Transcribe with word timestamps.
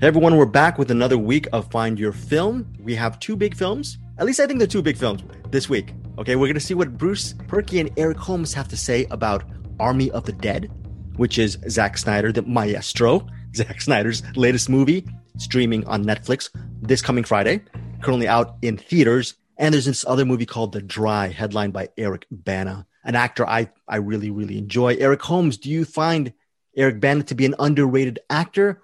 Hey 0.00 0.06
everyone, 0.06 0.38
we're 0.38 0.46
back 0.46 0.78
with 0.78 0.90
another 0.90 1.18
week 1.18 1.46
of 1.52 1.70
Find 1.70 1.98
Your 1.98 2.12
Film. 2.12 2.72
We 2.82 2.94
have 2.94 3.20
two 3.20 3.36
big 3.36 3.54
films. 3.54 3.98
At 4.16 4.24
least 4.24 4.40
I 4.40 4.46
think 4.46 4.58
they're 4.58 4.66
two 4.66 4.80
big 4.80 4.96
films 4.96 5.22
this 5.50 5.68
week. 5.68 5.92
Okay, 6.16 6.36
we're 6.36 6.46
gonna 6.46 6.58
see 6.58 6.72
what 6.72 6.96
Bruce 6.96 7.34
Purkey 7.34 7.80
and 7.80 7.90
Eric 7.98 8.16
Holmes 8.16 8.54
have 8.54 8.66
to 8.68 8.78
say 8.78 9.04
about 9.10 9.44
Army 9.78 10.10
of 10.12 10.24
the 10.24 10.32
Dead, 10.32 10.70
which 11.16 11.38
is 11.38 11.58
Zack 11.68 11.98
Snyder, 11.98 12.32
the 12.32 12.40
maestro, 12.40 13.26
Zack 13.54 13.82
Snyder's 13.82 14.22
latest 14.36 14.70
movie, 14.70 15.06
streaming 15.36 15.86
on 15.86 16.06
Netflix 16.06 16.48
this 16.80 17.02
coming 17.02 17.22
Friday, 17.22 17.60
currently 18.00 18.26
out 18.26 18.56
in 18.62 18.78
theaters. 18.78 19.34
And 19.58 19.74
there's 19.74 19.84
this 19.84 20.06
other 20.06 20.24
movie 20.24 20.46
called 20.46 20.72
The 20.72 20.80
Dry, 20.80 21.28
headlined 21.28 21.74
by 21.74 21.90
Eric 21.98 22.24
Bana, 22.30 22.86
an 23.04 23.16
actor 23.16 23.46
I, 23.46 23.68
I 23.86 23.96
really, 23.96 24.30
really 24.30 24.56
enjoy. 24.56 24.94
Eric 24.94 25.20
Holmes, 25.20 25.58
do 25.58 25.68
you 25.68 25.84
find 25.84 26.32
Eric 26.74 27.00
Bana 27.00 27.22
to 27.24 27.34
be 27.34 27.44
an 27.44 27.54
underrated 27.58 28.20
actor, 28.30 28.80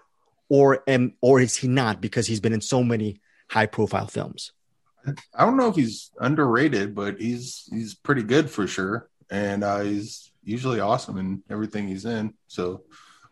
or 0.49 0.83
am, 0.87 1.15
or 1.21 1.41
is 1.41 1.57
he 1.57 1.69
not 1.69 2.01
because 2.01 2.27
he's 2.27 2.41
been 2.41 2.53
in 2.53 2.61
so 2.61 2.83
many 2.83 3.21
high 3.49 3.67
profile 3.67 4.07
films? 4.07 4.53
I 5.35 5.45
don't 5.45 5.57
know 5.57 5.69
if 5.69 5.77
he's 5.77 6.11
underrated, 6.19 6.95
but 6.95 7.21
he's 7.21 7.69
he's 7.71 7.95
pretty 7.95 8.23
good 8.23 8.51
for 8.51 8.67
sure, 8.67 9.09
and 9.31 9.63
uh, 9.63 9.81
he's 9.81 10.33
usually 10.43 10.81
awesome 10.81 11.19
in 11.19 11.43
everything 11.49 11.87
he's 11.87 12.05
in. 12.05 12.35
So 12.49 12.83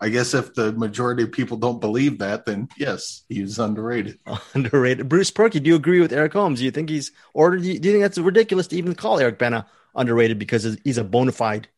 I 0.00 0.08
guess 0.08 0.34
if 0.34 0.54
the 0.54 0.72
majority 0.72 1.22
of 1.22 1.32
people 1.32 1.56
don't 1.56 1.80
believe 1.80 2.18
that, 2.18 2.44
then 2.44 2.68
yes, 2.76 3.24
he's 3.28 3.58
underrated. 3.58 4.18
underrated. 4.54 5.08
Bruce 5.08 5.30
Purkey, 5.30 5.62
do 5.62 5.68
you 5.68 5.76
agree 5.76 6.00
with 6.00 6.12
Eric 6.12 6.32
Holmes? 6.32 6.58
Do 6.58 6.64
you 6.64 6.70
think 6.70 6.90
he's, 6.90 7.12
or 7.32 7.56
do 7.56 7.62
you, 7.62 7.78
do 7.78 7.88
you 7.88 7.94
think 7.94 8.02
that's 8.02 8.18
ridiculous 8.18 8.66
to 8.68 8.76
even 8.76 8.94
call 8.94 9.18
Eric 9.18 9.38
Bana 9.38 9.66
underrated 9.94 10.38
because 10.38 10.76
he's 10.84 10.98
a 10.98 11.04
bona 11.04 11.32
fide 11.32 11.68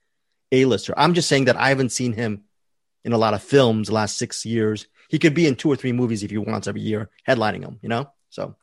A-lister? 0.50 0.94
I'm 0.96 1.14
just 1.14 1.28
saying 1.28 1.44
that 1.46 1.56
I 1.56 1.68
haven't 1.68 1.92
seen 1.92 2.12
him 2.12 2.44
in 3.04 3.12
a 3.12 3.18
lot 3.18 3.34
of 3.34 3.42
films 3.42 3.88
the 3.88 3.94
last 3.94 4.18
six 4.18 4.44
years. 4.44 4.86
He 5.08 5.18
could 5.18 5.34
be 5.34 5.46
in 5.46 5.56
two 5.56 5.70
or 5.70 5.76
three 5.76 5.92
movies 5.92 6.22
if 6.22 6.30
he 6.30 6.38
wants 6.38 6.66
every 6.66 6.80
year, 6.80 7.10
headlining 7.28 7.62
them, 7.62 7.78
you 7.82 7.88
know? 7.88 8.10
So 8.30 8.56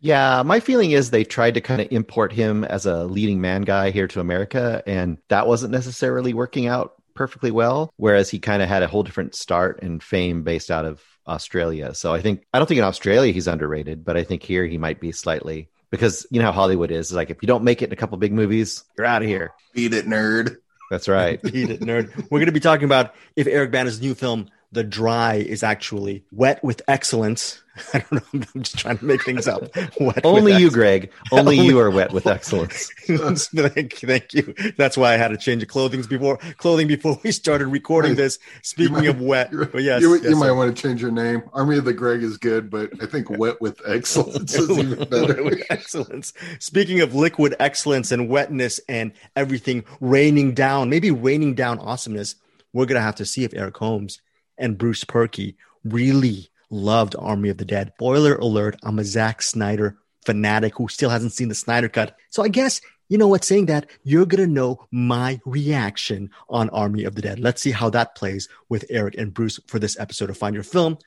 yeah, 0.00 0.42
my 0.44 0.60
feeling 0.60 0.92
is 0.92 1.10
they 1.10 1.24
tried 1.24 1.54
to 1.54 1.60
kind 1.60 1.80
of 1.80 1.88
import 1.90 2.32
him 2.32 2.64
as 2.64 2.86
a 2.86 3.04
leading 3.04 3.40
man 3.40 3.62
guy 3.62 3.90
here 3.90 4.06
to 4.08 4.20
America, 4.20 4.82
and 4.86 5.18
that 5.28 5.46
wasn't 5.46 5.72
necessarily 5.72 6.34
working 6.34 6.66
out 6.66 6.94
perfectly 7.14 7.50
well. 7.50 7.92
Whereas 7.96 8.30
he 8.30 8.38
kind 8.38 8.62
of 8.62 8.68
had 8.68 8.84
a 8.84 8.86
whole 8.86 9.02
different 9.02 9.34
start 9.34 9.82
and 9.82 10.02
fame 10.02 10.44
based 10.44 10.70
out 10.70 10.84
of 10.84 11.02
Australia. 11.26 11.94
So 11.94 12.14
I 12.14 12.20
think, 12.20 12.44
I 12.54 12.58
don't 12.58 12.68
think 12.68 12.78
in 12.78 12.84
Australia 12.84 13.32
he's 13.32 13.48
underrated, 13.48 14.04
but 14.04 14.16
I 14.16 14.22
think 14.22 14.44
here 14.44 14.64
he 14.64 14.78
might 14.78 15.00
be 15.00 15.10
slightly 15.10 15.68
because 15.90 16.26
you 16.30 16.38
know 16.38 16.46
how 16.46 16.52
Hollywood 16.52 16.92
is. 16.92 17.12
Like 17.12 17.30
if 17.30 17.38
you 17.42 17.48
don't 17.48 17.64
make 17.64 17.82
it 17.82 17.86
in 17.86 17.92
a 17.92 17.96
couple 17.96 18.16
big 18.18 18.32
movies, 18.32 18.84
you're 18.96 19.06
out 19.06 19.22
of 19.22 19.28
here. 19.28 19.52
Beat 19.74 19.94
it, 19.94 20.06
nerd. 20.06 20.58
That's 20.92 21.08
right. 21.08 21.42
Beat 21.52 21.70
it, 21.70 21.80
nerd. 21.80 22.14
We're 22.30 22.38
going 22.38 22.46
to 22.46 22.52
be 22.52 22.60
talking 22.60 22.84
about 22.84 23.14
if 23.34 23.48
Eric 23.48 23.72
Bana's 23.72 24.00
new 24.00 24.14
film, 24.14 24.48
The 24.72 24.84
Dry, 24.84 25.36
is 25.36 25.62
actually 25.62 26.24
wet 26.30 26.62
with 26.62 26.82
excellence 26.88 27.62
I 27.94 27.98
don't 27.98 28.12
know. 28.34 28.46
I'm 28.54 28.62
just 28.62 28.78
trying 28.78 28.98
to 28.98 29.04
make 29.04 29.22
things 29.24 29.48
up. 29.48 29.64
Only 30.24 30.56
you, 30.56 30.70
Greg. 30.70 31.10
Only, 31.30 31.58
Only 31.58 31.66
you 31.66 31.78
are 31.78 31.90
wet 31.90 32.12
with 32.12 32.26
excellence. 32.26 32.90
thank, 33.06 33.94
thank 33.94 34.34
you. 34.34 34.54
That's 34.76 34.96
why 34.96 35.14
I 35.14 35.16
had 35.16 35.28
to 35.28 35.36
change 35.36 35.60
the 35.60 35.66
clothing 35.66 36.02
before 36.02 36.38
clothing 36.56 36.88
before 36.88 37.18
we 37.22 37.32
started 37.32 37.68
recording 37.68 38.14
this. 38.14 38.38
Speaking 38.62 38.92
might, 38.92 39.08
of 39.08 39.20
wet, 39.20 39.50
but 39.52 39.74
oh, 39.74 39.78
yes, 39.78 40.02
you, 40.02 40.14
yes, 40.14 40.24
you 40.24 40.36
might 40.36 40.52
want 40.52 40.74
to 40.74 40.82
change 40.82 41.02
your 41.02 41.10
name. 41.10 41.42
Army 41.52 41.78
of 41.78 41.84
the 41.84 41.92
Greg 41.92 42.22
is 42.22 42.36
good, 42.36 42.70
but 42.70 42.90
I 43.02 43.06
think 43.06 43.30
wet 43.30 43.60
with 43.60 43.80
excellence 43.86 44.54
is 44.54 44.70
even 44.70 45.08
better. 45.08 45.56
excellence. 45.70 46.32
Speaking 46.58 47.00
of 47.00 47.14
liquid 47.14 47.54
excellence 47.58 48.12
and 48.12 48.28
wetness 48.28 48.80
and 48.88 49.12
everything 49.36 49.84
raining 50.00 50.54
down, 50.54 50.90
maybe 50.90 51.10
raining 51.10 51.54
down 51.54 51.78
awesomeness, 51.78 52.36
we're 52.72 52.86
gonna 52.86 53.00
have 53.00 53.16
to 53.16 53.26
see 53.26 53.44
if 53.44 53.54
Eric 53.54 53.76
Holmes 53.76 54.20
and 54.58 54.78
Bruce 54.78 55.04
Purkey 55.04 55.56
really 55.84 56.50
loved 56.70 57.16
Army 57.18 57.48
of 57.48 57.58
the 57.58 57.64
Dead. 57.64 57.92
Spoiler 57.96 58.36
alert, 58.36 58.76
I'm 58.82 58.98
a 58.98 59.04
Zack 59.04 59.42
Snyder 59.42 59.96
fanatic 60.24 60.74
who 60.76 60.88
still 60.88 61.10
hasn't 61.10 61.32
seen 61.32 61.48
the 61.48 61.54
Snyder 61.54 61.88
cut. 61.88 62.16
So 62.28 62.42
I 62.42 62.48
guess, 62.48 62.80
you 63.08 63.16
know 63.16 63.28
what, 63.28 63.44
saying 63.44 63.66
that, 63.66 63.88
you're 64.04 64.26
going 64.26 64.46
to 64.46 64.52
know 64.52 64.86
my 64.90 65.40
reaction 65.46 66.30
on 66.50 66.68
Army 66.70 67.04
of 67.04 67.14
the 67.14 67.22
Dead. 67.22 67.40
Let's 67.40 67.62
see 67.62 67.70
how 67.70 67.88
that 67.90 68.14
plays 68.14 68.48
with 68.68 68.84
Eric 68.90 69.16
and 69.16 69.32
Bruce 69.32 69.58
for 69.66 69.78
this 69.78 69.98
episode 69.98 70.28
of 70.28 70.36
Find 70.36 70.54
Your 70.54 70.64
Film. 70.64 70.98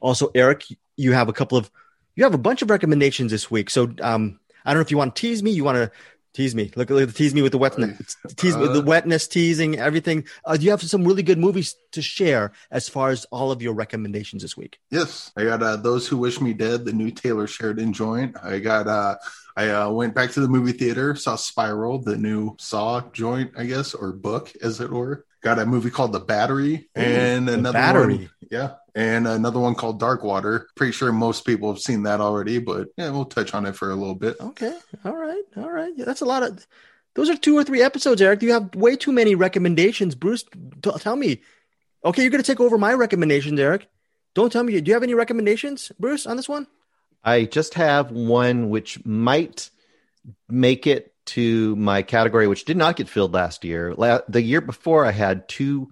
Also, 0.00 0.30
Eric, 0.34 0.64
you 0.96 1.12
have 1.12 1.28
a 1.28 1.32
couple 1.32 1.58
of, 1.58 1.70
you 2.16 2.24
have 2.24 2.34
a 2.34 2.38
bunch 2.38 2.62
of 2.62 2.70
recommendations 2.70 3.30
this 3.30 3.50
week. 3.50 3.68
So 3.68 3.92
um, 4.00 4.40
I 4.64 4.70
don't 4.70 4.78
know 4.78 4.82
if 4.82 4.90
you 4.90 4.96
want 4.96 5.14
to 5.14 5.20
tease 5.20 5.42
me, 5.42 5.50
you 5.50 5.64
want 5.64 5.76
to 5.76 5.90
Tease 6.34 6.54
me. 6.54 6.70
Look, 6.76 6.90
at 6.90 6.94
look, 6.94 7.12
tease 7.12 7.34
me 7.34 7.42
with 7.42 7.52
the 7.52 7.58
wetness. 7.58 8.16
Tease 8.36 8.56
uh, 8.56 8.72
the 8.72 8.82
wetness, 8.82 9.28
teasing 9.28 9.78
everything. 9.78 10.24
Uh, 10.44 10.56
do 10.56 10.64
you 10.64 10.70
have 10.70 10.82
some 10.82 11.04
really 11.04 11.22
good 11.22 11.38
movies 11.38 11.76
to 11.92 12.00
share 12.00 12.52
as 12.70 12.88
far 12.88 13.10
as 13.10 13.26
all 13.26 13.52
of 13.52 13.60
your 13.60 13.74
recommendations 13.74 14.42
this 14.42 14.56
week? 14.56 14.78
Yes, 14.90 15.30
I 15.36 15.44
got 15.44 15.62
uh, 15.62 15.76
those 15.76 16.08
who 16.08 16.16
wish 16.16 16.40
me 16.40 16.54
dead, 16.54 16.86
the 16.86 16.92
new 16.92 17.10
Taylor 17.10 17.46
Sheridan 17.46 17.92
joint. 17.92 18.36
I 18.42 18.58
got. 18.58 18.86
uh 18.86 19.16
I 19.54 19.68
uh, 19.68 19.90
went 19.90 20.14
back 20.14 20.30
to 20.30 20.40
the 20.40 20.48
movie 20.48 20.72
theater, 20.72 21.14
saw 21.14 21.36
Spiral, 21.36 21.98
the 21.98 22.16
new 22.16 22.56
Saw 22.58 23.02
joint, 23.12 23.52
I 23.54 23.64
guess, 23.64 23.92
or 23.92 24.12
book, 24.12 24.50
as 24.62 24.80
it 24.80 24.90
were. 24.90 25.26
Got 25.42 25.58
a 25.58 25.66
movie 25.66 25.90
called 25.90 26.12
The 26.12 26.20
Battery, 26.20 26.88
and 26.94 27.48
Ooh, 27.48 27.54
another 27.54 27.72
Battery. 27.72 28.16
One, 28.16 28.30
yeah, 28.50 28.74
and 28.94 29.26
another 29.26 29.58
one 29.58 29.74
called 29.74 29.98
Dark 29.98 30.22
Water. 30.22 30.68
Pretty 30.76 30.92
sure 30.92 31.10
most 31.12 31.44
people 31.44 31.72
have 31.72 31.80
seen 31.80 32.04
that 32.04 32.20
already, 32.20 32.58
but 32.58 32.88
yeah, 32.96 33.10
we'll 33.10 33.24
touch 33.24 33.52
on 33.52 33.66
it 33.66 33.74
for 33.74 33.90
a 33.90 33.96
little 33.96 34.14
bit. 34.14 34.36
Okay. 34.40 34.76
All 35.04 35.16
right. 35.16 35.42
All 35.56 35.70
right. 35.70 35.92
Yeah, 35.96 36.04
that's 36.04 36.20
a 36.20 36.26
lot 36.26 36.42
of 36.42 36.64
those 37.14 37.28
are 37.28 37.36
two 37.36 37.56
or 37.56 37.64
three 37.64 37.82
episodes, 37.82 38.22
Eric. 38.22 38.42
You 38.42 38.52
have 38.52 38.74
way 38.74 38.96
too 38.96 39.12
many 39.12 39.34
recommendations. 39.34 40.14
Bruce, 40.14 40.44
t- 40.82 40.90
tell 40.98 41.16
me. 41.16 41.42
Okay, 42.04 42.22
you're 42.22 42.30
going 42.30 42.42
to 42.42 42.46
take 42.46 42.60
over 42.60 42.78
my 42.78 42.94
recommendations, 42.94 43.58
Eric. 43.60 43.88
Don't 44.34 44.50
tell 44.50 44.64
me. 44.64 44.80
Do 44.80 44.88
you 44.88 44.94
have 44.94 45.02
any 45.02 45.14
recommendations, 45.14 45.92
Bruce, 46.00 46.26
on 46.26 46.36
this 46.36 46.48
one? 46.48 46.66
I 47.22 47.44
just 47.44 47.74
have 47.74 48.10
one 48.10 48.70
which 48.70 49.04
might 49.04 49.70
make 50.48 50.86
it 50.86 51.11
to 51.24 51.76
my 51.76 52.02
category, 52.02 52.46
which 52.46 52.64
did 52.64 52.76
not 52.76 52.96
get 52.96 53.08
filled 53.08 53.32
last 53.32 53.64
year. 53.64 53.94
La- 53.94 54.20
the 54.28 54.42
year 54.42 54.60
before, 54.60 55.04
I 55.04 55.12
had 55.12 55.48
two 55.48 55.90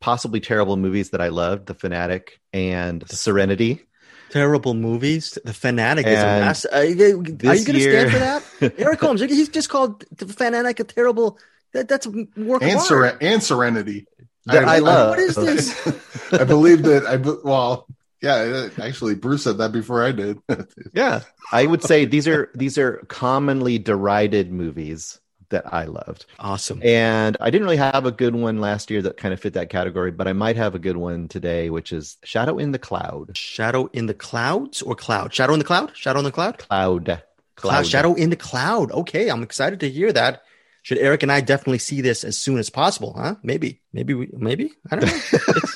possibly 0.00 0.40
terrible 0.40 0.76
movies 0.76 1.10
that 1.10 1.20
I 1.20 1.28
loved, 1.28 1.66
The 1.66 1.74
Fanatic 1.74 2.40
and 2.52 3.08
Serenity. 3.08 3.86
Terrible 4.30 4.74
movies. 4.74 5.38
The 5.44 5.52
Fanatic 5.52 6.06
and 6.06 6.14
is 6.14 6.20
a 6.20 6.24
mess. 6.24 6.64
Are 6.64 6.84
you, 6.84 6.94
you 6.94 7.22
going 7.22 7.38
to 7.38 7.80
stand 7.80 8.12
for 8.12 8.18
that? 8.18 8.74
Eric 8.78 9.00
Holmes, 9.00 9.20
he's 9.20 9.48
just 9.48 9.68
called 9.68 10.04
The 10.16 10.26
Fanatic 10.26 10.80
a 10.80 10.84
terrible. 10.84 11.38
That, 11.72 11.88
that's 11.88 12.06
a 12.06 12.10
work 12.10 12.62
and, 12.62 12.80
Seren- 12.80 13.18
and 13.20 13.42
Serenity. 13.42 14.06
That 14.46 14.64
I, 14.64 14.76
I 14.76 14.78
love. 14.78 15.10
What 15.10 15.18
is 15.18 15.34
this? 15.36 16.32
I 16.32 16.44
believe 16.44 16.82
that 16.82 17.06
I 17.06 17.16
well, 17.16 17.86
yeah, 18.20 18.68
actually, 18.82 19.14
Bruce 19.14 19.44
said 19.44 19.58
that 19.58 19.72
before 19.72 20.04
I 20.04 20.12
did. 20.12 20.38
yeah, 20.92 21.22
I 21.52 21.66
would 21.66 21.82
say 21.82 22.04
these 22.04 22.28
are 22.28 22.50
these 22.54 22.78
are 22.78 22.98
commonly 23.08 23.78
derided 23.78 24.52
movies 24.52 25.20
that 25.50 25.72
I 25.72 25.84
loved. 25.84 26.26
Awesome. 26.38 26.80
And 26.82 27.36
I 27.40 27.50
didn't 27.50 27.64
really 27.64 27.76
have 27.76 28.06
a 28.06 28.12
good 28.12 28.34
one 28.34 28.60
last 28.60 28.90
year 28.90 29.02
that 29.02 29.16
kind 29.16 29.34
of 29.34 29.40
fit 29.40 29.54
that 29.54 29.68
category, 29.68 30.10
but 30.10 30.26
I 30.26 30.32
might 30.32 30.56
have 30.56 30.74
a 30.74 30.78
good 30.78 30.96
one 30.96 31.28
today, 31.28 31.70
which 31.70 31.92
is 31.92 32.16
Shadow 32.24 32.58
in 32.58 32.72
the 32.72 32.78
Cloud. 32.78 33.36
Shadow 33.36 33.90
in 33.92 34.06
the 34.06 34.14
Clouds 34.14 34.80
or 34.80 34.94
Cloud? 34.94 35.34
Shadow 35.34 35.52
in 35.52 35.58
the 35.58 35.64
Cloud? 35.64 35.90
Shadow 35.94 36.20
in 36.20 36.24
the 36.24 36.32
Cloud? 36.32 36.58
Cloud. 36.58 37.04
Cloud. 37.06 37.22
cloud. 37.56 37.86
Shadow 37.86 38.14
in 38.14 38.30
the 38.30 38.36
Cloud. 38.36 38.92
Okay, 38.92 39.28
I'm 39.28 39.42
excited 39.42 39.80
to 39.80 39.90
hear 39.90 40.12
that. 40.12 40.44
Should 40.82 40.98
Eric 40.98 41.22
and 41.22 41.30
I 41.30 41.40
definitely 41.40 41.78
see 41.78 42.00
this 42.00 42.24
as 42.24 42.38
soon 42.38 42.58
as 42.58 42.70
possible? 42.70 43.14
Huh? 43.16 43.36
Maybe, 43.42 43.82
maybe, 43.92 44.14
we, 44.14 44.30
maybe. 44.32 44.72
I 44.90 44.96
don't 44.96 45.10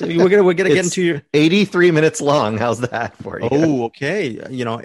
know. 0.01 0.23
we're 0.23 0.29
gonna 0.29 0.43
we're 0.43 0.53
gonna 0.53 0.69
get 0.69 0.85
into 0.85 1.03
your 1.03 1.21
83 1.33 1.91
minutes 1.91 2.21
long. 2.21 2.57
How's 2.57 2.81
that 2.81 3.15
for 3.17 3.39
you? 3.39 3.49
Oh, 3.51 3.83
okay. 3.85 4.39
You 4.49 4.65
know, 4.65 4.81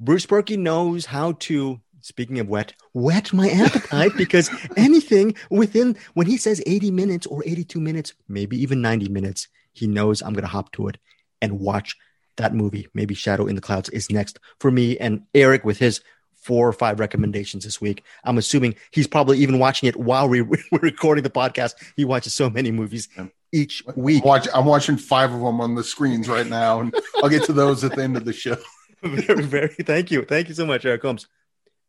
Bruce 0.00 0.26
Purkey 0.26 0.56
knows 0.58 1.06
how 1.06 1.32
to 1.40 1.80
speaking 2.04 2.38
of 2.38 2.48
wet, 2.48 2.74
whet 2.92 3.32
my 3.32 3.48
appetite 3.48 4.12
because 4.16 4.50
anything 4.76 5.34
within 5.50 5.96
when 6.12 6.26
he 6.26 6.36
says 6.36 6.62
80 6.66 6.90
minutes 6.90 7.26
or 7.26 7.42
82 7.46 7.80
minutes, 7.80 8.12
maybe 8.28 8.60
even 8.60 8.82
90 8.82 9.08
minutes, 9.08 9.48
he 9.72 9.86
knows 9.86 10.22
I'm 10.22 10.34
to 10.34 10.46
hop 10.46 10.70
to 10.72 10.88
it 10.88 10.98
and 11.40 11.58
watch 11.60 11.96
that 12.36 12.54
movie. 12.54 12.88
Maybe 12.94 13.14
Shadow 13.14 13.46
in 13.46 13.54
the 13.54 13.62
Clouds 13.62 13.88
is 13.88 14.10
next 14.10 14.38
for 14.60 14.70
me 14.70 14.98
and 14.98 15.22
Eric 15.34 15.64
with 15.64 15.78
his 15.78 16.02
four 16.44 16.68
or 16.68 16.72
five 16.72 17.00
recommendations 17.00 17.64
this 17.64 17.80
week. 17.80 18.04
I'm 18.24 18.36
assuming 18.36 18.74
he's 18.90 19.06
probably 19.06 19.38
even 19.38 19.58
watching 19.58 19.88
it 19.88 19.96
while 19.96 20.28
we, 20.28 20.42
we're 20.42 20.58
recording 20.72 21.24
the 21.24 21.30
podcast. 21.30 21.74
He 21.96 22.04
watches 22.04 22.34
so 22.34 22.50
many 22.50 22.70
movies 22.70 23.08
each 23.50 23.82
week. 23.96 24.22
I'm, 24.22 24.28
watch, 24.28 24.48
I'm 24.52 24.66
watching 24.66 24.98
five 24.98 25.32
of 25.32 25.40
them 25.40 25.60
on 25.60 25.74
the 25.74 25.82
screens 25.82 26.28
right 26.28 26.46
now, 26.46 26.80
and 26.80 26.94
I'll 27.16 27.30
get 27.30 27.44
to 27.44 27.52
those 27.54 27.82
at 27.82 27.96
the 27.96 28.02
end 28.02 28.16
of 28.16 28.26
the 28.26 28.32
show. 28.32 28.56
very, 29.02 29.42
very. 29.42 29.68
Thank 29.68 30.10
you. 30.10 30.22
Thank 30.22 30.48
you 30.48 30.54
so 30.54 30.66
much, 30.66 30.84
Eric 30.84 31.02
Holmes 31.02 31.26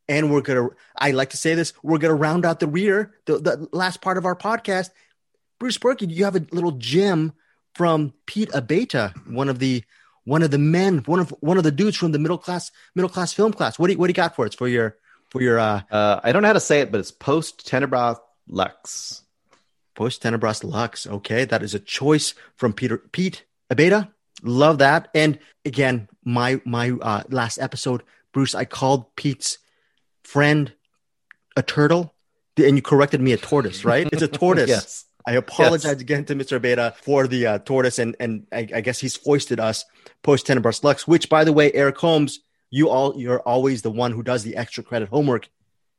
and 0.07 0.31
we're 0.31 0.41
gonna 0.41 0.69
i 0.97 1.11
like 1.11 1.31
to 1.31 1.37
say 1.37 1.55
this 1.55 1.73
we're 1.81 1.97
gonna 1.97 2.13
round 2.13 2.45
out 2.45 2.59
the 2.59 2.67
rear 2.67 3.13
the, 3.25 3.39
the 3.39 3.67
last 3.71 4.01
part 4.01 4.17
of 4.17 4.25
our 4.25 4.35
podcast 4.35 4.89
bruce 5.59 5.77
Purkey, 5.77 6.09
you 6.09 6.25
have 6.25 6.35
a 6.35 6.45
little 6.51 6.73
gem 6.73 7.33
from 7.73 8.13
pete 8.27 8.51
Abeyta 8.51 9.13
one 9.27 9.49
of 9.49 9.59
the 9.59 9.83
one 10.25 10.43
of 10.43 10.51
the 10.51 10.57
men 10.57 10.99
one 11.05 11.19
of 11.19 11.29
one 11.39 11.57
of 11.57 11.63
the 11.63 11.71
dudes 11.71 11.97
from 11.97 12.11
the 12.11 12.19
middle 12.19 12.37
class 12.37 12.71
middle 12.93 13.09
class 13.09 13.33
film 13.33 13.53
class 13.53 13.79
what 13.79 13.87
do 13.87 13.93
you 13.93 13.99
what 13.99 14.07
do 14.07 14.11
you 14.11 14.15
got 14.15 14.35
for 14.35 14.45
us 14.45 14.53
for 14.53 14.67
your 14.67 14.97
for 15.29 15.41
your 15.41 15.59
uh, 15.59 15.81
uh 15.89 16.19
i 16.23 16.31
don't 16.31 16.41
know 16.41 16.49
how 16.49 16.53
to 16.53 16.59
say 16.59 16.81
it 16.81 16.91
but 16.91 16.99
it's 16.99 17.11
post 17.11 17.65
tenebras 17.67 18.17
lux 18.47 19.23
post 19.95 20.21
tenebras 20.21 20.63
lux 20.63 21.07
okay 21.07 21.45
that 21.45 21.63
is 21.63 21.73
a 21.73 21.79
choice 21.79 22.33
from 22.55 22.73
peter 22.73 22.97
pete 22.97 23.45
Abeyta 23.71 24.09
Love 24.43 24.79
that. 24.79 25.09
And 25.13 25.39
again, 25.65 26.07
my 26.23 26.61
my 26.65 26.91
uh, 26.91 27.23
last 27.29 27.57
episode, 27.57 28.03
Bruce, 28.33 28.53
I 28.53 28.65
called 28.65 29.15
Pete's 29.15 29.57
friend 30.23 30.73
a 31.55 31.63
turtle, 31.63 32.13
and 32.57 32.75
you 32.75 32.81
corrected 32.81 33.21
me 33.21 33.31
a 33.31 33.37
tortoise, 33.37 33.85
right? 33.85 34.07
It's 34.11 34.21
a 34.21 34.27
tortoise. 34.41 34.69
yes. 34.69 35.05
I 35.27 35.33
apologize 35.33 35.85
yes. 35.85 36.01
again 36.01 36.25
to 36.25 36.35
Mr. 36.35 36.61
Beta 36.61 36.93
for 37.01 37.27
the 37.27 37.47
uh, 37.47 37.59
tortoise, 37.59 37.99
and 37.99 38.15
and 38.19 38.45
I, 38.51 38.67
I, 38.75 38.81
guess 38.81 38.99
he's 38.99 39.15
foisted 39.15 39.59
us 39.59 39.85
post 40.21 40.45
Tenebras 40.45 40.83
Lux. 40.83 41.07
Which, 41.07 41.29
by 41.29 41.43
the 41.43 41.53
way, 41.53 41.71
Eric 41.73 41.97
Holmes, 41.97 42.41
you 42.69 42.89
all 42.89 43.19
you're 43.19 43.41
always 43.41 43.81
the 43.81 43.91
one 43.91 44.11
who 44.11 44.21
does 44.21 44.43
the 44.43 44.55
extra 44.55 44.83
credit 44.83 45.09
homework. 45.09 45.49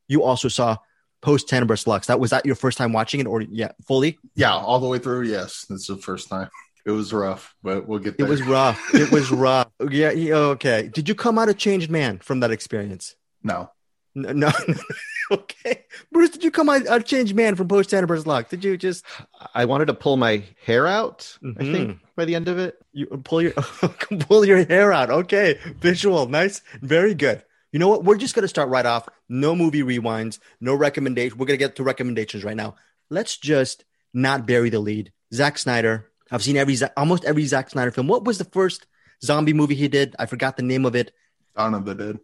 You 0.07 0.23
also 0.23 0.47
saw 0.47 0.77
post 1.21 1.49
Tenebras 1.49 1.85
Lux. 1.87 2.07
That 2.07 2.19
was 2.19 2.31
that 2.31 2.45
your 2.45 2.55
first 2.55 2.77
time 2.77 2.93
watching 2.93 3.19
it, 3.19 3.27
or 3.27 3.41
yeah, 3.41 3.71
fully? 3.85 4.17
Yeah, 4.35 4.53
all 4.53 4.79
the 4.79 4.87
way 4.87 4.99
through. 4.99 5.23
Yes, 5.23 5.65
that's 5.69 5.87
the 5.87 5.97
first 5.97 6.29
time. 6.29 6.49
It 6.85 6.91
was 6.91 7.11
rough, 7.11 7.53
but 7.61 7.85
we'll 7.85 7.99
get 7.99 8.17
there. 8.17 8.25
It 8.25 8.29
was 8.29 8.41
rough. 8.43 8.95
It 8.95 9.11
was 9.11 9.29
rough. 9.31 9.67
Yeah. 9.89 10.11
Okay. 10.11 10.89
Did 10.93 11.09
you 11.09 11.15
come 11.15 11.37
out 11.37 11.49
a 11.49 11.53
changed 11.53 11.91
man 11.91 12.19
from 12.19 12.39
that 12.39 12.51
experience? 12.51 13.15
No. 13.43 13.71
No. 14.17 14.31
no. 14.31 14.51
okay. 15.31 15.85
Bruce, 16.11 16.31
did 16.31 16.43
you 16.43 16.49
come 16.49 16.69
out 16.69 16.81
a 16.89 17.01
changed 17.01 17.35
man 17.35 17.55
from 17.55 17.67
post 17.67 17.91
Tenebras 17.91 18.25
Lux? 18.25 18.49
Did 18.49 18.63
you 18.63 18.75
just? 18.77 19.05
I 19.53 19.65
wanted 19.65 19.85
to 19.85 19.93
pull 19.93 20.17
my 20.17 20.43
hair 20.65 20.87
out. 20.87 21.37
Mm-hmm. 21.43 21.61
I 21.61 21.63
think 21.63 21.99
by 22.15 22.25
the 22.25 22.33
end 22.35 22.47
of 22.47 22.57
it, 22.57 22.81
you 22.93 23.05
pull 23.05 23.41
your 23.41 23.51
pull 24.21 24.43
your 24.43 24.65
hair 24.65 24.91
out. 24.91 25.11
Okay. 25.11 25.59
Visual. 25.79 26.27
Nice. 26.27 26.61
Very 26.81 27.13
good. 27.13 27.43
You 27.71 27.79
know 27.79 27.89
what? 27.89 28.03
We're 28.03 28.17
just 28.17 28.33
gonna 28.33 28.47
start 28.47 28.69
right 28.69 28.85
off. 28.85 29.07
No 29.29 29.55
movie 29.55 29.83
rewinds. 29.83 30.39
No 30.59 30.73
recommendation. 30.73 31.37
We're 31.37 31.45
gonna 31.45 31.57
get 31.57 31.75
to 31.75 31.83
recommendations 31.83 32.43
right 32.43 32.57
now. 32.57 32.75
Let's 33.09 33.37
just 33.37 33.85
not 34.13 34.47
bury 34.47 34.71
the 34.71 34.79
lead. 34.79 35.11
Zack 35.33 35.59
Snyder. 35.59 36.09
I've 36.31 36.43
seen 36.43 36.57
every 36.57 36.75
almost 36.97 37.23
every 37.23 37.45
Zack 37.45 37.69
Snyder 37.69 37.91
film. 37.91 38.07
What 38.07 38.25
was 38.25 38.39
the 38.39 38.45
first 38.45 38.87
zombie 39.23 39.53
movie 39.53 39.75
he 39.75 39.87
did? 39.87 40.15
I 40.17 40.25
forgot 40.25 40.57
the 40.57 40.63
name 40.63 40.85
of 40.85 40.95
it. 40.95 41.11
Dawn 41.55 41.75
of 41.75 41.85
the 41.85 41.93
Dead. 41.93 42.19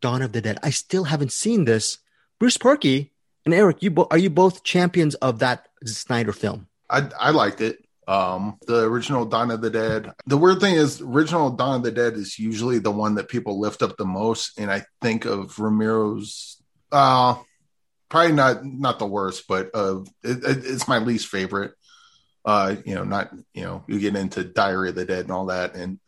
Dawn 0.00 0.22
of 0.22 0.32
the 0.32 0.40
Dead. 0.40 0.58
I 0.62 0.70
still 0.70 1.04
haven't 1.04 1.32
seen 1.32 1.64
this. 1.64 1.98
Bruce 2.38 2.56
Purkey 2.56 3.10
and 3.44 3.54
Eric, 3.54 3.82
you 3.82 3.90
bo- 3.90 4.08
are 4.10 4.18
you 4.18 4.30
both 4.30 4.64
champions 4.64 5.14
of 5.16 5.38
that 5.40 5.68
Snyder 5.84 6.32
film? 6.32 6.66
I 6.90 7.08
I 7.18 7.30
liked 7.30 7.60
it. 7.60 7.78
Um, 8.08 8.58
the 8.66 8.84
original 8.84 9.24
Dawn 9.24 9.50
of 9.50 9.60
the 9.60 9.70
Dead. 9.70 10.12
The 10.26 10.36
weird 10.36 10.60
thing 10.60 10.76
is, 10.76 11.00
original 11.00 11.50
Dawn 11.50 11.76
of 11.76 11.82
the 11.82 11.90
Dead 11.90 12.14
is 12.14 12.38
usually 12.38 12.78
the 12.78 12.92
one 12.92 13.16
that 13.16 13.28
people 13.28 13.58
lift 13.58 13.82
up 13.82 13.96
the 13.96 14.04
most, 14.04 14.58
and 14.58 14.70
I 14.70 14.84
think 15.00 15.24
of 15.24 15.58
Romero's. 15.58 16.62
Uh 16.92 17.36
probably 18.08 18.32
not 18.32 18.64
not 18.64 18.98
the 18.98 19.06
worst, 19.06 19.44
but 19.48 19.70
uh, 19.74 20.00
it, 20.22 20.44
it, 20.44 20.64
it's 20.64 20.88
my 20.88 20.98
least 20.98 21.28
favorite. 21.28 21.72
Uh, 22.44 22.76
you 22.84 22.94
know, 22.94 23.04
not 23.04 23.32
you 23.54 23.62
know, 23.62 23.84
you 23.88 23.98
get 23.98 24.16
into 24.16 24.44
Diary 24.44 24.90
of 24.90 24.94
the 24.94 25.04
Dead 25.04 25.24
and 25.24 25.32
all 25.32 25.46
that, 25.46 25.74
and 25.74 25.98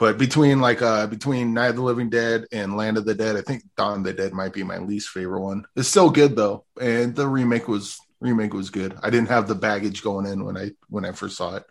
but 0.00 0.16
between 0.16 0.60
like 0.60 0.80
uh 0.80 1.06
between 1.06 1.52
Night 1.52 1.68
of 1.68 1.76
the 1.76 1.82
Living 1.82 2.08
Dead 2.08 2.46
and 2.50 2.74
Land 2.74 2.96
of 2.96 3.04
the 3.04 3.14
Dead, 3.14 3.36
I 3.36 3.42
think 3.42 3.62
Dawn 3.76 3.98
of 3.98 4.04
the 4.04 4.14
Dead 4.14 4.32
might 4.32 4.54
be 4.54 4.64
my 4.64 4.78
least 4.78 5.10
favorite 5.10 5.42
one. 5.42 5.66
It's 5.76 5.88
still 5.88 6.08
good 6.08 6.34
though, 6.34 6.64
and 6.80 7.14
the 7.14 7.28
remake 7.28 7.68
was 7.68 8.00
remake 8.18 8.54
was 8.54 8.70
good. 8.70 8.98
I 9.02 9.10
didn't 9.10 9.28
have 9.28 9.46
the 9.46 9.54
baggage 9.54 10.02
going 10.02 10.24
in 10.24 10.44
when 10.44 10.56
I 10.56 10.70
when 10.88 11.04
I 11.04 11.12
first 11.12 11.36
saw 11.36 11.56
it. 11.56 11.64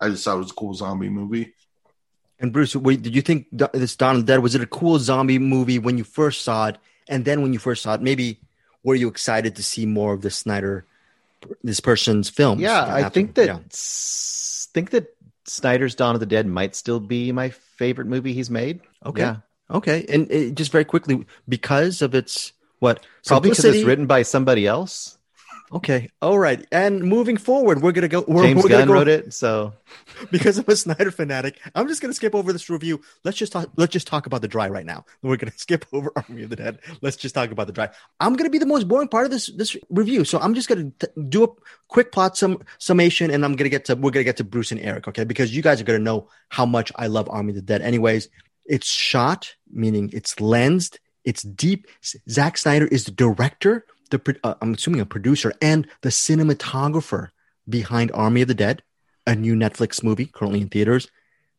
I 0.00 0.08
just 0.10 0.24
thought 0.24 0.34
it 0.34 0.38
was 0.38 0.50
a 0.50 0.54
cool 0.54 0.74
zombie 0.74 1.08
movie. 1.08 1.54
And 2.40 2.52
Bruce, 2.52 2.74
wait, 2.74 3.02
did 3.02 3.14
you 3.14 3.22
think 3.22 3.46
this 3.72 3.94
Dawn 3.94 4.16
of 4.16 4.26
the 4.26 4.32
Dead 4.32 4.42
was 4.42 4.56
it 4.56 4.60
a 4.60 4.66
cool 4.66 4.98
zombie 4.98 5.38
movie 5.38 5.78
when 5.78 5.96
you 5.96 6.02
first 6.02 6.42
saw 6.42 6.66
it, 6.66 6.78
and 7.08 7.24
then 7.24 7.40
when 7.40 7.52
you 7.52 7.60
first 7.60 7.84
saw 7.84 7.94
it, 7.94 8.02
maybe 8.02 8.40
were 8.82 8.96
you 8.96 9.06
excited 9.06 9.54
to 9.56 9.62
see 9.62 9.86
more 9.86 10.12
of 10.12 10.22
the 10.22 10.30
Snyder, 10.30 10.84
this 11.62 11.78
person's 11.78 12.28
films? 12.28 12.62
Yeah, 12.62 12.84
I 12.84 13.08
think 13.10 13.34
that 13.36 13.46
yeah. 13.46 13.58
think 14.74 14.90
that 14.90 15.13
Snyder's 15.46 15.94
Dawn 15.94 16.14
of 16.14 16.20
the 16.20 16.26
Dead 16.26 16.46
might 16.46 16.74
still 16.74 17.00
be 17.00 17.32
my 17.32 17.50
favorite 17.50 18.06
movie 18.06 18.32
he's 18.32 18.50
made. 18.50 18.80
Okay. 19.04 19.22
Yeah. 19.22 19.36
Okay. 19.70 20.04
And 20.08 20.30
it, 20.30 20.52
uh, 20.52 20.54
just 20.54 20.72
very 20.72 20.84
quickly, 20.84 21.26
because 21.48 22.02
of 22.02 22.14
its 22.14 22.52
what? 22.78 23.04
Probably 23.26 23.50
because 23.50 23.64
it's 23.64 23.84
written 23.84 24.06
by 24.06 24.22
somebody 24.22 24.66
else. 24.66 25.18
Okay. 25.72 26.10
All 26.20 26.38
right. 26.38 26.64
And 26.70 27.02
moving 27.02 27.36
forward, 27.36 27.82
we're 27.82 27.92
gonna 27.92 28.08
go. 28.08 28.24
We're, 28.28 28.42
James 28.42 28.62
we're 28.62 28.68
Gunn 28.68 28.86
go, 28.86 28.94
wrote 28.94 29.08
it, 29.08 29.32
so 29.32 29.72
because 30.30 30.58
I'm 30.58 30.66
a 30.68 30.76
Snyder 30.76 31.10
fanatic, 31.10 31.58
I'm 31.74 31.88
just 31.88 32.00
gonna 32.02 32.14
skip 32.14 32.34
over 32.34 32.52
this 32.52 32.68
review. 32.68 33.00
Let's 33.24 33.38
just 33.38 33.52
talk. 33.52 33.70
Let's 33.76 33.92
just 33.92 34.06
talk 34.06 34.26
about 34.26 34.42
the 34.42 34.48
dry 34.48 34.68
right 34.68 34.84
now. 34.84 35.04
We're 35.22 35.36
gonna 35.36 35.52
skip 35.56 35.86
over 35.92 36.12
Army 36.16 36.42
of 36.42 36.50
the 36.50 36.56
Dead. 36.56 36.78
Let's 37.00 37.16
just 37.16 37.34
talk 37.34 37.50
about 37.50 37.66
the 37.66 37.72
dry. 37.72 37.88
I'm 38.20 38.34
gonna 38.34 38.50
be 38.50 38.58
the 38.58 38.66
most 38.66 38.86
boring 38.86 39.08
part 39.08 39.24
of 39.24 39.30
this 39.30 39.46
this 39.46 39.76
review, 39.90 40.24
so 40.24 40.38
I'm 40.38 40.54
just 40.54 40.68
gonna 40.68 40.90
t- 40.98 41.06
do 41.28 41.44
a 41.44 41.48
quick 41.88 42.12
plot 42.12 42.36
sum 42.36 42.62
summation, 42.78 43.30
and 43.30 43.44
I'm 43.44 43.56
gonna 43.56 43.70
get 43.70 43.86
to 43.86 43.96
we're 43.96 44.10
gonna 44.10 44.24
get 44.24 44.36
to 44.36 44.44
Bruce 44.44 44.70
and 44.70 44.80
Eric, 44.80 45.08
okay? 45.08 45.24
Because 45.24 45.56
you 45.56 45.62
guys 45.62 45.80
are 45.80 45.84
gonna 45.84 45.98
know 45.98 46.28
how 46.50 46.66
much 46.66 46.92
I 46.96 47.06
love 47.06 47.28
Army 47.30 47.50
of 47.50 47.56
the 47.56 47.62
Dead. 47.62 47.80
Anyways, 47.80 48.28
it's 48.66 48.86
shot, 48.86 49.54
meaning 49.72 50.10
it's 50.12 50.40
lensed, 50.40 51.00
it's 51.24 51.42
deep. 51.42 51.88
Zack 52.28 52.58
Snyder 52.58 52.86
is 52.86 53.04
the 53.04 53.12
director 53.12 53.86
the 54.10 54.38
uh, 54.42 54.54
I'm 54.60 54.74
assuming 54.74 55.00
a 55.00 55.06
producer 55.06 55.52
and 55.60 55.86
the 56.02 56.10
cinematographer 56.10 57.30
behind 57.68 58.12
Army 58.12 58.42
of 58.42 58.48
the 58.48 58.54
Dead, 58.54 58.82
a 59.26 59.34
new 59.34 59.54
Netflix 59.54 60.02
movie 60.02 60.26
currently 60.26 60.60
in 60.60 60.68
theaters 60.68 61.08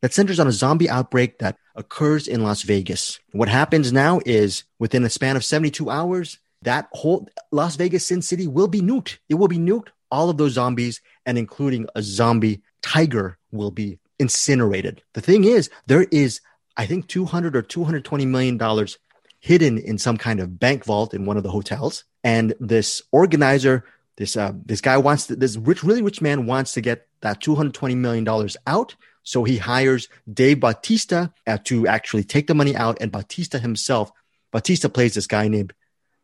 that 0.02 0.12
centers 0.12 0.38
on 0.38 0.46
a 0.46 0.52
zombie 0.52 0.90
outbreak 0.90 1.38
that 1.38 1.56
occurs 1.74 2.28
in 2.28 2.42
Las 2.42 2.62
Vegas. 2.62 3.18
What 3.32 3.48
happens 3.48 3.92
now 3.92 4.20
is 4.24 4.64
within 4.78 5.04
a 5.04 5.10
span 5.10 5.36
of 5.36 5.44
72 5.44 5.90
hours, 5.90 6.38
that 6.62 6.88
whole 6.92 7.28
Las 7.50 7.76
Vegas 7.76 8.06
Sin 8.06 8.22
City 8.22 8.46
will 8.46 8.68
be 8.68 8.80
nuked. 8.80 9.18
It 9.28 9.34
will 9.34 9.48
be 9.48 9.58
nuked. 9.58 9.88
All 10.10 10.30
of 10.30 10.36
those 10.36 10.52
zombies 10.52 11.00
and 11.24 11.36
including 11.36 11.86
a 11.94 12.02
zombie 12.02 12.62
tiger 12.82 13.38
will 13.50 13.70
be 13.70 13.98
incinerated. 14.18 15.02
The 15.14 15.20
thing 15.20 15.44
is, 15.44 15.70
there 15.86 16.06
is, 16.10 16.40
I 16.76 16.86
think, 16.86 17.08
200 17.08 17.56
or 17.56 17.62
220 17.62 18.26
million 18.26 18.56
dollars 18.56 18.98
hidden 19.40 19.78
in 19.78 19.98
some 19.98 20.16
kind 20.16 20.40
of 20.40 20.58
bank 20.58 20.84
vault 20.84 21.14
in 21.14 21.24
one 21.24 21.36
of 21.36 21.42
the 21.42 21.50
hotels. 21.50 22.04
And 22.26 22.54
this 22.58 23.02
organizer, 23.12 23.84
this 24.16 24.36
uh, 24.36 24.52
this 24.64 24.80
guy 24.80 24.96
wants 24.96 25.28
to, 25.28 25.36
this 25.36 25.56
rich, 25.56 25.84
really 25.84 26.02
rich 26.02 26.20
man 26.20 26.44
wants 26.44 26.72
to 26.72 26.80
get 26.80 27.06
that 27.20 27.40
220 27.40 27.94
million 27.94 28.24
dollars 28.24 28.56
out. 28.66 28.96
So 29.22 29.44
he 29.44 29.58
hires 29.58 30.08
Dave 30.32 30.58
Bautista 30.58 31.32
uh, 31.46 31.58
to 31.66 31.86
actually 31.86 32.24
take 32.24 32.48
the 32.48 32.54
money 32.54 32.74
out, 32.74 32.98
and 33.00 33.12
Bautista 33.12 33.60
himself, 33.60 34.10
Bautista 34.50 34.88
plays 34.88 35.14
this 35.14 35.28
guy 35.28 35.46
named 35.46 35.72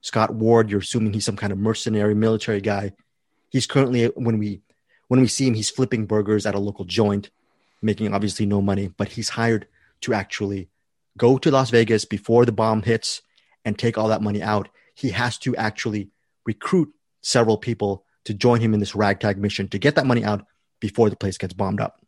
Scott 0.01 0.35
Ward. 0.35 0.71
You're 0.71 0.81
assuming 0.81 1.13
he's 1.13 1.25
some 1.25 1.37
kind 1.37 1.53
of 1.53 1.59
mercenary 1.61 2.17
military 2.17 2.61
guy. 2.61 2.95
He's 3.51 3.69
currently 3.69 4.07
when 4.07 4.39
we 4.39 4.61
when 5.07 5.21
we 5.21 5.29
see 5.29 5.47
him, 5.47 5.55
he's 5.55 5.71
flipping 5.71 6.07
burgers 6.07 6.47
at 6.47 6.57
a 6.57 6.59
local 6.59 6.85
joint, 6.85 7.31
making 7.81 8.13
obviously 8.13 8.45
no 8.45 8.61
money, 8.61 8.89
but 8.89 9.11
he's 9.11 9.29
hired 9.29 9.69
to 10.01 10.15
actually 10.15 10.69
go 11.17 11.39
to 11.39 11.53
Las 11.53 11.71
Vegas 11.71 12.05
before 12.05 12.45
the 12.45 12.51
bomb 12.51 12.83
hits 12.83 13.23
and 13.65 13.79
take 13.79 13.97
all 13.97 14.09
that 14.09 14.21
money 14.21 14.43
out, 14.43 14.69
he 15.03 15.11
has 15.11 15.37
to 15.39 15.55
actually 15.57 16.09
recruit 16.47 16.93
several 17.21 17.59
people 17.59 18.05
to 18.25 18.33
join 18.33 18.61
him 18.61 18.73
in 18.73 18.81
this 18.81 18.95
ragtag 18.95 19.37
mission 19.37 19.69
to 19.69 19.79
get 19.79 19.97
that 19.97 20.07
money 20.07 20.25
out 20.25 20.47
before 20.81 21.11
the 21.11 21.17
place 21.17 21.37
gets 21.37 21.53
bombed 21.53 21.81
up. 21.81 22.01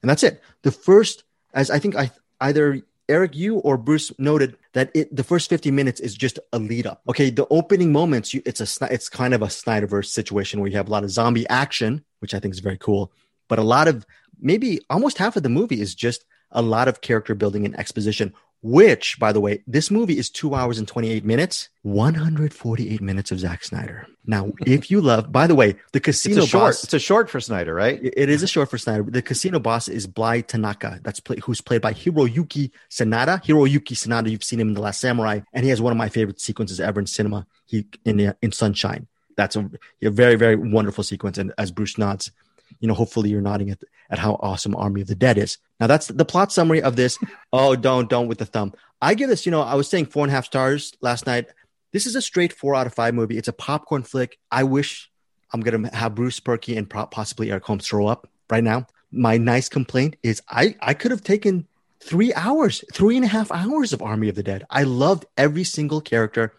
And 0.00 0.08
that's 0.08 0.22
it. 0.22 0.40
The 0.62 0.70
first, 0.72 1.24
as 1.52 1.70
I 1.70 1.78
think 1.78 1.96
I 1.96 2.10
either 2.40 2.82
Eric, 3.08 3.36
you 3.36 3.58
or 3.58 3.76
Bruce 3.76 4.12
noted 4.18 4.56
that 4.72 4.90
it 4.94 5.14
the 5.14 5.24
first 5.24 5.48
50 5.48 5.70
minutes 5.70 6.00
is 6.00 6.14
just 6.14 6.38
a 6.52 6.58
lead 6.58 6.86
up. 6.86 7.02
Okay, 7.08 7.30
the 7.30 7.46
opening 7.50 7.92
moments, 7.92 8.32
you, 8.32 8.42
it's 8.46 8.60
a 8.60 8.92
it's 8.92 9.08
kind 9.08 9.34
of 9.34 9.42
a 9.42 9.46
Snyderverse 9.46 10.06
situation 10.06 10.60
where 10.60 10.68
you 10.68 10.76
have 10.76 10.88
a 10.88 10.90
lot 10.90 11.04
of 11.04 11.10
zombie 11.10 11.48
action, 11.48 12.04
which 12.20 12.34
I 12.34 12.38
think 12.38 12.54
is 12.54 12.60
very 12.60 12.78
cool, 12.78 13.12
but 13.48 13.58
a 13.58 13.62
lot 13.62 13.88
of 13.88 14.06
maybe 14.40 14.80
almost 14.90 15.18
half 15.18 15.36
of 15.36 15.42
the 15.42 15.48
movie 15.48 15.80
is 15.80 15.94
just 15.94 16.24
a 16.50 16.62
lot 16.62 16.88
of 16.88 17.00
character 17.00 17.34
building 17.34 17.64
and 17.64 17.78
exposition 17.78 18.32
which, 18.66 19.16
by 19.20 19.30
the 19.30 19.40
way, 19.40 19.62
this 19.68 19.92
movie 19.92 20.18
is 20.18 20.28
two 20.28 20.52
hours 20.52 20.80
and 20.80 20.88
28 20.88 21.24
minutes, 21.24 21.68
148 21.82 23.00
minutes 23.00 23.30
of 23.30 23.38
Zack 23.38 23.62
Snyder. 23.62 24.08
Now, 24.26 24.50
if 24.66 24.90
you 24.90 25.00
love, 25.00 25.30
by 25.30 25.46
the 25.46 25.54
way, 25.54 25.76
the 25.92 26.00
casino 26.00 26.42
it's 26.42 26.48
short. 26.48 26.62
boss. 26.62 26.82
It's 26.82 26.92
a 26.92 26.98
short 26.98 27.30
for 27.30 27.38
Snyder, 27.38 27.72
right? 27.72 28.00
It 28.02 28.28
is 28.28 28.42
a 28.42 28.48
short 28.48 28.68
for 28.68 28.76
Snyder. 28.76 29.04
The 29.04 29.22
casino 29.22 29.60
boss 29.60 29.86
is 29.86 30.08
Bly 30.08 30.40
Tanaka. 30.40 30.98
That's 31.04 31.20
play, 31.20 31.36
who's 31.44 31.60
played 31.60 31.80
by 31.80 31.92
Hiroyuki 31.92 32.72
Sanada. 32.90 33.40
Hiroyuki 33.44 33.94
Sanada, 33.94 34.28
you've 34.32 34.42
seen 34.42 34.58
him 34.58 34.68
in 34.68 34.74
The 34.74 34.80
Last 34.80 35.00
Samurai, 35.00 35.40
and 35.52 35.62
he 35.62 35.70
has 35.70 35.80
one 35.80 35.92
of 35.92 35.96
my 35.96 36.08
favorite 36.08 36.40
sequences 36.40 36.80
ever 36.80 36.98
in 36.98 37.06
cinema. 37.06 37.46
He 37.66 37.86
in 38.04 38.20
uh, 38.20 38.32
in 38.42 38.50
Sunshine. 38.50 39.06
That's 39.36 39.54
a, 39.54 39.70
a 40.02 40.10
very 40.10 40.34
very 40.34 40.56
wonderful 40.56 41.04
sequence. 41.04 41.38
And 41.38 41.52
as 41.56 41.70
Bruce 41.70 41.98
nods, 41.98 42.32
you 42.80 42.88
know, 42.88 42.94
hopefully 42.94 43.30
you're 43.30 43.40
nodding 43.40 43.70
at, 43.70 43.82
at 44.10 44.18
how 44.18 44.34
awesome 44.40 44.76
Army 44.76 45.00
of 45.00 45.08
the 45.08 45.14
Dead 45.14 45.38
is. 45.38 45.58
Now 45.80 45.86
that's 45.86 46.08
the 46.08 46.24
plot 46.24 46.52
summary 46.52 46.82
of 46.82 46.96
this. 46.96 47.18
oh, 47.52 47.76
don't, 47.76 48.08
don't 48.08 48.28
with 48.28 48.38
the 48.38 48.46
thumb. 48.46 48.72
I 49.00 49.14
give 49.14 49.28
this, 49.28 49.46
you 49.46 49.52
know, 49.52 49.62
I 49.62 49.74
was 49.74 49.88
saying 49.88 50.06
four 50.06 50.24
and 50.24 50.30
a 50.30 50.34
half 50.34 50.46
stars 50.46 50.94
last 51.00 51.26
night. 51.26 51.46
This 51.92 52.06
is 52.06 52.16
a 52.16 52.22
straight 52.22 52.52
four 52.52 52.74
out 52.74 52.86
of 52.86 52.94
five 52.94 53.14
movie. 53.14 53.38
It's 53.38 53.48
a 53.48 53.52
popcorn 53.52 54.02
flick. 54.02 54.38
I 54.50 54.64
wish 54.64 55.10
I'm 55.52 55.60
going 55.60 55.84
to 55.84 55.96
have 55.96 56.14
Bruce 56.14 56.40
Purkey 56.40 56.76
and 56.76 56.88
possibly 56.88 57.50
Eric 57.50 57.64
Holmes 57.64 57.86
throw 57.86 58.06
up 58.06 58.28
right 58.50 58.64
now. 58.64 58.86
My 59.12 59.38
nice 59.38 59.68
complaint 59.68 60.16
is 60.22 60.42
I, 60.48 60.74
I 60.80 60.94
could 60.94 61.10
have 61.10 61.22
taken 61.22 61.66
three 62.00 62.32
hours, 62.34 62.84
three 62.92 63.16
and 63.16 63.24
a 63.24 63.28
half 63.28 63.50
hours 63.50 63.92
of 63.92 64.02
Army 64.02 64.28
of 64.28 64.34
the 64.34 64.42
Dead. 64.42 64.64
I 64.70 64.82
loved 64.82 65.26
every 65.36 65.64
single 65.64 66.00
character, 66.00 66.52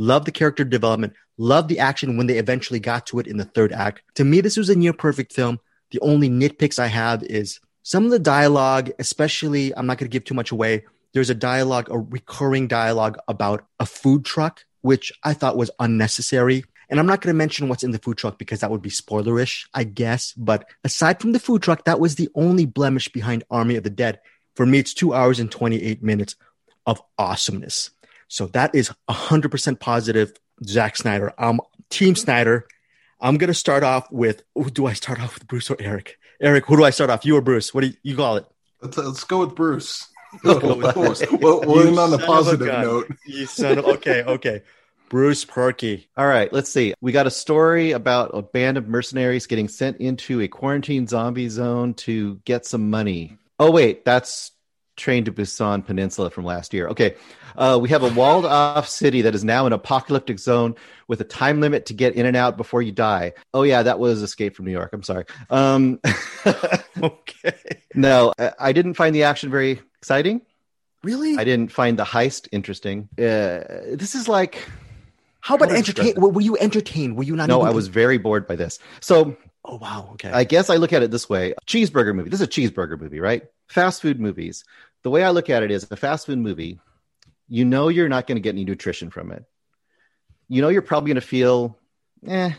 loved 0.00 0.26
the 0.26 0.32
character 0.32 0.64
development, 0.64 1.12
Love 1.42 1.68
the 1.68 1.78
action 1.78 2.18
when 2.18 2.26
they 2.26 2.36
eventually 2.36 2.78
got 2.78 3.06
to 3.06 3.18
it 3.18 3.26
in 3.26 3.38
the 3.38 3.46
third 3.46 3.72
act. 3.72 4.02
To 4.16 4.24
me, 4.24 4.42
this 4.42 4.58
was 4.58 4.68
a 4.68 4.76
near 4.76 4.92
perfect 4.92 5.32
film. 5.32 5.58
The 5.90 5.98
only 6.00 6.28
nitpicks 6.28 6.78
I 6.78 6.88
have 6.88 7.22
is 7.22 7.60
some 7.82 8.04
of 8.04 8.10
the 8.10 8.18
dialogue, 8.18 8.90
especially, 8.98 9.74
I'm 9.74 9.86
not 9.86 9.96
going 9.96 10.10
to 10.10 10.12
give 10.12 10.24
too 10.24 10.34
much 10.34 10.50
away. 10.50 10.84
There's 11.14 11.30
a 11.30 11.34
dialogue, 11.34 11.88
a 11.90 11.98
recurring 11.98 12.68
dialogue 12.68 13.16
about 13.26 13.64
a 13.78 13.86
food 13.86 14.26
truck, 14.26 14.66
which 14.82 15.10
I 15.24 15.32
thought 15.32 15.56
was 15.56 15.70
unnecessary. 15.80 16.66
And 16.90 17.00
I'm 17.00 17.06
not 17.06 17.22
going 17.22 17.32
to 17.32 17.38
mention 17.38 17.70
what's 17.70 17.84
in 17.84 17.92
the 17.92 17.98
food 17.98 18.18
truck 18.18 18.36
because 18.36 18.60
that 18.60 18.70
would 18.70 18.82
be 18.82 18.90
spoilerish, 18.90 19.66
I 19.72 19.84
guess. 19.84 20.34
But 20.34 20.66
aside 20.84 21.22
from 21.22 21.32
the 21.32 21.40
food 21.40 21.62
truck, 21.62 21.86
that 21.86 22.00
was 22.00 22.16
the 22.16 22.28
only 22.34 22.66
blemish 22.66 23.08
behind 23.08 23.44
Army 23.50 23.76
of 23.76 23.84
the 23.84 23.88
Dead. 23.88 24.20
For 24.56 24.66
me, 24.66 24.80
it's 24.80 24.92
two 24.92 25.14
hours 25.14 25.40
and 25.40 25.50
28 25.50 26.02
minutes 26.02 26.36
of 26.84 27.00
awesomeness. 27.16 27.92
So 28.30 28.46
that 28.48 28.76
is 28.76 28.92
100% 29.10 29.80
positive, 29.80 30.32
Zack 30.64 30.96
Snyder. 30.96 31.34
Um, 31.36 31.60
Team 31.90 32.14
Snyder. 32.14 32.66
I'm 33.20 33.36
going 33.36 33.48
to 33.48 33.54
start 33.54 33.82
off 33.82 34.10
with, 34.12 34.44
who 34.54 34.70
do 34.70 34.86
I 34.86 34.92
start 34.92 35.20
off 35.20 35.34
with, 35.34 35.48
Bruce 35.48 35.68
or 35.68 35.76
Eric? 35.80 36.16
Eric, 36.40 36.64
who 36.66 36.76
do 36.76 36.84
I 36.84 36.90
start 36.90 37.10
off? 37.10 37.26
You 37.26 37.36
or 37.36 37.42
Bruce? 37.42 37.74
What 37.74 37.80
do 37.82 37.88
you, 37.88 37.94
you 38.02 38.16
call 38.16 38.36
it? 38.36 38.46
Let's, 38.80 38.96
let's 38.96 39.24
go 39.24 39.40
with 39.40 39.54
Bruce. 39.54 40.06
We'll, 40.44 40.60
we'll, 40.60 41.60
we'll 41.62 41.88
end 41.88 41.98
on 41.98 42.12
a 42.12 42.18
positive 42.18 42.68
a 42.68 42.82
note. 42.82 43.10
You 43.26 43.46
son 43.46 43.78
of, 43.78 43.84
okay, 43.84 44.22
okay. 44.22 44.62
Bruce 45.08 45.44
Purkey. 45.44 46.06
All 46.16 46.26
right, 46.26 46.52
let's 46.52 46.70
see. 46.70 46.94
We 47.00 47.10
got 47.10 47.26
a 47.26 47.32
story 47.32 47.90
about 47.90 48.30
a 48.32 48.40
band 48.40 48.78
of 48.78 48.86
mercenaries 48.86 49.48
getting 49.48 49.66
sent 49.66 49.96
into 49.96 50.40
a 50.40 50.46
quarantine 50.46 51.08
zombie 51.08 51.48
zone 51.48 51.94
to 51.94 52.36
get 52.44 52.64
some 52.64 52.90
money. 52.90 53.38
Oh, 53.58 53.72
wait, 53.72 54.04
that's 54.04 54.52
Train 55.00 55.24
to 55.24 55.32
Busan 55.32 55.84
Peninsula 55.84 56.30
from 56.30 56.44
last 56.44 56.72
year. 56.72 56.88
Okay, 56.88 57.16
uh, 57.56 57.78
we 57.80 57.88
have 57.88 58.02
a 58.02 58.12
walled 58.12 58.46
off 58.46 58.88
city 58.88 59.22
that 59.22 59.34
is 59.34 59.42
now 59.42 59.66
an 59.66 59.72
apocalyptic 59.72 60.38
zone 60.38 60.74
with 61.08 61.20
a 61.20 61.24
time 61.24 61.60
limit 61.60 61.86
to 61.86 61.94
get 61.94 62.14
in 62.14 62.26
and 62.26 62.36
out 62.36 62.56
before 62.56 62.82
you 62.82 62.92
die. 62.92 63.32
Oh 63.52 63.62
yeah, 63.62 63.82
that 63.82 63.98
was 63.98 64.22
Escape 64.22 64.54
from 64.54 64.66
New 64.66 64.72
York. 64.72 64.90
I'm 64.92 65.02
sorry. 65.02 65.24
Um, 65.48 66.00
okay. 67.02 67.54
No, 67.94 68.32
I 68.58 68.72
didn't 68.72 68.94
find 68.94 69.14
the 69.14 69.24
action 69.24 69.50
very 69.50 69.80
exciting. 69.98 70.42
Really? 71.02 71.36
I 71.38 71.44
didn't 71.44 71.72
find 71.72 71.98
the 71.98 72.04
heist 72.04 72.48
interesting. 72.52 73.08
Uh, 73.18 73.96
this 73.96 74.14
is 74.14 74.28
like. 74.28 74.68
How 75.40 75.54
about 75.54 75.72
entertain? 75.72 76.14
Were 76.16 76.40
you 76.42 76.58
entertained? 76.58 77.16
Were 77.16 77.22
you 77.22 77.34
not? 77.34 77.48
No, 77.48 77.62
I 77.62 77.70
was 77.70 77.88
very 77.88 78.18
bored 78.18 78.46
by 78.46 78.56
this. 78.56 78.78
So. 79.00 79.36
Oh 79.62 79.76
wow. 79.76 80.10
Okay. 80.12 80.30
I 80.30 80.44
guess 80.44 80.70
I 80.70 80.76
look 80.76 80.92
at 80.92 81.02
it 81.02 81.10
this 81.10 81.28
way: 81.28 81.54
cheeseburger 81.66 82.14
movie. 82.14 82.30
This 82.30 82.40
is 82.40 82.46
a 82.46 82.50
cheeseburger 82.50 83.00
movie, 83.00 83.20
right? 83.20 83.42
Fast 83.68 84.02
food 84.02 84.20
movies. 84.20 84.64
The 85.02 85.10
way 85.10 85.22
I 85.24 85.30
look 85.30 85.50
at 85.50 85.62
it 85.62 85.70
is 85.70 85.86
a 85.90 85.96
fast 85.96 86.26
food 86.26 86.38
movie 86.38 86.80
you 87.50 87.64
know 87.64 87.88
you're 87.88 88.08
not 88.08 88.26
going 88.26 88.36
to 88.36 88.40
get 88.40 88.54
any 88.54 88.64
nutrition 88.64 89.10
from 89.10 89.32
it. 89.32 89.44
You 90.48 90.62
know 90.62 90.68
you're 90.68 90.82
probably 90.82 91.08
going 91.08 91.16
to 91.16 91.20
feel, 91.20 91.76
eh, 92.26 92.52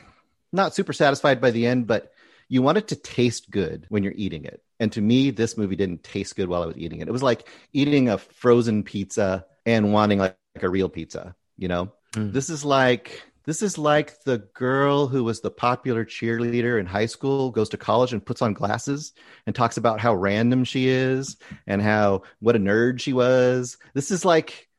not 0.51 0.75
super 0.75 0.93
satisfied 0.93 1.41
by 1.41 1.51
the 1.51 1.65
end, 1.65 1.87
but 1.87 2.11
you 2.49 2.61
want 2.61 2.77
it 2.77 2.89
to 2.89 2.95
taste 2.97 3.49
good 3.49 3.85
when 3.89 4.03
you're 4.03 4.13
eating 4.15 4.43
it. 4.43 4.61
And 4.79 4.91
to 4.91 5.01
me, 5.01 5.31
this 5.31 5.57
movie 5.57 5.77
didn't 5.77 6.03
taste 6.03 6.35
good 6.35 6.49
while 6.49 6.61
I 6.61 6.65
was 6.65 6.77
eating 6.77 6.99
it. 6.99 7.07
It 7.07 7.11
was 7.11 7.23
like 7.23 7.47
eating 7.71 8.09
a 8.09 8.17
frozen 8.17 8.83
pizza 8.83 9.45
and 9.65 9.93
wanting 9.93 10.19
like, 10.19 10.37
like 10.55 10.63
a 10.63 10.69
real 10.69 10.89
pizza. 10.89 11.35
You 11.57 11.69
know, 11.69 11.91
mm. 12.13 12.33
this 12.33 12.49
is 12.49 12.65
like 12.65 13.23
this 13.45 13.61
is 13.61 13.77
like 13.77 14.23
the 14.23 14.39
girl 14.53 15.07
who 15.07 15.23
was 15.23 15.41
the 15.41 15.51
popular 15.51 16.05
cheerleader 16.05 16.79
in 16.79 16.85
high 16.85 17.05
school 17.07 17.51
goes 17.51 17.69
to 17.69 17.77
college 17.77 18.13
and 18.13 18.25
puts 18.25 18.41
on 18.41 18.53
glasses 18.53 19.13
and 19.45 19.55
talks 19.55 19.77
about 19.77 19.99
how 19.99 20.13
random 20.13 20.63
she 20.63 20.87
is 20.87 21.37
and 21.65 21.81
how 21.81 22.23
what 22.39 22.55
a 22.55 22.59
nerd 22.59 22.99
she 22.99 23.13
was. 23.13 23.77
This 23.93 24.11
is 24.11 24.23
like 24.23 24.69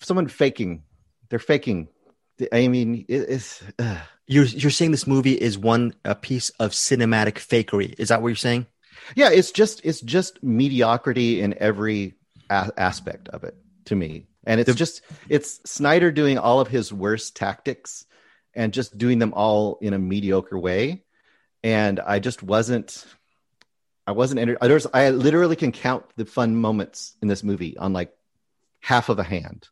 someone 0.00 0.28
faking. 0.28 0.82
They're 1.28 1.38
faking. 1.38 1.88
I 2.52 2.68
mean, 2.68 3.04
it's. 3.08 3.62
Uh. 3.78 3.98
You're 4.28 4.44
you're 4.44 4.72
saying 4.72 4.90
this 4.90 5.06
movie 5.06 5.34
is 5.34 5.56
one 5.56 5.94
a 6.04 6.16
piece 6.16 6.50
of 6.58 6.72
cinematic 6.72 7.34
fakery. 7.34 7.94
Is 7.96 8.08
that 8.08 8.22
what 8.22 8.28
you're 8.28 8.36
saying? 8.36 8.66
Yeah, 9.14 9.30
it's 9.30 9.52
just 9.52 9.80
it's 9.84 10.00
just 10.00 10.42
mediocrity 10.42 11.40
in 11.40 11.54
every 11.58 12.14
a- 12.50 12.72
aspect 12.76 13.28
of 13.28 13.44
it 13.44 13.54
to 13.84 13.94
me, 13.94 14.26
and 14.46 14.60
it's 14.60 14.70
the, 14.70 14.74
just 14.74 15.02
it's 15.28 15.60
Snyder 15.68 16.10
doing 16.10 16.38
all 16.38 16.60
of 16.60 16.68
his 16.68 16.92
worst 16.92 17.36
tactics 17.36 18.06
and 18.54 18.72
just 18.72 18.96
doing 18.96 19.18
them 19.18 19.34
all 19.34 19.78
in 19.82 19.92
a 19.92 19.98
mediocre 19.98 20.58
way, 20.58 21.04
and 21.62 22.00
I 22.00 22.20
just 22.20 22.42
wasn't. 22.42 23.04
I 24.06 24.12
wasn't. 24.12 24.40
Enter- 24.40 24.58
there's, 24.60 24.86
I 24.94 25.10
literally 25.10 25.56
can 25.56 25.72
count 25.72 26.04
the 26.14 26.24
fun 26.24 26.54
moments 26.54 27.16
in 27.20 27.28
this 27.28 27.42
movie 27.42 27.76
on 27.76 27.92
like 27.92 28.12
half 28.80 29.08
of 29.08 29.18
a 29.18 29.24
hand. 29.24 29.68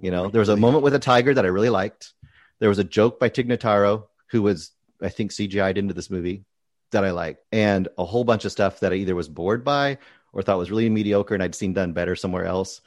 You 0.00 0.10
know, 0.10 0.28
there 0.28 0.40
was 0.40 0.48
a 0.48 0.56
moment 0.56 0.82
with 0.82 0.94
a 0.94 0.98
tiger 0.98 1.32
that 1.32 1.44
I 1.44 1.48
really 1.48 1.70
liked. 1.70 2.12
There 2.58 2.68
was 2.68 2.80
a 2.80 2.84
joke 2.84 3.20
by 3.20 3.28
Tig 3.28 3.48
Notaro, 3.48 4.06
who 4.30 4.42
was, 4.42 4.72
I 5.00 5.10
think, 5.10 5.30
CGI'd 5.30 5.78
into 5.78 5.94
this 5.94 6.10
movie 6.10 6.44
that 6.90 7.04
I 7.04 7.12
liked, 7.12 7.44
and 7.52 7.88
a 7.96 8.04
whole 8.04 8.24
bunch 8.24 8.44
of 8.44 8.52
stuff 8.52 8.80
that 8.80 8.92
I 8.92 8.96
either 8.96 9.14
was 9.14 9.28
bored 9.28 9.64
by 9.64 9.98
or 10.32 10.42
thought 10.42 10.58
was 10.58 10.70
really 10.70 10.90
mediocre 10.90 11.34
and 11.34 11.42
I'd 11.42 11.54
seen 11.54 11.72
done 11.72 11.92
better 11.92 12.16
somewhere 12.16 12.46
else, 12.46 12.80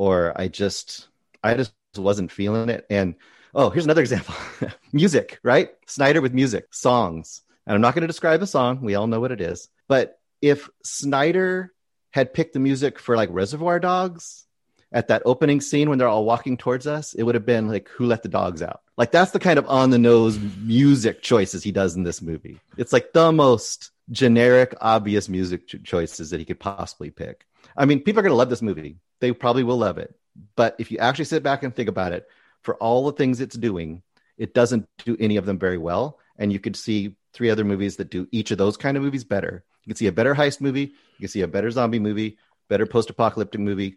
or 0.00 0.32
I 0.34 0.48
just, 0.48 1.08
I 1.44 1.52
just 1.52 1.74
wasn't 1.94 2.32
feeling 2.32 2.70
it. 2.70 2.86
And 2.88 3.16
oh, 3.54 3.68
here's 3.68 3.84
another 3.84 4.00
example 4.00 4.34
music, 4.94 5.38
right? 5.42 5.72
Snyder 5.86 6.22
with 6.22 6.32
music, 6.32 6.72
songs. 6.72 7.42
And 7.66 7.74
I'm 7.74 7.82
not 7.82 7.94
going 7.94 8.00
to 8.00 8.06
describe 8.06 8.40
a 8.40 8.46
song, 8.46 8.80
we 8.80 8.94
all 8.94 9.06
know 9.06 9.20
what 9.20 9.30
it 9.30 9.42
is. 9.42 9.68
But 9.88 10.18
if 10.40 10.70
Snyder 10.82 11.74
had 12.12 12.32
picked 12.32 12.54
the 12.54 12.60
music 12.60 12.98
for 12.98 13.14
like 13.14 13.28
Reservoir 13.30 13.78
Dogs 13.78 14.46
at 14.90 15.08
that 15.08 15.20
opening 15.26 15.60
scene 15.60 15.90
when 15.90 15.98
they're 15.98 16.08
all 16.08 16.24
walking 16.24 16.56
towards 16.56 16.86
us, 16.86 17.12
it 17.12 17.22
would 17.24 17.34
have 17.34 17.44
been 17.44 17.68
like, 17.68 17.90
Who 17.90 18.06
let 18.06 18.22
the 18.22 18.30
dogs 18.30 18.62
out? 18.62 18.80
Like, 18.96 19.12
that's 19.12 19.32
the 19.32 19.38
kind 19.38 19.58
of 19.58 19.68
on 19.68 19.90
the 19.90 19.98
nose 19.98 20.38
music 20.62 21.20
choices 21.20 21.62
he 21.62 21.72
does 21.72 21.94
in 21.94 22.04
this 22.04 22.22
movie. 22.22 22.58
It's 22.78 22.94
like 22.94 23.12
the 23.12 23.32
most 23.32 23.90
generic, 24.10 24.74
obvious 24.80 25.28
music 25.28 25.68
choices 25.84 26.30
that 26.30 26.40
he 26.40 26.46
could 26.46 26.58
possibly 26.58 27.10
pick. 27.10 27.44
I 27.76 27.84
mean, 27.84 28.00
people 28.00 28.20
are 28.20 28.22
going 28.22 28.32
to 28.32 28.36
love 28.36 28.48
this 28.48 28.62
movie. 28.62 28.96
They 29.20 29.32
probably 29.32 29.64
will 29.64 29.78
love 29.78 29.98
it. 29.98 30.14
But 30.56 30.76
if 30.78 30.90
you 30.90 30.98
actually 30.98 31.26
sit 31.26 31.42
back 31.42 31.62
and 31.62 31.74
think 31.74 31.88
about 31.88 32.12
it, 32.12 32.26
for 32.62 32.74
all 32.76 33.06
the 33.06 33.12
things 33.12 33.40
it's 33.40 33.56
doing, 33.56 34.02
it 34.36 34.54
doesn't 34.54 34.88
do 35.04 35.16
any 35.20 35.36
of 35.36 35.46
them 35.46 35.58
very 35.58 35.78
well. 35.78 36.18
And 36.38 36.52
you 36.52 36.58
could 36.58 36.76
see 36.76 37.16
three 37.32 37.50
other 37.50 37.64
movies 37.64 37.96
that 37.96 38.10
do 38.10 38.26
each 38.30 38.50
of 38.50 38.58
those 38.58 38.76
kind 38.76 38.96
of 38.96 39.02
movies 39.02 39.24
better. 39.24 39.64
You 39.84 39.90
can 39.90 39.96
see 39.96 40.06
a 40.06 40.12
better 40.12 40.34
heist 40.34 40.60
movie, 40.60 40.80
you 40.82 41.20
can 41.20 41.28
see 41.28 41.42
a 41.42 41.48
better 41.48 41.70
zombie 41.70 41.98
movie, 41.98 42.38
better 42.68 42.86
post 42.86 43.10
apocalyptic 43.10 43.60
movie, 43.60 43.96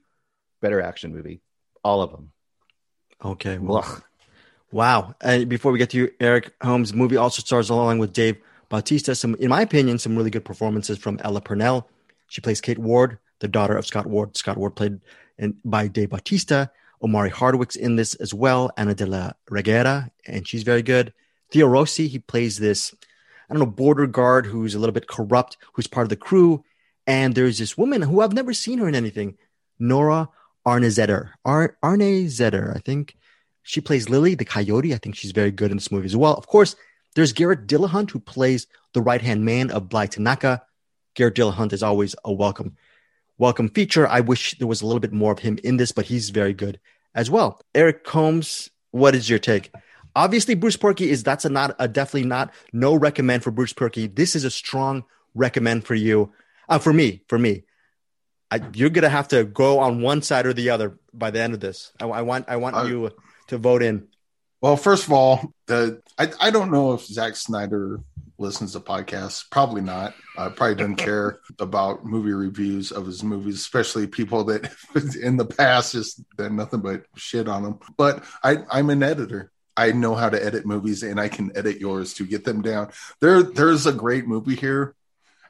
better 0.62 0.82
action 0.82 1.14
movie. 1.14 1.42
All 1.84 2.02
of 2.02 2.12
them. 2.12 2.32
Okay. 3.24 3.58
Well, 3.58 4.04
wow. 4.72 5.16
And 5.22 5.50
before 5.50 5.72
we 5.72 5.78
get 5.78 5.92
to 5.92 5.98
you, 5.98 6.12
Eric 6.20 6.54
Holmes' 6.62 6.94
movie 6.94 7.18
also 7.18 7.42
stars 7.42 7.70
along 7.70 8.00
with 8.00 8.14
Dave 8.14 8.38
Bautista. 8.70 9.16
Some, 9.16 9.36
in 9.36 9.50
my 9.50 9.62
opinion, 9.62 10.00
some 10.00 10.16
really 10.16 10.30
good 10.30 10.46
performances 10.46 10.98
from 10.98 11.20
Ella 11.24 11.42
Purnell. 11.42 11.90
She 12.28 12.42
plays 12.42 12.62
Kate 12.62 12.80
Ward, 12.80 13.20
the 13.44 13.48
daughter 13.50 13.76
of 13.76 13.86
Scott 13.86 14.08
Ward. 14.08 14.38
Scott 14.38 14.58
Ward 14.58 14.74
played 14.74 15.02
in, 15.38 15.56
by 15.66 15.88
Dave 15.88 16.12
Bautista. 16.12 16.72
Omari 17.04 17.30
Hardwick's 17.30 17.76
in 17.76 17.98
this 17.98 18.16
as 18.16 18.34
well. 18.34 18.72
Ana 18.78 18.96
de 18.96 19.06
la 19.06 19.34
Reguera, 19.52 20.10
and 20.26 20.48
she's 20.48 20.64
very 20.64 20.82
good. 20.82 21.14
Theo 21.52 21.68
Rossi, 21.68 22.08
he 22.08 22.20
plays 22.20 22.58
this, 22.58 22.96
I 23.50 23.54
don't 23.54 23.60
know, 23.60 23.66
border 23.66 24.08
guard 24.08 24.46
who's 24.46 24.76
a 24.76 24.80
little 24.80 24.94
bit 24.94 25.10
corrupt, 25.10 25.58
who's 25.74 25.88
part 25.88 26.06
of 26.06 26.10
the 26.10 26.16
crew. 26.16 26.64
And 27.06 27.36
there's 27.36 27.58
this 27.58 27.78
woman 27.78 28.02
who 28.02 28.22
I've 28.22 28.32
never 28.32 28.54
seen 28.54 28.80
her 28.80 28.88
in 28.88 28.96
anything, 28.96 29.38
Nora 29.78 30.30
Arnezeder. 30.66 31.32
Ar- 31.44 31.78
Arnezeder, 31.84 32.74
I 32.74 32.80
think. 32.80 33.18
She 33.64 33.82
plays 33.82 34.10
Lily, 34.10 34.36
the 34.36 34.46
coyote. 34.46 34.94
I 34.94 34.98
think 34.98 35.16
she's 35.16 35.32
very 35.34 35.52
good 35.52 35.70
in 35.70 35.78
this 35.78 35.92
movie 35.92 36.06
as 36.06 36.16
well. 36.16 36.34
Of 36.36 36.48
course, 36.48 36.78
there's 37.16 37.34
Garrett 37.34 37.68
Dillahunt, 37.68 38.12
who 38.12 38.20
plays 38.20 38.68
the 38.94 39.02
right 39.02 39.22
hand 39.22 39.44
man 39.44 39.70
of 39.70 39.90
Bly 39.90 40.08
Tanaka. 40.08 40.62
Garrett 41.14 41.36
Dillahunt 41.36 41.74
is 41.74 41.84
always 41.84 42.16
a 42.24 42.32
welcome, 42.32 42.78
welcome 43.44 43.68
feature. 43.68 44.08
I 44.08 44.22
wish 44.22 44.58
there 44.58 44.68
was 44.70 44.82
a 44.82 44.86
little 44.86 45.02
bit 45.02 45.12
more 45.12 45.34
of 45.34 45.40
him 45.40 45.60
in 45.66 45.76
this, 45.76 45.92
but 45.92 46.06
he's 46.06 46.30
very 46.30 46.54
good 46.54 46.80
as 47.14 47.30
well. 47.30 47.60
Eric 47.76 48.06
Combs, 48.06 48.70
what 48.92 49.16
is 49.16 49.30
your 49.30 49.38
take? 49.38 49.70
Obviously, 50.16 50.56
Bruce 50.56 50.78
Purkey 50.78 51.08
is 51.08 51.24
that's 51.24 51.44
a 51.44 51.50
not 51.50 51.76
a 51.78 51.90
definitely 51.90 52.30
not 52.30 52.54
no 52.72 52.96
recommend 52.96 53.44
for 53.44 53.52
Bruce 53.52 53.74
Purkey. 53.74 54.16
This 54.16 54.38
is 54.38 54.46
a 54.46 54.50
strong 54.50 55.04
recommend 55.36 55.86
for 55.86 55.94
you, 55.94 56.32
uh, 56.70 56.80
for 56.80 56.94
me, 56.94 57.24
for 57.28 57.38
me. 57.38 57.64
I, 58.50 58.62
you're 58.76 58.90
gonna 58.90 59.10
have 59.10 59.28
to 59.30 59.44
go 59.44 59.80
on 59.80 60.02
one 60.02 60.22
side 60.22 60.46
or 60.46 60.54
the 60.54 60.70
other 60.70 60.98
by 61.14 61.30
the 61.30 61.42
end 61.42 61.54
of 61.54 61.60
this. 61.60 61.92
I, 62.00 62.06
I 62.06 62.22
want 62.22 62.46
I 62.48 62.56
want 62.56 62.88
you 62.88 63.12
to 63.48 63.58
vote 63.58 63.84
in. 63.84 64.08
Well, 64.62 64.78
first 64.78 65.06
of 65.06 65.12
all, 65.12 65.54
the 65.66 66.02
I, 66.18 66.32
I 66.40 66.50
don't 66.50 66.72
know 66.72 66.94
if 66.94 67.02
Zack 67.02 67.36
Snyder 67.36 68.00
listens 68.38 68.74
to 68.74 68.80
podcasts. 68.80 69.50
Probably 69.50 69.82
not. 69.82 70.14
I 70.38 70.46
uh, 70.46 70.50
probably 70.50 70.76
doesn't 70.76 70.96
care 70.96 71.40
about 71.60 72.06
movie 72.06 72.34
reviews 72.34 72.92
of 72.92 73.06
his 73.06 73.24
movies, 73.24 73.56
especially 73.56 74.08
people 74.08 74.44
that 74.46 74.72
in 75.22 75.38
the 75.38 75.46
past 75.46 75.94
just 75.94 76.22
done 76.36 76.56
nothing 76.56 76.82
but 76.82 77.06
shit 77.16 77.48
on 77.48 77.64
them. 77.64 77.80
But 77.98 78.24
I, 78.44 78.58
I'm 78.72 78.90
an 78.90 79.04
editor. 79.04 79.52
I 79.76 79.92
know 79.92 80.14
how 80.14 80.30
to 80.30 80.44
edit 80.44 80.68
movies, 80.68 81.02
and 81.02 81.20
I 81.20 81.30
can 81.30 81.56
edit 81.58 81.80
yours 81.80 82.14
to 82.16 82.26
get 82.26 82.44
them 82.44 82.62
down. 82.62 82.92
There, 83.22 83.42
there's 83.42 83.88
a 83.88 83.94
great 83.94 84.28
movie 84.28 84.56
here 84.56 84.96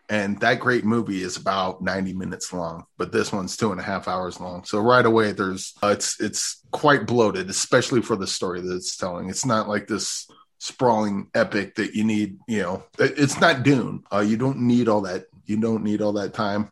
and 0.09 0.39
that 0.41 0.59
great 0.59 0.83
movie 0.83 1.23
is 1.23 1.37
about 1.37 1.81
90 1.81 2.13
minutes 2.13 2.51
long 2.51 2.85
but 2.97 3.11
this 3.11 3.31
one's 3.31 3.55
two 3.55 3.71
and 3.71 3.79
a 3.79 3.83
half 3.83 4.07
hours 4.07 4.39
long 4.39 4.63
so 4.63 4.79
right 4.79 5.05
away 5.05 5.31
there's 5.31 5.73
uh, 5.81 5.87
it's 5.87 6.19
it's 6.19 6.61
quite 6.71 7.07
bloated 7.07 7.49
especially 7.49 8.01
for 8.01 8.15
the 8.15 8.27
story 8.27 8.61
that 8.61 8.75
it's 8.75 8.97
telling 8.97 9.29
it's 9.29 9.45
not 9.45 9.67
like 9.67 9.87
this 9.87 10.27
sprawling 10.63 11.27
epic 11.36 11.75
that 11.75 11.93
you 11.93 12.05
need 12.05 12.39
you 12.48 12.62
know 12.62 12.82
it's 12.98 13.39
not 13.41 13.63
dune 13.63 14.01
uh, 14.13 14.20
you 14.20 14.38
don't 14.38 14.60
need 14.60 14.88
all 14.88 15.01
that 15.01 15.25
you 15.46 15.58
don't 15.58 15.84
need 15.84 16.01
all 16.01 16.13
that 16.13 16.34
time. 16.34 16.72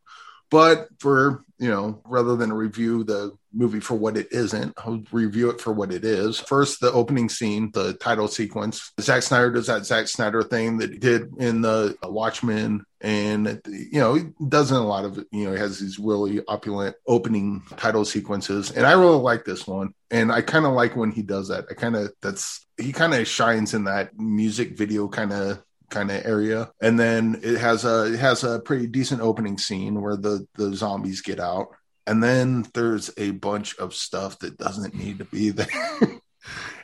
But 0.50 0.88
for 1.00 1.43
you 1.57 1.69
know, 1.69 2.01
rather 2.05 2.36
than 2.36 2.51
review 2.51 3.03
the 3.03 3.38
movie 3.53 3.79
for 3.79 3.96
what 3.96 4.17
it 4.17 4.27
isn't, 4.31 4.74
I'll 4.77 5.03
review 5.12 5.50
it 5.50 5.62
for 5.62 5.74
what 5.74 5.91
it 5.91 6.03
is. 6.03 6.39
First, 6.39 6.79
the 6.79 6.91
opening 6.91 7.29
scene, 7.29 7.72
the 7.74 7.93
title 7.93 8.27
sequence. 8.27 8.91
Zack 9.00 9.24
Snyder 9.24 9.51
does 9.51 9.67
that 9.67 9.86
Zack 9.86 10.08
Snyder 10.08 10.43
thing 10.43 10.77
that 10.77 10.91
he 10.91 10.98
did 10.98 11.29
in 11.38 11.62
the 11.62 11.98
uh, 12.03 12.10
Watchmen, 12.10 12.86
and 13.01 13.62
you 13.65 14.00
know, 14.00 14.13
he 14.13 14.24
does 14.48 14.72
in 14.72 14.77
a 14.77 14.88
lot 14.88 15.05
of. 15.05 15.17
You 15.31 15.46
know, 15.46 15.53
he 15.53 15.60
has 15.60 15.79
these 15.79 16.00
really 16.00 16.41
opulent 16.48 16.96
opening 17.08 17.63
title 17.77 18.05
sequences, 18.05 18.72
and 18.72 18.86
I 18.86 18.93
really 18.93 19.17
like 19.17 19.46
this 19.46 19.67
one. 19.67 19.93
And 20.10 20.31
I 20.31 20.41
kind 20.41 20.65
of 20.65 20.74
like 20.74 20.96
when 20.96 21.12
he 21.12 21.22
does 21.22 21.48
that. 21.50 21.65
I 21.70 21.74
kind 21.74 21.96
of 21.96 22.12
that's 22.22 22.65
he 22.77 22.91
kind 22.91 23.13
of 23.13 23.27
shines 23.27 23.74
in 23.74 23.86
that 23.86 24.17
music 24.17 24.77
video 24.77 25.08
kind 25.08 25.31
of 25.34 25.63
kind 25.91 26.10
of 26.10 26.25
area 26.25 26.72
and 26.81 26.98
then 26.98 27.39
it 27.43 27.58
has 27.58 27.84
a 27.84 28.13
it 28.13 28.17
has 28.17 28.46
a 28.46 28.62
pretty 28.62 28.88
decent 28.88 29.22
opening 29.22 29.58
scene 29.58 30.01
where 30.01 30.15
the 30.15 30.48
the 30.55 30.74
zombies 30.74 31.22
get 31.22 31.38
out 31.38 31.75
and 32.08 32.24
then 32.24 32.65
there's 32.74 33.12
a 33.17 33.31
bunch 33.31 33.77
of 33.77 33.93
stuff 33.93 34.39
that 34.39 34.58
doesn't 34.58 34.96
need 34.96 35.20
to 35.20 35.25
be 35.25 35.50
there. 35.50 35.67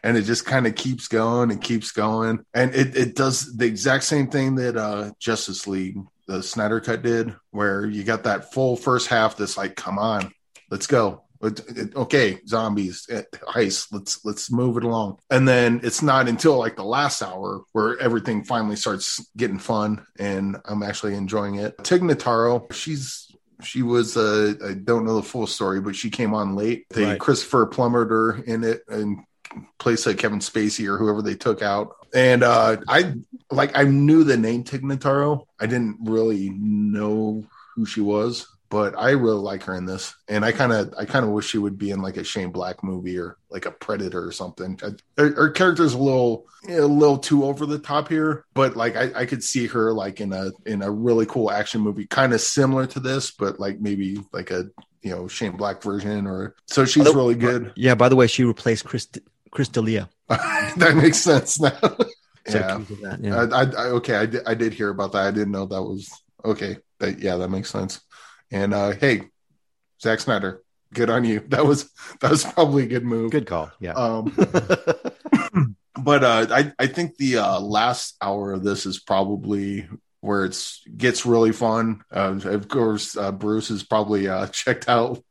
And 0.03 0.15
it 0.15 0.21
just 0.21 0.45
kind 0.45 0.67
of 0.67 0.75
keeps 0.75 1.07
going 1.07 1.51
and 1.51 1.61
keeps 1.61 1.91
going. 1.91 2.45
And 2.53 2.73
it, 2.75 2.95
it 2.95 3.15
does 3.15 3.57
the 3.57 3.65
exact 3.65 4.03
same 4.03 4.29
thing 4.29 4.55
that 4.55 4.77
uh 4.77 5.11
justice 5.19 5.67
league 5.67 5.97
the 6.27 6.43
snyder 6.43 6.79
cut 6.79 7.01
did 7.01 7.33
where 7.51 7.85
you 7.85 8.03
got 8.03 8.23
that 8.23 8.53
full 8.53 8.75
first 8.75 9.07
half 9.07 9.37
that's 9.37 9.57
like 9.57 9.75
come 9.75 9.97
on 9.97 10.31
let's 10.69 10.87
go. 10.87 11.23
Okay 11.41 12.39
zombies 12.47 13.05
heist 13.47 13.87
let's 13.91 14.25
let's 14.25 14.51
move 14.51 14.77
it 14.77 14.83
along. 14.83 15.19
And 15.29 15.47
then 15.47 15.81
it's 15.83 16.01
not 16.01 16.27
until 16.27 16.57
like 16.57 16.75
the 16.75 16.83
last 16.83 17.21
hour 17.21 17.61
where 17.73 17.99
everything 17.99 18.43
finally 18.43 18.75
starts 18.75 19.25
getting 19.37 19.59
fun 19.59 20.05
and 20.19 20.57
i'm 20.65 20.83
actually 20.83 21.15
enjoying 21.15 21.55
it. 21.55 21.75
Tig 21.83 22.01
notaro 22.01 22.71
she's 22.73 23.26
she 23.63 23.81
was 23.81 24.17
uh 24.17 24.53
i 24.65 24.73
don't 24.73 25.05
know 25.05 25.15
the 25.15 25.23
full 25.23 25.47
story 25.47 25.81
but 25.81 25.95
she 25.95 26.09
came 26.09 26.33
on 26.33 26.55
late 26.55 26.85
they 26.89 27.03
right. 27.03 27.19
christopher 27.19 27.65
plummered 27.65 28.09
her 28.09 28.43
in 28.43 28.63
it 28.63 28.83
and 28.87 29.17
place 29.77 30.05
like 30.05 30.17
Kevin 30.17 30.39
Spacey 30.39 30.87
or 30.87 30.97
whoever 30.97 31.21
they 31.21 31.35
took 31.35 31.61
out. 31.61 31.95
And 32.13 32.43
uh 32.43 32.77
I 32.87 33.13
like 33.51 33.77
I 33.77 33.83
knew 33.83 34.23
the 34.23 34.37
name 34.37 34.63
Tig 34.63 34.81
Notaro. 34.81 35.45
I 35.59 35.65
didn't 35.65 35.97
really 36.01 36.49
know 36.49 37.45
who 37.75 37.85
she 37.85 38.01
was 38.01 38.47
but 38.69 38.97
I 38.97 39.11
really 39.11 39.39
like 39.39 39.63
her 39.63 39.75
in 39.75 39.85
this, 39.85 40.15
and 40.27 40.43
I 40.43 40.51
kind 40.51 40.71
of 40.71 40.93
I 40.97 41.05
kind 41.05 41.25
of 41.25 41.31
wish 41.31 41.47
she 41.47 41.57
would 41.57 41.77
be 41.77 41.91
in 41.91 42.01
like 42.01 42.17
a 42.17 42.23
Shane 42.23 42.51
Black 42.51 42.83
movie 42.83 43.17
or 43.17 43.37
like 43.49 43.65
a 43.65 43.71
Predator 43.71 44.25
or 44.25 44.31
something. 44.31 44.79
Her, 45.17 45.33
her 45.33 45.49
character's 45.51 45.93
a 45.93 45.97
little 45.97 46.47
a 46.67 46.81
little 46.81 47.17
too 47.17 47.45
over 47.45 47.65
the 47.65 47.79
top 47.79 48.09
here, 48.09 48.45
but 48.53 48.75
like 48.75 48.95
I, 48.95 49.21
I 49.21 49.25
could 49.25 49.43
see 49.43 49.67
her 49.67 49.93
like 49.93 50.19
in 50.19 50.33
a 50.33 50.51
in 50.65 50.81
a 50.81 50.91
really 50.91 51.25
cool 51.25 51.51
action 51.51 51.81
movie, 51.81 52.05
kind 52.05 52.33
of 52.33 52.41
similar 52.41 52.85
to 52.87 52.99
this, 52.99 53.31
but 53.31 53.59
like 53.59 53.79
maybe 53.79 54.21
like 54.33 54.51
a 54.51 54.69
you 55.01 55.11
know 55.11 55.27
Shane 55.27 55.55
Black 55.55 55.81
version 55.81 56.27
or 56.27 56.55
so 56.65 56.85
she's 56.85 57.05
the, 57.05 57.13
really 57.13 57.35
good. 57.35 57.73
Yeah. 57.75 57.95
By 57.95 58.09
the 58.09 58.15
way, 58.15 58.27
she 58.27 58.43
replaced 58.43 58.85
Chris 58.85 59.07
Chris 59.51 59.69
D'Elia. 59.69 60.09
that 60.27 60.95
makes 60.95 61.19
sense 61.19 61.59
now. 61.59 61.71
yeah. 62.49 62.79
That, 63.01 63.19
yeah. 63.21 63.47
I, 63.51 63.63
I, 63.63 63.85
okay, 63.89 64.15
I 64.15 64.25
did, 64.25 64.41
I 64.47 64.53
did 64.53 64.73
hear 64.73 64.89
about 64.89 65.11
that. 65.11 65.27
I 65.27 65.31
didn't 65.31 65.51
know 65.51 65.65
that 65.65 65.81
was 65.81 66.09
okay. 66.45 66.77
That, 66.99 67.19
yeah, 67.19 67.35
that 67.35 67.49
makes 67.49 67.69
sense. 67.69 67.99
And 68.51 68.73
uh, 68.73 68.91
hey, 68.91 69.23
Zack 70.01 70.19
Snyder, 70.19 70.63
good 70.93 71.09
on 71.09 71.25
you. 71.25 71.41
That 71.49 71.65
was 71.65 71.89
that 72.21 72.31
was 72.31 72.43
probably 72.43 72.83
a 72.83 72.87
good 72.87 73.03
move. 73.03 73.31
Good 73.31 73.47
call. 73.47 73.71
Yeah. 73.79 73.93
Um, 73.93 74.35
but 75.99 76.23
uh, 76.23 76.47
I 76.49 76.73
I 76.79 76.87
think 76.87 77.17
the 77.17 77.37
uh, 77.37 77.59
last 77.59 78.15
hour 78.21 78.53
of 78.53 78.63
this 78.63 78.85
is 78.85 78.99
probably 78.99 79.87
where 80.21 80.45
it's 80.45 80.81
gets 80.95 81.25
really 81.25 81.51
fun. 81.51 82.03
Uh, 82.11 82.39
of 82.43 82.67
course, 82.67 83.15
uh, 83.17 83.31
Bruce 83.31 83.69
is 83.69 83.83
probably 83.83 84.27
uh, 84.27 84.47
checked 84.51 84.87
out 84.89 85.23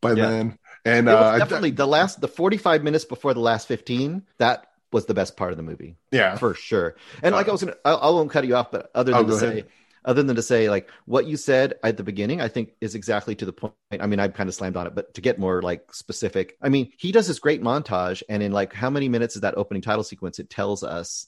by 0.00 0.12
yeah. 0.12 0.28
then. 0.28 0.58
And 0.84 1.08
uh, 1.08 1.36
definitely 1.38 1.72
the 1.72 1.86
last 1.86 2.20
the 2.20 2.28
45 2.28 2.84
minutes 2.84 3.04
before 3.04 3.34
the 3.34 3.40
last 3.40 3.66
15 3.66 4.22
that 4.38 4.68
was 4.92 5.06
the 5.06 5.14
best 5.14 5.36
part 5.36 5.50
of 5.50 5.56
the 5.56 5.64
movie. 5.64 5.96
Yeah, 6.12 6.36
for 6.36 6.54
sure. 6.54 6.94
And 7.24 7.34
like 7.34 7.48
I 7.48 7.52
was 7.52 7.64
gonna, 7.64 7.76
I, 7.84 7.92
I 7.92 8.10
won't 8.10 8.30
cut 8.30 8.46
you 8.46 8.54
off, 8.54 8.70
but 8.70 8.88
other 8.94 9.10
than 9.10 9.24
oh, 9.24 9.26
to 9.26 9.36
say, 9.36 9.48
ahead 9.48 9.66
other 10.06 10.22
than 10.22 10.36
to 10.36 10.42
say 10.42 10.70
like 10.70 10.88
what 11.04 11.26
you 11.26 11.36
said 11.36 11.74
at 11.82 11.96
the 11.96 12.04
beginning 12.04 12.40
i 12.40 12.48
think 12.48 12.74
is 12.80 12.94
exactly 12.94 13.34
to 13.34 13.44
the 13.44 13.52
point. 13.52 13.74
I 13.90 14.06
mean 14.06 14.20
i've 14.20 14.34
kind 14.34 14.48
of 14.48 14.54
slammed 14.54 14.76
on 14.76 14.86
it 14.86 14.94
but 14.94 15.12
to 15.14 15.20
get 15.20 15.38
more 15.38 15.60
like 15.60 15.92
specific 15.92 16.56
i 16.62 16.68
mean 16.68 16.92
he 16.96 17.12
does 17.12 17.26
this 17.26 17.40
great 17.40 17.62
montage 17.62 18.22
and 18.28 18.42
in 18.42 18.52
like 18.52 18.72
how 18.72 18.88
many 18.88 19.08
minutes 19.08 19.34
is 19.34 19.42
that 19.42 19.58
opening 19.58 19.82
title 19.82 20.04
sequence? 20.04 20.38
It 20.38 20.48
tells 20.48 20.82
us 20.84 21.26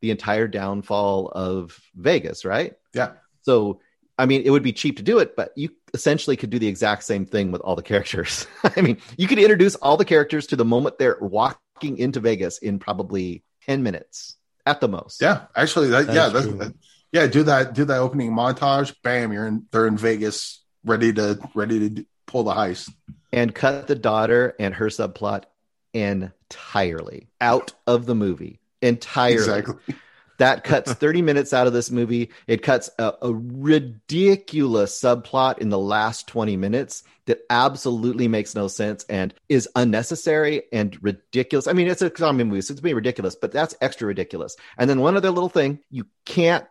the 0.00 0.10
entire 0.10 0.46
downfall 0.46 1.28
of 1.28 1.80
vegas 1.94 2.44
right? 2.44 2.74
Yeah. 2.94 3.12
So 3.42 3.80
i 4.18 4.26
mean 4.26 4.42
it 4.42 4.50
would 4.50 4.62
be 4.62 4.72
cheap 4.72 4.98
to 4.98 5.02
do 5.02 5.18
it 5.18 5.34
but 5.34 5.52
you 5.56 5.70
essentially 5.94 6.36
could 6.36 6.50
do 6.50 6.58
the 6.58 6.68
exact 6.68 7.04
same 7.04 7.24
thing 7.24 7.50
with 7.50 7.62
all 7.62 7.76
the 7.76 7.82
characters. 7.82 8.46
I 8.76 8.82
mean 8.82 8.98
you 9.16 9.26
could 9.26 9.38
introduce 9.38 9.74
all 9.76 9.96
the 9.96 10.04
characters 10.04 10.46
to 10.48 10.56
the 10.56 10.64
moment 10.64 10.98
they're 10.98 11.18
walking 11.20 11.96
into 11.98 12.20
vegas 12.20 12.58
in 12.58 12.78
probably 12.78 13.42
10 13.66 13.82
minutes 13.82 14.36
at 14.66 14.80
the 14.80 14.88
most. 14.88 15.22
Yeah 15.22 15.46
actually 15.56 15.88
that, 15.88 16.06
that 16.08 16.14
yeah 16.14 16.28
that's, 16.28 16.46
that, 16.46 16.74
yeah, 17.12 17.26
do 17.26 17.42
that. 17.44 17.74
Do 17.74 17.84
that 17.86 17.98
opening 17.98 18.32
montage. 18.32 18.94
Bam, 19.02 19.32
you're 19.32 19.46
in. 19.46 19.66
They're 19.70 19.86
in 19.86 19.96
Vegas, 19.96 20.62
ready 20.84 21.12
to 21.14 21.38
ready 21.54 21.90
to 21.90 22.06
pull 22.26 22.44
the 22.44 22.52
heist. 22.52 22.90
And 23.32 23.54
cut 23.54 23.86
the 23.86 23.94
daughter 23.94 24.54
and 24.58 24.74
her 24.74 24.86
subplot 24.86 25.44
entirely 25.92 27.28
out 27.40 27.72
of 27.86 28.06
the 28.06 28.14
movie. 28.14 28.60
Entirely. 28.80 29.34
Exactly. 29.34 29.94
That 30.38 30.64
cuts 30.64 30.92
30 30.94 31.22
minutes 31.22 31.52
out 31.52 31.66
of 31.66 31.72
this 31.72 31.90
movie. 31.90 32.30
It 32.46 32.62
cuts 32.62 32.88
a, 32.98 33.14
a, 33.20 33.34
ridiculous 33.34 34.98
subplot 34.98 35.58
in 35.58 35.68
the 35.68 35.78
last 35.78 36.28
20 36.28 36.56
minutes 36.56 37.02
that 37.26 37.40
absolutely 37.50 38.28
makes 38.28 38.54
no 38.54 38.68
sense 38.68 39.04
and 39.08 39.34
is 39.48 39.68
unnecessary 39.74 40.62
and 40.72 40.96
ridiculous. 41.02 41.66
I 41.66 41.72
mean, 41.72 41.88
it's 41.88 42.02
a 42.02 42.12
zombie 42.16 42.44
movie, 42.44 42.60
so 42.62 42.72
it's 42.72 42.80
being 42.80 42.94
ridiculous, 42.94 43.34
but 43.34 43.52
that's 43.52 43.74
extra 43.80 44.06
ridiculous. 44.06 44.56
And 44.78 44.88
then 44.88 45.00
one 45.00 45.16
other 45.16 45.30
little 45.30 45.50
thing 45.50 45.80
you 45.90 46.06
can't 46.24 46.64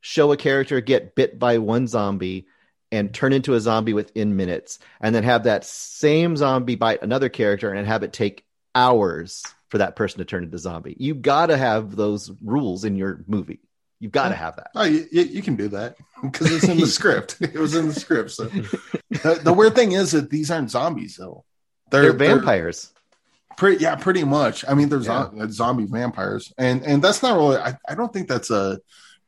show 0.00 0.32
a 0.32 0.36
character 0.36 0.80
get 0.80 1.14
bit 1.14 1.38
by 1.38 1.58
one 1.58 1.86
zombie 1.86 2.46
and 2.92 3.14
turn 3.14 3.32
into 3.32 3.54
a 3.54 3.60
zombie 3.60 3.92
within 3.92 4.36
minutes, 4.36 4.78
and 5.00 5.14
then 5.14 5.22
have 5.22 5.44
that 5.44 5.64
same 5.64 6.36
zombie 6.36 6.74
bite 6.74 7.02
another 7.02 7.28
character 7.28 7.72
and 7.72 7.86
have 7.86 8.02
it 8.02 8.12
take 8.12 8.44
hours 8.74 9.44
for 9.68 9.78
that 9.78 9.96
person 9.96 10.18
to 10.18 10.24
turn 10.24 10.42
into 10.42 10.58
zombie. 10.58 10.96
You 10.98 11.14
got 11.14 11.46
to 11.46 11.56
have 11.56 11.94
those 11.94 12.32
rules 12.42 12.84
in 12.84 12.96
your 12.96 13.24
movie. 13.28 13.60
You've 14.00 14.12
got 14.12 14.30
to 14.30 14.34
have 14.34 14.56
that. 14.56 14.70
Oh, 14.74 14.84
you, 14.84 15.06
you 15.12 15.42
can 15.42 15.56
do 15.56 15.68
that 15.68 15.96
because 16.22 16.50
it's 16.52 16.64
in 16.64 16.78
the 16.78 16.86
script. 16.88 17.36
It 17.40 17.54
was 17.54 17.74
in 17.74 17.86
the 17.86 17.94
script. 17.94 18.30
So 18.30 18.44
the, 18.44 19.40
the, 19.42 19.52
weird 19.52 19.74
thing 19.74 19.92
is 19.92 20.12
that 20.12 20.30
these 20.30 20.50
aren't 20.50 20.70
zombies, 20.70 21.16
though. 21.16 21.44
They're, 21.90 22.12
they're 22.12 22.36
vampires. 22.36 22.92
They're 22.94 23.56
pretty, 23.58 23.82
yeah, 23.84 23.96
pretty 23.96 24.24
much. 24.24 24.64
I 24.66 24.72
mean, 24.72 24.88
there's 24.88 25.06
yeah. 25.06 25.28
zombie 25.50 25.84
vampires, 25.84 26.52
and 26.56 26.82
and 26.82 27.02
that's 27.02 27.22
not 27.22 27.36
really. 27.36 27.58
I, 27.58 27.76
I 27.86 27.94
don't 27.94 28.10
think 28.10 28.26
that's 28.26 28.50
a 28.50 28.80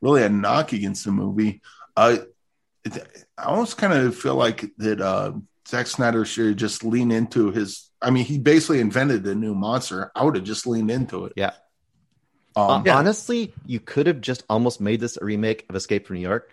really 0.03 0.23
a 0.23 0.29
knock 0.29 0.73
against 0.73 1.05
the 1.05 1.11
movie. 1.11 1.61
Uh, 1.95 2.17
it, 2.83 3.25
I 3.37 3.43
almost 3.43 3.77
kind 3.77 3.93
of 3.93 4.15
feel 4.15 4.35
like 4.35 4.65
that 4.77 5.01
uh, 5.01 5.33
Zack 5.67 5.87
Snyder 5.87 6.25
should 6.25 6.57
just 6.57 6.83
lean 6.83 7.11
into 7.11 7.51
his. 7.51 7.89
I 8.01 8.11
mean, 8.11 8.25
he 8.25 8.37
basically 8.37 8.81
invented 8.81 9.25
a 9.25 9.33
new 9.33 9.55
monster. 9.55 10.11
I 10.13 10.25
would 10.25 10.35
have 10.35 10.43
just 10.43 10.67
leaned 10.67 10.91
into 10.91 11.25
it. 11.25 11.33
Yeah. 11.37 11.53
Um, 12.55 12.69
uh, 12.69 12.83
yeah. 12.85 12.97
Honestly, 12.97 13.53
you 13.65 13.79
could 13.79 14.07
have 14.07 14.21
just 14.21 14.43
almost 14.49 14.81
made 14.81 14.99
this 14.99 15.17
a 15.17 15.25
remake 15.25 15.65
of 15.69 15.75
Escape 15.75 16.05
from 16.05 16.17
New 16.17 16.21
York, 16.21 16.51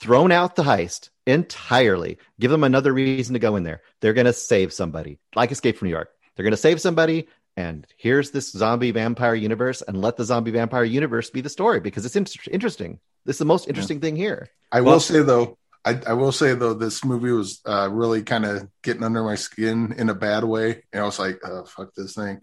thrown 0.00 0.30
out 0.30 0.54
the 0.54 0.62
heist 0.62 1.08
entirely, 1.26 2.18
give 2.38 2.50
them 2.50 2.64
another 2.64 2.92
reason 2.92 3.32
to 3.32 3.38
go 3.38 3.56
in 3.56 3.62
there. 3.62 3.82
They're 4.00 4.12
going 4.12 4.26
to 4.26 4.32
save 4.32 4.72
somebody, 4.72 5.18
like 5.34 5.50
Escape 5.50 5.78
from 5.78 5.88
New 5.88 5.94
York. 5.94 6.10
They're 6.36 6.44
going 6.44 6.52
to 6.52 6.56
save 6.56 6.80
somebody 6.80 7.28
and 7.58 7.84
here's 7.96 8.30
this 8.30 8.52
zombie 8.52 8.92
vampire 8.92 9.34
universe 9.34 9.82
and 9.82 10.00
let 10.00 10.16
the 10.16 10.24
zombie 10.24 10.52
vampire 10.52 10.84
universe 10.84 11.28
be 11.28 11.40
the 11.40 11.48
story 11.48 11.80
because 11.80 12.06
it's 12.06 12.14
in- 12.14 12.52
interesting. 12.52 13.00
This 13.24 13.34
is 13.34 13.40
the 13.40 13.46
most 13.46 13.66
interesting 13.66 13.96
yeah. 13.96 14.02
thing 14.02 14.16
here. 14.16 14.48
I 14.70 14.80
well, 14.80 14.94
will 14.94 15.00
say 15.00 15.22
though 15.22 15.58
I, 15.84 16.00
I, 16.06 16.12
will 16.12 16.30
say 16.30 16.54
though 16.54 16.74
this 16.74 17.04
movie 17.04 17.32
was 17.32 17.60
uh, 17.66 17.88
really 17.90 18.22
kind 18.22 18.44
of 18.44 18.68
getting 18.84 19.02
under 19.02 19.24
my 19.24 19.34
skin 19.34 19.92
in 19.98 20.08
a 20.08 20.14
bad 20.14 20.44
way. 20.44 20.84
And 20.92 21.02
i 21.02 21.04
was 21.04 21.18
like 21.18 21.40
oh, 21.44 21.64
fuck 21.64 21.94
this 21.96 22.14
thing. 22.14 22.42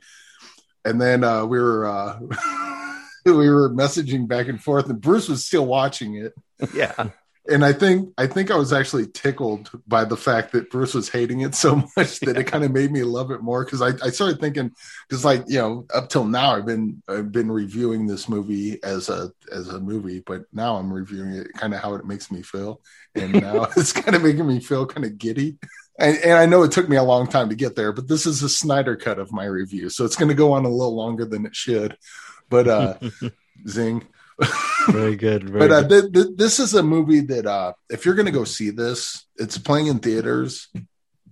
And 0.84 1.00
then 1.00 1.24
uh, 1.24 1.46
we 1.46 1.60
were 1.60 1.86
uh, 1.86 2.20
we 3.26 3.50
were 3.50 3.70
messaging 3.70 4.28
back 4.28 4.50
and 4.50 4.62
forth 4.62 4.90
and 4.90 5.00
bruce 5.00 5.30
was 5.30 5.46
still 5.46 5.66
watching 5.66 6.16
it. 6.16 6.34
Yeah 6.74 7.12
and 7.48 7.64
I 7.64 7.74
think 7.74 8.10
I 8.18 8.28
think 8.28 8.50
I 8.50 8.58
was 8.58 8.74
actually 8.74 9.08
tickled 9.08 9.70
by 9.88 10.04
the 10.04 10.18
fact 10.18 10.52
that 10.54 10.72
Bruce 10.72 10.94
was 10.94 11.10
hating 11.10 11.42
it 11.42 11.54
so 11.54 11.76
much 11.98 12.20
that 12.22 12.38
it 12.38 12.46
kind 12.48 12.64
of 12.64 12.72
made 12.72 12.92
me 12.92 13.04
love 13.04 13.32
it 13.32 13.42
more 13.42 13.64
because 13.64 13.82
I, 13.82 13.90
I 14.06 14.10
started 14.10 14.40
thinking 14.40 14.72
because 15.08 15.24
like 15.24 15.44
you 15.48 15.60
know 15.60 15.86
up 15.94 16.10
till 16.10 16.26
now 16.26 16.56
I've 16.56 16.66
been 16.66 17.02
I've 17.08 17.32
been 17.32 17.52
reviewing 17.52 18.08
this 18.08 18.28
movie 18.28 18.82
as 18.84 19.10
a 19.10 19.32
as 19.52 19.70
a 19.70 19.80
movie 19.80 20.22
but 20.26 20.44
now 20.54 20.78
I'm 20.78 20.92
reviewing 20.92 21.34
it 21.34 21.54
kind 21.54 21.74
of 21.74 21.82
how 21.82 21.96
it 21.96 22.06
makes 22.06 22.32
me 22.32 22.42
feel. 22.42 22.82
And 23.14 23.34
now 23.42 23.68
it's 23.78 23.94
kind 23.94 24.16
of 24.16 24.24
making 24.24 24.48
me 24.48 24.60
feel 24.60 24.86
kind 24.86 25.06
of 25.06 25.18
giddy. 25.18 25.58
And, 25.98 26.18
and 26.18 26.34
I 26.34 26.46
know 26.46 26.64
it 26.64 26.72
took 26.72 26.90
me 26.90 26.98
a 26.98 27.04
long 27.04 27.28
time 27.28 27.50
to 27.50 27.56
get 27.56 27.76
there 27.76 27.94
but 27.94 28.08
this 28.08 28.26
is 28.26 28.42
a 28.44 28.50
Snyder 28.50 28.96
cut 28.96 29.20
of 29.20 29.32
my 29.32 29.46
review 29.46 29.90
so 29.90 30.04
it's 30.04 30.16
going 30.16 30.30
to 30.30 30.36
go 30.36 30.54
on 30.54 30.66
a 30.66 30.70
little 30.70 30.96
longer 30.96 31.26
than 31.26 31.46
it 31.46 31.56
should. 31.56 31.98
But 32.50 32.68
uh 32.68 32.98
zing 33.68 34.06
Very 34.90 35.16
good. 35.16 35.50
Very 35.50 35.68
but 35.68 35.72
uh, 35.72 35.88
th- 35.88 36.12
th- 36.14 36.36
this 36.36 36.60
is 36.60 36.74
a 36.74 36.84
movie 36.84 37.22
that 37.22 37.46
uh, 37.46 37.74
if 37.90 38.06
you're 38.06 38.16
going 38.16 38.26
to 38.26 38.32
go 38.32 38.44
see 38.44 38.70
this, 38.70 39.26
it's 39.38 39.58
playing 39.58 39.88
in 39.88 40.00
theaters. 40.00 40.68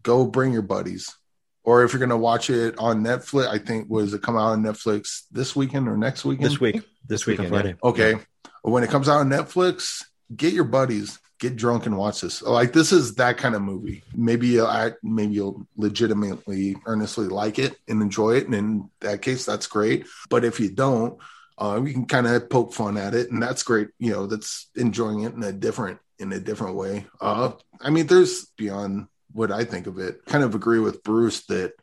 Go 0.02 0.26
bring 0.26 0.52
your 0.52 0.62
buddies, 0.62 1.16
or 1.64 1.84
if 1.84 1.94
you're 1.94 2.00
going 2.00 2.10
to 2.10 2.18
watch 2.18 2.50
it 2.50 2.76
on 2.78 3.04
Netflix, 3.04 3.48
I 3.48 3.58
think 3.58 3.90
was 3.90 4.14
it 4.14 4.22
come 4.22 4.36
out 4.36 4.52
on 4.52 4.64
Netflix 4.64 5.24
this 5.32 5.56
weekend 5.56 5.88
or 5.88 5.96
next 5.98 6.26
weekend? 6.26 6.52
this 6.52 6.60
week. 6.60 6.76
This, 6.76 6.84
This 7.08 7.26
week 7.26 7.40
on 7.40 7.46
weekend, 7.46 7.62
Friday. 7.62 7.78
Okay, 7.84 8.26
when 8.64 8.84
it 8.84 8.90
comes 8.90 9.08
out 9.08 9.20
on 9.20 9.30
Netflix, 9.30 10.04
get 10.36 10.54
your 10.54 10.66
buddies, 10.66 11.20
get 11.40 11.56
drunk 11.56 11.86
and 11.86 11.98
watch 11.98 12.22
this. 12.22 12.42
Like 12.42 12.74
this 12.74 12.92
is 12.92 13.16
that 13.16 13.38
kind 13.38 13.56
of 13.56 13.62
movie. 13.62 14.04
Maybe 14.16 14.48
you'll 14.48 14.68
act, 14.68 14.98
maybe 15.04 15.34
you'll 15.34 15.68
legitimately, 15.78 16.78
earnestly 16.86 17.28
like 17.28 17.60
it 17.60 17.76
and 17.88 18.02
enjoy 18.02 18.38
it, 18.38 18.46
and 18.46 18.56
in 18.56 18.90
that 19.02 19.22
case, 19.22 19.46
that's 19.46 19.68
great. 19.68 20.06
But 20.30 20.44
if 20.44 20.60
you 20.60 20.70
don't, 20.70 21.18
uh, 21.58 21.80
we 21.82 21.94
can 21.94 22.06
kind 22.06 22.28
of 22.28 22.50
poke 22.50 22.74
fun 22.74 22.98
at 22.98 23.14
it, 23.14 23.32
and 23.32 23.42
that's 23.42 23.64
great. 23.64 23.90
You 24.00 24.12
know, 24.12 24.28
that's 24.28 24.70
enjoying 24.76 25.24
it 25.24 25.34
in 25.34 25.44
a 25.44 25.52
different 25.52 26.00
in 26.20 26.32
a 26.34 26.40
different 26.40 26.76
way. 26.76 27.06
Uh, 27.22 27.52
I 27.82 27.90
mean, 27.90 28.08
there's 28.08 28.46
beyond 28.58 29.08
what 29.32 29.52
I 29.52 29.64
think 29.66 29.88
of 29.88 29.98
it. 30.00 30.26
Kind 30.26 30.44
of 30.44 30.56
agree 30.56 30.80
with 30.80 31.04
Bruce 31.04 31.46
that 31.48 31.74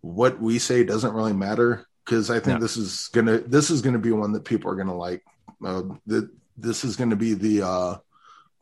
what 0.00 0.40
we 0.40 0.58
say 0.58 0.84
doesn't 0.84 1.14
really 1.14 1.32
matter 1.32 1.86
because 2.04 2.30
I 2.30 2.40
think 2.40 2.58
No. 2.58 2.60
this 2.60 2.76
is 2.76 3.08
gonna 3.12 3.38
this 3.38 3.70
is 3.70 3.82
gonna 3.82 3.98
be 3.98 4.12
one 4.12 4.32
that 4.32 4.44
people 4.44 4.70
are 4.70 4.76
gonna 4.76 4.96
like. 4.96 5.22
Uh, 5.64 5.82
that 6.06 6.28
this 6.56 6.84
is 6.84 6.96
gonna 6.96 7.16
be 7.16 7.34
the 7.34 7.62
uh, 7.62 7.96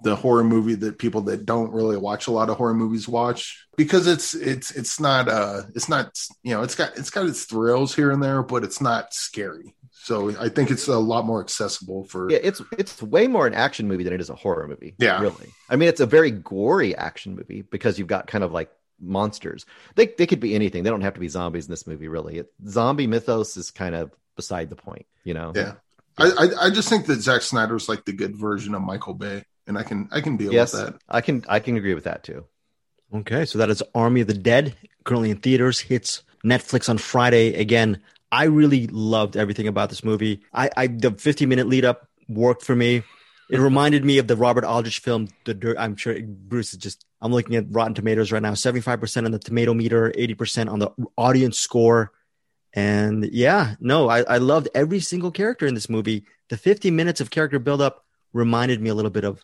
the 0.04 0.14
horror 0.14 0.44
movie 0.44 0.74
that 0.76 0.98
people 0.98 1.22
that 1.22 1.44
don't 1.44 1.72
really 1.72 1.96
watch 1.96 2.26
a 2.26 2.30
lot 2.30 2.48
of 2.48 2.56
horror 2.56 2.74
movies 2.74 3.08
watch 3.08 3.66
because 3.76 4.06
it's 4.06 4.34
it's 4.34 4.70
it's 4.70 5.00
not 5.00 5.28
uh 5.28 5.62
it's 5.74 5.88
not 5.88 6.16
you 6.42 6.54
know 6.54 6.62
it's 6.62 6.74
got 6.74 6.96
it's 6.96 7.10
got 7.10 7.26
its 7.26 7.44
thrills 7.44 7.94
here 7.94 8.10
and 8.10 8.22
there 8.22 8.42
but 8.42 8.62
it's 8.62 8.80
not 8.80 9.12
scary 9.12 9.74
so 9.92 10.38
i 10.38 10.48
think 10.48 10.70
it's 10.70 10.86
a 10.86 10.98
lot 10.98 11.24
more 11.24 11.40
accessible 11.40 12.04
for 12.04 12.30
Yeah, 12.30 12.38
it's 12.42 12.60
it's 12.78 13.02
way 13.02 13.26
more 13.26 13.46
an 13.46 13.54
action 13.54 13.88
movie 13.88 14.04
than 14.04 14.12
it 14.12 14.20
is 14.20 14.30
a 14.30 14.34
horror 14.34 14.68
movie. 14.68 14.94
Yeah. 14.98 15.20
really. 15.20 15.48
I 15.70 15.76
mean, 15.76 15.88
it's 15.88 16.00
a 16.00 16.06
very 16.06 16.30
gory 16.30 16.94
action 16.94 17.34
movie 17.34 17.62
because 17.62 17.98
you've 17.98 18.08
got 18.08 18.26
kind 18.26 18.44
of 18.44 18.52
like 18.52 18.70
monsters. 19.00 19.64
They 19.94 20.06
they 20.06 20.26
could 20.26 20.40
be 20.40 20.54
anything. 20.54 20.82
They 20.82 20.90
don't 20.90 21.00
have 21.00 21.14
to 21.14 21.20
be 21.20 21.28
zombies 21.28 21.66
in 21.66 21.70
this 21.70 21.86
movie. 21.86 22.08
Really, 22.08 22.38
it, 22.38 22.52
zombie 22.68 23.06
mythos 23.06 23.56
is 23.56 23.70
kind 23.70 23.94
of 23.94 24.10
beside 24.36 24.68
the 24.68 24.76
point. 24.76 25.06
You 25.24 25.34
know. 25.34 25.52
yeah 25.54 25.74
I, 26.18 26.26
I 26.26 26.66
i 26.66 26.70
just 26.70 26.88
think 26.88 27.06
that 27.06 27.20
Zack 27.20 27.42
snyder's 27.42 27.88
like 27.88 28.04
the 28.04 28.12
good 28.12 28.36
version 28.36 28.74
of 28.74 28.82
michael 28.82 29.14
bay 29.14 29.44
and 29.66 29.78
i 29.78 29.82
can 29.82 30.08
i 30.12 30.20
can 30.20 30.36
deal 30.36 30.52
Yes, 30.52 30.72
with 30.72 30.86
that 30.86 30.94
I 31.08 31.20
can 31.20 31.44
I 31.48 31.60
can 31.60 31.76
agree 31.76 31.94
with 31.94 32.04
that 32.04 32.22
too. 32.24 32.44
Okay, 33.12 33.44
so 33.44 33.58
that 33.58 33.70
is 33.70 33.82
Army 33.94 34.22
of 34.22 34.26
the 34.26 34.34
Dead, 34.34 34.74
currently 35.04 35.30
in 35.30 35.38
theaters, 35.38 35.78
hits 35.78 36.22
Netflix 36.44 36.88
on 36.88 36.98
Friday. 36.98 37.54
Again, 37.54 38.02
I 38.32 38.44
really 38.44 38.88
loved 38.88 39.36
everything 39.36 39.68
about 39.68 39.88
this 39.88 40.02
movie. 40.02 40.42
I, 40.52 40.68
I 40.76 40.86
the 40.88 41.12
50 41.12 41.46
minute 41.46 41.68
lead 41.68 41.84
up 41.84 42.08
worked 42.28 42.64
for 42.64 42.74
me. 42.74 43.02
It 43.50 43.60
reminded 43.60 44.04
me 44.04 44.18
of 44.18 44.26
the 44.26 44.36
Robert 44.36 44.64
Aldrich 44.64 44.98
film, 44.98 45.28
The 45.44 45.54
Dirt. 45.54 45.76
I'm 45.78 45.94
sure 45.96 46.16
Bruce 46.22 46.72
is 46.72 46.78
just. 46.78 47.04
I'm 47.20 47.30
looking 47.32 47.54
at 47.56 47.66
Rotten 47.70 47.94
Tomatoes 47.94 48.32
right 48.32 48.42
now. 48.42 48.52
75% 48.52 49.24
on 49.24 49.30
the 49.30 49.38
tomato 49.38 49.74
meter, 49.74 50.10
80% 50.10 50.70
on 50.72 50.78
the 50.78 50.90
audience 51.16 51.58
score. 51.58 52.10
And 52.72 53.24
yeah, 53.32 53.76
no, 53.80 54.08
I, 54.08 54.22
I 54.22 54.38
loved 54.38 54.68
every 54.74 55.00
single 55.00 55.30
character 55.30 55.66
in 55.66 55.74
this 55.74 55.88
movie. 55.88 56.24
The 56.48 56.56
50 56.56 56.90
minutes 56.90 57.20
of 57.20 57.30
character 57.30 57.58
buildup 57.58 58.03
reminded 58.34 58.82
me 58.82 58.90
a 58.90 58.94
little 58.94 59.10
bit 59.10 59.24
of 59.24 59.42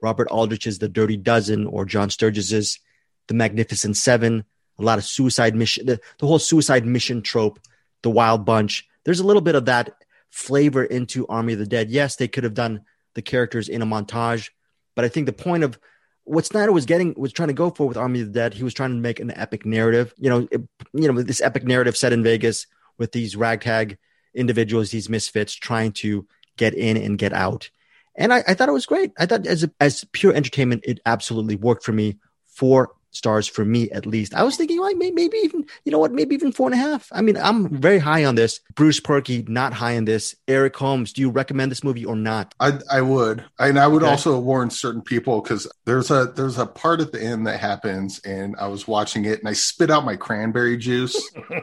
Robert 0.00 0.28
Aldrich's 0.30 0.78
The 0.78 0.88
Dirty 0.88 1.16
Dozen 1.16 1.66
or 1.66 1.84
John 1.84 2.10
Sturges's 2.10 2.78
The 3.26 3.34
Magnificent 3.34 3.96
Seven. 3.96 4.44
A 4.78 4.82
lot 4.82 4.98
of 4.98 5.04
suicide 5.04 5.56
mission, 5.56 5.86
the, 5.86 5.98
the 6.18 6.26
whole 6.26 6.38
suicide 6.38 6.86
mission 6.86 7.22
trope, 7.22 7.58
The 8.02 8.10
Wild 8.10 8.44
Bunch. 8.44 8.86
There's 9.04 9.20
a 9.20 9.26
little 9.26 9.42
bit 9.42 9.54
of 9.54 9.64
that 9.64 9.94
flavor 10.30 10.84
into 10.84 11.26
Army 11.26 11.54
of 11.54 11.58
the 11.58 11.66
Dead. 11.66 11.90
Yes, 11.90 12.16
they 12.16 12.28
could 12.28 12.44
have 12.44 12.54
done 12.54 12.82
the 13.14 13.22
characters 13.22 13.70
in 13.70 13.80
a 13.80 13.86
montage, 13.86 14.50
but 14.94 15.04
I 15.04 15.08
think 15.08 15.24
the 15.24 15.32
point 15.32 15.64
of 15.64 15.78
what 16.24 16.44
Snyder 16.44 16.72
was 16.72 16.84
getting 16.84 17.14
was 17.16 17.32
trying 17.32 17.48
to 17.48 17.54
go 17.54 17.70
for 17.70 17.88
with 17.88 17.96
Army 17.96 18.20
of 18.20 18.26
the 18.26 18.32
Dead. 18.32 18.52
He 18.52 18.64
was 18.64 18.74
trying 18.74 18.90
to 18.90 18.96
make 18.96 19.20
an 19.20 19.30
epic 19.30 19.64
narrative. 19.64 20.12
You 20.18 20.28
know, 20.28 20.48
it, 20.50 20.60
you 20.92 21.10
know 21.10 21.22
this 21.22 21.40
epic 21.40 21.64
narrative 21.64 21.96
set 21.96 22.12
in 22.12 22.22
Vegas 22.22 22.66
with 22.98 23.12
these 23.12 23.36
ragtag 23.36 23.96
individuals, 24.34 24.90
these 24.90 25.08
misfits 25.08 25.54
trying 25.54 25.92
to 25.92 26.26
get 26.56 26.74
in 26.74 26.96
and 26.96 27.16
get 27.16 27.32
out. 27.32 27.70
And 28.16 28.32
I, 28.32 28.42
I 28.48 28.54
thought 28.54 28.68
it 28.68 28.72
was 28.72 28.86
great. 28.86 29.12
I 29.18 29.26
thought 29.26 29.46
as 29.46 29.64
a, 29.64 29.70
as 29.80 30.04
pure 30.12 30.34
entertainment, 30.34 30.84
it 30.86 31.00
absolutely 31.06 31.56
worked 31.56 31.84
for 31.84 31.92
me. 31.92 32.16
Four 32.46 32.92
stars 33.16 33.46
for 33.46 33.64
me 33.64 33.90
at 33.90 34.06
least. 34.06 34.34
I 34.34 34.42
was 34.42 34.56
thinking 34.56 34.80
like 34.80 34.96
maybe, 34.96 35.14
maybe 35.14 35.38
even 35.38 35.64
you 35.84 35.92
know 35.92 35.98
what, 35.98 36.12
maybe 36.12 36.34
even 36.34 36.52
four 36.52 36.68
and 36.68 36.74
a 36.74 36.78
half. 36.78 37.08
I 37.12 37.22
mean, 37.22 37.36
I'm 37.36 37.68
very 37.68 37.98
high 37.98 38.24
on 38.24 38.34
this. 38.34 38.60
Bruce 38.74 39.00
Purkey 39.00 39.48
not 39.48 39.72
high 39.72 39.96
on 39.96 40.04
this. 40.04 40.34
Eric 40.48 40.76
Holmes, 40.76 41.12
do 41.12 41.20
you 41.20 41.30
recommend 41.30 41.70
this 41.70 41.82
movie 41.82 42.04
or 42.04 42.16
not? 42.16 42.54
I 42.60 42.78
I 42.90 43.00
would, 43.00 43.44
and 43.58 43.78
I 43.78 43.86
would 43.86 44.02
Okay. 44.02 44.10
also 44.10 44.38
warn 44.38 44.70
certain 44.70 45.02
people 45.02 45.40
because 45.40 45.66
there's 45.84 46.10
a 46.10 46.32
there's 46.36 46.58
a 46.58 46.66
part 46.66 47.00
at 47.00 47.12
the 47.12 47.22
end 47.22 47.46
that 47.46 47.58
happens, 47.60 48.20
and 48.20 48.54
I 48.58 48.68
was 48.68 48.86
watching 48.86 49.24
it, 49.24 49.38
and 49.40 49.48
I 49.48 49.52
spit 49.54 49.90
out 49.90 50.04
my 50.04 50.16
cranberry 50.16 50.76
juice. 50.76 51.16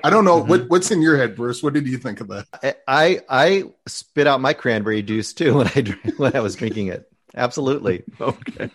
I 0.04 0.10
don't 0.10 0.26
know 0.26 0.40
mm-hmm. 0.40 0.50
what 0.50 0.70
what's 0.70 0.92
in 0.92 1.02
your 1.02 1.18
head, 1.18 1.36
Bruce. 1.36 1.62
What 1.64 1.74
did 1.74 1.88
you 1.88 1.98
think 1.98 2.22
of 2.22 2.28
that? 2.30 2.48
I 2.64 2.76
I, 2.88 3.22
I 3.30 3.64
spit 3.88 4.28
out 4.28 4.42
my 4.42 4.54
cranberry 4.54 5.02
juice 5.02 5.34
too 5.34 5.54
when 5.58 5.68
I 5.68 5.96
when 6.18 6.36
I 6.36 6.40
was 6.40 6.56
drinking 6.56 6.88
it. 6.88 7.10
Absolutely. 7.36 8.04
Okay. 8.22 8.70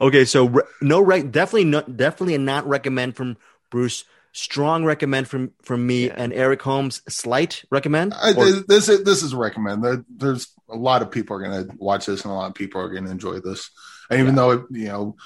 Okay, 0.00 0.24
so 0.24 0.46
re- 0.48 0.62
no 0.80 1.00
right 1.00 1.30
definitely 1.30 1.64
not 1.64 1.96
definitely 1.96 2.34
a 2.34 2.38
not 2.38 2.66
recommend 2.68 3.16
from 3.16 3.36
Bruce. 3.70 4.04
Strong 4.32 4.84
recommend 4.84 5.26
from 5.26 5.52
from 5.62 5.86
me 5.86 6.06
Yeah. 6.06 6.14
and 6.16 6.32
Eric 6.32 6.62
Holmes. 6.62 7.02
Slight 7.08 7.64
recommend. 7.70 8.14
I, 8.14 8.34
Or- 8.34 8.50
this 8.50 8.88
is 8.88 9.02
this 9.04 9.22
is 9.22 9.32
a 9.32 9.36
recommend. 9.36 9.82
There, 9.82 10.04
there's 10.08 10.48
a 10.68 10.76
lot 10.76 11.02
of 11.02 11.10
people 11.10 11.36
are 11.36 11.40
going 11.40 11.66
to 11.66 11.76
watch 11.78 12.06
this, 12.06 12.24
and 12.24 12.30
a 12.30 12.34
lot 12.34 12.46
of 12.48 12.54
people 12.54 12.80
are 12.80 12.88
going 12.90 13.04
to 13.06 13.10
enjoy 13.10 13.40
this. 13.40 13.70
And 14.10 14.20
even 14.20 14.34
though 14.34 14.50
it, 14.52 14.62
you 14.70 14.88
know 14.88 15.16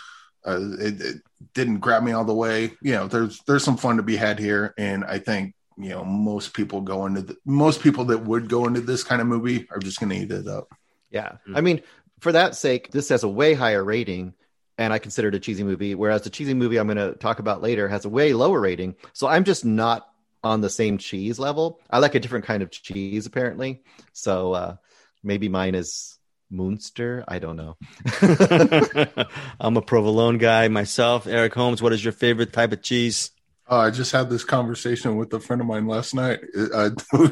uh, 0.46 0.58
it, 0.78 1.00
it 1.00 1.16
didn't 1.54 1.78
grab 1.80 2.02
me 2.02 2.12
all 2.12 2.24
the 2.24 2.34
way, 2.34 2.72
you 2.80 2.92
know, 2.92 3.06
there's 3.06 3.40
there's 3.46 3.64
some 3.64 3.76
fun 3.76 3.96
to 3.98 4.02
be 4.02 4.16
had 4.16 4.38
here, 4.38 4.72
and 4.78 5.04
I 5.04 5.18
think 5.18 5.54
you 5.76 5.90
know 5.90 6.04
most 6.04 6.54
people 6.54 6.80
go 6.80 7.06
into 7.06 7.22
the, 7.22 7.36
most 7.44 7.82
people 7.82 8.06
that 8.06 8.24
would 8.24 8.48
go 8.48 8.66
into 8.66 8.80
this 8.80 9.04
kind 9.04 9.20
of 9.20 9.26
movie 9.26 9.66
are 9.70 9.78
just 9.78 10.00
going 10.00 10.10
to 10.10 10.16
eat 10.16 10.30
it 10.30 10.48
up. 10.48 10.68
Yeah. 11.10 11.32
Mm. 11.48 11.56
I 11.58 11.60
mean, 11.60 11.82
for 12.22 12.32
that 12.32 12.54
sake, 12.54 12.92
this 12.92 13.08
has 13.08 13.24
a 13.24 13.28
way 13.28 13.52
higher 13.52 13.82
rating, 13.82 14.34
and 14.78 14.92
I 14.92 15.00
consider 15.00 15.28
it 15.28 15.34
a 15.34 15.40
cheesy 15.40 15.64
movie. 15.64 15.96
Whereas 15.96 16.22
the 16.22 16.30
cheesy 16.30 16.54
movie 16.54 16.78
I'm 16.78 16.86
going 16.86 16.96
to 16.96 17.18
talk 17.18 17.40
about 17.40 17.62
later 17.62 17.88
has 17.88 18.04
a 18.04 18.08
way 18.08 18.32
lower 18.32 18.60
rating. 18.60 18.94
So 19.12 19.26
I'm 19.26 19.42
just 19.42 19.64
not 19.64 20.08
on 20.44 20.60
the 20.60 20.70
same 20.70 20.98
cheese 20.98 21.40
level. 21.40 21.80
I 21.90 21.98
like 21.98 22.14
a 22.14 22.20
different 22.20 22.44
kind 22.44 22.62
of 22.62 22.70
cheese, 22.70 23.26
apparently. 23.26 23.82
So 24.12 24.52
uh, 24.52 24.76
maybe 25.24 25.48
mine 25.48 25.74
is 25.74 26.16
Munster. 26.48 27.24
I 27.26 27.40
don't 27.40 27.56
know. 27.56 27.76
I'm 29.60 29.76
a 29.76 29.82
provolone 29.82 30.38
guy 30.38 30.68
myself. 30.68 31.26
Eric 31.26 31.54
Holmes, 31.54 31.82
what 31.82 31.92
is 31.92 32.04
your 32.04 32.12
favorite 32.12 32.52
type 32.52 32.70
of 32.70 32.82
cheese? 32.82 33.32
Uh, 33.68 33.78
I 33.78 33.90
just 33.90 34.12
had 34.12 34.30
this 34.30 34.44
conversation 34.44 35.16
with 35.16 35.32
a 35.34 35.40
friend 35.40 35.60
of 35.60 35.66
mine 35.66 35.88
last 35.88 36.14
night. 36.14 36.40
Uh, 36.72 36.90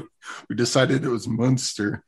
we 0.49 0.57
decided 0.57 1.05
it 1.05 1.09
was 1.09 1.29
Munster. 1.29 2.03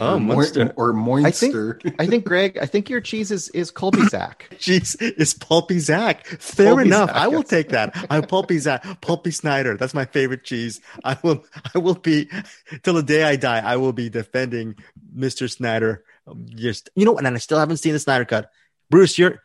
Oh, 0.00 0.14
or 0.14 0.20
Moi- 0.20 0.34
Munster. 0.36 0.72
or 0.76 0.92
Moinster. 0.92 1.78
I 1.80 1.82
think 1.82 2.00
I 2.00 2.06
think 2.06 2.24
Greg, 2.24 2.58
I 2.60 2.66
think 2.66 2.88
your 2.88 3.00
cheese 3.00 3.30
is 3.30 3.48
is 3.50 3.70
Colby 3.70 4.04
Sack. 4.06 4.54
Cheese 4.58 4.94
is 4.96 5.34
Pulpy 5.34 5.78
Zach. 5.78 6.26
Fair 6.26 6.74
Pulpy 6.74 6.82
enough. 6.88 7.10
Zach, 7.10 7.16
I 7.16 7.28
will 7.28 7.40
yes. 7.40 7.48
take 7.48 7.68
that. 7.70 8.06
I'm 8.10 8.22
Pulpy 8.22 8.58
Zach. 8.58 8.84
Pulpy 9.00 9.30
Snyder. 9.30 9.76
That's 9.76 9.94
my 9.94 10.04
favorite 10.06 10.44
cheese. 10.44 10.80
I 11.04 11.16
will. 11.22 11.44
I 11.74 11.78
will 11.78 11.94
be 11.94 12.28
till 12.82 12.94
the 12.94 13.02
day 13.02 13.24
I 13.24 13.36
die. 13.36 13.58
I 13.58 13.76
will 13.76 13.92
be 13.92 14.08
defending 14.08 14.76
Mr. 15.16 15.50
Snyder. 15.50 16.04
Um, 16.26 16.46
Just 16.48 16.90
you 16.94 17.04
know, 17.04 17.18
and 17.18 17.26
I 17.28 17.36
still 17.38 17.58
haven't 17.58 17.76
seen 17.78 17.92
the 17.92 17.98
Snyder 17.98 18.24
cut. 18.24 18.50
Bruce, 18.90 19.18
your 19.18 19.42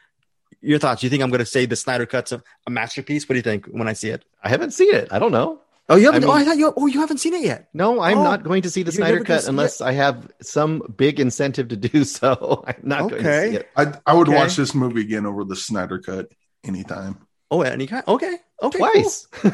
your 0.62 0.80
thoughts? 0.80 1.04
You 1.04 1.10
think 1.10 1.24
I'm 1.24 1.30
going 1.30 1.40
to 1.40 1.46
say 1.46 1.66
the 1.66 1.76
Snyder 1.76 2.06
cut's 2.06 2.32
a, 2.32 2.42
a 2.68 2.70
masterpiece? 2.70 3.28
What 3.28 3.34
do 3.34 3.38
you 3.38 3.44
think 3.44 3.66
when 3.68 3.88
I 3.88 3.94
see 3.94 4.10
it? 4.10 4.26
I 4.44 4.50
haven't 4.50 4.72
seen 4.72 4.94
it. 4.94 5.10
I 5.12 5.20
don't 5.20 5.32
know. 5.32 5.62
Oh, 5.91 5.95
you 5.95 6.06
haven't. 6.06 6.23
I 6.23 6.28
mean- 6.28 6.36
oh, 6.36 6.39
I 6.39 6.43
thought 6.45 6.58
you. 6.58 6.73
Oh, 6.78 6.86
you 6.86 6.99
haven't 6.99 7.17
seen 7.17 7.34
it 7.34 7.41
yet. 7.43 7.69
No, 7.73 7.99
I'm 7.99 8.19
Oh, 8.19 8.23
not 8.23 8.43
going 8.43 8.62
to 8.62 8.69
see 8.69 8.84
the 8.84 8.91
Snyder 8.91 9.23
Cut 9.23 9.41
see 9.43 9.49
unless 9.49 9.82
I 9.82 9.91
have 9.93 10.30
some 10.41 10.84
big 10.95 11.19
incentive 11.19 11.69
to 11.69 11.75
do 11.75 12.04
so. 12.17 12.63
I'm 12.67 12.75
not 12.84 13.10
going 13.10 13.23
to 13.23 13.41
see 13.49 13.56
it. 13.58 13.69
I, 13.75 13.93
I 14.06 14.13
would 14.13 14.28
Okay. 14.30 14.38
watch 14.38 14.56
this 14.56 14.75
movie 14.75 15.02
again 15.02 15.25
over 15.25 15.43
the 15.43 15.56
Snyder 15.56 15.97
Cut 15.99 16.32
anytime. 16.63 17.25
Oh, 17.52 17.62
any 17.63 17.88
kind. 17.88 18.04
Okay. 18.08 18.38
Okay. 18.62 18.78
Twice. 18.78 19.28
All 19.43 19.49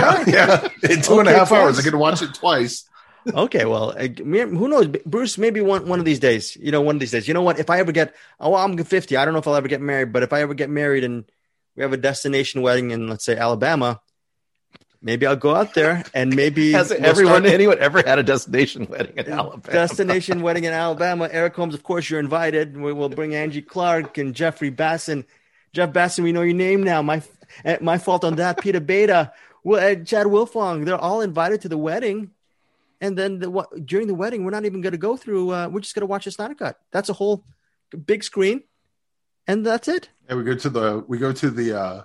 right. 0.00 0.28
yeah, 0.28 0.68
in 0.88 1.02
two 1.02 1.18
and 1.18 1.28
a 1.28 1.32
Okay, 1.32 1.38
half 1.38 1.50
hours. 1.50 1.78
I 1.78 1.82
could 1.82 1.94
watch 1.96 2.22
it 2.22 2.34
twice. 2.34 2.84
Okay. 3.26 3.64
Well, 3.64 3.90
who 3.92 4.68
knows? 4.68 4.86
Bruce, 5.04 5.36
maybe 5.38 5.60
one 5.60 5.88
one 5.88 5.98
of 5.98 6.04
these 6.04 6.20
days. 6.20 6.54
You 6.56 6.70
know, 6.70 6.82
one 6.82 6.94
of 6.96 7.00
these 7.00 7.10
days. 7.10 7.26
You 7.26 7.34
know 7.34 7.42
what? 7.42 7.58
If 7.58 7.68
I 7.70 7.80
ever 7.80 7.90
get, 7.90 8.14
oh, 8.38 8.54
I'm 8.54 8.76
50. 8.76 9.16
I 9.16 9.24
don't 9.24 9.34
know 9.34 9.40
if 9.40 9.48
I'll 9.48 9.56
ever 9.56 9.66
get 9.68 9.80
married, 9.80 10.12
but 10.12 10.22
if 10.22 10.32
I 10.32 10.42
ever 10.42 10.54
get 10.54 10.70
married 10.70 11.02
and 11.04 11.24
we 11.74 11.82
have 11.82 11.92
a 11.92 11.96
destination 11.96 12.62
wedding 12.62 12.92
in, 12.92 13.08
let's 13.08 13.24
say, 13.24 13.36
Alabama, 13.36 14.00
maybe 15.02 15.26
I'll 15.26 15.36
go 15.36 15.54
out 15.54 15.74
there 15.74 16.04
and 16.14 16.34
maybe 16.34 16.72
Has 16.72 16.90
we'll 16.90 17.04
everyone, 17.04 17.42
start- 17.42 17.54
anyone 17.54 17.78
ever 17.78 18.02
had 18.02 18.18
a 18.18 18.22
destination 18.22 18.86
wedding 18.88 19.16
in 19.16 19.30
Alabama? 19.32 19.62
destination 19.72 20.42
wedding 20.42 20.64
in 20.64 20.72
Alabama. 20.72 21.28
Eric 21.30 21.54
Holmes, 21.56 21.74
of 21.74 21.82
course, 21.82 22.08
you're 22.10 22.20
invited. 22.20 22.76
We 22.76 22.92
will 22.92 23.08
bring 23.08 23.34
Angie 23.34 23.62
Clark 23.62 24.18
and 24.18 24.34
Jeffrey 24.34 24.70
Basson. 24.70 25.24
Jeff 25.72 25.90
Basson, 25.92 26.24
we 26.24 26.32
know 26.32 26.42
your 26.42 26.54
name 26.54 26.82
now. 26.82 27.00
My 27.02 27.22
eh, 27.64 27.78
my 27.80 27.96
fault 27.98 28.24
on 28.24 28.36
that. 28.36 28.60
Pete 28.60 28.74
Abeyta, 28.74 29.32
well, 29.64 29.80
uh, 29.80 29.94
Chad 30.04 30.26
Wilfong, 30.26 30.84
they're 30.84 30.96
all 30.98 31.20
invited 31.20 31.60
to 31.62 31.68
the 31.68 31.78
wedding. 31.78 32.30
and 33.00 33.16
then 33.16 33.38
the, 33.38 33.50
what, 33.50 33.68
during 33.86 34.06
the 34.08 34.14
wedding, 34.14 34.44
we're 34.44 34.50
not 34.50 34.64
even 34.64 34.80
going 34.82 34.92
to 34.92 34.98
go 34.98 35.16
through. 35.16 35.52
Uh, 35.52 35.68
we're 35.68 35.80
just 35.80 35.94
going 35.94 36.02
to 36.02 36.06
watch 36.06 36.24
the 36.26 36.30
Snyder 36.30 36.54
Cut. 36.54 36.78
That's 36.90 37.08
a 37.08 37.12
whole 37.14 37.44
big 38.04 38.22
screen, 38.24 38.62
and 39.46 39.64
that's 39.64 39.88
it. 39.88 40.10
Yeah, 40.28 40.34
we 40.36 40.44
go 40.44 40.54
to 40.54 40.68
the 40.70 41.04
we 41.08 41.16
go 41.18 41.32
to 41.32 41.50
the 41.50 41.68
uh, 41.80 42.02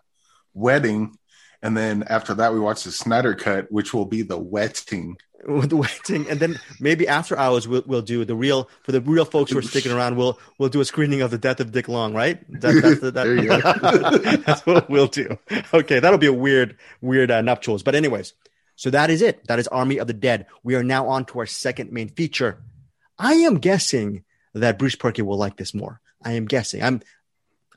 wedding, 0.54 1.18
and 1.66 1.76
then 1.76 2.04
after 2.08 2.36
that, 2.36 2.54
we 2.54 2.60
watch 2.60 2.84
the 2.84 2.92
Snyder 2.92 3.34
Cut, 3.34 3.72
which 3.72 3.94
will 3.94 4.06
be 4.06 4.22
the 4.22 4.38
wetting. 4.38 5.18
The 5.48 5.78
wedding, 5.78 6.28
and 6.28 6.40
then 6.40 6.60
maybe 6.80 7.08
after 7.08 7.38
hours 7.38 7.68
we'll, 7.68 7.84
we'll 7.86 8.02
do 8.02 8.26
the 8.26 8.34
real 8.34 8.68
for 8.82 8.92
the 8.92 9.00
real 9.00 9.26
folks 9.26 9.52
who 9.52 9.60
are 9.60 9.62
sticking 9.62 9.92
around. 9.92 10.16
We'll 10.18 10.40
we'll 10.58 10.70
do 10.70 10.82
a 10.82 10.86
screening 10.86 11.22
of 11.22 11.30
the 11.30 11.38
death 11.38 11.60
of 11.60 11.72
Dick 11.72 11.88
Long, 11.88 12.16
right? 12.16 12.40
That, 12.62 12.74
that's 12.82 13.00
the, 13.00 13.12
There 13.12 13.36
you 13.36 13.50
go. 13.50 13.58
that, 13.62 14.44
that's 14.46 14.66
what 14.66 14.90
we'll 14.90 15.06
do. 15.06 15.38
Okay, 15.72 16.00
that'll 16.00 16.18
be 16.18 16.26
a 16.26 16.34
weird 16.34 16.78
weird 17.00 17.30
uh, 17.30 17.42
nuptials. 17.42 17.84
But 17.84 17.94
anyways, 17.94 18.34
so 18.76 18.90
that 18.90 19.12
is 19.12 19.22
it. 19.22 19.46
That 19.46 19.60
is 19.60 19.68
Army 19.68 20.00
of 20.00 20.08
the 20.08 20.14
Dead. 20.14 20.48
We 20.64 20.74
are 20.78 20.84
now 20.84 21.10
on 21.10 21.26
to 21.26 21.38
our 21.38 21.46
second 21.46 21.92
main 21.92 22.10
feature. 22.10 22.64
I 23.20 23.36
am 23.36 23.60
guessing 23.60 24.24
that 24.56 24.80
Bruce 24.80 24.96
Purkey 24.96 25.22
will 25.22 25.38
like 25.38 25.58
this 25.58 25.76
more. 25.76 26.02
I 26.24 26.32
am 26.32 26.46
guessing. 26.46 26.82
I'm. 26.82 27.02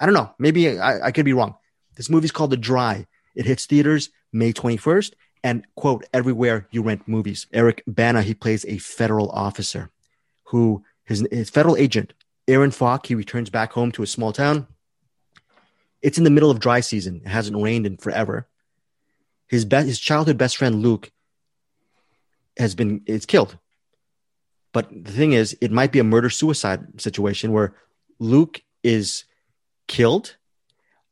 I 0.01 0.07
don't 0.07 0.15
know. 0.15 0.33
Maybe 0.39 0.79
I, 0.79 1.09
I 1.09 1.11
could 1.11 1.27
be 1.27 1.35
wrong. 1.35 1.57
This 1.97 2.09
movie's 2.09 2.33
called 2.33 2.51
The 2.51 2.57
Dry. 2.57 3.07
It 3.39 3.47
hits 3.47 3.67
theaters 3.67 4.11
May 4.33 4.53
21st 4.53 5.13
and 5.45 5.65
quote 5.77 6.05
everywhere 6.13 6.67
you 6.73 6.83
rent 6.83 7.07
movies. 7.07 7.47
Eric 7.53 7.85
Bana 7.87 8.21
he 8.21 8.35
plays 8.35 8.67
a 8.67 8.79
federal 8.79 9.31
officer 9.31 9.91
who 10.47 10.85
his, 11.05 11.25
his 11.31 11.49
federal 11.49 11.77
agent 11.77 12.15
Aaron 12.49 12.73
Falk 12.73 13.07
he 13.07 13.15
returns 13.15 13.49
back 13.49 13.73
home 13.73 13.93
to 13.93 14.03
a 14.03 14.09
small 14.09 14.33
town. 14.33 14.67
It's 16.03 16.19
in 16.19 16.25
the 16.25 16.31
middle 16.31 16.51
of 16.51 16.59
dry 16.59 16.81
season. 16.81 17.23
It 17.25 17.29
hasn't 17.29 17.63
rained 17.63 17.87
in 17.87 17.97
forever. 17.97 18.49
His 19.47 19.65
be- 19.65 19.77
his 19.77 20.01
childhood 20.01 20.37
best 20.37 20.57
friend 20.57 20.83
Luke 20.83 21.13
has 22.57 22.75
been 22.75 23.03
it's 23.07 23.27
killed. 23.27 23.57
But 24.73 24.89
the 24.91 25.13
thing 25.13 25.33
is, 25.33 25.57
it 25.61 25.71
might 25.71 25.93
be 25.93 26.01
a 26.01 26.05
murder 26.05 26.29
suicide 26.29 27.01
situation 27.01 27.53
where 27.53 27.77
Luke 28.19 28.63
is 28.83 29.25
killed 29.87 30.37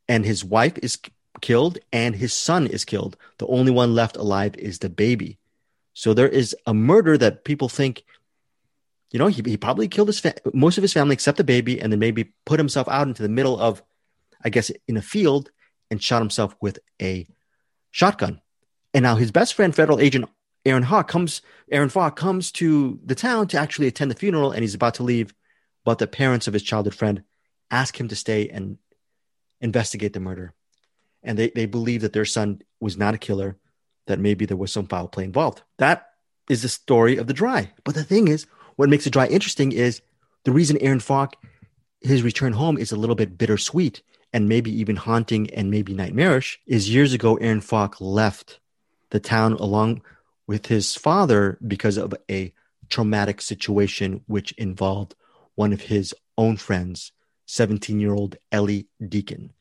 and 0.09 0.25
his 0.25 0.45
wife 0.45 0.77
is 0.83 0.99
killed 1.41 1.79
and 1.93 2.15
his 2.15 2.33
son 2.33 2.67
is 2.67 2.85
killed. 2.85 3.17
The 3.39 3.47
only 3.47 3.73
one 3.73 3.95
left 3.95 4.17
alive 4.17 4.55
is 4.57 4.79
the 4.79 4.89
baby. 4.89 5.39
So 5.95 6.13
there 6.13 6.29
is 6.29 6.55
a 6.67 6.75
murder 6.75 7.17
that 7.19 7.45
people 7.45 7.69
think, 7.69 8.05
you 9.11 9.19
know, 9.19 9.29
he, 9.29 9.43
he 9.45 9.57
probably 9.57 9.89
killed 9.89 10.09
his 10.09 10.21
fa- 10.21 10.35
most 10.53 10.77
of 10.79 10.83
his 10.83 10.93
family 10.93 11.15
except 11.15 11.39
the 11.39 11.45
baby, 11.45 11.81
and 11.81 11.91
then 11.91 12.01
maybe 12.01 12.33
put 12.45 12.61
himself 12.61 12.89
out 12.89 13.09
into 13.09 13.23
the 13.23 13.29
middle 13.29 13.59
of, 13.59 13.83
I 14.45 14.51
guess, 14.51 14.71
in 14.89 14.97
a 14.97 15.03
field 15.03 15.51
and 15.91 16.03
shot 16.03 16.21
himself 16.21 16.55
with 16.61 16.79
a 17.01 17.27
shotgun. 17.91 18.43
And 18.93 19.05
now 19.05 19.17
his 19.17 19.31
best 19.31 19.55
friend, 19.55 19.75
federal 19.75 20.01
agent 20.01 20.29
Aaron 20.67 20.83
Hawk, 20.83 21.07
comes. 21.09 21.43
Aaron 21.71 21.89
Falk 21.89 22.17
comes 22.17 22.51
to 22.53 22.99
the 23.05 23.15
town 23.15 23.47
to 23.49 23.59
actually 23.59 23.87
attend 23.87 24.11
the 24.11 24.17
funeral, 24.17 24.51
and 24.51 24.63
he's 24.63 24.75
about 24.75 24.95
to 24.95 25.05
leave, 25.05 25.33
but 25.85 25.99
the 25.99 26.07
parents 26.09 26.49
of 26.49 26.53
his 26.53 26.63
childhood 26.63 26.95
friend 26.95 27.23
ask 27.71 27.99
him 27.99 28.09
to 28.09 28.17
stay 28.17 28.49
and 28.49 28.79
investigate 29.61 30.13
the 30.13 30.21
murder. 30.21 30.56
And 31.23 31.39
they, 31.39 31.51
they 31.51 31.67
believe 31.67 32.03
that 32.03 32.13
their 32.13 32.25
son 32.25 32.63
was 32.81 32.97
not 32.97 33.15
a 33.15 33.19
killer, 33.19 33.57
that 34.07 34.21
maybe 34.21 34.47
there 34.47 34.57
was 34.57 34.73
some 34.73 34.87
foul 34.87 35.09
play 35.09 35.25
involved. 35.25 35.63
That 35.79 36.11
is 36.49 36.63
the 36.63 36.69
story 36.69 37.17
of 37.17 37.27
the 37.27 37.35
dry. 37.35 37.73
But 37.85 37.95
the 37.95 38.05
thing 38.05 38.29
is, 38.29 38.47
what 38.77 38.89
makes 38.89 39.05
the 39.05 39.11
dry 39.11 39.27
interesting 39.27 39.73
is 39.73 40.03
the 40.45 40.53
reason 40.53 40.79
Aaron 40.81 41.01
Falk, 41.01 41.35
his 42.01 42.23
return 42.23 42.53
home 42.53 42.79
is 42.79 42.93
a 42.93 42.97
little 42.97 43.17
bit 43.17 43.39
bittersweet 43.39 44.03
and 44.33 44.49
maybe 44.49 44.71
even 44.71 44.97
haunting 44.97 45.51
and 45.51 45.71
maybe 45.71 45.95
nightmarish 45.95 46.61
is 46.67 46.93
years 46.93 47.13
ago, 47.13 47.37
Aaron 47.37 47.61
Falk 47.61 48.01
left 48.01 48.61
the 49.11 49.21
town 49.21 49.55
along 49.55 50.03
with 50.47 50.67
his 50.67 50.95
father 50.95 51.59
because 51.67 51.97
of 51.97 52.15
a 52.31 52.53
traumatic 52.89 53.41
situation 53.41 54.23
which 54.27 54.53
involved 54.53 55.15
one 55.55 55.73
of 55.73 55.81
his 55.83 56.15
own 56.39 56.57
friends 56.57 57.13
17 57.47 57.99
year 58.01 58.13
old 58.13 58.37
Ellie 58.53 58.89
Deacon. 59.09 59.53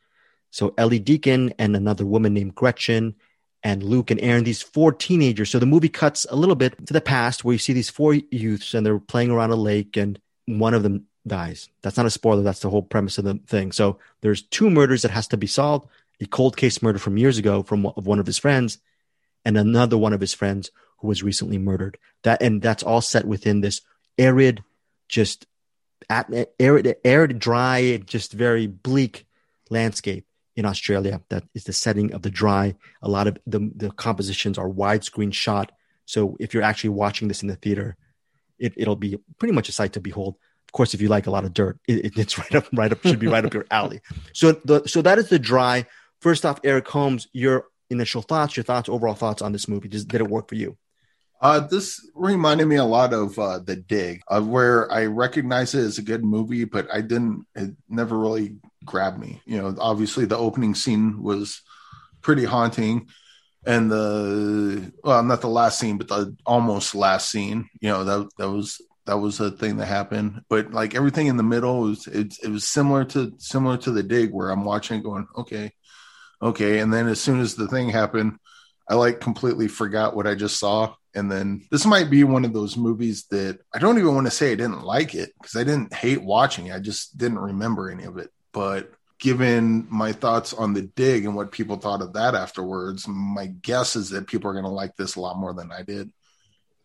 So 0.55 0.73
Ellie 0.77 0.99
Deacon 0.99 1.53
and 1.59 1.75
another 1.75 2.05
woman 2.05 2.33
named 2.33 2.55
Gretchen 2.55 3.15
and 3.61 3.83
Luke 3.83 4.09
and 4.09 4.21
Aaron, 4.21 4.45
these 4.45 4.61
four 4.61 4.93
teenagers. 4.93 5.49
So 5.49 5.59
the 5.59 5.65
movie 5.65 5.89
cuts 5.89 6.25
a 6.29 6.37
little 6.37 6.55
bit 6.55 6.87
to 6.87 6.93
the 6.93 7.01
past 7.01 7.43
where 7.43 7.51
you 7.51 7.59
see 7.59 7.73
these 7.73 7.89
four 7.89 8.13
youths 8.13 8.73
and 8.73 8.85
they're 8.85 8.97
playing 8.97 9.31
around 9.31 9.51
a 9.51 9.57
lake 9.57 9.97
and 9.97 10.17
one 10.45 10.73
of 10.73 10.81
them 10.81 11.07
dies. 11.27 11.67
That's 11.81 11.97
not 11.97 12.05
a 12.05 12.09
spoiler. 12.09 12.41
That's 12.41 12.61
the 12.61 12.69
whole 12.69 12.83
premise 12.83 13.17
of 13.17 13.25
the 13.25 13.37
thing. 13.47 13.73
So 13.73 13.99
there's 14.21 14.43
two 14.43 14.69
murders 14.69 15.01
that 15.01 15.11
has 15.11 15.27
to 15.27 15.37
be 15.37 15.45
solved. 15.45 15.89
A 16.21 16.25
cold 16.25 16.55
case 16.55 16.81
murder 16.81 16.99
from 16.99 17.17
years 17.17 17.37
ago 17.37 17.61
from 17.61 17.85
of 17.87 18.07
one 18.07 18.19
of 18.19 18.25
his 18.25 18.37
friends 18.37 18.77
and 19.43 19.57
another 19.57 19.97
one 19.97 20.13
of 20.13 20.21
his 20.21 20.33
friends 20.33 20.71
who 20.99 21.09
was 21.09 21.21
recently 21.21 21.57
murdered. 21.57 21.97
That 22.23 22.41
and 22.41 22.61
that's 22.61 22.81
all 22.81 23.01
set 23.01 23.25
within 23.25 23.59
this 23.59 23.81
arid, 24.17 24.63
just 25.09 25.47
arid, 26.09 26.95
arid, 27.03 27.39
dry, 27.39 27.97
just 28.05 28.31
very 28.31 28.67
bleak 28.67 29.27
landscape 29.69 30.25
in 30.55 30.65
Australia. 30.65 31.21
That 31.29 31.43
is 31.53 31.65
the 31.65 31.73
setting 31.73 32.13
of 32.13 32.21
the 32.21 32.29
dry. 32.29 32.75
A 33.01 33.09
lot 33.09 33.27
of 33.27 33.37
the 33.45 33.71
the 33.75 33.91
compositions 33.91 34.57
are 34.57 34.69
widescreen 34.69 35.33
shot. 35.33 35.71
So 36.05 36.37
if 36.39 36.53
you're 36.53 36.63
actually 36.63 36.91
watching 36.91 37.27
this 37.27 37.41
in 37.41 37.47
the 37.47 37.55
theater, 37.55 37.97
it, 38.59 38.73
it'll 38.77 38.95
be 38.95 39.17
pretty 39.39 39.53
much 39.53 39.69
a 39.69 39.71
sight 39.71 39.93
to 39.93 39.99
behold. 39.99 40.35
Of 40.67 40.71
course, 40.71 40.93
if 40.93 41.01
you 41.01 41.09
like 41.09 41.27
a 41.27 41.31
lot 41.31 41.45
of 41.45 41.53
dirt, 41.53 41.79
it, 41.87 42.17
it's 42.17 42.37
right 42.39 42.55
up, 42.55 42.67
right 42.73 42.91
up, 42.91 43.01
should 43.01 43.19
be 43.19 43.27
right 43.27 43.45
up 43.45 43.53
your 43.53 43.65
alley. 43.71 44.01
So 44.33 44.53
the 44.53 44.87
so 44.87 45.01
that 45.01 45.17
is 45.19 45.29
the 45.29 45.39
dry. 45.39 45.85
First 46.21 46.45
off, 46.45 46.59
Eric 46.63 46.87
Holmes, 46.87 47.27
your 47.33 47.65
initial 47.89 48.21
thoughts, 48.21 48.57
your 48.57 48.63
thoughts, 48.63 48.89
overall 48.89 49.13
thoughts 49.13 49.41
on 49.41 49.51
this 49.51 49.67
movie. 49.67 49.87
Did 49.87 50.13
it 50.13 50.27
work 50.27 50.47
for 50.47 50.55
you? 50.55 50.77
Uh, 51.45 51.59
this 51.59 52.01
reminded 52.15 52.65
me 52.65 52.75
a 52.75 52.83
lot 52.83 53.13
of 53.13 53.37
uh, 53.37 53.59
The 53.59 53.75
Dig, 53.75 54.23
uh, 54.27 54.41
where 54.41 54.91
I 54.91 55.05
recognize 55.05 55.75
it 55.75 55.85
as 55.85 55.99
a 55.99 56.01
good 56.01 56.23
movie, 56.23 56.63
but 56.63 56.87
I 56.91 57.01
didn't, 57.01 57.45
it 57.53 57.69
never 57.87 58.17
really 58.17 58.55
grabbed 58.83 59.19
me. 59.19 59.43
You 59.45 59.59
know, 59.59 59.75
obviously 59.77 60.25
the 60.25 60.39
opening 60.39 60.73
scene 60.73 61.21
was 61.21 61.61
pretty 62.23 62.45
haunting. 62.45 63.09
And 63.63 63.91
the, 63.91 64.91
well, 65.03 65.21
not 65.21 65.41
the 65.41 65.47
last 65.47 65.77
scene, 65.77 65.99
but 65.99 66.07
the 66.07 66.35
almost 66.47 66.95
last 66.95 67.29
scene, 67.29 67.69
you 67.79 67.89
know, 67.89 68.03
that, 68.03 68.27
that 68.39 68.49
was, 68.49 68.81
that 69.05 69.17
was 69.17 69.39
a 69.39 69.51
thing 69.51 69.77
that 69.77 69.85
happened. 69.85 70.41
But 70.49 70.71
like 70.71 70.95
everything 70.95 71.27
in 71.27 71.37
the 71.37 71.43
middle 71.43 71.81
was, 71.81 72.07
it, 72.07 72.33
it 72.41 72.49
was 72.49 72.67
similar 72.67 73.05
to, 73.05 73.33
similar 73.37 73.77
to 73.77 73.91
The 73.91 74.01
Dig, 74.01 74.31
where 74.31 74.49
I'm 74.49 74.65
watching 74.65 75.03
going, 75.03 75.27
okay, 75.37 75.73
okay. 76.41 76.79
And 76.79 76.91
then 76.91 77.07
as 77.07 77.21
soon 77.21 77.39
as 77.39 77.53
the 77.53 77.67
thing 77.67 77.89
happened, 77.89 78.39
I 78.89 78.95
like 78.95 79.19
completely 79.19 79.67
forgot 79.67 80.15
what 80.15 80.25
I 80.25 80.33
just 80.33 80.59
saw. 80.59 80.95
And 81.15 81.31
then 81.31 81.65
this 81.71 81.85
might 81.85 82.09
be 82.09 82.23
one 82.23 82.43
of 82.45 82.53
those 82.53 82.75
movies 82.77 83.25
that 83.31 83.59
I 83.73 83.79
don't 83.79 83.97
even 83.97 84.13
want 84.13 84.27
to 84.27 84.31
say 84.31 84.51
I 84.51 84.55
didn't 84.55 84.83
like 84.83 85.15
it 85.15 85.31
because 85.39 85.55
I 85.55 85.63
didn't 85.63 85.93
hate 85.93 86.21
watching. 86.21 86.67
it. 86.67 86.75
I 86.75 86.79
just 86.79 87.17
didn't 87.17 87.39
remember 87.39 87.89
any 87.89 88.03
of 88.03 88.17
it. 88.17 88.31
But 88.51 88.91
given 89.17 89.87
my 89.89 90.11
thoughts 90.11 90.53
on 90.53 90.73
the 90.73 90.81
dig 90.81 91.25
and 91.25 91.35
what 91.35 91.51
people 91.51 91.77
thought 91.77 92.01
of 92.01 92.13
that 92.13 92.35
afterwards, 92.35 93.07
my 93.07 93.47
guess 93.47 93.95
is 93.95 94.09
that 94.09 94.27
people 94.27 94.49
are 94.49 94.53
going 94.53 94.65
to 94.65 94.69
like 94.69 94.95
this 94.97 95.15
a 95.15 95.21
lot 95.21 95.37
more 95.37 95.53
than 95.53 95.71
I 95.71 95.83
did 95.83 96.11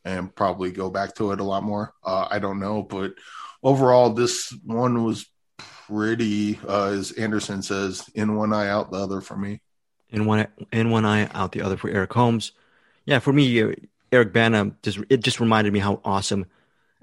and 0.05 0.35
probably 0.35 0.71
go 0.71 0.91
back 0.91 1.15
to 1.17 1.33
it 1.33 1.41
a 1.41 1.45
lot 1.45 1.63
more. 1.65 1.93
Uh, 2.05 2.27
I 2.31 2.39
don't 2.39 2.61
know. 2.61 2.83
But 2.83 3.15
overall, 3.63 4.11
this 4.11 4.57
one 4.65 5.05
was 5.05 5.27
pretty, 5.89 6.59
uh, 6.67 6.87
as 6.91 7.13
Anderson 7.13 7.63
says, 7.63 8.09
in 8.15 8.37
one 8.37 8.53
eye 8.53 8.69
out 8.69 8.93
the 8.93 8.99
other 8.99 9.21
for 9.21 9.37
me. 9.37 9.61
in 10.11 10.25
one 10.25 10.47
in 10.73 10.91
one 10.91 11.05
eye, 11.05 11.29
out 11.35 11.53
the 11.53 11.63
other 11.63 11.77
for 11.77 11.91
Eric 11.91 12.13
Holmes. 12.13 12.53
Yeah, 13.05 13.19
for 13.19 13.33
me, 13.33 13.63
uh, 13.63 13.73
Eric 14.13 14.33
Bana 14.33 14.73
just 14.83 14.99
it 15.09 15.21
just 15.21 15.41
reminded 15.41 15.73
me 15.73 15.79
how 15.79 16.01
awesome 16.05 16.47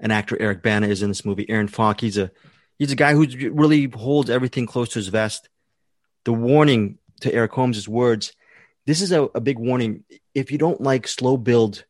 an 0.00 0.10
actor 0.10 0.36
Eric 0.40 0.62
Bana 0.62 0.86
is 0.86 1.02
in 1.02 1.08
this 1.08 1.24
movie. 1.24 1.48
Aaron 1.48 1.68
Falk, 1.68 2.00
he's 2.00 2.18
a 2.18 2.30
he's 2.78 2.92
a 2.92 2.96
guy 2.96 3.12
who 3.12 3.26
really 3.50 3.88
holds 3.88 4.30
everything 4.30 4.66
close 4.66 4.90
to 4.90 4.98
his 4.98 5.08
vest. 5.08 5.48
The 6.24 6.32
warning 6.32 6.98
to 7.20 7.32
Eric 7.32 7.52
Holmes' 7.52 7.88
words: 7.88 8.32
this 8.86 9.00
is 9.00 9.12
a, 9.12 9.22
a 9.34 9.40
big 9.40 9.58
warning. 9.58 10.04
If 10.34 10.52
you 10.52 10.58
don't 10.58 10.80
like 10.80 11.08
slow 11.08 11.36
build 11.36 11.84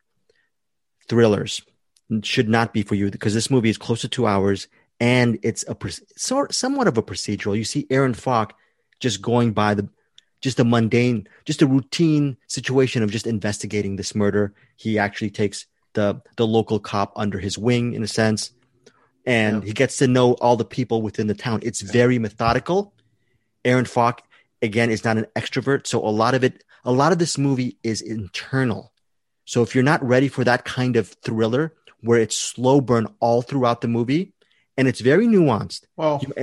thrillers, 1.09 1.63
should 2.23 2.49
not 2.49 2.73
be 2.73 2.83
for 2.83 2.95
you 2.95 3.11
because 3.11 3.35
this 3.35 3.51
movie 3.51 3.71
is 3.71 3.79
close 3.79 4.01
to 4.03 4.09
two 4.09 4.27
hours 4.27 4.69
and 5.01 5.39
it's 5.43 5.65
a 5.69 5.77
sort 6.17 6.55
somewhat 6.55 6.89
of 6.89 6.99
a 6.99 7.03
procedural. 7.03 7.57
You 7.57 7.65
see 7.65 7.87
Aaron 7.91 8.15
Falk 8.15 8.55
just 9.01 9.23
going 9.23 9.53
by 9.53 9.75
the 9.75 9.89
just 10.41 10.61
a 10.61 10.65
mundane, 10.65 11.27
just 11.45 11.63
a 11.63 11.67
routine 11.67 12.37
situation 12.47 13.03
of 13.03 13.11
just 13.11 13.27
investigating 13.27 13.97
this 13.97 14.15
murder. 14.15 14.55
He 14.77 14.99
actually 14.99 15.31
takes 15.31 15.67
the 15.95 16.21
the 16.37 16.47
local 16.47 16.79
cop 16.79 17.13
under 17.17 17.39
his 17.39 17.59
wing 17.59 17.95
in 17.95 18.03
a 18.03 18.07
sense, 18.09 18.53
and 19.27 19.63
Yeah. 19.63 19.67
he 19.69 19.73
gets 19.73 19.97
to 19.99 20.07
know 20.07 20.35
all 20.35 20.57
the 20.57 20.65
people 20.65 21.03
within 21.03 21.27
the 21.27 21.35
town. 21.35 21.61
It's 21.63 21.81
very 21.81 22.19
methodical. 22.19 22.95
Aaron 23.65 23.85
Falk 23.85 24.23
again 24.63 24.91
is 24.91 25.05
not 25.05 25.17
an 25.19 25.27
extrovert, 25.35 25.87
so 25.87 25.99
a 26.07 26.11
lot 26.11 26.35
of 26.35 26.45
it, 26.45 26.63
a 26.85 26.93
lot 26.93 27.13
of 27.13 27.19
this 27.19 27.37
movie 27.39 27.79
is 27.83 28.01
internal. 28.01 28.93
So 29.45 29.63
if 29.63 29.75
you're 29.75 29.85
not 29.85 30.05
ready 30.05 30.29
for 30.29 30.45
that 30.45 30.65
kind 30.65 30.97
of 30.97 31.09
thriller 31.25 31.73
where 32.01 32.21
it's 32.21 32.37
slow 32.37 32.81
burn 32.81 33.09
all 33.19 33.43
throughout 33.43 33.81
the 33.81 33.89
movie 33.89 34.33
and 34.77 34.87
it's 34.87 35.01
very 35.01 35.27
nuanced, 35.27 35.83
Well, 35.97 36.21
you- 36.23 36.35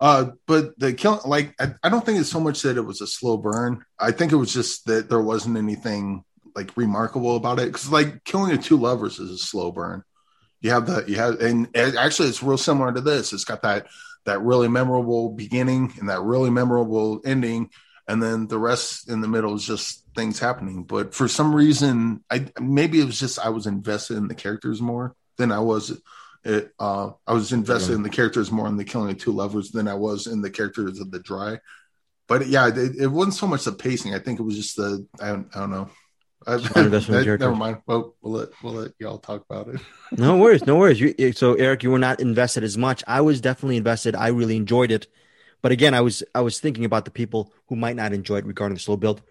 Uh, 0.00 0.30
but 0.46 0.78
the 0.78 0.94
kill, 0.94 1.20
like, 1.26 1.54
I, 1.60 1.74
I 1.82 1.90
don't 1.90 2.04
think 2.04 2.18
it's 2.18 2.30
so 2.30 2.40
much 2.40 2.62
that 2.62 2.78
it 2.78 2.82
was 2.82 3.02
a 3.02 3.06
slow 3.06 3.36
burn. 3.36 3.84
I 3.98 4.12
think 4.12 4.32
it 4.32 4.36
was 4.36 4.52
just 4.52 4.86
that 4.86 5.10
there 5.10 5.20
wasn't 5.20 5.58
anything 5.58 6.24
like 6.54 6.76
remarkable 6.76 7.36
about 7.36 7.58
it 7.58 7.66
because 7.66 7.90
like 7.90 8.24
killing 8.24 8.54
the 8.54 8.62
two 8.62 8.76
lovers 8.76 9.18
is 9.18 9.30
a 9.30 9.38
slow 9.38 9.72
burn. 9.72 10.02
You 10.60 10.70
have 10.70 10.86
the 10.86 11.04
you 11.06 11.16
have 11.16 11.40
and, 11.40 11.68
and 11.74 11.96
actually 11.96 12.28
it's 12.28 12.42
real 12.42 12.58
similar 12.58 12.92
to 12.92 13.00
this. 13.00 13.32
It's 13.32 13.44
got 13.44 13.62
that 13.62 13.86
that 14.26 14.42
really 14.42 14.68
memorable 14.68 15.30
beginning 15.30 15.94
and 15.98 16.08
that 16.08 16.20
really 16.22 16.50
memorable 16.50 17.20
ending, 17.24 17.70
and 18.06 18.22
then 18.22 18.46
the 18.46 18.58
rest 18.58 19.08
in 19.08 19.20
the 19.20 19.28
middle 19.28 19.54
is 19.54 19.66
just 19.66 20.04
things 20.14 20.38
happening. 20.38 20.84
But 20.84 21.14
for 21.14 21.28
some 21.28 21.54
reason, 21.54 22.22
I 22.30 22.46
maybe 22.60 23.00
it 23.00 23.06
was 23.06 23.18
just 23.18 23.38
I 23.38 23.50
was 23.50 23.66
invested 23.66 24.16
in 24.16 24.28
the 24.28 24.34
characters 24.34 24.80
more 24.80 25.14
than 25.36 25.52
I 25.52 25.60
was. 25.60 25.98
It, 26.42 26.72
uh, 26.78 27.10
I 27.26 27.34
was 27.34 27.52
invested 27.52 27.94
in 27.94 28.02
the 28.02 28.08
characters 28.08 28.50
more 28.50 28.66
in 28.66 28.76
the 28.76 28.84
killing 28.84 29.10
of 29.10 29.18
two 29.18 29.32
lovers 29.32 29.70
than 29.70 29.86
I 29.86 29.94
was 29.94 30.26
in 30.26 30.40
the 30.40 30.50
characters 30.50 30.98
of 30.98 31.10
the 31.10 31.20
dry. 31.20 31.58
But 32.28 32.46
yeah, 32.46 32.68
it, 32.68 32.96
it 32.96 33.06
wasn't 33.08 33.34
so 33.34 33.46
much 33.46 33.64
the 33.64 33.72
pacing. 33.72 34.14
I 34.14 34.20
think 34.20 34.40
it 34.40 34.44
was 34.44 34.56
just 34.56 34.76
the 34.76 35.06
I 35.20 35.28
don't, 35.28 35.54
I 35.54 35.60
don't 35.60 35.70
know. 35.70 35.90
I, 36.46 36.54
I, 36.74 36.82
never 36.86 37.54
mind. 37.54 37.82
Well, 37.86 38.14
we'll 38.22 38.32
let 38.32 38.48
we'll 38.62 38.74
let 38.74 38.92
y'all 38.98 39.18
talk 39.18 39.44
about 39.50 39.68
it. 39.68 39.80
no 40.18 40.38
worries, 40.38 40.66
no 40.66 40.76
worries. 40.76 41.00
You, 41.00 41.32
so 41.32 41.54
Eric, 41.54 41.82
you 41.82 41.90
were 41.90 41.98
not 41.98 42.20
invested 42.20 42.64
as 42.64 42.78
much. 42.78 43.04
I 43.06 43.20
was 43.20 43.40
definitely 43.40 43.76
invested. 43.76 44.14
I 44.14 44.28
really 44.28 44.56
enjoyed 44.56 44.90
it, 44.90 45.06
but 45.60 45.72
again, 45.72 45.92
I 45.92 46.00
was 46.00 46.22
I 46.34 46.40
was 46.40 46.58
thinking 46.58 46.84
about 46.84 47.04
the 47.04 47.10
people 47.10 47.52
who 47.66 47.76
might 47.76 47.96
not 47.96 48.12
enjoy 48.12 48.36
it 48.36 48.46
regarding 48.46 48.74
the 48.74 48.80
slow 48.80 48.96
build. 48.96 49.22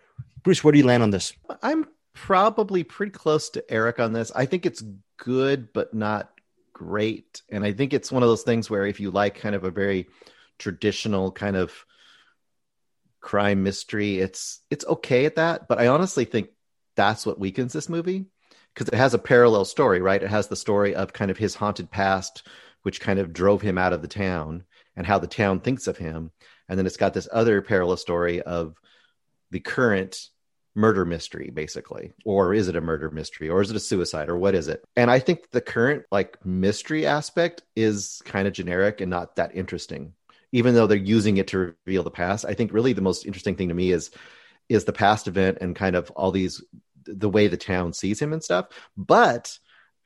Bruce, 0.43 0.63
where 0.63 0.71
do 0.71 0.77
you 0.77 0.85
land 0.85 1.01
on 1.01 1.09
this? 1.09 1.33
I'm 1.63 1.87
probably 2.13 2.83
pretty 2.83 3.11
close 3.11 3.49
to 3.51 3.63
Eric 3.71 3.99
on 3.99 4.13
this. 4.13 4.31
I 4.35 4.45
think 4.45 4.65
it's 4.65 4.83
good, 5.17 5.73
but 5.73 5.93
not 5.93 6.31
great. 6.79 7.41
And 7.49 7.65
I 7.65 7.73
think 7.73 7.93
it's 7.93 8.09
one 8.09 8.23
of 8.23 8.29
those 8.29 8.43
things 8.43 8.69
where 8.69 8.85
if 8.85 9.01
you 9.01 9.11
like 9.11 9.35
kind 9.35 9.53
of 9.53 9.65
a 9.65 9.69
very 9.69 10.07
traditional 10.57 11.29
kind 11.29 11.57
of 11.57 11.73
crime 13.19 13.63
mystery, 13.63 14.19
it's 14.19 14.61
it's 14.69 14.85
okay 14.85 15.25
at 15.25 15.35
that. 15.35 15.67
But 15.67 15.79
I 15.79 15.87
honestly 15.87 16.23
think 16.23 16.51
that's 16.95 17.25
what 17.25 17.37
weakens 17.37 17.73
this 17.73 17.89
movie 17.89 18.27
because 18.73 18.87
it 18.87 18.95
has 18.95 19.13
a 19.13 19.19
parallel 19.19 19.65
story, 19.65 20.01
right? 20.01 20.23
It 20.23 20.29
has 20.29 20.47
the 20.47 20.55
story 20.55 20.95
of 20.95 21.11
kind 21.11 21.29
of 21.29 21.37
his 21.37 21.53
haunted 21.53 21.91
past, 21.91 22.47
which 22.83 23.01
kind 23.01 23.19
of 23.19 23.33
drove 23.33 23.61
him 23.61 23.77
out 23.77 23.91
of 23.91 24.01
the 24.01 24.07
town 24.07 24.63
and 24.95 25.05
how 25.05 25.19
the 25.19 25.27
town 25.27 25.59
thinks 25.59 25.85
of 25.87 25.97
him. 25.97 26.31
And 26.69 26.79
then 26.79 26.85
it's 26.85 26.95
got 26.95 27.13
this 27.13 27.27
other 27.29 27.61
parallel 27.61 27.97
story 27.97 28.41
of 28.41 28.77
the 29.51 29.59
current 29.59 30.29
murder 30.75 31.05
mystery 31.05 31.49
basically. 31.49 32.13
Or 32.25 32.53
is 32.53 32.67
it 32.67 32.75
a 32.75 32.81
murder 32.81 33.09
mystery? 33.09 33.49
Or 33.49 33.61
is 33.61 33.69
it 33.69 33.75
a 33.75 33.79
suicide? 33.79 34.29
Or 34.29 34.37
what 34.37 34.55
is 34.55 34.67
it? 34.67 34.83
And 34.95 35.09
i 35.11 35.19
think 35.19 35.51
the 35.51 35.61
current 35.61 36.05
like 36.11 36.43
mystery 36.45 37.05
aspect 37.05 37.63
is 37.75 38.21
kind 38.25 38.47
of 38.47 38.53
generic 38.53 39.01
and 39.01 39.09
not 39.09 39.35
that 39.35 39.55
interesting. 39.55 40.13
Even 40.51 40.73
though 40.73 40.87
they're 40.87 40.97
using 40.97 41.37
it 41.37 41.47
to 41.49 41.75
reveal 41.85 42.03
the 42.03 42.11
past 42.11 42.45
i 42.45 42.53
think 42.53 42.73
really 42.73 42.93
the 42.93 43.01
most 43.01 43.25
interesting 43.25 43.55
thing 43.55 43.69
to 43.69 43.73
me 43.75 43.91
is 43.91 44.11
is 44.67 44.85
the 44.85 44.93
past 44.93 45.27
event 45.27 45.57
and 45.61 45.75
kind 45.75 45.95
of 45.95 46.11
all 46.11 46.31
these 46.31 46.63
the 47.05 47.29
way 47.29 47.47
the 47.47 47.57
town 47.57 47.91
sees 47.93 48.21
him 48.21 48.33
and 48.33 48.43
stuff. 48.43 48.67
But 48.95 49.57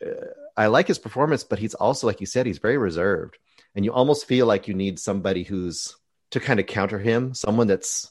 uh, 0.05 0.27
i 0.55 0.67
like 0.67 0.87
his 0.87 0.99
performance 0.99 1.43
but 1.43 1.59
he's 1.59 1.73
also 1.73 2.05
like 2.07 2.21
you 2.21 2.27
said 2.27 2.45
he's 2.45 2.59
very 2.59 2.77
reserved. 2.77 3.37
And 3.75 3.83
you 3.83 3.91
almost 3.91 4.27
feel 4.27 4.45
like 4.45 4.67
you 4.67 4.75
need 4.75 4.99
somebody 4.99 5.43
who's 5.43 5.95
to 6.31 6.39
kind 6.39 6.59
of 6.59 6.67
counter 6.67 6.99
him 6.99 7.33
someone 7.33 7.67
that's 7.67 8.09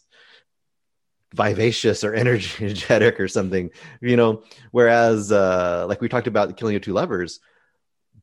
vivacious 1.35 2.05
or 2.05 2.15
energetic 2.61 3.21
or 3.21 3.29
something, 3.29 3.71
you 4.01 4.17
know. 4.17 4.43
Whereas, 4.71 5.33
uh, 5.33 5.87
like 5.89 6.01
we 6.01 6.09
talked 6.09 6.27
about 6.27 6.49
the 6.49 6.55
Killing 6.55 6.77
of 6.77 6.83
Two 6.83 6.93
Lovers, 6.93 7.41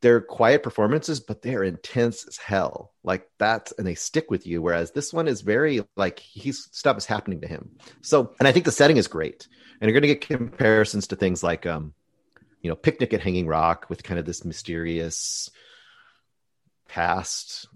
they're 0.02 0.22
quiet 0.22 0.64
performances, 0.64 1.20
but 1.20 1.42
they're 1.42 1.64
intense 1.64 2.26
as 2.26 2.38
hell. 2.38 2.94
Like 3.04 3.28
that, 3.40 3.72
and 3.78 3.86
they 3.86 3.96
stick 3.96 4.32
with 4.32 4.48
you. 4.48 4.62
Whereas 4.62 4.92
this 4.92 5.14
one 5.14 5.28
is 5.28 5.42
very 5.42 5.82
like 5.96 6.20
he's 6.20 6.70
stuff 6.72 6.98
is 6.98 7.06
happening 7.06 7.42
to 7.42 7.48
him. 7.48 7.78
So, 8.02 8.34
and 8.40 8.48
I 8.48 8.52
think 8.52 8.66
the 8.66 8.72
setting 8.72 8.98
is 8.98 9.08
great. 9.08 9.48
And 9.82 9.90
you're 9.90 10.00
going 10.00 10.14
to 10.14 10.16
get 10.16 10.38
comparisons 10.38 11.08
to 11.08 11.16
things 11.16 11.42
like, 11.42 11.66
um, 11.66 11.94
you 12.62 12.70
know, 12.70 12.76
Picnic 12.76 13.14
at 13.14 13.22
Hanging 13.22 13.48
Rock 13.48 13.86
with 13.90 14.04
kind 14.04 14.20
of 14.20 14.26
this 14.26 14.44
mysterious 14.44 15.50
past 16.90 17.68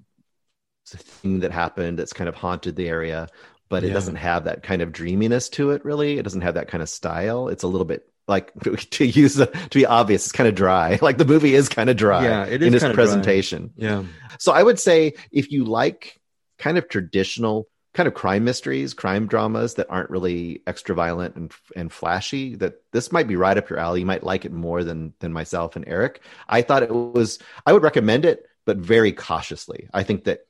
thing 0.85 1.39
that 1.39 1.51
happened 1.51 1.97
that's 1.97 2.13
kind 2.13 2.27
of 2.27 2.35
haunted 2.35 2.75
the 2.75 2.87
area 2.87 3.27
but 3.73 3.83
it 3.83 3.87
yeah. 3.87 3.93
doesn't 3.93 4.17
have 4.17 4.43
that 4.43 4.61
kind 4.61 4.83
of 4.83 4.91
dreaminess 4.91 5.49
to 5.49 5.71
it 5.71 5.83
really. 5.83 6.19
It 6.19 6.21
doesn't 6.21 6.41
have 6.41 6.53
that 6.53 6.67
kind 6.67 6.83
of 6.83 6.89
style. 6.89 7.47
It's 7.47 7.63
a 7.63 7.67
little 7.67 7.85
bit 7.85 8.07
like 8.27 8.53
to 8.91 9.03
use 9.03 9.33
the, 9.33 9.47
to 9.47 9.79
be 9.79 9.87
obvious 9.87 10.27
it's 10.27 10.31
kind 10.31 10.47
of 10.47 10.53
dry. 10.53 10.99
Like 11.01 11.17
the 11.17 11.25
movie 11.25 11.55
is 11.55 11.69
kind 11.69 11.89
of 11.89 11.97
dry 11.97 12.23
yeah 12.23 12.45
it 12.45 12.61
is 12.61 12.67
in 12.67 12.75
its 12.75 12.95
presentation 12.95 13.73
dry. 13.75 13.89
yeah. 13.89 14.03
So 14.37 14.51
i 14.53 14.61
would 14.61 14.79
say 14.79 15.15
if 15.31 15.51
you 15.51 15.65
like 15.65 16.21
kind 16.59 16.77
of 16.77 16.87
traditional 16.87 17.67
kind 17.95 18.05
of 18.07 18.13
crime 18.13 18.43
mysteries 18.43 18.93
crime 18.93 19.27
dramas 19.27 19.73
that 19.73 19.87
aren't 19.89 20.11
really 20.11 20.61
extra 20.67 20.93
violent 20.93 21.35
and 21.35 21.51
and 21.75 21.91
flashy 21.91 22.55
that 22.57 22.75
this 22.91 23.11
might 23.11 23.27
be 23.27 23.35
right 23.35 23.57
up 23.57 23.69
your 23.69 23.79
alley. 23.79 24.01
You 24.01 24.05
might 24.05 24.23
like 24.23 24.45
it 24.45 24.53
more 24.53 24.83
than 24.83 25.13
than 25.19 25.33
myself 25.33 25.75
and 25.75 25.85
eric. 25.87 26.21
I 26.47 26.61
thought 26.61 26.83
it 26.83 26.93
was 26.93 27.39
i 27.65 27.73
would 27.73 27.83
recommend 27.83 28.23
it 28.23 28.45
but 28.65 28.77
very 28.77 29.11
cautiously. 29.11 29.89
I 29.93 30.03
think 30.03 30.25
that 30.25 30.45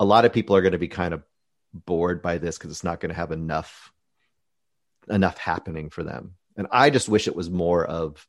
a 0.00 0.04
lot 0.04 0.24
of 0.24 0.32
people 0.32 0.56
are 0.56 0.62
going 0.62 0.72
to 0.72 0.78
be 0.78 0.88
kind 0.88 1.12
of 1.12 1.22
bored 1.86 2.22
by 2.22 2.38
this 2.38 2.58
because 2.58 2.70
it's 2.70 2.84
not 2.84 3.00
going 3.00 3.10
to 3.10 3.16
have 3.16 3.32
enough 3.32 3.92
enough 5.08 5.38
happening 5.38 5.90
for 5.90 6.02
them. 6.02 6.34
And 6.56 6.66
I 6.70 6.90
just 6.90 7.08
wish 7.08 7.26
it 7.26 7.36
was 7.36 7.50
more 7.50 7.84
of 7.84 8.26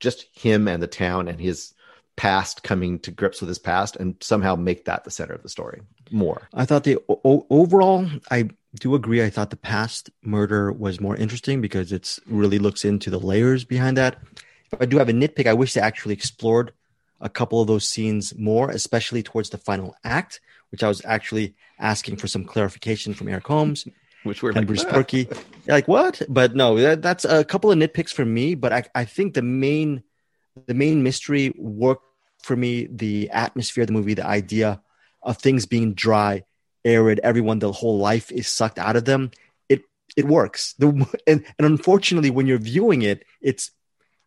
just 0.00 0.26
him 0.32 0.68
and 0.68 0.82
the 0.82 0.86
town 0.86 1.28
and 1.28 1.40
his 1.40 1.74
past 2.16 2.62
coming 2.62 2.98
to 3.00 3.10
grips 3.10 3.40
with 3.40 3.48
his 3.48 3.58
past 3.58 3.96
and 3.96 4.16
somehow 4.20 4.54
make 4.54 4.84
that 4.84 5.04
the 5.04 5.10
center 5.10 5.34
of 5.34 5.42
the 5.42 5.48
story 5.48 5.82
more. 6.10 6.48
I 6.54 6.64
thought 6.64 6.84
the 6.84 6.98
o- 7.08 7.46
overall, 7.50 8.06
I 8.30 8.50
do 8.78 8.94
agree. 8.94 9.22
I 9.22 9.30
thought 9.30 9.50
the 9.50 9.56
past 9.56 10.10
murder 10.22 10.72
was 10.72 11.00
more 11.00 11.16
interesting 11.16 11.60
because 11.60 11.92
it's 11.92 12.20
really 12.26 12.58
looks 12.58 12.84
into 12.84 13.10
the 13.10 13.18
layers 13.18 13.64
behind 13.64 13.96
that. 13.96 14.18
If 14.72 14.80
I 14.80 14.86
do 14.86 14.98
have 14.98 15.08
a 15.08 15.12
nitpick, 15.12 15.46
I 15.46 15.54
wish 15.54 15.74
they 15.74 15.80
actually 15.80 16.14
explored 16.14 16.72
a 17.20 17.28
couple 17.28 17.60
of 17.60 17.66
those 17.66 17.86
scenes 17.86 18.36
more, 18.36 18.70
especially 18.70 19.22
towards 19.22 19.50
the 19.50 19.58
final 19.58 19.96
act, 20.04 20.40
which 20.74 20.82
I 20.82 20.88
was 20.88 21.00
actually 21.04 21.54
asking 21.78 22.16
for 22.16 22.26
some 22.26 22.44
clarification 22.44 23.14
from 23.14 23.28
Eric 23.28 23.46
Holmes, 23.46 23.86
which 24.24 24.42
were 24.42 24.48
and 24.48 24.56
like, 24.56 24.66
Bruce 24.66 24.84
ah. 24.84 24.90
Purkey. 24.90 25.32
like 25.68 25.86
what? 25.86 26.20
But 26.28 26.56
no, 26.56 26.76
that, 26.80 27.00
that's 27.00 27.24
a 27.24 27.44
couple 27.44 27.70
of 27.70 27.78
nitpicks 27.78 28.12
for 28.12 28.24
me. 28.24 28.56
But 28.56 28.72
I, 28.72 28.82
I 28.92 29.04
think 29.04 29.34
the 29.34 29.42
main 29.42 30.02
the 30.66 30.74
main 30.74 31.04
mystery 31.04 31.54
worked 31.56 32.02
for 32.42 32.56
me. 32.56 32.88
The 32.90 33.30
atmosphere 33.30 33.82
of 33.82 33.86
the 33.86 33.92
movie, 33.92 34.14
the 34.14 34.26
idea 34.26 34.82
of 35.22 35.38
things 35.38 35.64
being 35.64 35.94
dry, 35.94 36.42
arid, 36.84 37.20
everyone, 37.22 37.60
the 37.60 37.70
whole 37.70 37.98
life 37.98 38.32
is 38.32 38.48
sucked 38.48 38.80
out 38.80 38.96
of 38.96 39.04
them. 39.04 39.30
It 39.68 39.82
it 40.16 40.24
works. 40.24 40.72
The, 40.80 40.88
and, 41.28 41.44
and 41.56 41.66
unfortunately, 41.66 42.30
when 42.30 42.48
you're 42.48 42.58
viewing 42.58 43.02
it, 43.02 43.24
it's 43.40 43.70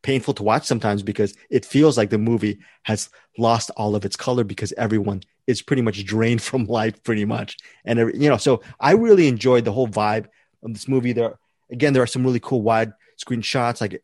painful 0.02 0.34
to 0.36 0.44
watch 0.44 0.64
sometimes 0.64 1.04
because 1.04 1.36
it 1.50 1.66
feels 1.66 1.98
like 1.98 2.10
the 2.10 2.18
movie 2.18 2.60
has 2.84 3.10
lost 3.38 3.70
all 3.76 3.98
of 3.98 4.06
its 4.06 4.16
color 4.16 4.46
because 4.46 4.72
everyone 4.78 5.22
is 5.48 5.62
pretty 5.62 5.82
much 5.82 6.04
drained 6.06 6.42
from 6.50 6.66
life 6.66 7.02
pretty 7.04 7.26
much 7.26 7.58
and 7.86 8.00
you 8.22 8.30
know 8.30 8.38
so 8.38 8.62
i 8.80 8.92
really 8.92 9.28
enjoyed 9.28 9.66
the 9.66 9.72
whole 9.72 9.88
vibe 9.88 10.28
of 10.64 10.74
this 10.74 10.88
movie 10.88 11.14
there 11.14 11.40
again 11.72 11.94
there 11.94 12.04
are 12.04 12.08
some 12.08 12.24
really 12.24 12.40
cool 12.40 12.62
wide 12.62 12.94
screen 13.16 13.42
shots 13.42 13.82
like 13.82 14.04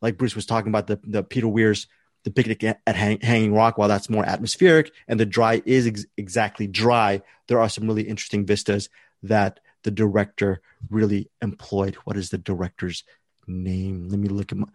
like 0.00 0.16
bruce 0.16 0.36
was 0.36 0.46
talking 0.46 0.68
about 0.68 0.86
the, 0.86 0.98
the 1.04 1.22
peter 1.22 1.48
weir's 1.48 1.86
the 2.24 2.30
picnic 2.30 2.64
at 2.64 2.80
Hang, 2.86 3.20
hanging 3.20 3.54
rock 3.54 3.78
while 3.78 3.88
that's 3.88 4.10
more 4.10 4.24
atmospheric 4.24 4.90
and 5.06 5.20
the 5.20 5.26
dry 5.26 5.62
is 5.64 5.86
ex- 5.86 6.06
exactly 6.16 6.66
dry 6.66 7.22
there 7.46 7.60
are 7.60 7.68
some 7.68 7.86
really 7.86 8.02
interesting 8.02 8.44
vistas 8.44 8.88
that 9.22 9.60
the 9.84 9.90
director 9.92 10.60
really 10.90 11.30
employed 11.40 11.94
what 12.04 12.16
is 12.16 12.30
the 12.30 12.38
director's 12.38 13.04
name. 13.46 14.08
Let 14.08 14.18
me 14.18 14.28
look 14.28 14.52
him 14.52 14.64
up. 14.64 14.70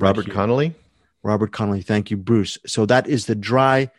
Robert 0.00 0.26
right 0.26 0.34
Connolly. 0.34 0.74
Robert 1.22 1.52
Connolly. 1.52 1.82
Thank 1.82 2.10
you, 2.10 2.16
Bruce. 2.16 2.58
So 2.66 2.86
that 2.86 3.06
is 3.06 3.26
the 3.26 3.34
dry, 3.34 3.90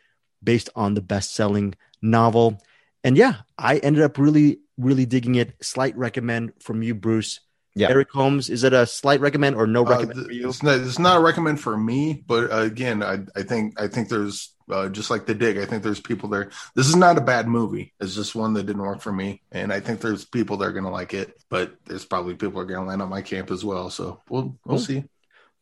based 0.48 0.70
on 0.76 0.94
the 0.94 1.02
best-selling 1.02 1.76
novel. 2.02 2.58
And 3.04 3.18
yeah, 3.18 3.44
I 3.58 3.78
ended 3.78 4.02
up 4.02 4.18
really, 4.18 4.60
really 4.78 5.06
digging 5.06 5.36
it. 5.36 5.54
Slight 5.62 5.96
recommend 5.98 6.54
from 6.64 6.82
you, 6.82 6.96
Bruce. 6.96 7.42
Yeah. 7.76 7.90
Eric 7.90 8.10
Holmes, 8.12 8.50
is 8.50 8.64
it 8.64 8.74
a 8.74 8.88
slight 8.88 9.20
recommend 9.20 9.58
or 9.58 9.68
no 9.68 9.86
uh, 9.86 9.90
recommend 9.90 10.20
uh, 10.20 10.24
for 10.24 10.32
you? 10.32 10.48
It's 10.48 10.64
not, 10.64 10.80
it's 10.80 10.98
not 10.98 11.18
a 11.18 11.24
recommend 11.24 11.60
for 11.60 11.78
me, 11.78 12.24
but 12.26 12.50
uh, 12.52 12.62
again, 12.62 13.04
I, 13.04 13.20
I 13.36 13.44
think 13.44 13.80
I 13.80 13.88
think 13.88 14.10
there's 14.10 14.56
uh, 14.72 14.90
just 14.90 15.12
like 15.12 15.28
the 15.28 15.36
dig. 15.36 15.58
I 15.60 15.66
think 15.66 15.84
there's 15.84 16.00
people 16.00 16.30
there. 16.30 16.50
This 16.74 16.88
is 16.88 16.96
not 16.96 17.20
a 17.20 17.22
bad 17.22 17.48
movie. 17.48 17.94
It's 18.00 18.16
just 18.16 18.34
one 18.34 18.54
that 18.54 18.66
didn't 18.66 18.82
work 18.82 19.02
for 19.02 19.14
me, 19.14 19.44
and 19.52 19.72
I 19.72 19.80
think 19.80 20.00
there's 20.00 20.26
people 20.26 20.58
that 20.58 20.66
are 20.66 20.74
gonna 20.74 20.90
like 20.90 21.14
it. 21.14 21.38
But 21.50 21.76
there's 21.86 22.06
probably 22.06 22.34
people 22.34 22.60
that 22.62 22.72
are 22.72 22.76
gonna 22.76 22.88
land 22.88 23.02
on 23.02 23.10
my 23.10 23.22
camp 23.22 23.52
as 23.52 23.64
well. 23.64 23.92
So 23.92 24.22
we'll 24.28 24.58
we'll 24.66 24.80
see. 24.80 25.04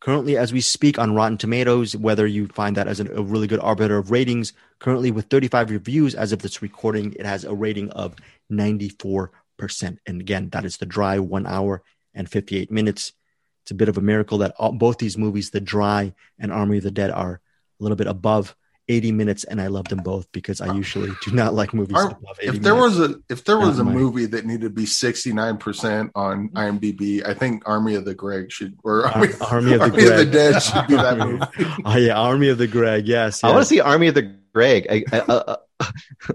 Currently, 0.00 0.36
as 0.36 0.52
we 0.52 0.60
speak 0.60 0.98
on 0.98 1.14
Rotten 1.14 1.38
Tomatoes, 1.38 1.96
whether 1.96 2.26
you 2.26 2.48
find 2.48 2.76
that 2.76 2.86
as 2.86 3.00
a 3.00 3.22
really 3.22 3.46
good 3.46 3.60
arbiter 3.60 3.96
of 3.96 4.10
ratings, 4.10 4.52
currently 4.78 5.10
with 5.10 5.26
35 5.26 5.70
reviews 5.70 6.14
as 6.14 6.32
of 6.32 6.42
this 6.42 6.60
recording, 6.60 7.14
it 7.14 7.24
has 7.24 7.44
a 7.44 7.54
rating 7.54 7.90
of 7.90 8.14
94%. 8.52 9.30
And 10.06 10.20
again, 10.20 10.50
that 10.50 10.64
is 10.64 10.76
the 10.76 10.86
dry 10.86 11.18
one 11.18 11.46
hour 11.46 11.82
and 12.14 12.28
58 12.28 12.70
minutes. 12.70 13.12
It's 13.62 13.70
a 13.70 13.74
bit 13.74 13.88
of 13.88 13.98
a 13.98 14.02
miracle 14.02 14.38
that 14.38 14.54
all, 14.58 14.72
both 14.72 14.98
these 14.98 15.18
movies, 15.18 15.50
The 15.50 15.60
Dry 15.60 16.14
and 16.38 16.52
Army 16.52 16.76
of 16.76 16.84
the 16.84 16.90
Dead, 16.90 17.10
are 17.10 17.40
a 17.80 17.82
little 17.82 17.96
bit 17.96 18.06
above 18.06 18.54
80 18.88 19.12
minutes, 19.12 19.44
and 19.44 19.60
I 19.60 19.66
loved 19.66 19.90
them 19.90 19.98
both 20.04 20.30
because 20.32 20.60
I 20.60 20.72
usually 20.74 21.10
do 21.24 21.32
not 21.32 21.54
like 21.54 21.74
movies 21.74 21.96
Are- 21.96 22.06
above 22.12 22.38
80 22.40 22.56
if 22.56 22.62
there 22.62 22.74
minutes. 22.74 22.98
was 22.98 23.10
a 23.10 23.14
if 23.28 23.44
there 23.44 23.58
was 23.58 23.78
a 23.80 23.84
my- 23.84 23.92
movie 23.92 24.26
that 24.26 24.44
needed 24.46 24.62
to 24.62 24.70
be 24.70 24.84
69% 24.84 26.10
on 26.14 26.48
IMDb, 26.50 27.26
I 27.26 27.34
think 27.34 27.62
Army 27.66 27.94
of 27.96 28.04
the 28.04 28.14
Greg 28.14 28.50
should 28.52 28.76
or 28.84 29.06
Ar- 29.06 29.12
Army, 29.14 29.28
Army 29.40 29.72
of 29.74 29.78
the 29.80 29.84
Army 29.86 30.04
of 30.06 30.16
the 30.18 30.24
Dead 30.26 30.62
should 30.62 30.86
be 30.86 30.94
that 30.96 31.18
movie. 31.18 31.44
oh 31.84 31.96
yeah, 31.96 32.14
Army 32.18 32.48
of 32.48 32.58
the 32.58 32.66
Greg. 32.66 33.06
Yes, 33.06 33.42
I 33.42 33.50
want 33.50 33.62
to 33.62 33.66
see 33.66 33.80
Army 33.80 34.08
of 34.08 34.14
the 34.14 34.34
Greg. 34.54 34.86
I, 34.90 35.04
I, 35.12 35.18
uh, 35.20 35.56
uh, 35.80 35.86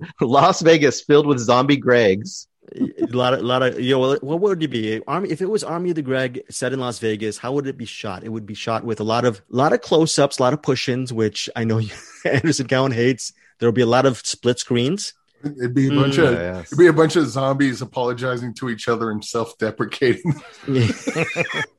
Las 0.21 0.61
Vegas 0.61 1.01
filled 1.01 1.25
with 1.27 1.39
zombie 1.39 1.77
Gregs. 1.81 2.47
A 2.75 3.05
lot 3.07 3.33
of, 3.33 3.39
a 3.39 3.43
lot 3.43 3.63
of, 3.63 3.79
you 3.79 3.97
know, 3.97 4.17
what 4.21 4.39
would 4.39 4.63
it 4.63 4.67
be? 4.67 5.01
Army, 5.07 5.29
if 5.29 5.41
it 5.41 5.47
was 5.47 5.63
Army 5.63 5.89
of 5.89 5.95
the 5.95 6.01
Greg 6.01 6.43
set 6.49 6.73
in 6.73 6.79
Las 6.79 6.99
Vegas, 6.99 7.37
how 7.37 7.51
would 7.53 7.67
it 7.67 7.77
be 7.77 7.85
shot? 7.85 8.23
It 8.23 8.29
would 8.29 8.45
be 8.45 8.53
shot 8.53 8.83
with 8.83 8.99
a 8.99 9.03
lot 9.03 9.25
of, 9.25 9.41
lot 9.49 9.73
of 9.73 9.81
close-ups, 9.81 10.39
a 10.39 10.41
lot 10.41 10.53
of 10.53 10.61
push-ins, 10.61 11.11
which 11.11 11.49
I 11.55 11.63
know 11.63 11.81
Anderson 12.25 12.67
Cowan 12.67 12.91
hates. 12.91 13.33
There'll 13.59 13.73
be 13.73 13.81
a 13.81 13.87
lot 13.87 14.05
of 14.05 14.19
split 14.25 14.59
screens. 14.59 15.13
It'd 15.43 15.73
be 15.73 15.87
a 15.87 15.91
Mm, 15.91 16.01
bunch 16.01 16.17
of 16.17 16.33
yes. 16.33 16.67
it'd 16.67 16.77
be 16.79 16.87
a 16.87 16.93
bunch 16.93 17.15
of 17.15 17.27
zombies 17.27 17.81
apologizing 17.81 18.53
to 18.55 18.69
each 18.69 18.87
other 18.87 19.11
and 19.11 19.23
self-deprecating. 19.23 20.33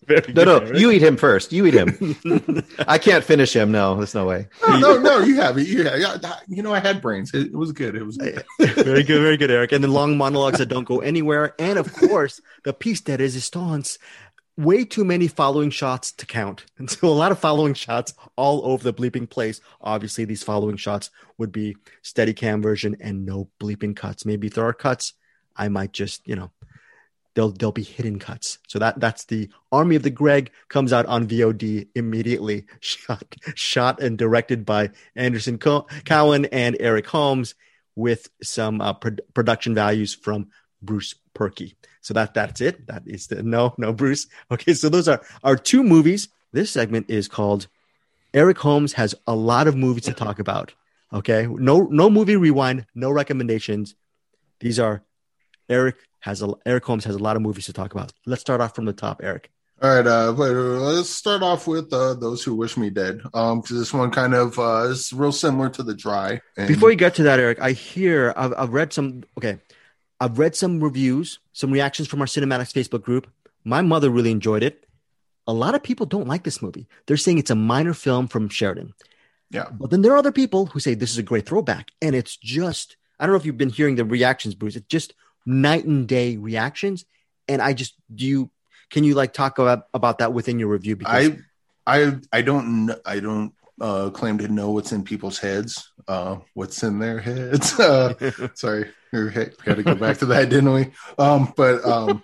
Very 0.07 0.33
No, 0.33 0.45
no, 0.45 0.61
good, 0.61 0.81
you 0.81 0.91
eat 0.91 1.03
him 1.03 1.17
first. 1.17 1.53
You 1.53 1.67
eat 1.67 1.75
him. 1.75 2.65
I 2.89 2.99
can't 2.99 3.25
finish 3.25 3.55
him. 3.55 3.71
No, 3.73 3.97
there's 3.97 4.15
no 4.15 4.27
way. 4.27 4.49
no, 4.69 4.79
no, 4.79 4.99
no, 4.99 5.19
you 5.21 5.37
have 5.37 5.59
it. 5.59 5.67
You, 5.69 5.85
have, 5.85 5.99
yeah, 5.99 6.17
you 6.49 6.63
know, 6.63 6.73
I 6.75 6.81
had 6.81 7.01
brains. 7.01 7.33
It, 7.35 7.49
it 7.49 7.55
was 7.55 7.73
good. 7.73 7.95
It 7.95 8.05
was 8.05 8.17
good. 8.17 8.45
very 8.61 9.03
good, 9.03 9.21
very 9.23 9.37
good, 9.37 9.51
Eric. 9.51 9.73
And 9.73 9.83
the 9.85 9.89
long 9.89 10.17
monologues 10.17 10.59
that 10.59 10.67
don't 10.67 10.85
go 10.85 10.99
anywhere, 11.01 11.55
and 11.59 11.79
of 11.79 11.93
course, 11.93 12.41
the 12.65 12.73
piece 12.73 13.01
that 13.03 13.21
is 13.21 13.33
resistance. 13.35 13.99
Way 14.59 14.85
too 14.85 15.05
many 15.05 15.29
following 15.29 15.71
shots 15.71 16.13
to 16.13 16.27
count, 16.27 16.67
and 16.79 16.91
so 16.91 17.09
a 17.09 17.11
lot 17.11 17.33
of 17.33 17.39
following 17.39 17.75
shots 17.75 18.13
all 18.37 18.67
over 18.67 18.85
the 18.85 18.93
bleeping 18.93 19.29
place. 19.29 19.61
Obviously, 19.81 20.25
these 20.27 20.43
following 20.43 20.77
shots 20.77 21.11
would 21.39 21.53
be 21.53 21.77
steady 22.03 22.35
cam 22.35 22.61
version 22.61 22.97
and 23.01 23.25
no 23.25 23.49
bleeping 23.61 23.97
cuts. 23.97 24.27
Maybe 24.27 24.49
if 24.49 24.55
there 24.55 24.67
are 24.67 24.75
cuts, 24.75 25.15
I 25.57 25.69
might 25.69 25.93
just 25.93 26.27
you 26.29 26.37
know 26.37 26.51
they'll 27.35 27.51
they'll 27.51 27.73
be 27.73 27.83
hidden 27.83 28.19
cuts. 28.19 28.59
So 28.69 28.79
that 28.79 29.01
that's 29.01 29.25
the 29.25 29.49
Army 29.71 29.97
of 29.97 30.03
the 30.03 30.11
Greg 30.11 30.51
comes 30.69 30.93
out 30.93 31.07
on 31.07 31.27
VOD 31.27 31.89
immediately. 31.95 32.67
Shot 32.81 33.25
shot 33.55 34.03
and 34.03 34.19
directed 34.19 34.67
by 34.67 34.91
Anderson 35.17 35.59
Co- 35.59 35.87
Cowan 36.05 36.47
and 36.47 36.77
Eric 36.79 37.07
Holmes 37.07 37.55
with 37.95 38.29
some 38.43 38.81
uh, 38.81 38.95
pro- 38.95 39.17
production 39.35 39.75
values 39.75 40.15
from 40.15 40.49
Bruce 40.83 41.15
Purkey. 41.35 41.75
So 42.03 42.15
that 42.15 42.35
that's 42.35 42.61
it. 42.61 42.87
That 42.89 43.05
is 43.07 43.29
the 43.29 43.43
no 43.43 43.75
no 43.79 43.93
Bruce. 43.93 44.27
Okay, 44.51 44.75
so 44.75 44.89
those 44.89 45.09
are 45.09 45.23
our 45.43 45.57
two 45.57 45.83
movies. 45.83 46.29
This 46.53 46.71
segment 46.71 47.09
is 47.09 47.29
called 47.29 47.69
Eric 48.35 48.59
Holmes 48.59 48.93
has 48.95 49.15
a 49.27 49.35
lot 49.35 49.69
of 49.69 49.77
movies 49.77 50.05
to 50.05 50.13
talk 50.13 50.39
about. 50.39 50.75
Okay, 51.13 51.47
no 51.47 51.83
no 51.83 52.11
movie 52.11 52.37
rewind, 52.37 52.87
no 52.95 53.11
recommendations. 53.11 53.95
These 54.61 54.79
are 54.79 55.03
Eric 55.69 55.97
has 56.21 56.43
a 56.43 56.53
Eric 56.67 56.85
Holmes 56.85 57.05
has 57.05 57.15
a 57.15 57.19
lot 57.21 57.37
of 57.37 57.43
movies 57.43 57.67
to 57.67 57.73
talk 57.73 57.93
about. 57.93 58.13
Let's 58.27 58.41
start 58.41 58.61
off 58.61 58.75
from 58.75 58.85
the 58.85 58.93
top, 58.93 59.21
Eric. 59.23 59.51
All 59.83 59.97
right, 59.97 60.07
uh, 60.07 60.31
let's 60.31 61.11
start 61.11 61.43
off 61.43 61.67
with 61.67 61.93
uh, 61.93 62.15
those 62.15 62.45
who 62.45 62.55
wish 62.55 62.77
me 62.77 62.89
dead. 62.89 63.21
Um, 63.35 63.61
because 63.61 63.79
this 63.79 63.93
one 63.93 64.13
kind 64.13 64.33
of 64.33 64.57
uh, 64.57 64.87
is 64.89 65.13
real 65.13 65.33
similar 65.33 65.71
to 65.71 65.83
the 65.83 65.93
dry. 65.93 66.41
And 66.57 66.69
Before 66.69 66.89
you 66.91 66.97
get 66.97 67.17
to 67.17 67.25
that, 67.25 67.41
Eric, 67.41 67.61
I 67.61 67.73
hear 67.73 68.33
I've, 68.37 68.55
I've 68.57 68.73
read 68.73 68.93
some. 68.93 69.25
Okay, 69.37 69.59
I've 70.23 70.39
read 70.39 70.55
some 70.55 70.79
reviews, 70.79 71.41
some 71.53 71.73
reactions 71.73 72.07
from 72.07 72.21
our 72.21 72.29
Cinematics 72.29 72.73
Facebook 72.73 73.03
group. 73.03 73.27
My 73.65 73.83
mother 73.83 74.09
really 74.09 74.31
enjoyed 74.31 74.63
it. 74.63 74.87
A 75.49 75.53
lot 75.53 75.75
of 75.75 75.83
people 75.83 76.07
don't 76.07 76.29
like 76.29 76.45
this 76.45 76.63
movie. 76.63 76.87
They're 77.07 77.17
saying 77.17 77.39
it's 77.39 77.51
a 77.51 77.57
minor 77.57 77.93
film 77.93 78.29
from 78.29 78.49
Sheridan. 78.49 78.95
Yeah. 79.51 79.67
But 79.73 79.91
then 79.91 80.03
there 80.03 80.13
are 80.13 80.17
other 80.17 80.31
people 80.31 80.67
who 80.67 80.79
say 80.79 80.95
this 80.95 81.11
is 81.11 81.19
a 81.19 81.25
great 81.25 81.45
throwback, 81.45 81.91
and 82.01 82.15
it's 82.15 82.37
just 82.37 82.97
I 83.19 83.27
don't 83.27 83.33
know 83.33 83.37
if 83.37 83.45
you've 83.45 83.59
been 83.59 83.69
hearing 83.69 83.97
the 83.97 84.05
reactions, 84.05 84.55
Bruce. 84.55 84.77
It's 84.77 84.87
just 84.87 85.13
night 85.45 85.87
and 85.87 86.07
day 86.07 86.37
reactions, 86.37 87.05
and 87.49 87.61
I 87.61 87.73
just 87.73 87.95
do 88.15 88.25
you 88.25 88.51
can 88.91 89.03
you 89.03 89.15
like 89.15 89.33
talk 89.33 89.59
about 89.59 89.89
about 89.93 90.19
that 90.19 90.33
within 90.33 90.61
your 90.61 90.69
review? 90.69 90.99
I, 91.05 91.39
I, 91.85 92.15
I 92.33 92.43
don't, 92.43 92.93
I 93.05 93.19
don't 93.19 93.55
uh, 93.81 94.11
claim 94.11 94.39
to 94.39 94.49
know 94.49 94.71
what's 94.71 94.93
in 94.93 95.05
people's 95.05 95.39
heads. 95.39 95.91
Uh, 96.07 96.37
what's 96.55 96.83
in 96.83 96.99
their 96.99 97.21
heads? 97.21 97.79
Uh, 97.79 98.15
sorry, 98.55 98.91
we 99.13 99.29
got 99.31 99.77
to 99.77 99.83
go 99.83 99.95
back 99.95 100.19
to 100.19 100.27
that, 100.27 100.49
didn't 100.49 100.73
we? 100.73 100.93
Um, 101.19 101.53
but 101.57 101.85
um, 101.85 102.23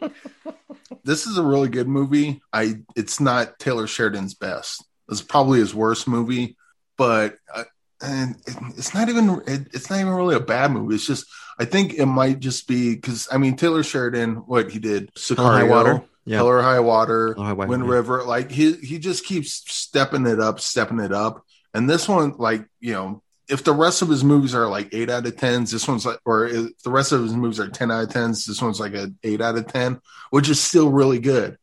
this 1.05 1.27
is 1.27 1.37
a 1.37 1.43
really 1.43 1.69
good 1.69 1.89
movie. 1.89 2.41
I, 2.53 2.77
it's 2.97 3.21
not 3.21 3.59
Taylor 3.59 3.87
Sheridan's 3.87 4.35
best. 4.35 4.85
It's 5.11 5.23
probably 5.23 5.59
his 5.59 5.75
worst 5.75 6.07
movie, 6.07 6.57
but 6.97 7.37
uh, 7.55 7.65
and 8.01 8.37
it, 8.47 8.57
it's 8.77 8.95
not 8.95 9.09
even, 9.09 9.43
it, 9.47 9.69
it's 9.73 9.91
not 9.91 10.01
even 10.01 10.13
really 10.13 10.37
a 10.37 10.41
bad 10.41 10.71
movie. 10.71 10.95
It's 10.95 11.07
just, 11.07 11.27
I 11.59 11.65
think 11.65 11.95
it 11.95 12.07
might 12.07 12.39
just 12.39 12.69
be 12.69 12.95
because 12.95 13.29
I 13.33 13.39
mean 13.39 13.57
Taylor 13.57 13.83
Sheridan, 13.83 14.37
what 14.47 14.71
he 14.71 14.79
did, 14.79 15.13
Sicario, 15.15 15.69
Water. 15.69 16.05
Yeah. 16.29 16.37
Hell 16.37 16.49
or 16.49 16.61
High 16.61 16.81
Water, 16.81 17.33
Hell 17.33 17.43
or 17.43 17.47
High 17.47 17.53
Water, 17.55 17.69
Wind 17.71 17.85
yeah. 17.85 17.91
River, 17.91 18.23
like 18.23 18.51
he 18.51 18.73
he 18.75 18.99
just 18.99 19.25
keeps 19.25 19.53
stepping 19.73 20.27
it 20.27 20.41
up, 20.41 20.61
stepping 20.61 21.01
it 21.01 21.13
up. 21.13 21.43
And 21.73 21.89
this 21.89 22.07
one, 22.07 22.35
like 22.37 22.67
you 22.81 22.93
know, 22.93 23.23
if 23.49 23.65
the 23.65 23.73
rest 23.73 24.03
of 24.03 24.11
his 24.11 24.23
movies 24.23 24.55
are 24.55 24.69
like 24.69 24.91
eight 24.93 25.09
out 25.09 25.25
of 25.25 25.37
tens, 25.37 25.71
this 25.71 25.89
one's 25.89 26.05
like, 26.05 26.19
or 26.27 26.47
if 26.47 26.79
the 26.83 26.91
rest 26.91 27.13
of 27.13 27.23
his 27.23 27.33
movies 27.35 27.59
are 27.59 27.71
ten 27.71 27.91
out 27.91 28.05
of 28.05 28.11
tens, 28.11 28.45
this 28.45 28.61
one's 28.61 28.79
like 28.79 28.93
a 28.93 29.11
eight 29.25 29.41
out 29.41 29.57
of 29.57 29.67
ten, 29.69 30.01
which 30.29 30.51
is 30.51 30.61
still 30.61 30.91
really 30.91 31.19
good. 31.19 31.57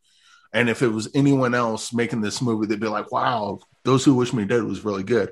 And 0.52 0.68
if 0.68 0.82
it 0.82 0.88
was 0.88 1.10
anyone 1.14 1.54
else 1.54 1.94
making 1.94 2.22
this 2.22 2.42
movie, 2.42 2.66
they'd 2.66 2.80
be 2.80 2.88
like, 2.88 3.12
"Wow, 3.12 3.60
those 3.84 4.04
who 4.04 4.16
wish 4.16 4.34
me 4.34 4.46
dead 4.46 4.64
was 4.64 4.84
really 4.84 5.04
good." 5.04 5.32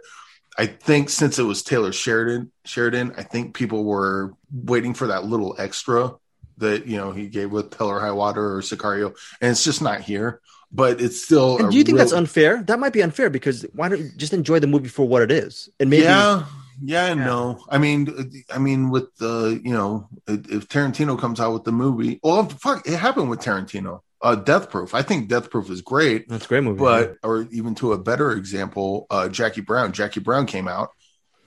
I 0.59 0.67
think 0.67 1.09
since 1.09 1.39
it 1.39 1.43
was 1.43 1.63
Taylor 1.63 1.91
Sheridan, 1.91 2.51
Sheridan, 2.65 3.13
I 3.17 3.23
think 3.23 3.55
people 3.55 3.83
were 3.83 4.33
waiting 4.51 4.93
for 4.93 5.07
that 5.07 5.25
little 5.25 5.55
extra 5.57 6.11
that 6.57 6.85
you 6.87 6.97
know 6.97 7.11
he 7.11 7.27
gave 7.27 7.51
with 7.51 7.73
Hell 7.73 7.87
or 7.87 7.99
High 7.99 8.11
Water 8.11 8.55
or 8.57 8.61
Sicario, 8.61 9.15
and 9.41 9.51
it's 9.51 9.63
just 9.63 9.81
not 9.81 10.01
here. 10.01 10.39
But 10.71 11.01
it's 11.01 11.23
still. 11.23 11.57
And 11.59 11.69
do 11.71 11.77
you 11.77 11.83
think 11.83 11.97
that's 11.99 12.13
unfair? 12.13 12.63
That 12.63 12.79
might 12.79 12.93
be 12.93 13.03
unfair 13.03 13.29
because 13.29 13.63
why 13.73 13.89
don't 13.89 13.99
you 13.99 14.09
just 14.17 14.33
enjoy 14.33 14.59
the 14.59 14.67
movie 14.67 14.89
for 14.89 15.07
what 15.07 15.21
it 15.21 15.31
is? 15.31 15.69
And 15.79 15.89
maybe 15.89 16.03
yeah, 16.03 16.45
yeah, 16.81 17.09
Yeah. 17.09 17.13
no. 17.13 17.63
I 17.69 17.77
mean, 17.77 18.43
I 18.51 18.57
mean, 18.57 18.89
with 18.89 19.15
the 19.17 19.61
you 19.63 19.71
know, 19.71 20.09
if 20.27 20.67
Tarantino 20.67 21.19
comes 21.19 21.39
out 21.39 21.53
with 21.53 21.63
the 21.63 21.71
movie, 21.71 22.19
well, 22.23 22.49
fuck, 22.49 22.87
it 22.87 22.97
happened 22.97 23.29
with 23.29 23.39
Tarantino. 23.39 23.99
Uh, 24.19 24.35
Death 24.35 24.69
Proof. 24.69 24.95
I 24.95 25.01
think 25.03 25.27
Death 25.27 25.49
Proof 25.51 25.69
is 25.69 25.81
great. 25.81 26.27
that's 26.29 26.45
a 26.45 26.47
great 26.47 26.63
movie. 26.63 26.79
but 26.79 27.17
or 27.23 27.45
even 27.51 27.75
to 27.75 27.91
a 27.93 27.97
better 27.97 28.31
example, 28.31 29.05
uh, 29.11 29.27
Jackie 29.27 29.61
Brown. 29.61 29.91
Jackie 29.91 30.21
Brown 30.21 30.45
came 30.47 30.67
out. 30.67 30.89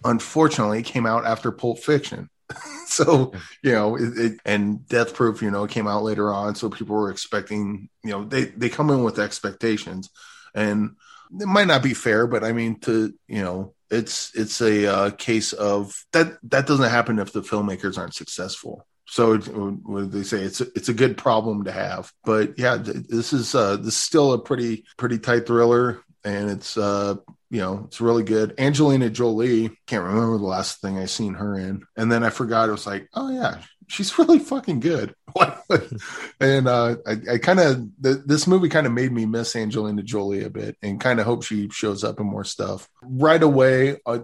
Unfortunately, 0.04 0.78
it 0.80 0.84
came 0.84 1.06
out 1.06 1.24
after 1.26 1.50
Pulp 1.50 1.78
Fiction. 1.80 2.28
so 2.86 3.32
you 3.62 3.72
know, 3.72 3.96
it, 3.96 4.18
it, 4.18 4.40
and 4.44 4.86
Death 4.88 5.14
Proof, 5.14 5.42
you 5.42 5.50
know, 5.50 5.66
came 5.66 5.86
out 5.86 6.02
later 6.02 6.32
on. 6.32 6.54
So 6.54 6.70
people 6.70 6.96
were 6.96 7.10
expecting, 7.10 7.88
you 8.04 8.10
know, 8.10 8.24
they 8.24 8.44
they 8.46 8.68
come 8.68 8.90
in 8.90 9.02
with 9.02 9.18
expectations, 9.18 10.10
and 10.54 10.96
it 11.40 11.46
might 11.46 11.66
not 11.66 11.82
be 11.82 11.94
fair, 11.94 12.26
but 12.26 12.44
I 12.44 12.52
mean, 12.52 12.78
to 12.80 13.12
you 13.26 13.42
know, 13.42 13.74
it's 13.90 14.34
it's 14.34 14.60
a 14.60 14.86
uh, 14.86 15.10
case 15.10 15.52
of 15.52 15.94
that 16.12 16.38
that 16.50 16.66
doesn't 16.66 16.90
happen 16.90 17.18
if 17.18 17.32
the 17.32 17.42
filmmakers 17.42 17.98
aren't 17.98 18.14
successful. 18.14 18.86
So 19.08 19.34
it- 19.34 19.46
what 19.48 20.10
they 20.12 20.22
say? 20.22 20.42
It's 20.42 20.60
a, 20.60 20.66
it's 20.74 20.88
a 20.88 20.94
good 20.94 21.16
problem 21.16 21.64
to 21.64 21.72
have. 21.72 22.12
But 22.24 22.58
yeah, 22.58 22.76
this 22.76 23.32
is 23.32 23.54
uh, 23.54 23.76
this 23.76 23.88
is 23.88 23.96
still 23.96 24.32
a 24.32 24.38
pretty 24.38 24.84
pretty 24.96 25.18
tight 25.18 25.46
thriller, 25.46 26.02
and 26.26 26.50
it's 26.50 26.76
uh, 26.76 27.14
you 27.50 27.60
know 27.60 27.84
it's 27.86 28.00
really 28.00 28.24
good. 28.24 28.54
Angelina 28.58 29.08
Jolie 29.08 29.70
can't 29.86 30.04
remember 30.04 30.38
the 30.38 30.44
last 30.44 30.80
thing 30.80 30.98
I 30.98 31.06
seen 31.06 31.34
her 31.34 31.56
in, 31.56 31.84
and 31.96 32.10
then 32.10 32.24
I 32.24 32.30
forgot. 32.30 32.68
It 32.68 32.72
was 32.72 32.86
like, 32.86 33.08
oh 33.14 33.30
yeah, 33.30 33.62
she's 33.86 34.18
really 34.18 34.40
fucking 34.40 34.80
good. 34.80 35.14
and 36.40 36.66
uh, 36.66 36.96
I, 37.06 37.16
I 37.34 37.38
kind 37.38 37.60
of 37.60 37.88
th- 38.02 38.24
this 38.26 38.46
movie 38.46 38.68
kind 38.68 38.86
of 38.86 38.92
made 38.92 39.12
me 39.12 39.24
miss 39.24 39.54
Angelina 39.54 40.02
Jolie 40.02 40.42
a 40.42 40.50
bit, 40.50 40.76
and 40.82 41.00
kind 41.00 41.20
of 41.20 41.26
hope 41.26 41.44
she 41.44 41.68
shows 41.70 42.02
up 42.02 42.18
in 42.18 42.26
more 42.26 42.44
stuff 42.44 42.88
right 43.02 43.42
away. 43.42 43.98
Uh, 44.04 44.20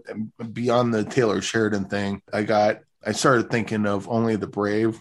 beyond 0.53 0.93
the 0.93 1.05
Taylor 1.05 1.41
Sheridan 1.41 1.85
thing, 1.85 2.21
I 2.33 2.43
got 2.43 2.81
I 3.07 3.13
started 3.13 3.49
thinking 3.49 3.87
of 3.87 4.09
Only 4.09 4.35
the 4.35 4.49
Brave, 4.49 5.01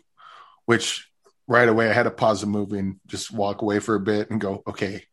which 0.65 1.07
right 1.47 1.67
away 1.67 1.89
I 1.89 1.93
had 1.93 2.03
to 2.03 2.11
pause 2.11 2.41
the 2.41 2.47
movie 2.47 2.77
and 2.77 2.99
just 3.07 3.31
walk 3.31 3.63
away 3.63 3.79
for 3.79 3.95
a 3.95 3.99
bit 3.99 4.29
and 4.29 4.39
go, 4.39 4.61
okay, 4.67 5.03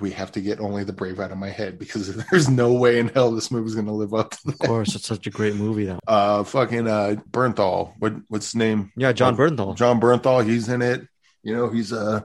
we 0.00 0.10
have 0.10 0.32
to 0.32 0.40
get 0.40 0.60
Only 0.60 0.84
the 0.84 0.92
Brave 0.92 1.20
out 1.20 1.30
of 1.30 1.38
my 1.38 1.50
head 1.50 1.78
because 1.78 2.14
there's 2.30 2.48
no 2.48 2.72
way 2.72 2.98
in 2.98 3.08
hell 3.08 3.30
this 3.30 3.50
movie's 3.50 3.74
going 3.74 3.86
to 3.86 3.92
live 3.92 4.14
up 4.14 4.30
to 4.30 4.48
of 4.48 4.58
course, 4.58 4.94
it's 4.94 5.06
such 5.06 5.26
a 5.26 5.30
great 5.30 5.54
movie 5.54 5.86
though. 5.86 6.00
Uh, 6.06 6.44
fucking 6.44 6.88
uh, 6.88 7.16
Bernthal. 7.30 7.92
What 7.98 8.14
what's 8.28 8.46
his 8.46 8.56
name? 8.56 8.92
Yeah, 8.96 9.12
Jon 9.12 9.36
Bernthal. 9.36 9.76
Jon 9.76 10.00
Bernthal. 10.00 10.44
He's 10.46 10.68
in 10.68 10.82
it. 10.82 11.06
You 11.42 11.56
know, 11.56 11.68
he's 11.68 11.92
uh 11.92 12.22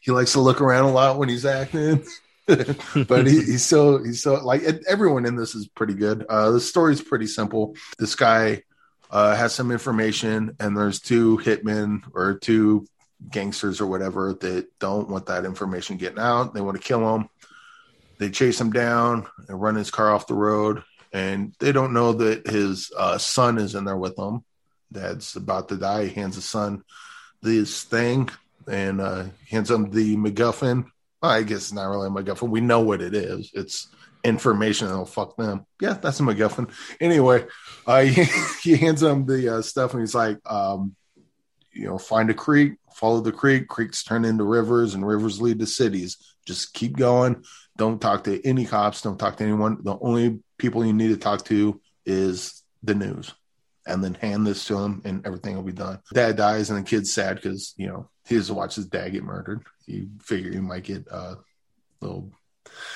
he 0.00 0.12
likes 0.12 0.32
to 0.32 0.40
look 0.40 0.60
around 0.60 0.84
a 0.84 0.92
lot 0.92 1.18
when 1.18 1.28
he's 1.28 1.44
acting. 1.44 2.04
but 2.46 3.26
he, 3.26 3.42
he's 3.42 3.64
so 3.64 4.02
he's 4.02 4.22
so 4.22 4.34
like 4.44 4.62
everyone 4.88 5.26
in 5.26 5.34
this 5.34 5.54
is 5.54 5.66
pretty 5.66 5.94
good. 5.94 6.24
Uh, 6.28 6.50
the 6.52 6.60
story's 6.60 7.02
pretty 7.02 7.26
simple. 7.26 7.74
This 7.98 8.14
guy 8.14 8.62
uh, 9.10 9.34
has 9.34 9.52
some 9.52 9.72
information, 9.72 10.56
and 10.60 10.76
there's 10.76 11.00
two 11.00 11.38
hitmen 11.38 12.02
or 12.14 12.38
two 12.38 12.86
gangsters 13.30 13.80
or 13.80 13.86
whatever 13.86 14.34
that 14.34 14.66
don't 14.78 15.08
want 15.08 15.26
that 15.26 15.44
information 15.44 15.96
getting 15.96 16.18
out. 16.18 16.54
They 16.54 16.60
want 16.60 16.76
to 16.76 16.86
kill 16.86 17.14
him. 17.14 17.28
They 18.18 18.30
chase 18.30 18.60
him 18.60 18.72
down 18.72 19.26
and 19.48 19.60
run 19.60 19.74
his 19.74 19.90
car 19.90 20.12
off 20.12 20.26
the 20.26 20.34
road, 20.34 20.82
and 21.12 21.54
they 21.58 21.72
don't 21.72 21.92
know 21.92 22.12
that 22.14 22.46
his 22.46 22.90
uh, 22.96 23.18
son 23.18 23.58
is 23.58 23.74
in 23.74 23.84
there 23.84 23.96
with 23.96 24.18
him. 24.18 24.42
Dad's 24.90 25.36
about 25.36 25.68
to 25.68 25.76
die. 25.76 26.06
He 26.06 26.14
hands 26.14 26.36
his 26.36 26.44
son 26.44 26.82
this 27.42 27.84
thing 27.84 28.30
and 28.68 29.00
uh, 29.00 29.24
hands 29.50 29.70
him 29.70 29.90
the 29.90 30.16
MacGuffin. 30.16 30.86
Well, 31.22 31.30
I 31.30 31.42
guess 31.42 31.58
it's 31.58 31.72
not 31.72 31.88
really 31.88 32.08
a 32.08 32.10
MacGuffin. 32.10 32.48
We 32.48 32.60
know 32.60 32.80
what 32.80 33.02
it 33.02 33.14
is. 33.14 33.50
It's 33.54 33.88
information 34.24 34.88
that'll 34.88 35.06
fuck 35.06 35.36
them. 35.36 35.66
Yeah, 35.80 35.94
that's 35.94 36.20
a 36.20 36.22
MacGuffin. 36.22 36.70
Anyway, 37.00 37.46
uh, 37.86 38.00
he, 38.02 38.24
he 38.62 38.76
hands 38.76 39.02
him 39.02 39.26
the 39.26 39.56
uh, 39.56 39.62
stuff 39.62 39.92
and 39.92 40.02
he's 40.02 40.14
like, 40.14 40.38
um, 40.46 40.96
you 41.72 41.86
know, 41.86 41.98
find 41.98 42.30
a 42.30 42.34
creek, 42.34 42.74
follow 42.96 43.20
the 43.20 43.32
creek. 43.32 43.68
Creeks 43.68 44.02
turn 44.02 44.24
into 44.24 44.44
rivers, 44.44 44.94
and 44.94 45.06
rivers 45.06 45.40
lead 45.40 45.58
to 45.60 45.66
cities. 45.66 46.16
Just 46.46 46.74
keep 46.74 46.96
going. 46.96 47.44
Don't 47.76 48.00
talk 48.00 48.24
to 48.24 48.44
any 48.46 48.64
cops. 48.64 49.02
Don't 49.02 49.18
talk 49.18 49.36
to 49.36 49.44
anyone. 49.44 49.78
The 49.82 49.98
only 50.00 50.40
people 50.58 50.84
you 50.84 50.92
need 50.92 51.08
to 51.08 51.16
talk 51.16 51.44
to 51.46 51.80
is 52.04 52.62
the 52.82 52.94
news. 52.94 53.32
And 53.86 54.02
then 54.02 54.14
hand 54.14 54.46
this 54.46 54.64
to 54.66 54.78
him, 54.78 55.02
and 55.04 55.24
everything 55.24 55.54
will 55.54 55.62
be 55.62 55.72
done. 55.72 56.00
Dad 56.12 56.36
dies, 56.36 56.70
and 56.70 56.78
the 56.78 56.82
kid's 56.82 57.12
sad 57.12 57.36
because 57.36 57.72
you 57.76 57.86
know 57.86 58.10
he 58.26 58.34
has 58.34 58.48
to 58.48 58.54
watch 58.54 58.74
his 58.74 58.86
dad 58.86 59.12
get 59.12 59.22
murdered. 59.22 59.62
You 59.86 60.08
figure 60.20 60.50
he 60.50 60.58
might 60.58 60.82
get 60.82 61.06
a 61.06 61.14
uh, 61.14 61.34
little 62.00 62.32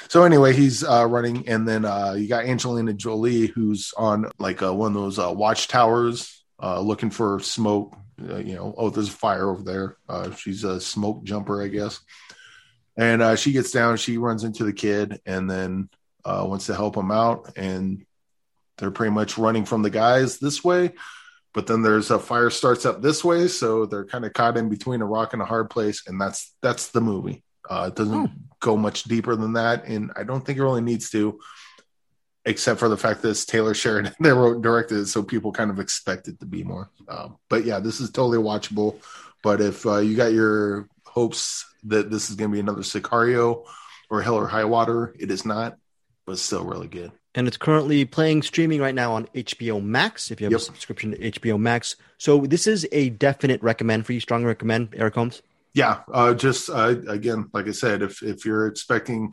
so 0.09 0.25
anyway, 0.25 0.53
he's 0.53 0.85
uh, 0.85 1.07
running, 1.07 1.49
and 1.49 1.67
then 1.67 1.85
uh, 1.85 2.13
you 2.13 2.29
got 2.29 2.45
Angelina 2.45 2.93
Jolie, 2.93 3.47
who's 3.47 3.93
on 3.97 4.31
like 4.39 4.63
uh, 4.63 4.75
one 4.75 4.89
of 4.89 4.95
those 4.95 5.19
uh, 5.19 5.33
watchtowers, 5.33 6.43
uh, 6.63 6.81
looking 6.81 7.11
for 7.11 7.41
smoke. 7.41 7.97
Uh, 8.29 8.39
you 8.39 8.55
know, 8.55 8.75
oh, 8.77 8.91
there's 8.91 9.09
a 9.09 9.13
fire 9.13 9.49
over 9.49 9.63
there. 9.63 9.97
Uh, 10.09 10.31
she's 10.33 10.65
a 10.65 10.81
smoke 10.81 11.25
jumper, 11.25 11.63
I 11.63 11.69
guess. 11.69 12.01
And 12.97 13.23
uh, 13.23 13.37
she 13.37 13.53
gets 13.53 13.71
down, 13.71 13.97
she 13.97 14.19
runs 14.19 14.45
into 14.45 14.65
the 14.65 14.73
kid, 14.73 15.21
and 15.25 15.51
then 15.51 15.89
uh, 16.25 16.45
wants 16.47 16.67
to 16.67 16.75
help 16.75 16.97
him 16.97 17.11
out. 17.11 17.53
And 17.57 18.05
they're 18.79 18.91
pretty 18.91 19.13
much 19.13 19.39
running 19.39 19.65
from 19.65 19.83
the 19.83 19.91
guys 19.91 20.39
this 20.39 20.65
way. 20.65 20.93
But 21.53 21.67
then 21.67 21.83
there's 21.83 22.11
a 22.11 22.19
fire 22.19 22.51
starts 22.51 22.87
up 22.87 23.03
this 23.03 23.25
way, 23.25 23.49
so 23.49 23.87
they're 23.87 24.05
kind 24.05 24.25
of 24.25 24.33
caught 24.33 24.57
in 24.57 24.69
between 24.69 25.03
a 25.03 25.07
rock 25.07 25.33
and 25.33 25.43
a 25.43 25.47
hard 25.47 25.69
place, 25.69 26.05
and 26.07 26.21
that's 26.21 26.55
that's 26.63 26.89
the 26.89 27.01
movie. 27.01 27.43
Uh, 27.69 27.87
it 27.89 27.97
doesn't 27.97 28.15
oh. 28.15 28.31
go 28.61 28.77
much 28.77 29.05
deeper 29.05 29.35
than 29.35 29.55
that, 29.55 29.85
and 29.87 30.13
I 30.15 30.23
don't 30.23 30.45
think 30.45 30.59
it 30.59 30.63
really 30.63 30.81
needs 30.81 31.11
to, 31.11 31.41
except 32.45 32.81
for 32.81 32.89
the 32.89 32.97
fact 32.97 33.23
that 33.23 33.31
it's 33.31 33.45
Taylor 33.45 33.75
Sheridan 33.75 34.15
that 34.21 34.35
wrote 34.35 34.63
directed 34.63 34.99
it, 34.99 35.07
so 35.07 35.23
people 35.23 35.53
kind 35.53 35.71
of 35.71 35.79
expect 35.79 36.29
it 36.29 36.41
to 36.41 36.47
be 36.47 36.65
more. 36.65 36.91
Um, 37.09 37.37
but 37.49 37.65
yeah, 37.65 37.81
this 37.81 38.01
is 38.01 38.11
totally 38.11 38.39
watchable. 38.39 39.01
But 39.43 39.61
if 39.61 39.87
uh, 39.87 39.99
you 39.99 40.17
got 40.17 40.33
your 40.33 40.89
hopes 41.07 41.67
that 41.85 42.11
this 42.11 42.31
is 42.31 42.37
going 42.37 42.51
to 42.51 42.55
be 42.55 42.61
another 42.61 42.83
Sicario 42.83 43.65
or 44.11 44.23
Hell 44.23 44.37
or 44.37 44.47
High 44.47 44.65
Water, 44.65 45.15
it 45.19 45.31
is 45.31 45.45
not, 45.47 45.77
but 46.27 46.39
still 46.39 46.65
really 46.65 46.89
good 46.89 47.13
and 47.35 47.47
it's 47.47 47.57
currently 47.57 48.05
playing 48.05 48.43
streaming 48.43 48.81
right 48.81 48.95
now 48.95 49.13
on 49.13 49.27
HBO 49.29 49.83
Max. 49.83 50.31
If 50.31 50.41
you 50.41 50.47
have 50.47 50.53
yep. 50.53 50.61
a 50.61 50.65
subscription 50.65 51.13
to 51.13 51.19
HBO 51.33 51.59
Max, 51.59 51.97
so 52.19 52.41
this 52.41 52.67
is 52.67 52.87
a 52.93 53.11
definite 53.11 53.63
recommend 53.63 54.07
for 54.07 54.13
you. 54.13 54.21
Strong 54.21 54.45
recommend, 54.45 54.95
Eric 54.97 55.15
Holmes. 55.15 55.43
Yeah, 55.73 56.01
uh, 56.13 56.35
just 56.35 56.69
uh, 56.69 56.97
again, 57.07 57.49
like 57.53 57.69
I 57.69 57.73
said, 57.73 58.03
if 58.03 58.23
if 58.23 58.45
you're 58.45 58.67
expecting 58.67 59.33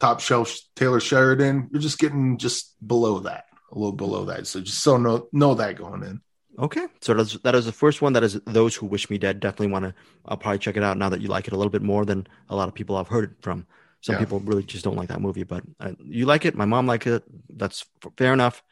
top 0.00 0.20
shelf 0.20 0.56
Taylor 0.76 1.00
Sheridan, 1.00 1.68
you're 1.72 1.82
just 1.82 1.98
getting 1.98 2.38
just 2.38 2.74
below 2.86 3.20
that, 3.20 3.46
a 3.72 3.78
little 3.78 3.92
below 3.92 4.24
that. 4.26 4.46
So 4.46 4.60
just 4.60 4.80
so 4.80 4.96
know 4.96 5.28
know 5.32 5.54
that 5.54 5.76
going 5.76 6.02
in. 6.02 6.20
Okay, 6.58 6.86
so 7.00 7.14
that's, 7.14 7.34
that 7.44 7.54
is 7.54 7.66
the 7.66 7.72
first 7.72 8.02
one. 8.02 8.14
That 8.14 8.24
is 8.24 8.40
those 8.44 8.74
who 8.74 8.86
wish 8.86 9.08
me 9.10 9.16
dead. 9.16 9.38
Definitely 9.38 9.68
want 9.68 9.84
to. 9.84 9.94
I'll 10.26 10.36
probably 10.36 10.58
check 10.58 10.76
it 10.76 10.82
out 10.82 10.98
now 10.98 11.08
that 11.08 11.20
you 11.20 11.28
like 11.28 11.46
it 11.46 11.52
a 11.52 11.56
little 11.56 11.70
bit 11.70 11.82
more 11.82 12.04
than 12.04 12.26
a 12.48 12.56
lot 12.56 12.66
of 12.66 12.74
people 12.74 12.96
I've 12.96 13.06
heard 13.06 13.24
it 13.24 13.30
from. 13.42 13.64
Some 14.00 14.14
yeah. 14.14 14.20
people 14.20 14.40
really 14.40 14.64
just 14.64 14.84
don't 14.84 14.96
like 14.96 15.08
that 15.08 15.20
movie, 15.20 15.44
but 15.44 15.62
uh, 15.78 15.92
you 16.04 16.26
like 16.26 16.44
it. 16.44 16.56
My 16.56 16.64
mom 16.64 16.86
liked 16.86 17.06
it. 17.06 17.22
That's 17.48 17.84
fair 18.16 18.32
enough. 18.32 18.62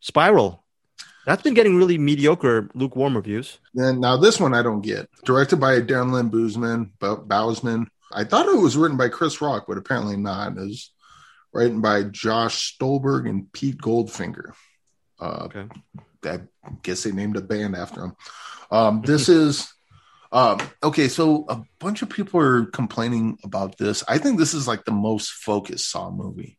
Spiral. 0.00 0.64
That's 1.26 1.42
been 1.42 1.54
getting 1.54 1.76
really 1.76 1.98
mediocre, 1.98 2.68
lukewarm 2.74 3.14
reviews. 3.14 3.58
And 3.76 4.00
now 4.00 4.16
this 4.16 4.40
one 4.40 4.54
I 4.54 4.62
don't 4.62 4.80
get. 4.80 5.08
Directed 5.24 5.56
by 5.60 5.80
Darren 5.80 6.12
Lynn 6.12 6.30
Bousman, 6.30 6.90
Bousman. 6.98 7.86
I 8.12 8.24
thought 8.24 8.48
it 8.48 8.58
was 8.58 8.76
written 8.76 8.96
by 8.96 9.08
Chris 9.08 9.40
Rock, 9.40 9.64
but 9.68 9.78
apparently 9.78 10.16
not. 10.16 10.56
It 10.56 10.60
was 10.60 10.92
written 11.52 11.80
by 11.80 12.04
Josh 12.04 12.74
Stolberg 12.74 13.28
and 13.28 13.52
Pete 13.52 13.78
Goldfinger. 13.78 14.52
Uh, 15.20 15.48
okay. 15.54 15.66
I 16.24 16.40
guess 16.82 17.02
they 17.02 17.12
named 17.12 17.36
a 17.36 17.40
band 17.40 17.76
after 17.76 18.04
him. 18.04 18.16
Um, 18.70 19.02
this 19.02 19.28
is 19.28 19.72
um, 20.32 20.60
okay, 20.82 21.08
so 21.08 21.44
a 21.48 21.62
bunch 21.80 22.02
of 22.02 22.08
people 22.08 22.40
are 22.40 22.66
complaining 22.66 23.38
about 23.42 23.78
this. 23.78 24.04
I 24.06 24.18
think 24.18 24.38
this 24.38 24.54
is 24.54 24.68
like 24.68 24.84
the 24.84 24.92
most 24.92 25.32
focused 25.32 25.90
Saw 25.90 26.10
movie. 26.10 26.58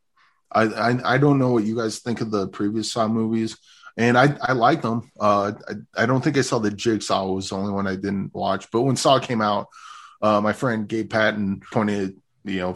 I, 0.52 0.64
I, 0.64 1.14
I 1.14 1.18
don't 1.18 1.40
know 1.40 1.52
what 1.52 1.64
you 1.64 1.78
guys 1.78 2.00
think 2.00 2.20
of 2.20 2.32
the 2.32 2.50
previous 2.50 2.92
Saw 2.92 3.08
movies, 3.08 3.58
and 3.96 4.18
I 4.18 4.36
I 4.42 4.54
like 4.54 4.82
them. 4.82 5.10
Uh, 5.20 5.54
I, 5.70 6.04
I 6.04 6.06
don't 6.06 6.22
think 6.22 6.38
I 6.38 6.42
saw 6.42 6.60
the 6.60 6.72
Jigsaw 6.72 7.32
was 7.32 7.50
the 7.50 7.56
only 7.56 7.72
one 7.72 7.88
I 7.88 7.96
didn't 7.96 8.34
watch, 8.34 8.70
but 8.72 8.82
when 8.82 8.98
Saw 8.98 9.20
came 9.20 9.42
out, 9.42 9.68
uh, 10.22 10.42
my 10.42 10.54
friend 10.54 10.88
Gabe 10.88 11.10
Patton 11.10 11.62
pointed, 11.72 12.18
you 12.44 12.60
know, 12.60 12.76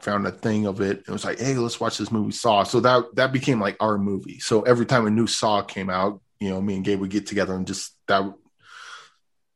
found 0.00 0.26
a 0.26 0.30
thing 0.30 0.66
of 0.66 0.80
it 0.80 1.02
and 1.06 1.12
was 1.12 1.24
like, 1.24 1.38
"Hey, 1.38 1.54
let's 1.54 1.80
watch 1.80 1.98
this 1.98 2.12
movie 2.12 2.32
Saw." 2.32 2.62
So 2.62 2.80
that 2.80 3.14
that 3.14 3.32
became 3.32 3.60
like 3.60 3.76
our 3.80 3.98
movie. 3.98 4.38
So 4.40 4.62
every 4.62 4.86
time 4.86 5.06
a 5.06 5.10
new 5.10 5.26
Saw 5.26 5.62
came 5.62 5.90
out, 5.90 6.20
you 6.40 6.50
know, 6.50 6.60
me 6.60 6.76
and 6.76 6.84
Gabe 6.84 7.00
would 7.00 7.10
get 7.10 7.26
together 7.26 7.54
and 7.54 7.66
just 7.66 7.94
that 8.06 8.22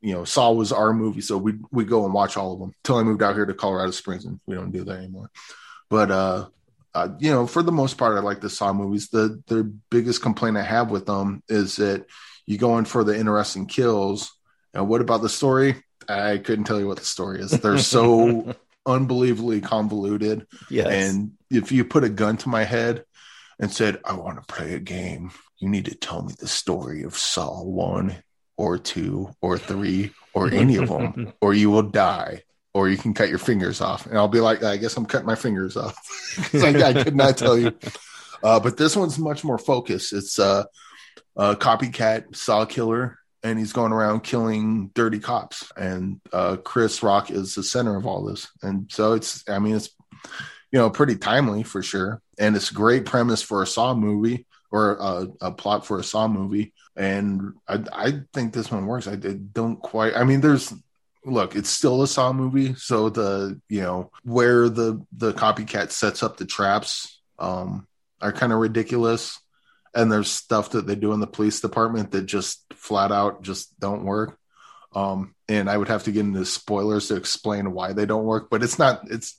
you 0.00 0.14
know, 0.14 0.24
Saw 0.24 0.52
was 0.52 0.72
our 0.72 0.92
movie, 0.92 1.20
so 1.20 1.36
we 1.36 1.54
we 1.70 1.84
go 1.84 2.04
and 2.04 2.14
watch 2.14 2.36
all 2.36 2.54
of 2.54 2.60
them. 2.60 2.72
Till 2.84 2.96
I 2.96 3.02
moved 3.02 3.22
out 3.22 3.34
here 3.34 3.46
to 3.46 3.54
Colorado 3.54 3.90
Springs, 3.90 4.24
and 4.24 4.40
we 4.46 4.54
don't 4.54 4.72
do 4.72 4.84
that 4.84 4.98
anymore. 4.98 5.30
But 5.90 6.10
uh, 6.10 6.48
uh, 6.94 7.08
you 7.18 7.30
know, 7.30 7.46
for 7.46 7.62
the 7.62 7.72
most 7.72 7.98
part, 7.98 8.16
I 8.16 8.20
like 8.20 8.40
the 8.40 8.50
Saw 8.50 8.72
movies. 8.72 9.08
The 9.08 9.42
the 9.46 9.64
biggest 9.90 10.22
complaint 10.22 10.56
I 10.56 10.62
have 10.62 10.90
with 10.90 11.06
them 11.06 11.42
is 11.48 11.76
that 11.76 12.06
you 12.46 12.56
go 12.56 12.78
in 12.78 12.86
for 12.86 13.04
the 13.04 13.16
interesting 13.16 13.66
kills, 13.66 14.32
and 14.72 14.88
what 14.88 15.02
about 15.02 15.20
the 15.20 15.28
story? 15.28 15.82
I 16.10 16.38
couldn't 16.38 16.64
tell 16.64 16.80
you 16.80 16.86
what 16.86 16.98
the 16.98 17.04
story 17.04 17.40
is. 17.40 17.50
They're 17.50 17.78
so 17.78 18.54
unbelievably 18.86 19.62
convoluted. 19.62 20.46
Yes. 20.68 20.86
And 20.88 21.32
if 21.50 21.72
you 21.72 21.84
put 21.84 22.04
a 22.04 22.08
gun 22.08 22.36
to 22.38 22.48
my 22.48 22.64
head 22.64 23.04
and 23.58 23.72
said, 23.72 24.00
I 24.04 24.14
want 24.14 24.36
to 24.36 24.54
play 24.54 24.74
a 24.74 24.80
game, 24.80 25.30
you 25.58 25.68
need 25.68 25.86
to 25.86 25.94
tell 25.94 26.22
me 26.22 26.34
the 26.38 26.48
story 26.48 27.02
of 27.02 27.16
Saw 27.16 27.62
1 27.62 28.16
or 28.56 28.78
two 28.78 29.30
or 29.40 29.58
three 29.58 30.12
or 30.34 30.52
any 30.52 30.76
of 30.76 30.88
them, 30.88 31.32
or 31.40 31.54
you 31.54 31.70
will 31.70 31.82
die, 31.82 32.42
or 32.74 32.88
you 32.88 32.96
can 32.96 33.14
cut 33.14 33.28
your 33.28 33.38
fingers 33.38 33.80
off. 33.80 34.06
And 34.06 34.16
I'll 34.16 34.28
be 34.28 34.40
like, 34.40 34.62
I 34.62 34.76
guess 34.76 34.96
I'm 34.96 35.06
cutting 35.06 35.26
my 35.26 35.34
fingers 35.34 35.76
off. 35.76 35.96
I, 36.54 36.82
I, 36.82 37.04
could 37.04 37.16
not 37.16 37.36
tell 37.36 37.58
you. 37.58 37.72
Uh, 38.42 38.60
but 38.60 38.76
this 38.76 38.96
one's 38.96 39.18
much 39.18 39.44
more 39.44 39.58
focused. 39.58 40.12
It's 40.12 40.38
uh, 40.38 40.64
a 41.36 41.56
copycat 41.56 42.36
saw 42.36 42.64
killer, 42.64 43.18
and 43.42 43.58
he's 43.58 43.72
going 43.72 43.92
around 43.92 44.20
killing 44.20 44.90
dirty 44.94 45.18
cops. 45.18 45.70
And 45.76 46.20
uh, 46.32 46.56
Chris 46.56 47.02
Rock 47.02 47.30
is 47.30 47.54
the 47.54 47.62
center 47.62 47.96
of 47.96 48.06
all 48.06 48.24
this. 48.24 48.48
And 48.62 48.90
so 48.92 49.14
it's, 49.14 49.48
I 49.48 49.58
mean, 49.58 49.76
it's, 49.76 49.90
you 50.72 50.78
know, 50.78 50.90
pretty 50.90 51.16
timely 51.16 51.62
for 51.62 51.82
sure. 51.82 52.20
And 52.38 52.54
it's 52.54 52.70
a 52.70 52.74
great 52.74 53.06
premise 53.06 53.42
for 53.42 53.62
a 53.62 53.66
Saw 53.66 53.94
movie 53.94 54.46
or 54.70 54.96
a, 54.96 55.26
a 55.40 55.52
plot 55.52 55.86
for 55.86 55.98
a 55.98 56.04
Saw 56.04 56.28
movie 56.28 56.72
and 56.96 57.54
I, 57.66 57.82
I 57.92 58.12
think 58.34 58.52
this 58.52 58.70
one 58.70 58.86
works. 58.86 59.08
I, 59.08 59.16
don't 59.16 59.80
quite. 59.80 60.14
I 60.14 60.24
mean, 60.24 60.40
there's 60.40 60.72
look, 61.24 61.56
it's 61.56 61.70
still 61.70 62.02
a 62.02 62.06
Saw 62.06 62.32
movie, 62.32 62.74
so 62.74 63.08
the 63.08 63.60
you 63.68 63.80
know 63.80 64.10
where 64.22 64.68
the 64.68 65.04
the 65.12 65.32
copycat 65.32 65.92
sets 65.92 66.22
up 66.22 66.36
the 66.36 66.44
traps 66.44 67.20
um, 67.38 67.86
are 68.20 68.32
kind 68.32 68.52
of 68.52 68.58
ridiculous, 68.58 69.40
and 69.94 70.10
there's 70.10 70.30
stuff 70.30 70.70
that 70.70 70.86
they 70.86 70.94
do 70.94 71.12
in 71.12 71.20
the 71.20 71.26
police 71.26 71.60
department 71.60 72.12
that 72.12 72.22
just 72.22 72.64
flat 72.74 73.12
out 73.12 73.42
just 73.42 73.78
don't 73.80 74.04
work. 74.04 74.38
Um, 74.94 75.34
and 75.48 75.70
I 75.70 75.76
would 75.76 75.88
have 75.88 76.04
to 76.04 76.12
get 76.12 76.20
into 76.20 76.44
spoilers 76.44 77.08
to 77.08 77.16
explain 77.16 77.72
why 77.72 77.92
they 77.92 78.06
don't 78.06 78.24
work, 78.24 78.48
but 78.50 78.62
it's 78.62 78.78
not. 78.78 79.10
It's 79.10 79.36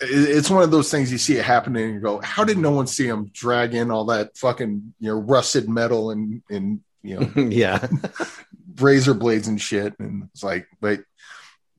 it's 0.00 0.48
one 0.48 0.62
of 0.62 0.70
those 0.70 0.90
things 0.90 1.10
you 1.10 1.18
see 1.18 1.36
it 1.36 1.44
happening 1.44 1.84
and 1.84 1.94
you 1.94 2.00
go, 2.00 2.20
how 2.20 2.44
did 2.44 2.56
no 2.56 2.70
one 2.70 2.86
see 2.86 3.06
him 3.06 3.30
drag 3.32 3.74
in 3.74 3.90
all 3.90 4.04
that 4.06 4.36
fucking 4.36 4.94
you 5.00 5.08
know 5.08 5.18
rusted 5.18 5.68
metal 5.68 6.10
and 6.12 6.42
and 6.48 6.80
you 7.02 7.18
know 7.18 7.42
yeah 7.48 7.84
razor 8.76 9.14
blades 9.14 9.48
and 9.48 9.60
shit 9.60 9.98
and 9.98 10.28
it's 10.32 10.44
like 10.44 10.68
but 10.80 11.00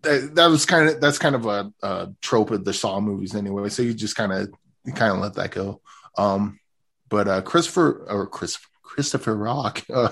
that, 0.02 0.36
that 0.36 0.48
was 0.48 0.66
kind 0.66 0.90
of 0.90 1.02
that's 1.02 1.18
kind 1.18 1.36
of 1.36 1.46
a, 1.46 1.72
a, 1.82 2.10
trope 2.22 2.52
of 2.52 2.64
the 2.64 2.74
Saw 2.74 3.00
movies 3.00 3.36
anyway. 3.36 3.70
So 3.70 3.84
you 3.84 3.94
just 3.94 4.16
kind 4.16 4.32
of 4.32 4.50
you 4.86 4.94
kind 4.94 5.14
of 5.14 5.20
let 5.20 5.36
that 5.36 5.52
go. 5.52 5.82
Um, 6.18 6.59
but 7.10 7.28
uh, 7.28 7.42
Christopher 7.42 8.06
or 8.10 8.28
Chris 8.28 8.58
Christopher 8.84 9.36
Rock, 9.36 9.84
uh, 9.94 10.10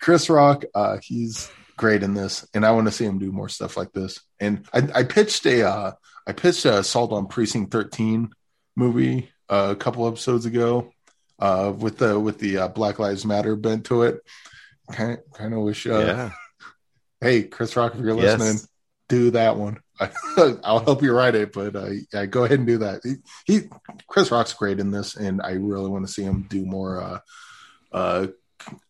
Chris 0.00 0.30
Rock, 0.30 0.64
uh, 0.74 0.98
he's 1.02 1.50
great 1.76 2.02
in 2.02 2.14
this, 2.14 2.46
and 2.54 2.64
I 2.64 2.70
want 2.70 2.86
to 2.86 2.92
see 2.92 3.04
him 3.04 3.18
do 3.18 3.32
more 3.32 3.48
stuff 3.48 3.76
like 3.76 3.92
this. 3.92 4.20
And 4.40 4.66
I, 4.72 4.88
I 4.94 5.02
pitched 5.04 5.46
a 5.46 5.68
uh, 5.68 5.92
I 6.26 6.32
pitched 6.32 6.64
a 6.64 6.78
Assault 6.78 7.12
on 7.12 7.26
Precinct 7.26 7.70
13 7.70 8.30
movie 8.76 9.30
uh, 9.48 9.68
a 9.72 9.76
couple 9.76 10.06
episodes 10.06 10.46
ago 10.46 10.90
uh, 11.38 11.72
with 11.76 11.98
the 11.98 12.18
with 12.18 12.38
the 12.38 12.58
uh, 12.58 12.68
Black 12.68 12.98
Lives 12.98 13.24
Matter 13.24 13.56
bent 13.56 13.86
to 13.86 14.02
it. 14.02 14.20
Kind 14.90 15.18
kind 15.32 15.54
of 15.54 15.60
wish. 15.60 15.86
Uh, 15.86 15.98
yeah. 15.98 16.30
Hey, 17.20 17.44
Chris 17.44 17.74
Rock, 17.74 17.94
if 17.94 18.00
you're 18.00 18.12
listening, 18.12 18.48
yes. 18.48 18.68
do 19.08 19.30
that 19.30 19.56
one. 19.56 19.78
I, 20.00 20.72
will 20.72 20.84
help 20.84 21.02
you 21.02 21.12
write 21.12 21.34
it, 21.34 21.52
but 21.52 21.76
uh, 21.76 21.90
yeah, 22.12 22.26
go 22.26 22.44
ahead 22.44 22.58
and 22.58 22.66
do 22.66 22.78
that. 22.78 23.00
He, 23.04 23.14
he, 23.46 23.68
Chris 24.08 24.30
Rock's 24.30 24.52
great 24.52 24.80
in 24.80 24.90
this, 24.90 25.16
and 25.16 25.40
I 25.42 25.52
really 25.52 25.88
want 25.88 26.06
to 26.06 26.12
see 26.12 26.22
him 26.22 26.46
do 26.48 26.64
more. 26.64 27.00
Uh, 27.00 27.18
uh, 27.92 28.26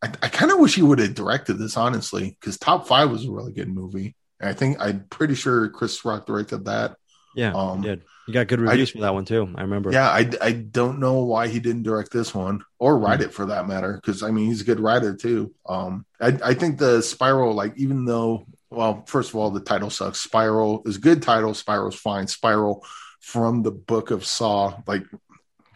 I, 0.02 0.12
I 0.22 0.28
kind 0.28 0.50
of 0.50 0.58
wish 0.60 0.74
he 0.74 0.82
would 0.82 0.98
have 0.98 1.14
directed 1.14 1.54
this, 1.54 1.76
honestly, 1.76 2.36
because 2.40 2.58
Top 2.58 2.86
Five 2.86 3.10
was 3.10 3.26
a 3.26 3.30
really 3.30 3.52
good 3.52 3.68
movie. 3.68 4.14
And 4.40 4.48
I 4.48 4.52
think 4.52 4.78
I'm 4.80 5.04
pretty 5.10 5.34
sure 5.34 5.68
Chris 5.68 6.04
Rock 6.04 6.26
directed 6.26 6.66
that. 6.66 6.96
Yeah, 7.34 7.52
um, 7.54 7.82
did. 7.82 8.02
You 8.26 8.32
got 8.32 8.46
good 8.46 8.60
reviews 8.60 8.90
I, 8.90 8.92
for 8.92 9.00
that 9.00 9.14
one 9.14 9.24
too. 9.24 9.52
I 9.54 9.62
remember. 9.62 9.92
Yeah, 9.92 10.08
I, 10.08 10.30
I 10.40 10.52
don't 10.52 10.98
know 10.98 11.24
why 11.24 11.48
he 11.48 11.60
didn't 11.60 11.82
direct 11.82 12.10
this 12.12 12.34
one 12.34 12.64
or 12.78 12.98
write 12.98 13.20
mm-hmm. 13.20 13.28
it 13.28 13.34
for 13.34 13.46
that 13.46 13.68
matter. 13.68 13.94
Because 13.94 14.22
I 14.22 14.30
mean, 14.30 14.46
he's 14.46 14.62
a 14.62 14.64
good 14.64 14.80
writer 14.80 15.14
too. 15.14 15.52
Um, 15.66 16.06
I 16.20 16.38
I 16.42 16.54
think 16.54 16.78
the 16.78 17.02
Spiral, 17.02 17.54
like 17.54 17.74
even 17.76 18.04
though, 18.04 18.46
well, 18.70 19.04
first 19.06 19.30
of 19.30 19.36
all, 19.36 19.50
the 19.50 19.60
title 19.60 19.90
sucks. 19.90 20.20
Spiral 20.20 20.82
is 20.86 20.96
a 20.96 21.00
good 21.00 21.22
title. 21.22 21.54
Spiral's 21.54 21.96
fine. 21.96 22.26
Spiral 22.26 22.84
from 23.20 23.62
the 23.62 23.70
Book 23.70 24.10
of 24.10 24.24
Saw. 24.24 24.80
Like, 24.86 25.04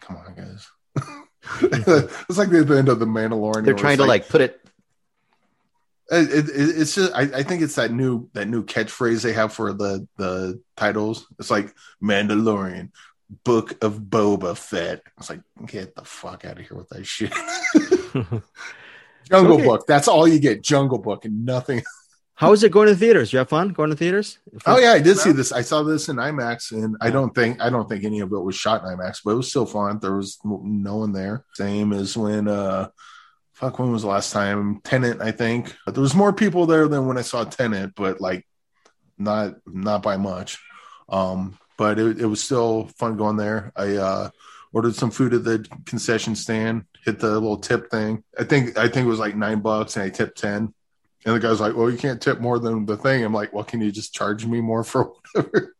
come 0.01 0.17
on, 0.17 0.35
guys. 0.35 0.67
it's 1.61 2.37
like 2.37 2.49
the 2.49 2.77
end 2.77 2.89
of 2.89 2.99
the 2.99 3.05
Mandalorian. 3.05 3.63
They're 3.63 3.73
trying 3.73 3.97
to 3.97 4.05
like, 4.05 4.23
like 4.23 4.29
put 4.29 4.41
it 4.41 4.59
it, 6.11 6.49
it, 6.49 6.51
it's 6.55 6.95
just 6.95 7.13
I, 7.13 7.21
I, 7.21 7.43
think 7.43 7.61
it's 7.61 7.75
that 7.75 7.91
new 7.91 8.29
that 8.33 8.47
new 8.47 8.63
catchphrase 8.63 9.21
they 9.21 9.33
have 9.33 9.53
for 9.53 9.73
the 9.73 10.07
the 10.17 10.61
titles. 10.75 11.27
It's 11.37 11.51
like 11.51 11.73
Mandalorian, 12.01 12.91
Book 13.43 13.83
of 13.83 13.99
Boba 13.99 14.57
Fett. 14.57 15.03
It's 15.19 15.29
like 15.29 15.41
get 15.65 15.95
the 15.95 16.03
fuck 16.03 16.45
out 16.45 16.59
of 16.59 16.65
here 16.65 16.77
with 16.77 16.89
that 16.89 17.05
shit. 17.05 17.31
Jungle 19.29 19.55
okay. 19.55 19.65
Book. 19.65 19.85
That's 19.87 20.07
all 20.07 20.27
you 20.27 20.39
get. 20.39 20.63
Jungle 20.63 20.97
Book 20.97 21.25
and 21.25 21.45
nothing. 21.45 21.83
How 22.39 22.53
is 22.53 22.63
it 22.63 22.71
going 22.71 22.87
to 22.87 22.95
theaters? 22.95 23.33
You 23.33 23.39
have 23.39 23.49
fun 23.49 23.69
going 23.69 23.89
to 23.89 23.97
theaters? 23.97 24.39
Oh 24.65 24.79
yeah, 24.79 24.93
I 24.93 24.99
did 24.99 25.17
see 25.17 25.33
this. 25.33 25.51
I 25.51 25.59
saw 25.61 25.83
this 25.83 26.07
in 26.07 26.15
IMAX, 26.15 26.71
and 26.71 26.95
I 27.01 27.09
don't 27.09 27.35
think 27.35 27.61
I 27.61 27.69
don't 27.69 27.89
think 27.89 28.05
any 28.05 28.21
of 28.21 28.31
it 28.31 28.39
was 28.39 28.55
shot 28.55 28.81
in 28.81 28.87
IMAX, 28.87 29.19
but 29.25 29.31
it 29.31 29.35
was 29.35 29.49
still 29.49 29.65
fun. 29.65 29.99
There 29.99 30.15
was 30.15 30.39
no 30.45 30.95
one 30.95 31.11
there. 31.11 31.43
Same 31.55 31.91
as 31.91 32.15
when 32.17 32.47
uh 32.47 32.87
fuck 33.59 33.77
when 33.77 33.91
was 33.91 34.03
the 34.03 34.07
last 34.07 34.31
time 34.31 34.79
Tenet? 34.85 35.19
i 35.19 35.31
think 35.31 35.75
but 35.85 35.93
there 35.93 36.01
was 36.01 36.15
more 36.15 36.31
people 36.31 36.65
there 36.65 36.87
than 36.87 37.05
when 37.05 37.17
i 37.17 37.21
saw 37.21 37.43
Tenet, 37.43 37.93
but 37.93 38.21
like 38.21 38.47
not 39.17 39.55
not 39.67 40.01
by 40.01 40.15
much 40.15 40.57
um 41.09 41.57
but 41.77 41.99
it, 41.99 42.21
it 42.21 42.25
was 42.25 42.41
still 42.41 42.89
fun 42.97 43.17
going 43.17 43.35
there 43.35 43.73
i 43.75 43.97
uh 43.97 44.29
ordered 44.71 44.95
some 44.95 45.11
food 45.11 45.33
at 45.33 45.43
the 45.43 45.65
concession 45.85 46.35
stand 46.35 46.85
hit 47.03 47.19
the 47.19 47.31
little 47.31 47.57
tip 47.57 47.91
thing 47.91 48.23
i 48.39 48.45
think 48.45 48.77
i 48.77 48.87
think 48.87 49.05
it 49.05 49.09
was 49.09 49.19
like 49.19 49.35
nine 49.35 49.59
bucks 49.59 49.97
and 49.97 50.05
i 50.05 50.09
tipped 50.09 50.37
10 50.37 50.73
and 51.25 51.35
the 51.35 51.39
guy's 51.39 51.59
like 51.59 51.75
well 51.75 51.89
you 51.89 51.97
can't 51.97 52.21
tip 52.21 52.39
more 52.39 52.59
than 52.59 52.85
the 52.85 52.97
thing 52.97 53.23
i'm 53.23 53.33
like 53.33 53.53
well 53.53 53.63
can 53.63 53.81
you 53.81 53.91
just 53.91 54.13
charge 54.13 54.45
me 54.45 54.61
more 54.61 54.83
for 54.83 55.13
whatever 55.33 55.75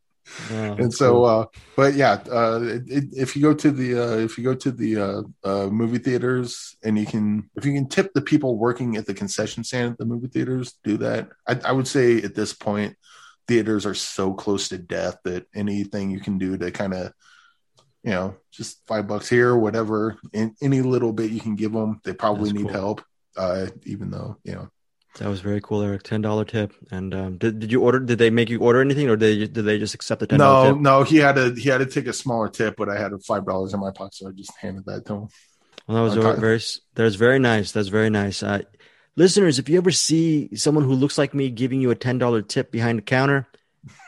yeah, 0.51 0.73
and 0.73 0.93
so, 0.93 1.13
cool. 1.13 1.25
uh, 1.25 1.45
but 1.75 1.93
yeah, 1.93 2.23
uh, 2.31 2.59
it, 2.61 2.83
it, 2.87 3.03
if 3.15 3.35
you 3.35 3.41
go 3.41 3.53
to 3.53 3.71
the 3.71 3.99
uh, 3.99 4.17
if 4.17 4.37
you 4.37 4.43
go 4.43 4.55
to 4.55 4.71
the 4.71 4.97
uh, 4.97 5.21
uh, 5.43 5.67
movie 5.67 5.97
theaters 5.97 6.75
and 6.83 6.97
you 6.97 7.05
can 7.05 7.49
if 7.55 7.65
you 7.65 7.73
can 7.73 7.87
tip 7.87 8.13
the 8.13 8.21
people 8.21 8.57
working 8.57 8.97
at 8.97 9.05
the 9.05 9.13
concession 9.13 9.63
stand 9.63 9.93
at 9.93 9.97
the 9.97 10.05
movie 10.05 10.27
theaters, 10.27 10.77
do 10.83 10.97
that. 10.97 11.29
I, 11.47 11.59
I 11.65 11.71
would 11.71 11.87
say 11.87 12.21
at 12.21 12.35
this 12.35 12.53
point, 12.53 12.95
theaters 13.47 13.85
are 13.85 13.95
so 13.95 14.33
close 14.33 14.69
to 14.69 14.77
death 14.77 15.17
that 15.23 15.47
anything 15.55 16.11
you 16.11 16.19
can 16.19 16.37
do 16.37 16.57
to 16.57 16.71
kind 16.71 16.93
of 16.93 17.13
you 18.03 18.11
know 18.11 18.35
just 18.51 18.85
five 18.87 19.07
bucks 19.07 19.29
here, 19.29 19.55
whatever, 19.55 20.17
in, 20.33 20.55
any 20.61 20.81
little 20.81 21.13
bit 21.13 21.31
you 21.31 21.41
can 21.41 21.55
give 21.55 21.73
them, 21.73 22.01
they 22.03 22.13
probably 22.13 22.49
That's 22.49 22.59
need 22.59 22.71
cool. 22.71 22.73
help. 22.73 23.03
Uh, 23.37 23.67
even 23.85 24.11
though 24.11 24.37
you 24.43 24.53
know 24.53 24.69
that 25.17 25.27
was 25.27 25.41
very 25.41 25.59
cool, 25.61 25.81
Eric. 25.81 26.03
Ten 26.03 26.21
dollar 26.21 26.45
tip. 26.45 26.73
And 26.91 27.13
um, 27.13 27.37
did, 27.37 27.59
did 27.59 27.71
you 27.71 27.81
order? 27.81 27.99
Did 27.99 28.19
they 28.19 28.29
make 28.29 28.49
you 28.49 28.59
order 28.59 28.81
anything, 28.81 29.09
or 29.09 29.15
did 29.15 29.39
they, 29.39 29.47
did 29.47 29.65
they 29.65 29.79
just 29.79 29.93
accept 29.93 30.19
the 30.19 30.27
ten? 30.27 30.39
No, 30.39 30.73
tip? 30.73 30.81
no. 30.81 31.03
He 31.03 31.17
had 31.17 31.35
to 31.35 31.53
he 31.53 31.69
had 31.69 31.79
to 31.79 31.85
take 31.85 32.07
a 32.07 32.13
smaller 32.13 32.47
tip, 32.47 32.75
but 32.77 32.89
I 32.89 32.97
had 32.97 33.11
five 33.23 33.45
dollars 33.45 33.73
in 33.73 33.79
my 33.79 33.91
pocket, 33.91 34.15
so 34.15 34.29
I 34.29 34.31
just 34.31 34.55
handed 34.57 34.85
that 34.85 35.05
to 35.07 35.13
him. 35.13 35.27
Well, 35.87 35.97
that 35.97 36.03
was 36.03 36.13
very, 36.13 36.39
very 36.39 36.61
that's 36.93 37.15
very 37.15 37.39
nice. 37.39 37.71
That's 37.71 37.87
very 37.87 38.09
nice. 38.09 38.43
Uh, 38.43 38.61
listeners, 39.15 39.57
if 39.57 39.67
you 39.67 39.77
ever 39.77 39.91
see 39.91 40.55
someone 40.55 40.83
who 40.83 40.93
looks 40.93 41.17
like 41.17 41.33
me 41.33 41.49
giving 41.49 41.81
you 41.81 41.89
a 41.89 41.95
ten 41.95 42.17
dollar 42.19 42.41
tip 42.41 42.71
behind 42.71 42.99
the 42.99 43.03
counter, 43.03 43.47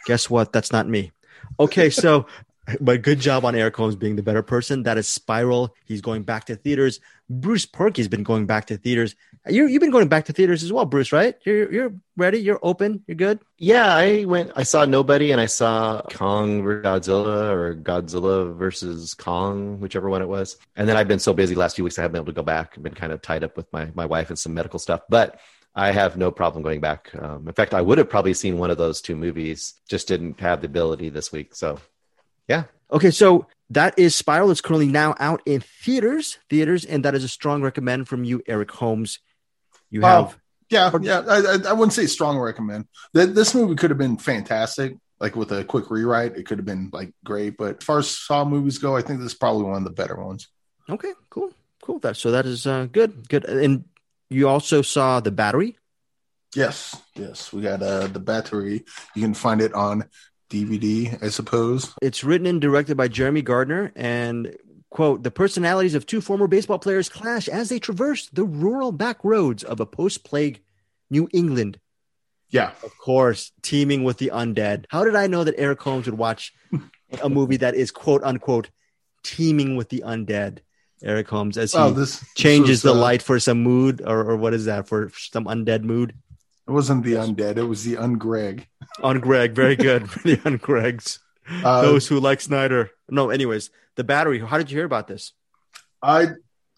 guess 0.05 0.29
what? 0.29 0.53
That's 0.53 0.71
not 0.71 0.87
me. 0.87 1.11
Okay, 1.59 1.89
so 1.89 2.27
but 2.81 3.01
good 3.01 3.19
job 3.19 3.45
on 3.45 3.55
Eric 3.55 3.75
Holmes 3.75 3.95
being 3.95 4.15
the 4.15 4.23
better 4.23 4.43
person. 4.43 4.83
That 4.83 4.97
is 4.97 5.07
Spiral. 5.07 5.75
He's 5.85 6.01
going 6.01 6.23
back 6.23 6.45
to 6.45 6.55
theaters. 6.55 6.99
Bruce 7.29 7.65
Purkey's 7.65 8.07
been 8.07 8.23
going 8.23 8.45
back 8.45 8.65
to 8.67 8.77
theaters. 8.77 9.15
You 9.47 9.65
you've 9.67 9.79
been 9.79 9.91
going 9.91 10.07
back 10.07 10.25
to 10.25 10.33
theaters 10.33 10.61
as 10.61 10.71
well, 10.71 10.85
Bruce, 10.85 11.11
right? 11.11 11.35
You're 11.45 11.71
you're 11.71 11.93
ready. 12.15 12.39
You're 12.39 12.59
open. 12.61 13.03
You're 13.07 13.15
good. 13.15 13.39
Yeah, 13.57 13.95
I 13.95 14.25
went. 14.25 14.51
I 14.55 14.63
saw 14.63 14.85
Nobody, 14.85 15.31
and 15.31 15.41
I 15.41 15.47
saw 15.47 16.01
Kong 16.11 16.61
versus 16.61 16.85
Godzilla 16.85 17.51
or 17.51 17.75
Godzilla 17.75 18.55
versus 18.55 19.13
Kong, 19.15 19.79
whichever 19.79 20.09
one 20.09 20.21
it 20.21 20.27
was. 20.27 20.57
And 20.75 20.87
then 20.87 20.97
I've 20.97 21.07
been 21.07 21.19
so 21.19 21.33
busy 21.33 21.55
last 21.55 21.75
few 21.75 21.83
weeks, 21.83 21.97
I 21.97 22.03
haven't 22.03 22.13
been 22.13 22.21
able 22.21 22.33
to 22.33 22.35
go 22.35 22.43
back. 22.43 22.73
I've 22.75 22.83
been 22.83 22.93
kind 22.93 23.13
of 23.13 23.21
tied 23.21 23.43
up 23.43 23.57
with 23.57 23.71
my 23.73 23.89
my 23.95 24.05
wife 24.05 24.29
and 24.29 24.37
some 24.37 24.53
medical 24.53 24.79
stuff, 24.79 25.01
but. 25.09 25.39
I 25.73 25.93
have 25.93 26.17
no 26.17 26.31
problem 26.31 26.63
going 26.63 26.81
back. 26.81 27.11
Um, 27.17 27.47
in 27.47 27.53
fact, 27.53 27.73
I 27.73 27.79
would 27.79 27.97
have 27.97 28.09
probably 28.09 28.33
seen 28.33 28.57
one 28.57 28.71
of 28.71 28.77
those 28.77 28.99
two 28.99 29.15
movies, 29.15 29.75
just 29.87 30.05
didn't 30.05 30.41
have 30.41 30.59
the 30.59 30.67
ability 30.67 31.07
this 31.07 31.31
week. 31.31 31.55
So 31.55 31.79
yeah. 32.47 32.63
Okay, 32.91 33.11
so 33.11 33.47
that 33.69 33.97
is 33.97 34.15
Spiral. 34.15 34.51
It's 34.51 34.61
currently 34.61 34.87
now 34.87 35.15
out 35.19 35.41
in 35.45 35.61
theaters, 35.61 36.37
theaters, 36.49 36.83
and 36.83 37.05
that 37.05 37.15
is 37.15 37.23
a 37.23 37.29
strong 37.29 37.61
recommend 37.61 38.07
from 38.07 38.23
you, 38.23 38.41
Eric 38.47 38.71
Holmes. 38.71 39.19
You 39.89 40.01
have, 40.01 40.37
yeah, 40.69 40.91
yeah. 41.01 41.21
I, 41.27 41.69
I, 41.69 41.73
wouldn't 41.73 41.93
say 41.93 42.05
strong 42.05 42.37
recommend. 42.37 42.85
This 43.13 43.53
movie 43.53 43.75
could 43.75 43.91
have 43.91 43.97
been 43.97 44.17
fantastic, 44.17 44.95
like 45.19 45.35
with 45.35 45.51
a 45.51 45.63
quick 45.63 45.89
rewrite. 45.89 46.37
It 46.37 46.45
could 46.45 46.57
have 46.57 46.65
been 46.65 46.89
like 46.93 47.13
great, 47.23 47.57
but 47.57 47.77
as 47.77 47.83
far 47.83 47.99
as 47.99 48.09
Saw 48.09 48.45
movies 48.45 48.77
go, 48.77 48.95
I 48.95 49.01
think 49.01 49.19
this 49.19 49.33
is 49.33 49.37
probably 49.37 49.63
one 49.63 49.77
of 49.77 49.83
the 49.83 49.89
better 49.91 50.15
ones. 50.15 50.47
Okay, 50.89 51.11
cool, 51.29 51.53
cool. 51.81 51.99
That 51.99 52.17
so 52.17 52.31
that 52.31 52.45
is 52.45 52.67
uh, 52.67 52.87
good, 52.91 53.27
good. 53.29 53.45
And 53.45 53.85
you 54.29 54.47
also 54.47 54.81
saw 54.81 55.19
the 55.19 55.31
Battery. 55.31 55.77
Yes, 56.55 56.95
yes, 57.15 57.53
we 57.53 57.61
got 57.61 57.81
uh, 57.81 58.07
the 58.07 58.19
Battery. 58.19 58.85
You 59.15 59.21
can 59.21 59.33
find 59.33 59.61
it 59.61 59.73
on 59.73 60.05
DVD, 60.51 61.21
I 61.23 61.29
suppose. 61.29 61.93
It's 62.01 62.23
written 62.23 62.45
and 62.45 62.61
directed 62.61 62.97
by 62.97 63.07
Jeremy 63.07 63.41
Gardner 63.41 63.91
and 63.95 64.55
quote 64.89 65.23
the 65.23 65.31
personalities 65.31 65.95
of 65.95 66.05
two 66.05 66.21
former 66.21 66.47
baseball 66.47 66.77
players 66.77 67.09
clash 67.09 67.47
as 67.47 67.69
they 67.69 67.79
traverse 67.79 68.27
the 68.27 68.43
rural 68.43 68.91
back 68.91 69.23
roads 69.23 69.63
of 69.63 69.79
a 69.79 69.85
post-plague 69.85 70.61
New 71.09 71.29
England. 71.33 71.79
Yeah. 72.49 72.71
Of 72.83 72.97
course, 72.97 73.51
teeming 73.61 74.03
with 74.03 74.17
the 74.17 74.31
undead. 74.33 74.85
How 74.89 75.05
did 75.05 75.15
I 75.15 75.27
know 75.27 75.45
that 75.45 75.55
Eric 75.57 75.81
Holmes 75.81 76.05
would 76.05 76.17
watch 76.17 76.53
a 77.23 77.29
movie 77.29 77.57
that 77.57 77.75
is 77.75 77.91
quote 77.91 78.23
unquote 78.23 78.69
teeming 79.23 79.77
with 79.77 79.89
the 79.89 80.03
undead? 80.05 80.59
Eric 81.03 81.29
Holmes 81.29 81.57
as 81.57 81.71
he 81.71 81.79
oh, 81.79 81.91
this, 81.91 82.23
changes 82.35 82.83
this 82.83 82.83
was, 82.83 82.93
the 82.93 82.99
uh, 82.99 83.01
light 83.01 83.23
for 83.23 83.39
some 83.39 83.63
mood 83.63 84.01
or, 84.05 84.19
or 84.19 84.37
what 84.37 84.53
is 84.53 84.65
that 84.65 84.87
for 84.87 85.11
some 85.15 85.45
undead 85.45 85.83
mood? 85.83 86.13
It 86.67 86.71
wasn't 86.71 87.03
the 87.03 87.13
undead. 87.13 87.57
It 87.57 87.63
was 87.63 87.83
the 87.83 87.95
ungreg. 87.95 88.65
Ungreg, 88.99 89.53
very 89.53 89.75
good. 89.75 90.03
the 90.23 90.37
ungregs. 90.37 91.19
Uh, 91.63 91.81
Those 91.81 92.07
who 92.07 92.19
like 92.19 92.39
Snyder. 92.39 92.91
No, 93.09 93.29
anyways, 93.29 93.71
the 93.95 94.03
battery. 94.03 94.39
How 94.39 94.57
did 94.57 94.71
you 94.71 94.77
hear 94.77 94.85
about 94.85 95.07
this? 95.07 95.33
I 96.01 96.27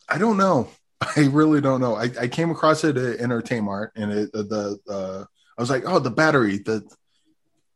I 0.10 0.18
don't 0.18 0.38
know. 0.38 0.70
I 1.16 1.28
really 1.32 1.62
don't 1.62 1.82
know. 1.82 1.96
I, 1.96 2.10
I 2.20 2.28
came 2.28 2.50
across 2.50 2.84
it 2.84 2.98
at 2.98 3.20
Entertainment, 3.20 3.92
and 3.96 4.12
it 4.12 4.32
the 4.32 4.80
uh, 4.90 5.26
I 5.58 5.62
was 5.62 5.70
like, 5.70 5.84
oh, 5.86 6.00
the 6.00 6.12
battery. 6.12 6.58
The 6.58 6.84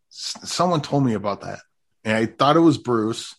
someone 0.10 0.82
told 0.82 1.03
me 1.05 1.14
about 1.14 1.41
that, 1.41 1.60
and 2.03 2.16
I 2.16 2.26
thought 2.26 2.55
it 2.58 2.62
was 2.62 2.78
Bruce, 2.78 3.36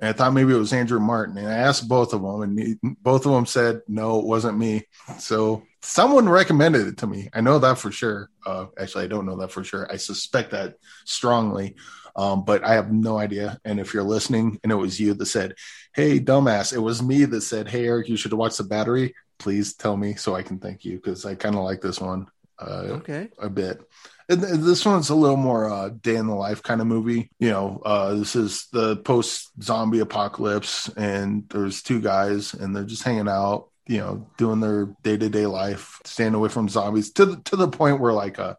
and 0.00 0.08
I 0.08 0.12
thought 0.12 0.32
maybe 0.32 0.52
it 0.52 0.58
was 0.58 0.72
Andrew 0.72 1.00
Martin, 1.00 1.38
and 1.38 1.48
I 1.48 1.54
asked 1.54 1.88
both 1.88 2.12
of 2.12 2.22
them, 2.22 2.42
and 2.42 2.58
he, 2.58 2.76
both 2.82 3.26
of 3.26 3.32
them 3.32 3.46
said 3.46 3.82
no, 3.86 4.18
it 4.18 4.26
wasn't 4.26 4.58
me. 4.58 4.86
So 5.18 5.62
someone 5.82 6.28
recommended 6.28 6.86
it 6.86 6.98
to 6.98 7.06
me. 7.06 7.28
I 7.32 7.40
know 7.40 7.58
that 7.58 7.78
for 7.78 7.92
sure. 7.92 8.30
Uh, 8.44 8.66
actually, 8.78 9.04
I 9.04 9.08
don't 9.08 9.26
know 9.26 9.36
that 9.38 9.52
for 9.52 9.62
sure. 9.62 9.90
I 9.90 9.96
suspect 9.96 10.50
that 10.50 10.74
strongly, 11.04 11.76
um, 12.16 12.44
but 12.44 12.64
I 12.64 12.74
have 12.74 12.92
no 12.92 13.18
idea. 13.18 13.58
And 13.64 13.78
if 13.78 13.94
you're 13.94 14.02
listening, 14.02 14.58
and 14.62 14.72
it 14.72 14.76
was 14.76 14.98
you 14.98 15.14
that 15.14 15.26
said, 15.26 15.54
"Hey, 15.94 16.18
dumbass," 16.18 16.72
it 16.72 16.80
was 16.80 17.02
me 17.02 17.24
that 17.26 17.42
said, 17.42 17.68
"Hey, 17.68 17.86
Eric, 17.86 18.08
you 18.08 18.16
should 18.16 18.32
watch 18.32 18.56
the 18.56 18.64
battery." 18.64 19.14
Please 19.38 19.74
tell 19.74 19.96
me 19.96 20.14
so 20.14 20.34
I 20.34 20.42
can 20.42 20.58
thank 20.58 20.84
you 20.84 20.96
because 20.96 21.24
I 21.24 21.34
kind 21.34 21.54
of 21.54 21.62
like 21.62 21.80
this 21.80 22.00
one. 22.00 22.26
Uh, 22.58 22.98
okay, 22.98 23.28
a 23.38 23.48
bit. 23.48 23.80
And 24.28 24.42
this 24.42 24.86
one's 24.86 25.10
a 25.10 25.14
little 25.14 25.36
more 25.36 25.70
uh, 25.70 25.90
day 25.90 26.16
in 26.16 26.26
the 26.26 26.34
life 26.34 26.62
kind 26.62 26.80
of 26.80 26.86
movie. 26.86 27.30
You 27.38 27.50
know, 27.50 27.82
uh, 27.84 28.14
this 28.14 28.34
is 28.36 28.68
the 28.72 28.96
post 28.96 29.50
zombie 29.62 30.00
apocalypse, 30.00 30.88
and 30.96 31.48
there's 31.50 31.82
two 31.82 32.00
guys, 32.00 32.54
and 32.54 32.74
they're 32.74 32.84
just 32.84 33.02
hanging 33.02 33.28
out 33.28 33.68
you 33.86 33.98
know, 33.98 34.26
doing 34.38 34.60
their 34.60 34.86
day 35.02 35.16
to 35.16 35.28
day 35.28 35.46
life, 35.46 36.00
staying 36.04 36.34
away 36.34 36.48
from 36.48 36.68
zombies 36.68 37.12
to 37.12 37.26
the, 37.26 37.36
to 37.42 37.56
the 37.56 37.68
point 37.68 38.00
where 38.00 38.12
like, 38.12 38.38
uh, 38.38 38.54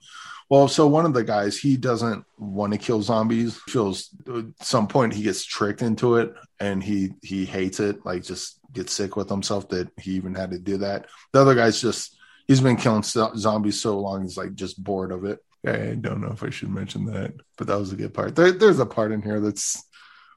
well, 0.49 0.67
so 0.67 0.85
one 0.85 1.05
of 1.05 1.13
the 1.13 1.23
guys, 1.23 1.57
he 1.57 1.75
doesn't 1.75 2.23
want 2.37 2.71
to 2.73 2.77
kill 2.77 3.01
zombies. 3.01 3.57
Feels 3.67 4.09
at 4.27 4.45
some 4.61 4.87
point 4.87 5.13
he 5.13 5.23
gets 5.23 5.43
tricked 5.43 5.81
into 5.81 6.17
it, 6.17 6.35
and 6.59 6.83
he 6.83 7.13
he 7.23 7.45
hates 7.45 7.79
it. 7.79 8.05
Like 8.05 8.23
just 8.23 8.59
gets 8.71 8.93
sick 8.93 9.15
with 9.15 9.29
himself 9.29 9.69
that 9.69 9.89
he 9.99 10.11
even 10.11 10.35
had 10.35 10.51
to 10.51 10.59
do 10.59 10.77
that. 10.77 11.07
The 11.33 11.41
other 11.41 11.55
guy's 11.55 11.81
just 11.81 12.15
he's 12.47 12.61
been 12.61 12.75
killing 12.75 13.01
zombies 13.01 13.81
so 13.81 13.99
long 13.99 14.21
he's 14.21 14.37
like 14.37 14.53
just 14.53 14.83
bored 14.83 15.11
of 15.11 15.25
it. 15.25 15.39
I 15.65 15.95
don't 15.95 16.21
know 16.21 16.31
if 16.31 16.43
I 16.43 16.49
should 16.49 16.69
mention 16.69 17.05
that, 17.05 17.33
but 17.57 17.67
that 17.67 17.79
was 17.79 17.91
a 17.91 17.95
good 17.95 18.13
part. 18.13 18.35
There, 18.35 18.51
there's 18.51 18.79
a 18.79 18.85
part 18.85 19.11
in 19.11 19.21
here 19.21 19.39
that's 19.39 19.83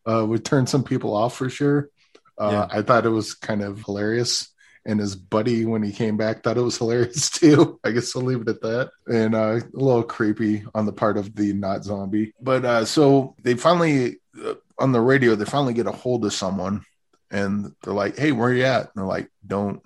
uh, 0.06 0.24
would 0.26 0.44
turn 0.44 0.66
some 0.66 0.84
people 0.84 1.14
off 1.14 1.36
for 1.36 1.50
sure. 1.50 1.90
Uh, 2.38 2.66
yeah. 2.70 2.78
I 2.78 2.82
thought 2.82 3.06
it 3.06 3.10
was 3.10 3.34
kind 3.34 3.62
of 3.62 3.82
hilarious, 3.82 4.52
and 4.86 5.00
his 5.00 5.16
buddy 5.16 5.64
when 5.64 5.82
he 5.82 5.92
came 5.92 6.16
back 6.16 6.42
thought 6.42 6.56
it 6.56 6.62
was 6.62 6.78
hilarious 6.78 7.30
too. 7.38 7.78
I 7.84 7.90
guess 7.90 8.14
I'll 8.14 8.22
leave 8.22 8.40
it 8.40 8.48
at 8.48 8.62
that. 8.62 8.90
And 9.06 9.34
uh, 9.34 9.60
a 9.60 9.62
little 9.72 10.02
creepy 10.02 10.64
on 10.74 10.86
the 10.86 10.92
part 10.92 11.18
of 11.18 11.34
the 11.34 11.52
not 11.52 11.84
zombie. 11.84 12.32
But 12.40 12.64
uh, 12.64 12.84
so 12.84 13.34
they 13.42 13.54
finally 13.54 14.20
uh, 14.42 14.54
on 14.78 14.92
the 14.92 15.00
radio 15.00 15.34
they 15.34 15.44
finally 15.44 15.74
get 15.74 15.86
a 15.86 15.92
hold 15.92 16.24
of 16.24 16.32
someone, 16.32 16.84
and 17.30 17.74
they're 17.82 17.92
like, 17.92 18.16
"Hey, 18.16 18.32
where 18.32 18.52
you 18.52 18.64
at?" 18.64 18.82
And 18.82 18.92
they're 18.96 19.04
like, 19.04 19.28
"Don't." 19.46 19.82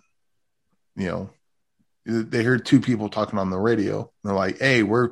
You 0.94 1.08
know, 1.08 1.30
they 2.04 2.42
heard 2.42 2.66
two 2.66 2.80
people 2.80 3.08
talking 3.08 3.38
on 3.38 3.50
the 3.50 3.58
radio. 3.58 4.10
they're 4.24 4.34
like, 4.34 4.58
"Hey, 4.58 4.82
we're 4.82 5.10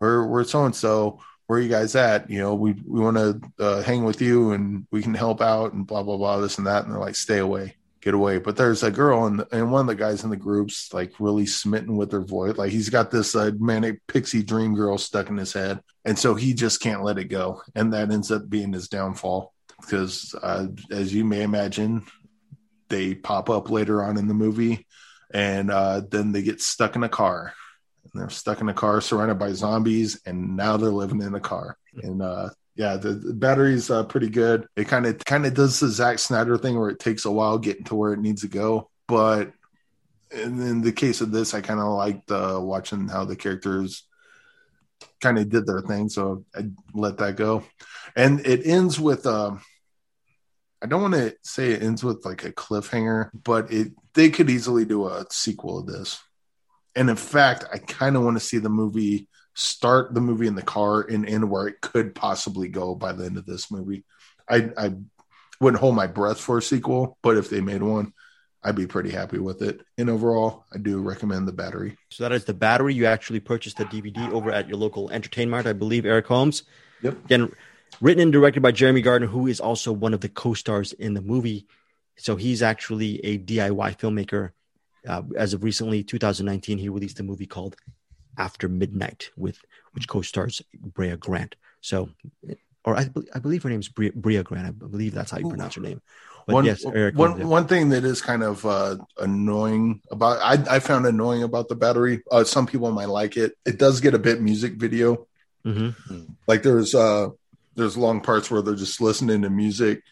we're 0.00 0.26
we're 0.26 0.44
so 0.44 0.64
and 0.64 0.74
so. 0.74 1.20
Where 1.46 1.58
are 1.58 1.62
you 1.62 1.68
guys 1.68 1.96
at? 1.96 2.30
You 2.30 2.38
know, 2.38 2.54
we 2.54 2.72
we 2.72 3.00
want 3.00 3.16
to 3.16 3.40
uh, 3.58 3.82
hang 3.82 4.04
with 4.04 4.22
you 4.22 4.52
and 4.52 4.86
we 4.92 5.02
can 5.02 5.14
help 5.14 5.40
out 5.40 5.72
and 5.72 5.86
blah 5.86 6.02
blah 6.02 6.16
blah 6.16 6.38
this 6.38 6.58
and 6.58 6.66
that." 6.66 6.84
And 6.84 6.92
they're 6.92 7.00
like, 7.00 7.16
"Stay 7.16 7.38
away, 7.38 7.76
get 8.00 8.14
away." 8.14 8.38
But 8.38 8.56
there's 8.56 8.82
a 8.82 8.90
girl 8.90 9.26
and 9.26 9.44
and 9.52 9.72
one 9.72 9.82
of 9.82 9.86
the 9.88 9.94
guys 9.96 10.24
in 10.24 10.30
the 10.30 10.36
groups 10.36 10.92
like 10.94 11.12
really 11.18 11.46
smitten 11.46 11.96
with 11.96 12.12
her 12.12 12.20
voice. 12.20 12.56
Like 12.56 12.70
he's 12.70 12.88
got 12.88 13.10
this 13.10 13.34
uh, 13.34 13.50
manic 13.58 14.06
pixie 14.06 14.42
dream 14.42 14.74
girl 14.74 14.96
stuck 14.96 15.28
in 15.28 15.36
his 15.36 15.52
head, 15.52 15.80
and 16.04 16.18
so 16.18 16.34
he 16.34 16.54
just 16.54 16.80
can't 16.80 17.04
let 17.04 17.18
it 17.18 17.24
go, 17.24 17.62
and 17.74 17.92
that 17.92 18.10
ends 18.10 18.30
up 18.30 18.48
being 18.48 18.72
his 18.72 18.88
downfall 18.88 19.52
because, 19.80 20.34
uh, 20.42 20.66
as 20.90 21.12
you 21.12 21.24
may 21.24 21.42
imagine, 21.42 22.04
they 22.88 23.14
pop 23.14 23.50
up 23.50 23.70
later 23.70 24.02
on 24.02 24.18
in 24.18 24.28
the 24.28 24.34
movie 24.34 24.86
and 25.32 25.70
uh, 25.70 26.02
then 26.10 26.32
they 26.32 26.42
get 26.42 26.60
stuck 26.60 26.96
in 26.96 27.02
a 27.02 27.08
car. 27.08 27.52
And 28.12 28.20
they're 28.20 28.30
stuck 28.30 28.60
in 28.60 28.68
a 28.68 28.74
car 28.74 29.00
surrounded 29.00 29.38
by 29.38 29.52
zombies, 29.52 30.20
and 30.26 30.56
now 30.56 30.76
they're 30.76 30.90
living 30.90 31.22
in 31.22 31.34
a 31.34 31.40
car. 31.40 31.76
And 32.02 32.22
uh, 32.22 32.50
yeah, 32.74 32.96
the, 32.96 33.12
the 33.12 33.34
battery's 33.34 33.90
uh, 33.90 34.04
pretty 34.04 34.28
good. 34.28 34.66
It 34.76 34.88
kind 34.88 35.06
of 35.06 35.24
kind 35.24 35.46
of 35.46 35.54
does 35.54 35.78
the 35.80 35.88
Zack 35.88 36.18
Snyder 36.18 36.56
thing 36.56 36.78
where 36.78 36.90
it 36.90 36.98
takes 36.98 37.24
a 37.24 37.30
while 37.30 37.58
getting 37.58 37.84
to 37.84 37.94
where 37.94 38.12
it 38.12 38.20
needs 38.20 38.42
to 38.42 38.48
go, 38.48 38.90
but 39.06 39.52
in, 40.30 40.80
the 40.80 40.92
case 40.92 41.20
of 41.20 41.32
this, 41.32 41.54
I 41.54 41.60
kind 41.60 41.80
of 41.80 41.88
liked 41.88 42.30
uh, 42.30 42.58
watching 42.60 43.08
how 43.08 43.24
the 43.24 43.36
characters 43.36 44.04
kind 45.20 45.38
of 45.38 45.48
did 45.48 45.66
their 45.66 45.80
thing, 45.80 46.08
so 46.08 46.44
I 46.54 46.68
let 46.94 47.18
that 47.18 47.36
go. 47.36 47.64
And 48.16 48.46
it 48.46 48.66
ends 48.66 48.98
with 48.98 49.26
uh, 49.26 49.56
I 50.82 50.86
don't 50.86 51.02
want 51.02 51.14
to 51.14 51.34
say 51.42 51.72
it 51.72 51.82
ends 51.82 52.02
with 52.02 52.24
like 52.24 52.44
a 52.44 52.52
cliffhanger, 52.52 53.30
but 53.44 53.72
it 53.72 53.92
they 54.14 54.30
could 54.30 54.50
easily 54.50 54.84
do 54.84 55.06
a 55.06 55.26
sequel 55.30 55.78
of 55.78 55.86
this. 55.86 56.20
And 56.96 57.10
in 57.10 57.16
fact, 57.16 57.64
I 57.72 57.78
kind 57.78 58.16
of 58.16 58.22
want 58.22 58.36
to 58.36 58.44
see 58.44 58.58
the 58.58 58.68
movie 58.68 59.28
start 59.54 60.14
the 60.14 60.20
movie 60.20 60.46
in 60.46 60.54
the 60.54 60.62
car 60.62 61.02
and 61.02 61.28
end 61.28 61.50
where 61.50 61.66
it 61.66 61.80
could 61.80 62.14
possibly 62.14 62.68
go 62.68 62.94
by 62.94 63.12
the 63.12 63.24
end 63.24 63.36
of 63.36 63.46
this 63.46 63.70
movie. 63.70 64.04
I 64.48 64.70
I 64.76 64.94
wouldn't 65.60 65.80
hold 65.80 65.94
my 65.94 66.06
breath 66.06 66.40
for 66.40 66.58
a 66.58 66.62
sequel, 66.62 67.18
but 67.22 67.36
if 67.36 67.50
they 67.50 67.60
made 67.60 67.82
one, 67.82 68.12
I'd 68.62 68.76
be 68.76 68.86
pretty 68.86 69.10
happy 69.10 69.38
with 69.38 69.62
it. 69.62 69.80
And 69.98 70.08
overall, 70.08 70.64
I 70.72 70.78
do 70.78 71.00
recommend 71.00 71.46
the 71.46 71.52
battery. 71.52 71.96
So 72.10 72.24
that 72.24 72.32
is 72.32 72.44
the 72.44 72.54
battery. 72.54 72.94
You 72.94 73.06
actually 73.06 73.40
purchased 73.40 73.76
the 73.78 73.84
DVD 73.84 74.30
over 74.32 74.50
at 74.50 74.68
your 74.68 74.78
local 74.78 75.10
entertainment, 75.10 75.66
I 75.66 75.72
believe, 75.72 76.04
Eric 76.06 76.26
Holmes. 76.26 76.62
Yep. 77.02 77.24
Again, 77.24 77.52
written 78.00 78.22
and 78.22 78.32
directed 78.32 78.62
by 78.62 78.72
Jeremy 78.72 79.02
Gardner, 79.02 79.28
who 79.28 79.46
is 79.46 79.60
also 79.60 79.92
one 79.92 80.14
of 80.14 80.20
the 80.20 80.28
co-stars 80.28 80.92
in 80.92 81.14
the 81.14 81.22
movie. 81.22 81.66
So 82.16 82.36
he's 82.36 82.62
actually 82.62 83.24
a 83.24 83.38
DIY 83.38 83.98
filmmaker. 83.98 84.50
Uh, 85.06 85.22
as 85.36 85.54
of 85.54 85.64
recently, 85.64 86.02
2019, 86.02 86.78
he 86.78 86.88
released 86.88 87.20
a 87.20 87.22
movie 87.22 87.46
called 87.46 87.76
After 88.36 88.68
Midnight, 88.68 89.30
with 89.36 89.58
which 89.92 90.08
co-stars 90.08 90.62
Brea 90.74 91.16
Grant. 91.16 91.56
So, 91.80 92.10
or 92.84 92.96
I, 92.96 93.08
I 93.34 93.38
believe 93.38 93.62
her 93.62 93.70
name 93.70 93.80
is 93.80 93.88
Brea, 93.88 94.10
Brea, 94.10 94.42
Grant. 94.42 94.66
I 94.66 94.70
believe 94.70 95.14
that's 95.14 95.30
how 95.30 95.38
you 95.38 95.48
pronounce 95.48 95.76
her 95.76 95.80
name. 95.80 96.02
But 96.46 96.54
one, 96.54 96.64
yes, 96.64 96.84
Eric, 96.84 97.16
one, 97.16 97.48
one 97.48 97.66
thing 97.66 97.90
that 97.90 98.04
is 98.04 98.20
kind 98.20 98.42
of 98.42 98.64
uh, 98.64 98.96
annoying 99.18 100.00
about 100.10 100.38
I, 100.40 100.76
I 100.76 100.78
found 100.80 101.06
annoying 101.06 101.42
about 101.42 101.68
the 101.68 101.76
battery. 101.76 102.22
Uh, 102.30 102.44
some 102.44 102.66
people 102.66 102.90
might 102.90 103.08
like 103.08 103.36
it. 103.36 103.56
It 103.64 103.78
does 103.78 104.00
get 104.00 104.14
a 104.14 104.18
bit 104.18 104.40
music 104.40 104.74
video. 104.74 105.26
Mm-hmm. 105.64 106.24
Like 106.46 106.62
there's 106.62 106.94
uh 106.94 107.28
there's 107.80 107.96
long 107.96 108.20
parts 108.20 108.50
where 108.50 108.62
they're 108.62 108.74
just 108.74 109.00
listening 109.00 109.42
to 109.42 109.50
music 109.50 110.02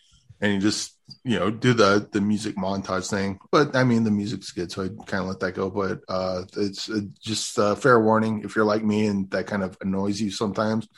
and 0.40 0.54
you 0.54 0.60
just 0.60 0.96
you 1.24 1.38
know 1.38 1.50
do 1.50 1.72
the 1.72 2.08
the 2.12 2.20
music 2.20 2.56
montage 2.56 3.08
thing. 3.10 3.38
But 3.50 3.76
i 3.76 3.84
mean 3.84 4.04
the 4.04 4.10
music's 4.10 4.52
good 4.52 4.72
so 4.72 4.84
i 4.84 4.88
kind 5.06 5.22
of 5.22 5.28
let 5.28 5.40
that 5.40 5.54
go. 5.54 5.70
But 5.70 6.00
uh 6.08 6.44
it's 6.56 6.90
just 7.20 7.58
a 7.58 7.76
fair 7.76 8.00
warning 8.00 8.42
if 8.44 8.56
you're 8.56 8.64
like 8.64 8.82
me 8.82 9.06
and 9.06 9.30
that 9.30 9.46
kind 9.46 9.62
of 9.62 9.76
annoys 9.80 10.20
you 10.20 10.30
sometimes 10.30 10.88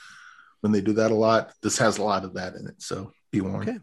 when 0.60 0.72
they 0.72 0.80
do 0.80 0.92
that 0.94 1.10
a 1.10 1.14
lot 1.14 1.52
this 1.62 1.78
has 1.78 1.98
a 1.98 2.02
lot 2.02 2.24
of 2.24 2.34
that 2.34 2.54
in 2.54 2.66
it 2.66 2.80
so 2.80 3.12
be 3.30 3.40
warned. 3.40 3.68
Okay. 3.68 3.78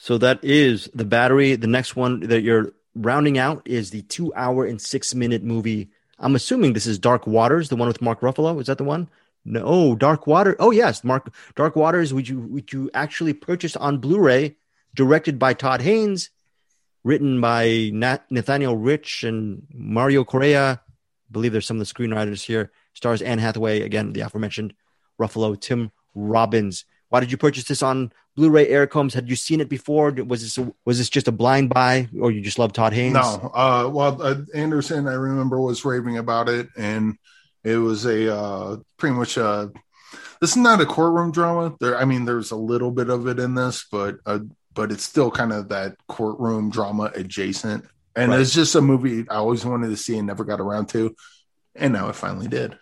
So 0.00 0.16
that 0.18 0.44
is 0.44 0.88
the 0.94 1.04
battery. 1.04 1.56
The 1.56 1.66
next 1.66 1.96
one 1.96 2.20
that 2.20 2.42
you're 2.42 2.72
rounding 2.94 3.36
out 3.36 3.62
is 3.64 3.90
the 3.90 4.02
two 4.02 4.32
hour 4.34 4.64
and 4.64 4.80
six 4.80 5.14
minute 5.14 5.42
movie. 5.42 5.90
I'm 6.20 6.34
assuming 6.36 6.72
this 6.72 6.86
is 6.86 6.98
dark 6.98 7.26
waters 7.26 7.68
the 7.68 7.76
one 7.76 7.88
with 7.88 8.02
mark 8.02 8.20
ruffalo. 8.20 8.60
Is 8.60 8.66
that 8.66 8.78
the 8.78 8.84
one 8.84 9.08
no, 9.48 9.62
oh, 9.64 9.96
Dark 9.96 10.26
Water. 10.26 10.56
Oh 10.58 10.70
yes, 10.70 11.02
Mark 11.02 11.34
Dark 11.56 11.74
Waters. 11.74 12.12
Would 12.12 12.28
you 12.28 12.40
would 12.40 12.72
you 12.72 12.90
actually 12.92 13.32
purchase 13.32 13.76
on 13.76 13.98
Blu-ray? 13.98 14.56
Directed 14.94 15.38
by 15.38 15.54
Todd 15.54 15.80
Haynes, 15.80 16.30
written 17.04 17.40
by 17.40 17.90
Nat, 17.92 18.24
Nathaniel 18.30 18.76
Rich 18.76 19.24
and 19.24 19.66
Mario 19.72 20.24
Correa. 20.24 20.80
I 20.82 21.30
believe 21.30 21.52
there's 21.52 21.66
some 21.66 21.80
of 21.80 21.86
the 21.86 21.94
screenwriters 21.94 22.44
here. 22.44 22.72
Stars 22.94 23.22
Anne 23.22 23.38
Hathaway 23.38 23.82
again, 23.82 24.12
the 24.12 24.20
aforementioned 24.20 24.74
Ruffalo, 25.20 25.60
Tim 25.60 25.92
Robbins. 26.14 26.84
Why 27.10 27.20
did 27.20 27.30
you 27.30 27.36
purchase 27.38 27.64
this 27.64 27.82
on 27.82 28.12
Blu-ray? 28.36 28.68
Eric 28.68 28.92
Holmes, 28.92 29.14
had 29.14 29.28
you 29.28 29.36
seen 29.36 29.60
it 29.60 29.68
before? 29.68 30.10
Was 30.10 30.42
this 30.42 30.58
a, 30.58 30.72
was 30.84 30.98
this 30.98 31.08
just 31.08 31.28
a 31.28 31.32
blind 31.32 31.70
buy, 31.70 32.08
or 32.20 32.30
you 32.30 32.40
just 32.40 32.58
love 32.58 32.72
Todd 32.72 32.92
Haynes? 32.92 33.14
No. 33.14 33.50
Uh, 33.54 33.88
well, 33.92 34.20
uh, 34.20 34.36
Anderson, 34.54 35.06
I 35.06 35.14
remember 35.14 35.60
was 35.60 35.84
raving 35.84 36.18
about 36.18 36.48
it, 36.48 36.68
and 36.76 37.18
it 37.68 37.78
was 37.78 38.06
a 38.06 38.34
uh, 38.34 38.76
pretty 38.96 39.14
much 39.14 39.36
a. 39.36 39.70
This 40.40 40.50
is 40.50 40.56
not 40.56 40.80
a 40.80 40.86
courtroom 40.86 41.32
drama. 41.32 41.76
There, 41.80 41.98
I 41.98 42.04
mean, 42.04 42.24
there's 42.24 42.50
a 42.50 42.56
little 42.56 42.90
bit 42.90 43.10
of 43.10 43.26
it 43.26 43.38
in 43.38 43.54
this, 43.54 43.84
but 43.90 44.16
uh, 44.24 44.40
but 44.74 44.92
it's 44.92 45.02
still 45.02 45.30
kind 45.30 45.52
of 45.52 45.68
that 45.68 45.96
courtroom 46.06 46.70
drama 46.70 47.10
adjacent. 47.14 47.84
And 48.16 48.30
right. 48.30 48.40
it's 48.40 48.54
just 48.54 48.74
a 48.74 48.80
movie 48.80 49.28
I 49.28 49.36
always 49.36 49.64
wanted 49.64 49.88
to 49.88 49.96
see 49.96 50.16
and 50.16 50.26
never 50.26 50.44
got 50.44 50.60
around 50.60 50.88
to, 50.90 51.14
and 51.74 51.92
now 51.92 52.08
I 52.08 52.12
finally 52.12 52.48
did. 52.48 52.78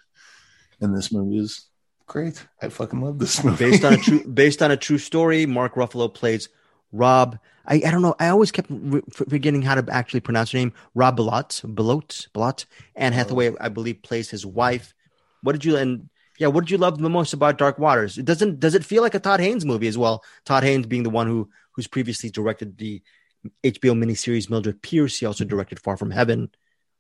And 0.81 0.97
this 0.97 1.13
movie 1.13 1.39
is 1.39 1.69
great. 2.07 2.47
I 2.63 2.69
fucking 2.69 3.01
love 3.01 3.19
this 3.19 3.43
movie. 3.45 3.71
based 3.71 3.85
on 3.85 3.95
a 3.95 3.99
true 3.99 4.27
based 4.27 4.63
on 4.63 4.71
a 4.71 4.77
true 4.77 4.99
story, 4.99 5.47
Mark 5.47 5.75
Ruffalo 5.75 6.13
plays 6.13 6.49
Rob. 6.93 7.39
I, 7.67 7.77
I 7.87 7.91
don't 7.91 8.03
know. 8.03 8.15
I 8.19 8.29
always 8.29 8.53
kept 8.53 8.69
re- 8.71 9.03
forgetting 9.11 9.63
how 9.63 9.75
to 9.75 9.93
actually 9.93 10.21
pronounce 10.21 10.53
her 10.53 10.59
name. 10.59 10.73
Rob 10.95 11.19
Bilott, 11.19 11.63
Bilott, 11.75 12.29
Bilott. 12.33 12.67
Anne 12.95 13.13
Hathaway, 13.13 13.53
I 13.61 13.69
believe, 13.69 14.03
plays 14.03 14.31
his 14.31 14.47
wife. 14.47 14.95
What 15.43 15.53
did 15.53 15.65
you 15.65 15.77
and 15.77 16.09
yeah, 16.39 16.49
what 16.49 16.63
did 16.63 16.71
you 16.71 16.79
love 16.79 16.99
the 16.99 17.11
most 17.11 17.33
about 17.33 17.59
Dark 17.59 17.79
Waters? 17.79 18.19
It 18.19 18.25
doesn't 18.25 18.61
does 18.61 18.75
it 18.75 18.85
feel 18.85 19.03
like 19.03 19.15
a 19.15 19.21
Todd 19.21 19.41
Haynes 19.41 19.65
movie 19.65 19.89
as 19.89 19.99
well? 19.99 20.23
Todd 20.45 20.65
Haynes 20.65 20.87
being 20.87 21.03
the 21.03 21.11
one 21.11 21.27
who 21.27 21.49
who's 21.73 21.87
previously 21.87 22.31
directed 22.31 22.79
the 22.79 23.03
HBO 23.65 23.97
miniseries 23.97 24.51
Mildred 24.51 24.83
Pierce. 24.83 25.19
He 25.19 25.27
also 25.27 25.45
directed 25.45 25.81
Far 25.81 25.97
From 25.97 26.11
Heaven, 26.11 26.51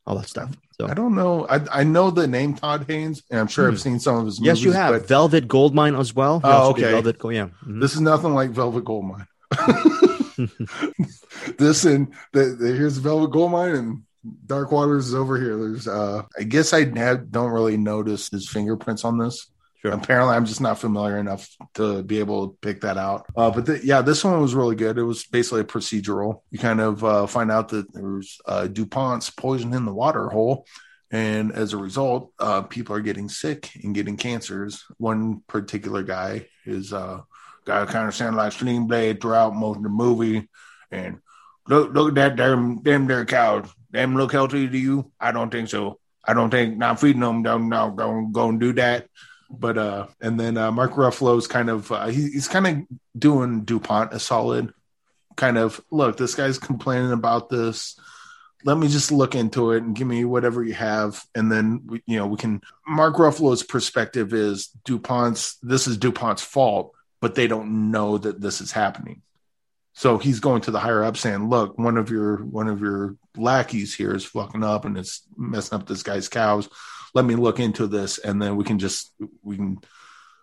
all 0.06 0.16
that 0.16 0.28
stuff. 0.28 0.56
So 0.78 0.86
I 0.86 0.94
don't 0.94 1.14
know. 1.14 1.46
I 1.48 1.60
I 1.80 1.84
know 1.84 2.10
the 2.10 2.26
name 2.26 2.54
Todd 2.54 2.86
Haynes, 2.88 3.22
and 3.30 3.40
I'm 3.40 3.48
sure 3.48 3.66
hmm. 3.66 3.74
I've 3.74 3.80
seen 3.80 4.00
some 4.00 4.16
of 4.16 4.26
his. 4.26 4.40
Yes, 4.40 4.62
you 4.62 4.72
have 4.72 4.92
but... 4.92 5.08
Velvet 5.08 5.48
Goldmine 5.48 5.96
as 5.96 6.14
well. 6.14 6.40
oh, 6.42 6.70
okay. 6.70 6.82
Velvet, 6.82 7.16
yeah. 7.24 7.46
Mm-hmm. 7.46 7.80
This 7.80 7.94
is 7.94 8.00
nothing 8.00 8.34
like 8.34 8.50
Velvet 8.50 8.84
Goldmine. 8.84 9.26
this 11.58 11.84
and 11.84 12.12
the, 12.32 12.56
the, 12.58 12.72
here's 12.74 12.98
Velvet 12.98 13.30
Goldmine 13.30 13.74
and 13.74 14.02
Dark 14.46 14.72
Waters 14.72 15.08
is 15.08 15.14
over 15.14 15.40
here. 15.40 15.56
There's 15.56 15.88
uh 15.88 16.22
I 16.38 16.42
guess 16.42 16.72
I 16.72 16.84
have, 16.98 17.30
don't 17.30 17.50
really 17.50 17.76
notice 17.76 18.28
his 18.28 18.48
fingerprints 18.48 19.04
on 19.04 19.18
this. 19.18 19.50
Sure. 19.82 19.92
Apparently, 19.92 20.34
I'm 20.34 20.46
just 20.46 20.60
not 20.60 20.78
familiar 20.78 21.18
enough 21.18 21.48
to 21.74 22.02
be 22.02 22.18
able 22.18 22.48
to 22.48 22.56
pick 22.60 22.80
that 22.80 22.96
out. 22.96 23.26
Uh, 23.36 23.50
but 23.50 23.66
the, 23.66 23.80
yeah, 23.84 24.00
this 24.02 24.24
one 24.24 24.40
was 24.40 24.54
really 24.54 24.74
good. 24.74 24.98
It 24.98 25.04
was 25.04 25.24
basically 25.24 25.60
a 25.60 25.64
procedural. 25.64 26.40
You 26.50 26.58
kind 26.58 26.80
of 26.80 27.04
uh, 27.04 27.26
find 27.26 27.52
out 27.52 27.68
that 27.68 27.92
there's 27.92 28.40
uh, 28.46 28.66
DuPont's 28.66 29.30
poison 29.30 29.74
in 29.74 29.84
the 29.84 29.92
water 29.92 30.28
hole. 30.28 30.66
And 31.10 31.52
as 31.52 31.72
a 31.72 31.76
result, 31.76 32.32
uh, 32.38 32.62
people 32.62 32.96
are 32.96 33.00
getting 33.00 33.28
sick 33.28 33.70
and 33.84 33.94
getting 33.94 34.16
cancers. 34.16 34.84
One 34.96 35.42
particular 35.46 36.02
guy 36.02 36.48
is 36.64 36.92
uh, 36.92 37.20
guy 37.66 37.84
kind 37.86 38.08
of 38.08 38.14
sounded 38.14 38.38
like 38.38 38.52
Sling 38.52 38.86
Blade 38.86 39.20
throughout 39.20 39.54
most 39.54 39.78
of 39.78 39.82
the 39.82 39.88
movie. 39.88 40.48
And 40.90 41.18
look, 41.68 41.92
look 41.92 42.08
at 42.10 42.14
that 42.14 42.36
damn, 42.36 42.82
damn 42.82 43.06
there 43.06 43.24
cows. 43.24 43.68
Them 43.90 44.16
look 44.16 44.32
healthy 44.32 44.68
to 44.68 44.78
you? 44.78 45.12
I 45.20 45.32
don't 45.32 45.50
think 45.50 45.68
so. 45.68 45.98
I 46.24 46.34
don't 46.34 46.50
think 46.50 46.76
not 46.76 47.00
feeding 47.00 47.20
them. 47.20 47.42
Don't 47.42 47.68
don't 47.68 48.32
go 48.32 48.48
and 48.48 48.58
do 48.58 48.72
that. 48.74 49.08
But 49.50 49.78
uh, 49.78 50.06
and 50.20 50.38
then 50.40 50.56
uh, 50.56 50.72
Mark 50.72 50.92
Ruffalo's 50.92 51.46
kind 51.46 51.70
of 51.70 51.92
uh, 51.92 52.06
he, 52.06 52.30
he's 52.30 52.48
kind 52.48 52.66
of 52.66 52.98
doing 53.18 53.64
Dupont 53.64 54.12
a 54.12 54.18
solid. 54.18 54.72
Kind 55.36 55.58
of 55.58 55.80
look, 55.90 56.16
this 56.16 56.34
guy's 56.34 56.58
complaining 56.58 57.12
about 57.12 57.48
this 57.48 57.98
let 58.64 58.76
me 58.76 58.88
just 58.88 59.12
look 59.12 59.34
into 59.34 59.70
it 59.70 59.82
and 59.82 59.94
give 59.94 60.08
me 60.08 60.24
whatever 60.24 60.62
you 60.62 60.74
have 60.74 61.24
and 61.34 61.50
then 61.50 61.86
you 62.06 62.18
know 62.18 62.26
we 62.26 62.36
can 62.36 62.60
mark 62.86 63.16
ruffalo's 63.16 63.62
perspective 63.62 64.34
is 64.34 64.68
dupont's 64.84 65.56
this 65.62 65.86
is 65.86 65.96
dupont's 65.96 66.42
fault 66.42 66.92
but 67.26 67.34
they 67.34 67.48
don't 67.48 67.90
know 67.90 68.18
that 68.18 68.40
this 68.40 68.60
is 68.60 68.70
happening. 68.70 69.20
So 69.94 70.16
he's 70.16 70.38
going 70.38 70.60
to 70.60 70.70
the 70.70 70.78
higher 70.78 71.02
up 71.02 71.16
saying 71.16 71.50
look 71.50 71.76
one 71.76 71.96
of 71.96 72.08
your 72.08 72.36
one 72.36 72.68
of 72.68 72.80
your 72.80 73.16
lackeys 73.36 73.92
here 73.92 74.14
is 74.14 74.24
fucking 74.24 74.62
up 74.62 74.84
and 74.84 74.96
it's 74.96 75.22
messing 75.36 75.76
up 75.76 75.88
this 75.88 76.04
guy's 76.04 76.28
cows. 76.28 76.68
Let 77.14 77.24
me 77.24 77.34
look 77.34 77.58
into 77.58 77.88
this 77.88 78.18
and 78.18 78.40
then 78.40 78.54
we 78.54 78.62
can 78.62 78.78
just 78.78 79.12
we 79.42 79.56
can 79.56 79.80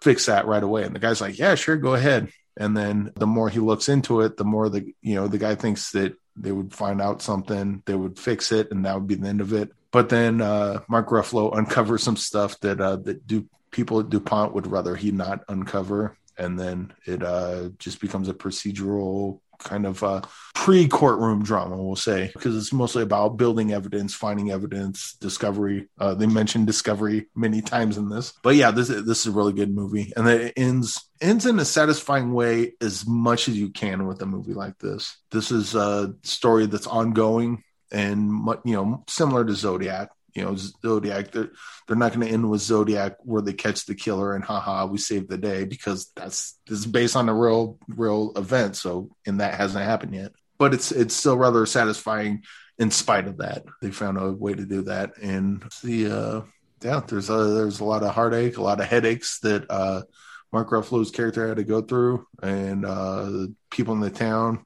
fix 0.02 0.26
that 0.26 0.46
right 0.46 0.62
away. 0.62 0.84
And 0.84 0.94
the 0.94 1.00
guy's 1.00 1.22
like 1.22 1.40
yeah 1.40 1.56
sure 1.56 1.78
go 1.78 1.94
ahead. 1.94 2.34
And 2.58 2.76
then 2.76 3.14
the 3.16 3.28
more 3.28 3.48
he 3.48 3.62
looks 3.62 3.88
into 3.88 4.20
it 4.20 4.36
the 4.36 4.44
more 4.44 4.68
the 4.68 4.94
you 5.02 5.16
know 5.16 5.30
the 5.30 5.38
guy 5.38 5.56
thinks 5.56 5.94
that 5.94 6.18
they 6.36 6.52
would 6.52 6.74
find 6.74 7.02
out 7.02 7.22
something, 7.22 7.82
they 7.86 7.96
would 7.96 8.20
fix 8.20 8.52
it, 8.52 8.72
and 8.72 8.84
that 8.84 8.96
would 8.96 9.08
be 9.08 9.16
the 9.16 9.30
end 9.30 9.40
of 9.40 9.54
it. 9.54 9.72
But 9.92 10.10
then 10.10 10.42
uh, 10.42 10.82
Mark 10.90 11.08
Ruffalo 11.08 11.56
uncovers 11.58 12.04
some 12.04 12.18
stuff 12.18 12.60
that 12.60 12.82
uh, 12.82 12.98
that 12.98 13.26
do 13.26 13.46
people 13.72 14.02
at 14.02 14.10
DuPont 14.10 14.54
would 14.54 14.68
rather 14.68 14.98
he 14.98 15.12
not 15.12 15.46
uncover, 15.48 16.18
and 16.38 16.60
then 16.60 16.94
it 17.06 17.24
uh, 17.24 17.70
just 17.80 18.02
becomes 18.02 18.30
a 18.30 18.34
procedural 18.34 19.40
kind 19.60 19.86
of 19.86 20.04
uh, 20.04 20.22
pre 20.54 20.88
courtroom 20.88 21.44
drama, 21.44 21.82
we'll 21.82 21.96
say, 21.96 22.32
because 22.34 22.56
it's 22.56 22.74
mostly 22.74 23.04
about 23.04 23.38
building 23.38 23.72
evidence, 23.72 24.14
finding 24.14 24.52
evidence, 24.52 25.14
discovery. 25.20 25.88
Uh, 26.00 26.14
they 26.14 26.28
mentioned 26.28 26.68
discovery 26.68 27.28
many 27.36 27.62
times 27.62 27.98
in 27.98 28.10
this, 28.10 28.34
but 28.44 28.56
yeah, 28.56 28.72
this 28.72 28.90
this 28.90 29.22
is 29.22 29.28
a 29.28 29.32
really 29.32 29.54
good 29.54 29.74
movie, 29.74 30.12
and 30.16 30.28
it 30.28 30.54
ends 30.58 31.10
ends 31.22 31.46
in 31.46 31.60
a 31.60 31.66
satisfying 31.66 32.34
way 32.34 32.74
as 32.82 33.08
much 33.08 33.48
as 33.48 33.58
you 33.58 33.70
can 33.70 34.06
with 34.06 34.22
a 34.22 34.26
movie 34.26 34.54
like 34.54 34.78
this. 34.80 35.18
This 35.32 35.52
is 35.52 35.76
a 35.76 36.14
story 36.24 36.66
that's 36.66 36.88
ongoing 36.88 37.64
and 37.92 38.48
you 38.66 38.74
know 38.74 39.04
similar 39.08 39.46
to 39.46 39.54
Zodiac 39.54 40.10
you 40.36 40.44
know 40.44 40.56
Zodiac. 40.56 41.32
They're 41.32 41.52
they're 41.88 41.98
not 41.98 42.14
going 42.14 42.28
to 42.28 42.34
end 42.34 42.50
with 42.50 42.62
Zodiac 42.62 43.18
where 43.20 43.42
they 43.42 43.54
catch 43.54 43.86
the 43.86 43.96
killer 43.96 44.36
and 44.36 44.44
haha 44.44 44.86
we 44.86 44.98
saved 44.98 45.30
the 45.30 45.38
day 45.38 45.64
because 45.66 46.12
that's 46.16 46.58
this 46.68 46.80
is 46.80 46.86
based 46.86 47.16
on 47.16 47.30
a 47.30 47.34
real 47.34 47.78
real 47.88 48.34
event. 48.36 48.76
So 48.76 49.10
and 49.26 49.40
that 49.40 49.56
hasn't 49.56 49.86
happened 49.86 50.16
yet. 50.16 50.32
But 50.58 50.74
it's 50.74 50.92
it's 50.92 51.16
still 51.16 51.38
rather 51.38 51.66
satisfying 51.66 52.44
in 52.80 52.92
spite 52.92 53.28
of 53.28 53.38
that. 53.38 53.64
They 53.82 53.92
found 53.92 54.18
a 54.18 54.32
way 54.32 54.54
to 54.54 54.66
do 54.66 54.84
that 54.84 55.18
and 55.22 55.64
the 55.84 56.08
uh 56.08 56.42
yeah 56.82 57.02
there's 57.08 57.30
a 57.30 57.38
there's 57.38 57.80
a 57.80 57.86
lot 57.86 58.04
of 58.04 58.14
heartache, 58.14 58.58
a 58.58 58.64
lot 58.64 58.80
of 58.80 58.88
headaches 58.88 59.40
that 59.40 59.70
uh 59.70 60.02
Mark 60.52 60.70
Ruffalo's 60.70 61.12
character 61.12 61.48
had 61.48 61.58
to 61.58 61.64
go 61.64 61.82
through 61.82 62.28
and 62.42 62.86
uh 62.86 63.48
people 63.70 63.94
in 63.94 64.00
the 64.00 64.10
town 64.10 64.66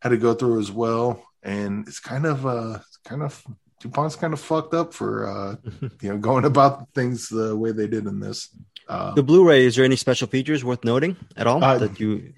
had 0.00 0.10
to 0.10 0.16
go 0.16 0.34
through 0.34 0.60
as 0.60 0.70
well 0.70 1.24
and 1.42 1.88
it's 1.88 2.00
kind 2.00 2.24
of 2.24 2.46
uh 2.46 2.78
kind 3.04 3.22
of 3.22 3.44
DuPont's 3.80 4.16
kind 4.16 4.32
of 4.32 4.40
fucked 4.40 4.74
up 4.74 4.92
for 4.92 5.26
uh, 5.26 5.56
you 6.02 6.10
know 6.10 6.18
going 6.18 6.44
about 6.44 6.88
things 6.94 7.28
the 7.28 7.56
way 7.56 7.72
they 7.72 7.86
did 7.86 8.06
in 8.06 8.20
this. 8.20 8.48
Uh, 8.88 9.12
the 9.14 9.22
Blu-ray 9.22 9.66
is 9.66 9.76
there 9.76 9.84
any 9.84 9.96
special 9.96 10.28
features 10.28 10.64
worth 10.64 10.84
noting 10.84 11.16
at 11.36 11.46
all 11.46 11.62
uh, 11.62 11.78
that 11.78 12.00
you? 12.00 12.32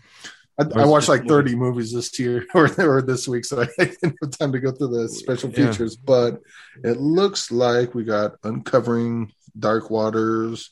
I, 0.58 0.82
I 0.82 0.84
watched 0.84 1.08
like 1.08 1.26
30 1.26 1.54
movies 1.54 1.92
this 1.92 2.18
year 2.18 2.44
or, 2.54 2.68
or 2.78 3.02
this 3.02 3.26
week, 3.26 3.44
so 3.44 3.62
I 3.62 3.66
didn't 3.78 4.16
have 4.20 4.30
time 4.38 4.52
to 4.52 4.60
go 4.60 4.72
through 4.72 4.88
the 4.88 5.08
special 5.08 5.50
features. 5.50 5.96
Yeah. 5.96 6.04
But 6.04 6.40
it 6.84 7.00
looks 7.00 7.50
like 7.50 7.94
we 7.94 8.04
got 8.04 8.32
uncovering 8.42 9.32
dark 9.58 9.90
waters, 9.90 10.70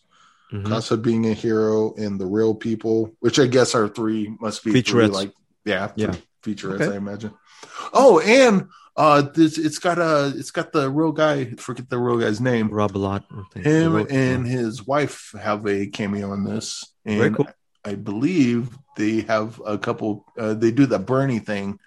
mm-hmm. 0.52 0.66
Casa 0.66 0.96
being 0.96 1.26
a 1.26 1.32
hero, 1.32 1.94
and 1.94 2.20
the 2.20 2.26
real 2.26 2.54
people, 2.54 3.14
which 3.20 3.38
I 3.38 3.46
guess 3.46 3.74
are 3.74 3.88
three 3.88 4.34
must 4.40 4.64
be 4.64 4.72
featurettes. 4.72 4.84
Three, 4.90 5.06
like 5.06 5.32
yeah, 5.64 5.92
yeah, 5.96 6.14
featurettes. 6.42 6.82
Okay. 6.82 6.92
I 6.92 6.96
imagine. 6.96 7.32
Oh, 7.92 8.20
and 8.20 8.68
uh, 8.98 9.22
this 9.22 9.58
it's 9.58 9.78
got 9.78 9.98
a 9.98 10.34
it's 10.36 10.50
got 10.50 10.72
the 10.72 10.90
real 10.90 11.12
guy. 11.12 11.54
Forget 11.54 11.88
the 11.88 11.98
real 11.98 12.18
guy's 12.18 12.40
name. 12.40 12.68
Rob 12.68 12.96
Lot. 12.96 13.24
Him 13.54 13.94
and 14.10 14.44
his 14.44 14.84
wife 14.84 15.32
have 15.40 15.64
a 15.68 15.86
cameo 15.86 16.32
in 16.32 16.42
this, 16.42 16.84
and 17.04 17.36
cool. 17.36 17.48
I 17.84 17.94
believe 17.94 18.76
they 18.96 19.20
have 19.20 19.62
a 19.64 19.78
couple. 19.78 20.26
Uh, 20.36 20.54
they 20.54 20.72
do 20.72 20.84
the 20.84 20.98
Bernie 20.98 21.38
thing, 21.38 21.78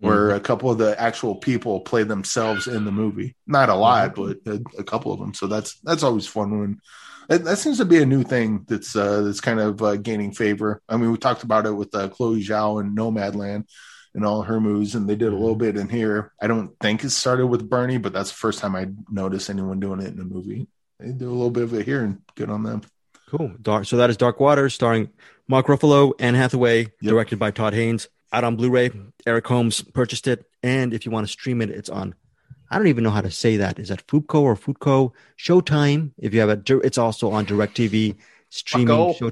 where 0.00 0.30
mm-hmm. 0.30 0.38
a 0.38 0.40
couple 0.40 0.72
of 0.72 0.78
the 0.78 1.00
actual 1.00 1.36
people 1.36 1.82
play 1.82 2.02
themselves 2.02 2.66
in 2.66 2.84
the 2.84 2.90
movie. 2.90 3.36
Not 3.46 3.68
a 3.68 3.74
lot, 3.76 4.16
mm-hmm. 4.16 4.32
but 4.44 4.52
a, 4.52 4.80
a, 4.80 4.84
couple 4.84 5.12
of 5.12 5.20
them. 5.20 5.34
So 5.34 5.46
that's 5.46 5.78
that's 5.84 6.02
always 6.02 6.26
fun 6.26 6.58
when. 6.58 6.80
That, 7.28 7.44
that 7.44 7.58
seems 7.58 7.78
to 7.78 7.84
be 7.84 8.02
a 8.02 8.06
new 8.06 8.24
thing 8.24 8.64
that's 8.66 8.96
uh, 8.96 9.22
that's 9.22 9.40
kind 9.40 9.60
of 9.60 9.80
uh, 9.80 9.94
gaining 9.98 10.32
favor. 10.32 10.82
I 10.88 10.96
mean, 10.96 11.12
we 11.12 11.16
talked 11.16 11.44
about 11.44 11.64
it 11.64 11.70
with 11.70 11.94
uh, 11.94 12.08
Chloe 12.08 12.42
Zhao 12.42 12.80
and 12.80 12.98
Nomadland 12.98 13.66
and 14.14 14.24
all 14.24 14.42
her 14.42 14.60
moves, 14.60 14.94
and 14.94 15.08
they 15.08 15.16
did 15.16 15.32
a 15.32 15.36
little 15.36 15.54
mm-hmm. 15.54 15.64
bit 15.64 15.76
in 15.76 15.88
here. 15.88 16.32
I 16.40 16.46
don't 16.46 16.78
think 16.80 17.04
it 17.04 17.10
started 17.10 17.46
with 17.46 17.68
Bernie, 17.68 17.98
but 17.98 18.12
that's 18.12 18.30
the 18.30 18.36
first 18.36 18.58
time 18.58 18.74
I 18.74 18.88
noticed 19.10 19.50
anyone 19.50 19.80
doing 19.80 20.00
it 20.00 20.12
in 20.12 20.20
a 20.20 20.24
movie. 20.24 20.66
They 20.98 21.12
do 21.12 21.28
a 21.28 21.32
little 21.32 21.50
bit 21.50 21.64
of 21.64 21.74
it 21.74 21.86
here, 21.86 22.02
and 22.02 22.20
good 22.34 22.50
on 22.50 22.62
them. 22.62 22.82
Cool. 23.28 23.52
Dark. 23.62 23.86
So 23.86 23.96
that 23.96 24.10
is 24.10 24.16
Dark 24.16 24.40
Waters, 24.40 24.74
starring 24.74 25.10
Mark 25.48 25.66
Ruffalo, 25.66 26.12
Anne 26.18 26.34
Hathaway, 26.34 26.80
yep. 26.80 26.92
directed 27.00 27.38
by 27.38 27.50
Todd 27.50 27.74
Haynes. 27.74 28.08
Out 28.32 28.44
on 28.44 28.56
Blu-ray. 28.56 28.92
Eric 29.26 29.46
Holmes 29.46 29.82
purchased 29.82 30.28
it, 30.28 30.46
and 30.62 30.94
if 30.94 31.04
you 31.04 31.10
want 31.10 31.26
to 31.26 31.32
stream 31.32 31.60
it, 31.60 31.70
it's 31.70 31.88
on. 31.88 32.14
I 32.70 32.78
don't 32.78 32.86
even 32.86 33.02
know 33.02 33.10
how 33.10 33.22
to 33.22 33.30
say 33.30 33.56
that. 33.56 33.80
Is 33.80 33.88
that 33.88 34.06
Fuco 34.06 34.42
or 34.42 34.54
Fuco? 34.54 35.12
Showtime. 35.36 36.12
If 36.16 36.32
you 36.32 36.40
have 36.40 36.50
a, 36.50 36.62
it's 36.84 36.98
also 36.98 37.32
on 37.32 37.44
Directv 37.44 38.16
streaming. 38.50 39.14
Show, 39.14 39.30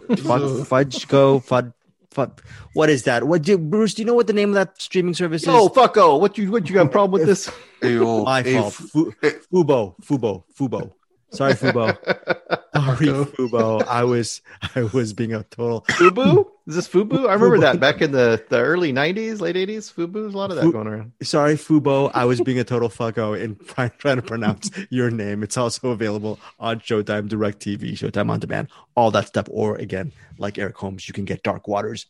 Fudge 0.65 1.07
Go, 1.07 1.39
Fud, 1.39 1.73
fuck. 2.19 2.45
What 2.75 2.91
is 2.91 3.05
that? 3.05 3.25
What 3.25 3.43
do 3.43 3.57
Bruce? 3.57 3.95
Do 3.95 4.03
you 4.03 4.07
know 4.07 4.15
what 4.15 4.27
the 4.27 4.33
name 4.33 4.51
of 4.51 4.55
that 4.57 4.81
streaming 4.81 5.15
service 5.15 5.43
is? 5.43 5.49
Oh, 5.49 5.69
fucko! 5.69 6.21
What 6.21 6.37
you 6.37 6.51
what 6.51 6.69
you 6.69 6.75
got 6.75 6.87
a 6.87 6.89
problem 6.89 7.13
with 7.13 7.27
this? 7.27 7.51
My 7.83 8.43
fault. 8.43 8.75
Fubo, 8.75 9.95
Fubo, 10.03 10.45
Fubo. 10.59 10.93
Sorry, 11.31 11.53
Fubo. 11.55 11.97
Sorry, 12.75 13.07
Fubo. 13.07 13.87
I 13.87 14.05
was 14.05 14.41
I 14.75 14.83
was 14.83 15.13
being 15.13 15.35
a 15.35 15.45
total 15.45 15.83
Fubu. 15.83 16.47
Is 16.69 16.75
this 16.75 16.87
Fubu? 16.87 17.27
I 17.27 17.33
remember 17.33 17.57
Fubo. 17.57 17.61
that 17.63 17.81
back 17.81 18.03
in 18.03 18.13
the, 18.13 18.45
the 18.51 18.59
early 18.59 18.93
'90s, 18.93 19.41
late 19.41 19.57
'80s. 19.57 19.91
Fubu, 19.91 20.13
there's 20.13 20.35
a 20.35 20.37
lot 20.37 20.51
of 20.51 20.57
that 20.57 20.65
Fu- 20.65 20.73
going 20.73 20.87
around. 20.87 21.13
Sorry, 21.23 21.55
Fubo. 21.55 22.11
I 22.13 22.27
was 22.27 22.43
being 22.43 22.59
a 22.59 22.65
total 22.65 22.91
fucko 22.91 23.41
in 23.41 23.57
trying, 23.67 23.91
trying 23.97 24.17
to 24.17 24.23
pronounce 24.23 24.71
your 24.91 25.11
name. 25.11 25.43
It's 25.43 25.57
also 25.57 25.89
available 25.89 26.39
on 26.61 26.81
Showtime, 26.81 27.27
Direct 27.27 27.61
TV, 27.61 27.93
Showtime 27.93 28.29
on 28.29 28.39
Demand, 28.39 28.69
all 28.95 29.11
that 29.13 29.27
stuff. 29.29 29.47
Or 29.51 29.77
again, 29.77 30.13
like 30.37 30.59
Eric 30.59 30.77
Holmes, 30.77 31.09
you 31.09 31.15
can 31.15 31.25
get 31.25 31.43
Dark 31.43 31.67
Waters 31.67 32.05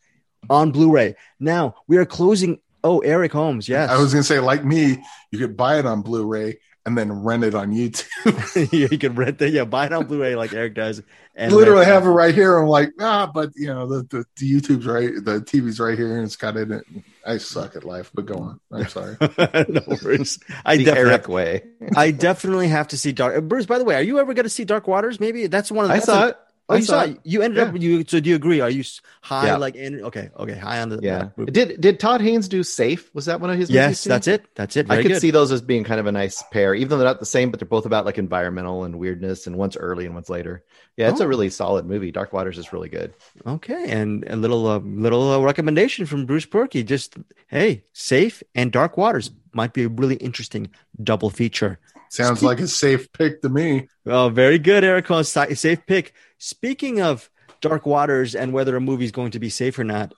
on 0.50 0.72
Blu-ray. 0.72 1.14
Now 1.38 1.76
we 1.86 1.96
are 1.96 2.04
closing. 2.04 2.58
Oh, 2.82 2.98
Eric 2.98 3.32
Holmes, 3.32 3.68
yes. 3.68 3.88
I 3.90 3.96
was 3.98 4.12
gonna 4.12 4.24
say, 4.24 4.40
like 4.40 4.64
me, 4.64 5.04
you 5.30 5.38
could 5.38 5.56
buy 5.56 5.78
it 5.78 5.86
on 5.86 6.02
Blu-ray 6.02 6.58
and 6.88 6.96
then 6.96 7.12
rent 7.22 7.44
it 7.44 7.54
on 7.54 7.70
YouTube. 7.70 8.72
you 8.90 8.98
can 8.98 9.14
rent 9.14 9.42
it, 9.42 9.52
yeah, 9.52 9.64
buy 9.64 9.86
it 9.86 9.92
on 9.92 10.06
Blu-ray 10.06 10.36
like 10.36 10.54
Eric 10.54 10.74
does. 10.74 11.02
And 11.34 11.52
literally 11.52 11.84
have 11.84 12.04
it 12.04 12.08
right 12.08 12.34
here. 12.34 12.58
I'm 12.58 12.66
like, 12.66 12.90
ah, 12.98 13.30
but 13.32 13.50
you 13.54 13.66
know, 13.68 13.86
the, 13.86 14.02
the, 14.04 14.24
the, 14.36 14.60
YouTube's 14.60 14.86
right, 14.86 15.12
the 15.14 15.40
TV's 15.40 15.78
right 15.78 15.96
here, 15.96 16.16
and 16.16 16.24
it's 16.24 16.34
got 16.34 16.56
it. 16.56 16.70
In. 16.70 17.04
I 17.24 17.36
suck 17.36 17.76
at 17.76 17.84
life, 17.84 18.10
but 18.12 18.26
go 18.26 18.34
on. 18.38 18.60
I'm 18.72 18.88
sorry. 18.88 19.16
no 19.20 19.82
worries. 20.02 20.40
I 20.64 20.78
the 20.78 20.96
Eric 20.96 21.28
way. 21.28 21.62
I 21.94 22.10
definitely 22.10 22.68
have 22.68 22.88
to 22.88 22.98
see 22.98 23.12
Dark. 23.12 23.44
Bruce, 23.44 23.66
by 23.66 23.78
the 23.78 23.84
way, 23.84 23.94
are 23.94 24.02
you 24.02 24.18
ever 24.18 24.34
going 24.34 24.46
to 24.46 24.50
see 24.50 24.64
Dark 24.64 24.88
Waters? 24.88 25.20
Maybe 25.20 25.46
that's 25.46 25.70
one 25.70 25.84
of. 25.84 25.90
The, 25.90 25.94
I 25.94 25.98
saw 26.00 26.24
a, 26.24 26.28
it. 26.28 26.38
Oh, 26.70 26.76
you 26.76 26.82
saw 26.82 27.04
it. 27.04 27.18
You 27.24 27.40
ended 27.40 27.56
yeah. 27.56 27.64
up. 27.64 27.80
You 27.80 28.04
so 28.06 28.20
do 28.20 28.28
you 28.28 28.36
agree? 28.36 28.60
Are 28.60 28.68
you 28.68 28.84
high? 29.22 29.46
Yeah. 29.46 29.56
Like 29.56 29.74
in 29.74 30.04
okay, 30.04 30.28
okay, 30.36 30.54
high 30.54 30.82
on 30.82 30.90
the 30.90 31.00
yeah. 31.00 31.28
did 31.46 31.80
did 31.80 31.98
Todd 31.98 32.20
Haynes 32.20 32.46
do 32.46 32.62
Safe? 32.62 33.12
Was 33.14 33.24
that 33.24 33.40
one 33.40 33.48
of 33.48 33.56
his? 33.56 33.70
Yes, 33.70 34.04
that's 34.04 34.28
it. 34.28 34.44
That's 34.54 34.76
it. 34.76 34.86
Very 34.86 35.00
I 35.00 35.02
could 35.02 35.12
good. 35.12 35.20
see 35.22 35.30
those 35.30 35.50
as 35.50 35.62
being 35.62 35.82
kind 35.84 35.98
of 35.98 36.06
a 36.06 36.12
nice 36.12 36.42
pair, 36.52 36.74
even 36.74 36.90
though 36.90 36.98
they're 36.98 37.06
not 37.06 37.20
the 37.20 37.26
same, 37.26 37.50
but 37.50 37.58
they're 37.58 37.68
both 37.68 37.86
about 37.86 38.04
like 38.04 38.18
environmental 38.18 38.84
and 38.84 38.98
weirdness, 38.98 39.46
and 39.46 39.56
one's 39.56 39.78
early 39.78 40.04
and 40.04 40.14
one's 40.14 40.28
later. 40.28 40.62
Yeah, 40.98 41.08
it's 41.08 41.22
oh. 41.22 41.24
a 41.24 41.28
really 41.28 41.48
solid 41.48 41.86
movie. 41.86 42.12
Dark 42.12 42.34
Waters 42.34 42.58
is 42.58 42.70
really 42.70 42.90
good. 42.90 43.14
Okay, 43.46 43.90
and 43.90 44.24
a 44.28 44.36
little 44.36 44.66
uh, 44.66 44.78
little 44.80 45.32
uh, 45.32 45.40
recommendation 45.40 46.04
from 46.04 46.26
Bruce 46.26 46.46
Purkey. 46.46 46.84
Just 46.84 47.16
hey, 47.46 47.84
Safe 47.94 48.42
and 48.54 48.70
Dark 48.70 48.98
Waters 48.98 49.30
might 49.54 49.72
be 49.72 49.84
a 49.84 49.88
really 49.88 50.16
interesting 50.16 50.70
double 51.02 51.30
feature. 51.30 51.78
Sounds 52.10 52.42
like 52.42 52.60
a 52.60 52.66
safe 52.66 53.12
pick 53.12 53.42
to 53.42 53.48
me. 53.48 53.88
Oh, 54.06 54.28
very 54.30 54.58
good, 54.58 54.82
Eric. 54.84 55.06
Safe 55.24 55.84
pick. 55.86 56.14
Speaking 56.38 57.00
of 57.00 57.30
Dark 57.60 57.84
Waters 57.84 58.34
and 58.34 58.52
whether 58.52 58.76
a 58.76 58.80
movie 58.80 59.04
is 59.04 59.12
going 59.12 59.32
to 59.32 59.38
be 59.38 59.50
safe 59.50 59.78
or 59.78 59.84
not, 59.84 60.14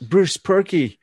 Bruce 0.00 0.36
Purkey, 0.36 0.98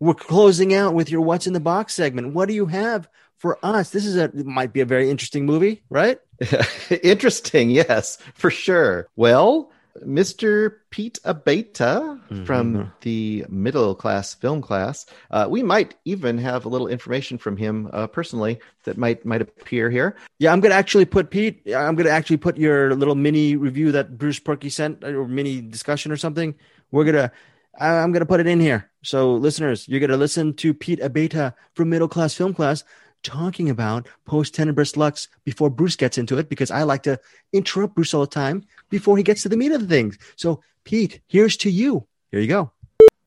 we're 0.00 0.14
closing 0.14 0.74
out 0.74 0.94
with 0.94 1.10
your 1.10 1.20
What's 1.20 1.46
in 1.46 1.52
the 1.52 1.60
Box 1.60 1.94
segment. 1.94 2.34
What 2.34 2.48
do 2.48 2.54
you 2.54 2.66
have 2.66 3.08
for 3.36 3.64
us? 3.64 3.90
This 3.90 4.04
is 4.04 4.16
a 4.16 4.30
might 4.34 4.72
be 4.72 4.80
a 4.80 4.86
very 4.86 5.10
interesting 5.10 5.46
movie, 5.46 5.82
right? 5.88 6.18
interesting, 7.02 7.70
yes, 7.70 8.18
for 8.34 8.50
sure. 8.50 9.08
Well, 9.16 9.70
Mr. 10.06 10.76
Pete 10.90 11.18
Abeyta 11.24 12.20
mm-hmm. 12.30 12.44
from 12.44 12.92
the 13.02 13.44
middle 13.48 13.94
class 13.94 14.34
film 14.34 14.60
class. 14.62 15.06
Uh, 15.30 15.46
we 15.48 15.62
might 15.62 15.94
even 16.04 16.38
have 16.38 16.64
a 16.64 16.68
little 16.68 16.88
information 16.88 17.38
from 17.38 17.56
him 17.56 17.88
uh, 17.92 18.06
personally 18.06 18.58
that 18.84 18.96
might 18.96 19.24
might 19.24 19.42
appear 19.42 19.90
here. 19.90 20.16
Yeah, 20.38 20.52
I'm 20.52 20.60
gonna 20.60 20.74
actually 20.74 21.04
put 21.04 21.30
Pete. 21.30 21.62
I'm 21.74 21.94
gonna 21.94 22.10
actually 22.10 22.38
put 22.38 22.56
your 22.56 22.94
little 22.94 23.14
mini 23.14 23.56
review 23.56 23.92
that 23.92 24.18
Bruce 24.18 24.40
Purkey 24.40 24.70
sent 24.70 25.04
or 25.04 25.26
mini 25.26 25.60
discussion 25.60 26.12
or 26.12 26.16
something. 26.16 26.54
We're 26.90 27.04
gonna. 27.04 27.32
I'm 27.80 28.10
gonna 28.10 28.26
put 28.26 28.40
it 28.40 28.48
in 28.48 28.58
here. 28.58 28.90
So 29.04 29.34
listeners, 29.34 29.86
you're 29.88 30.00
gonna 30.00 30.16
listen 30.16 30.54
to 30.54 30.74
Pete 30.74 31.00
Abeyta 31.00 31.54
from 31.74 31.90
middle 31.90 32.08
class 32.08 32.34
film 32.34 32.54
class 32.54 32.82
talking 33.22 33.70
about 33.70 34.08
post 34.24 34.54
Tenebras 34.54 34.96
Lux 34.96 35.28
before 35.44 35.70
Bruce 35.70 35.96
gets 35.96 36.18
into 36.18 36.38
it 36.38 36.48
because 36.48 36.70
I 36.70 36.82
like 36.82 37.02
to 37.04 37.18
interrupt 37.52 37.94
Bruce 37.94 38.14
all 38.14 38.22
the 38.22 38.26
time 38.26 38.64
before 38.90 39.16
he 39.16 39.22
gets 39.22 39.42
to 39.42 39.48
the 39.48 39.56
meat 39.56 39.72
of 39.72 39.80
the 39.80 39.86
things. 39.86 40.18
So, 40.36 40.62
Pete, 40.84 41.20
here's 41.26 41.56
to 41.58 41.70
you. 41.70 42.06
Here 42.30 42.40
you 42.40 42.48
go. 42.48 42.70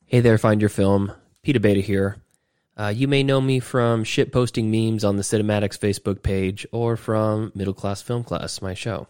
Hey 0.06 0.20
there, 0.20 0.38
find 0.38 0.62
your 0.62 0.70
film. 0.70 1.12
Pete 1.44 1.56
Abeyta 1.56 1.82
here. 1.82 2.18
Uh, 2.78 2.88
you 2.88 3.08
may 3.08 3.22
know 3.22 3.42
me 3.42 3.60
from 3.60 4.04
shit 4.04 4.32
posting 4.32 4.72
memes 4.72 5.04
on 5.04 5.18
the 5.18 5.24
Cinematics 5.24 5.78
Facebook 5.78 6.24
page 6.24 6.66
or 6.72 6.98
from 6.98 7.52
Middle 7.54 7.74
Class 7.74 8.02
Film 8.02 8.24
Class, 8.24 8.62
my 8.62 8.74
show. 8.74 9.08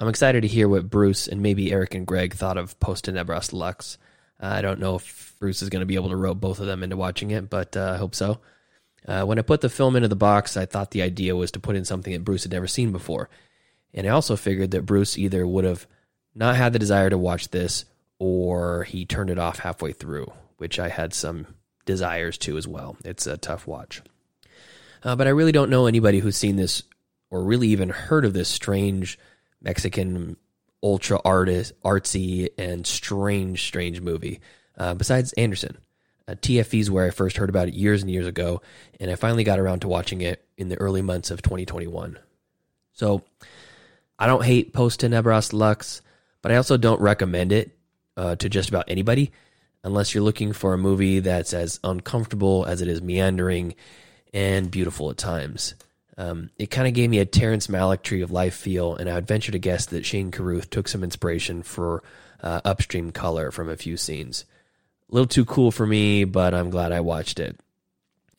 I'm 0.00 0.08
excited 0.08 0.40
to 0.40 0.48
hear 0.48 0.68
what 0.68 0.90
Bruce 0.90 1.28
and 1.28 1.42
maybe 1.42 1.70
Eric 1.70 1.94
and 1.94 2.06
Greg 2.06 2.34
thought 2.34 2.58
of 2.58 2.78
Post 2.80 3.04
Tenebras 3.04 3.52
Lux. 3.52 3.98
I 4.40 4.60
don't 4.60 4.80
know 4.80 4.96
if 4.96 5.34
Bruce 5.38 5.62
is 5.62 5.68
going 5.68 5.80
to 5.80 5.86
be 5.86 5.94
able 5.94 6.08
to 6.08 6.16
rope 6.16 6.40
both 6.40 6.58
of 6.58 6.66
them 6.66 6.82
into 6.82 6.96
watching 6.96 7.30
it, 7.30 7.48
but 7.48 7.76
uh, 7.76 7.92
I 7.94 7.96
hope 7.98 8.14
so. 8.16 8.40
Uh, 9.06 9.24
when 9.24 9.38
I 9.38 9.42
put 9.42 9.60
the 9.60 9.68
film 9.68 9.96
into 9.96 10.08
the 10.08 10.16
box, 10.16 10.56
I 10.56 10.66
thought 10.66 10.92
the 10.92 11.02
idea 11.02 11.34
was 11.34 11.50
to 11.52 11.60
put 11.60 11.76
in 11.76 11.84
something 11.84 12.12
that 12.12 12.24
Bruce 12.24 12.44
had 12.44 12.52
never 12.52 12.66
seen 12.66 12.92
before. 12.92 13.28
And 13.92 14.06
I 14.06 14.10
also 14.10 14.36
figured 14.36 14.70
that 14.70 14.86
Bruce 14.86 15.18
either 15.18 15.46
would 15.46 15.64
have 15.64 15.86
not 16.34 16.56
had 16.56 16.72
the 16.72 16.78
desire 16.78 17.10
to 17.10 17.18
watch 17.18 17.48
this 17.48 17.84
or 18.18 18.84
he 18.84 19.04
turned 19.04 19.30
it 19.30 19.38
off 19.38 19.58
halfway 19.58 19.92
through, 19.92 20.32
which 20.56 20.78
I 20.78 20.88
had 20.88 21.12
some 21.12 21.46
desires 21.84 22.38
to 22.38 22.56
as 22.56 22.68
well. 22.68 22.96
It's 23.04 23.26
a 23.26 23.36
tough 23.36 23.66
watch. 23.66 24.02
Uh, 25.02 25.16
but 25.16 25.26
I 25.26 25.30
really 25.30 25.52
don't 25.52 25.70
know 25.70 25.86
anybody 25.86 26.20
who's 26.20 26.36
seen 26.36 26.56
this 26.56 26.84
or 27.30 27.42
really 27.42 27.68
even 27.68 27.88
heard 27.88 28.24
of 28.24 28.32
this 28.32 28.48
strange 28.48 29.18
Mexican 29.60 30.36
ultra 30.82 31.20
artist, 31.24 31.72
artsy 31.82 32.50
and 32.58 32.86
strange, 32.86 33.64
strange 33.64 34.00
movie. 34.00 34.40
Uh, 34.76 34.94
besides 34.94 35.32
Anderson, 35.34 35.76
uh, 36.32 36.34
TFE 36.36 36.80
is 36.80 36.90
where 36.90 37.06
I 37.06 37.10
first 37.10 37.36
heard 37.36 37.50
about 37.50 37.68
it 37.68 37.74
years 37.74 38.02
and 38.02 38.10
years 38.10 38.26
ago, 38.26 38.62
and 38.98 39.10
I 39.10 39.16
finally 39.16 39.44
got 39.44 39.58
around 39.58 39.80
to 39.80 39.88
watching 39.88 40.22
it 40.22 40.44
in 40.56 40.68
the 40.68 40.76
early 40.76 41.02
months 41.02 41.30
of 41.30 41.42
2021. 41.42 42.18
So 42.92 43.22
I 44.18 44.26
don't 44.26 44.44
hate 44.44 44.72
Post 44.72 45.00
Tenebras 45.00 45.52
Lux, 45.52 46.00
but 46.40 46.50
I 46.50 46.56
also 46.56 46.76
don't 46.76 47.00
recommend 47.00 47.52
it 47.52 47.76
uh, 48.16 48.36
to 48.36 48.48
just 48.48 48.68
about 48.68 48.86
anybody 48.88 49.30
unless 49.84 50.14
you're 50.14 50.24
looking 50.24 50.52
for 50.52 50.74
a 50.74 50.78
movie 50.78 51.20
that's 51.20 51.52
as 51.52 51.80
uncomfortable 51.84 52.64
as 52.66 52.80
it 52.80 52.88
is 52.88 53.02
meandering 53.02 53.74
and 54.32 54.70
beautiful 54.70 55.10
at 55.10 55.16
times. 55.16 55.74
Um, 56.16 56.50
it 56.58 56.70
kind 56.70 56.86
of 56.86 56.94
gave 56.94 57.10
me 57.10 57.18
a 57.18 57.24
Terrence 57.26 57.66
Malick 57.66 58.02
Tree 58.02 58.22
of 58.22 58.30
Life 58.30 58.54
feel, 58.54 58.94
and 58.94 59.08
I 59.10 59.14
would 59.14 59.26
venture 59.26 59.52
to 59.52 59.58
guess 59.58 59.86
that 59.86 60.06
Shane 60.06 60.30
Carruth 60.30 60.70
took 60.70 60.88
some 60.88 61.02
inspiration 61.02 61.62
for 61.62 62.02
uh, 62.42 62.60
upstream 62.64 63.12
color 63.12 63.50
from 63.50 63.68
a 63.68 63.76
few 63.76 63.96
scenes. 63.96 64.44
A 65.12 65.14
little 65.14 65.28
too 65.28 65.44
cool 65.44 65.70
for 65.70 65.86
me, 65.86 66.24
but 66.24 66.54
I'm 66.54 66.70
glad 66.70 66.90
I 66.90 67.00
watched 67.00 67.38
it. 67.38 67.60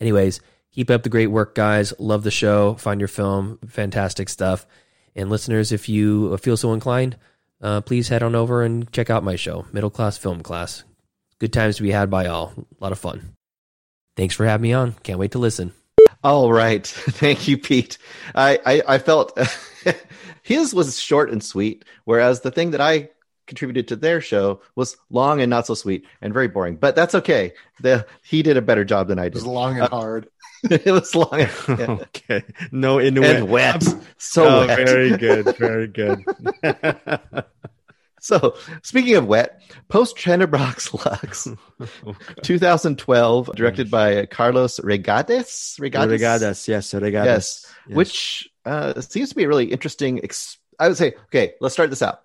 Anyways, 0.02 0.42
keep 0.72 0.90
up 0.90 1.04
the 1.04 1.10
great 1.10 1.28
work, 1.28 1.54
guys. 1.54 1.94
Love 2.00 2.24
the 2.24 2.32
show. 2.32 2.74
Find 2.74 3.00
your 3.00 3.08
film. 3.08 3.60
Fantastic 3.68 4.28
stuff. 4.28 4.66
And 5.16 5.30
listeners, 5.30 5.72
if 5.72 5.88
you 5.88 6.36
feel 6.38 6.58
so 6.58 6.74
inclined, 6.74 7.16
uh, 7.62 7.82
please 7.82 8.08
head 8.10 8.24
on 8.24 8.34
over 8.34 8.64
and 8.64 8.92
check 8.92 9.12
out 9.12 9.24
my 9.24 9.36
show, 9.36 9.68
Middle 9.72 9.92
Class 9.92 10.18
Film 10.18 10.42
Class. 10.42 10.84
Good 11.38 11.54
times 11.54 11.76
to 11.76 11.84
be 11.84 11.92
had 11.92 12.10
by 12.10 12.26
all. 12.26 12.54
A 12.58 12.84
lot 12.84 12.92
of 12.92 12.98
fun. 12.98 13.36
Thanks 14.18 14.34
for 14.34 14.46
having 14.46 14.64
me 14.64 14.74
on. 14.74 14.94
Can't 15.04 15.20
wait 15.20 15.34
to 15.34 15.40
listen. 15.40 15.74
All 16.24 16.52
right. 16.52 16.88
Thank 16.88 17.48
you, 17.48 17.60
Pete. 17.60 18.00
I, 18.34 18.60
I, 18.66 18.82
I 18.88 18.98
felt 18.98 19.38
his 20.42 20.74
was 20.74 21.00
short 21.00 21.30
and 21.30 21.44
sweet, 21.44 21.86
whereas 22.06 22.42
the 22.42 22.52
thing 22.52 22.72
that 22.72 22.82
I 22.82 23.10
contributed 23.48 23.88
to 23.90 23.96
their 23.96 24.22
show 24.22 24.62
was 24.76 24.98
long 25.10 25.42
and 25.42 25.50
not 25.50 25.68
so 25.68 25.74
sweet 25.74 26.06
and 26.22 26.34
very 26.34 26.48
boring. 26.48 26.76
But 26.76 26.96
that's 26.96 27.16
okay. 27.16 27.54
The 27.82 28.06
he 28.24 28.44
did 28.44 28.58
a 28.58 28.62
better 28.62 28.86
job 28.86 29.08
than 29.08 29.20
I 29.20 29.30
did. 29.30 29.34
It 29.34 29.36
was 29.36 29.46
long 29.46 29.74
and 29.74 29.84
uh, 29.84 29.90
hard. 29.90 30.30
it 30.64 30.86
was 30.86 31.16
long. 31.16 31.42
And, 31.42 31.80
yeah. 31.80 31.92
okay. 31.92 32.44
No 32.72 33.00
Inuit. 33.00 33.36
And 33.36 33.50
wet. 33.50 33.84
So 34.18 34.46
oh, 34.46 34.68
wet. 34.68 34.88
very 34.88 35.18
good. 35.18 35.58
Very 35.58 35.88
good. 35.88 36.24
So, 38.24 38.56
speaking 38.84 39.16
of 39.16 39.28
wet, 39.28 39.62
Post 39.90 40.16
Tenebras 40.16 40.94
Lux, 40.94 41.50
oh, 42.08 42.16
2012, 42.42 43.52
directed 43.54 43.92
by 43.92 44.26
Carlos 44.28 44.80
Reygadas. 44.80 45.78
Reygadas, 45.78 46.20
Reygadas 46.20 46.68
yes, 46.70 46.94
Reygadas. 46.94 47.26
Yes, 47.26 47.74
yes. 47.86 47.96
which 47.98 48.50
uh, 48.64 49.02
seems 49.02 49.28
to 49.28 49.36
be 49.36 49.44
a 49.44 49.48
really 49.50 49.66
interesting. 49.66 50.24
Ex- 50.24 50.58
I 50.80 50.88
would 50.88 50.96
say, 50.96 51.16
okay, 51.26 51.56
let's 51.60 51.74
start 51.74 51.90
this 51.90 52.02
out 52.02 52.22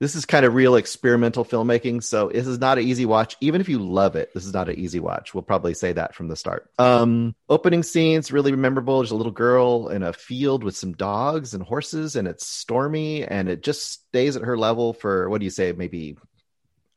this 0.00 0.14
is 0.14 0.24
kind 0.24 0.44
of 0.44 0.54
real 0.54 0.76
experimental 0.76 1.44
filmmaking. 1.44 2.02
So 2.02 2.28
this 2.28 2.46
is 2.46 2.58
not 2.58 2.78
an 2.78 2.84
easy 2.84 3.06
watch. 3.06 3.36
Even 3.40 3.60
if 3.60 3.68
you 3.68 3.78
love 3.78 4.16
it, 4.16 4.34
this 4.34 4.44
is 4.44 4.52
not 4.52 4.68
an 4.68 4.78
easy 4.78 5.00
watch. 5.00 5.34
We'll 5.34 5.42
probably 5.42 5.74
say 5.74 5.92
that 5.92 6.14
from 6.14 6.28
the 6.28 6.36
start. 6.36 6.70
Um, 6.78 7.34
opening 7.48 7.82
scenes 7.82 8.32
really 8.32 8.52
memorable. 8.52 8.98
There's 8.98 9.12
a 9.12 9.16
little 9.16 9.32
girl 9.32 9.88
in 9.88 10.02
a 10.02 10.12
field 10.12 10.64
with 10.64 10.76
some 10.76 10.92
dogs 10.92 11.54
and 11.54 11.62
horses, 11.62 12.16
and 12.16 12.26
it's 12.26 12.46
stormy, 12.46 13.24
and 13.24 13.48
it 13.48 13.62
just 13.62 13.92
stays 13.92 14.36
at 14.36 14.42
her 14.42 14.58
level 14.58 14.92
for 14.92 15.30
what 15.30 15.38
do 15.38 15.44
you 15.44 15.50
say? 15.50 15.72
Maybe 15.72 16.16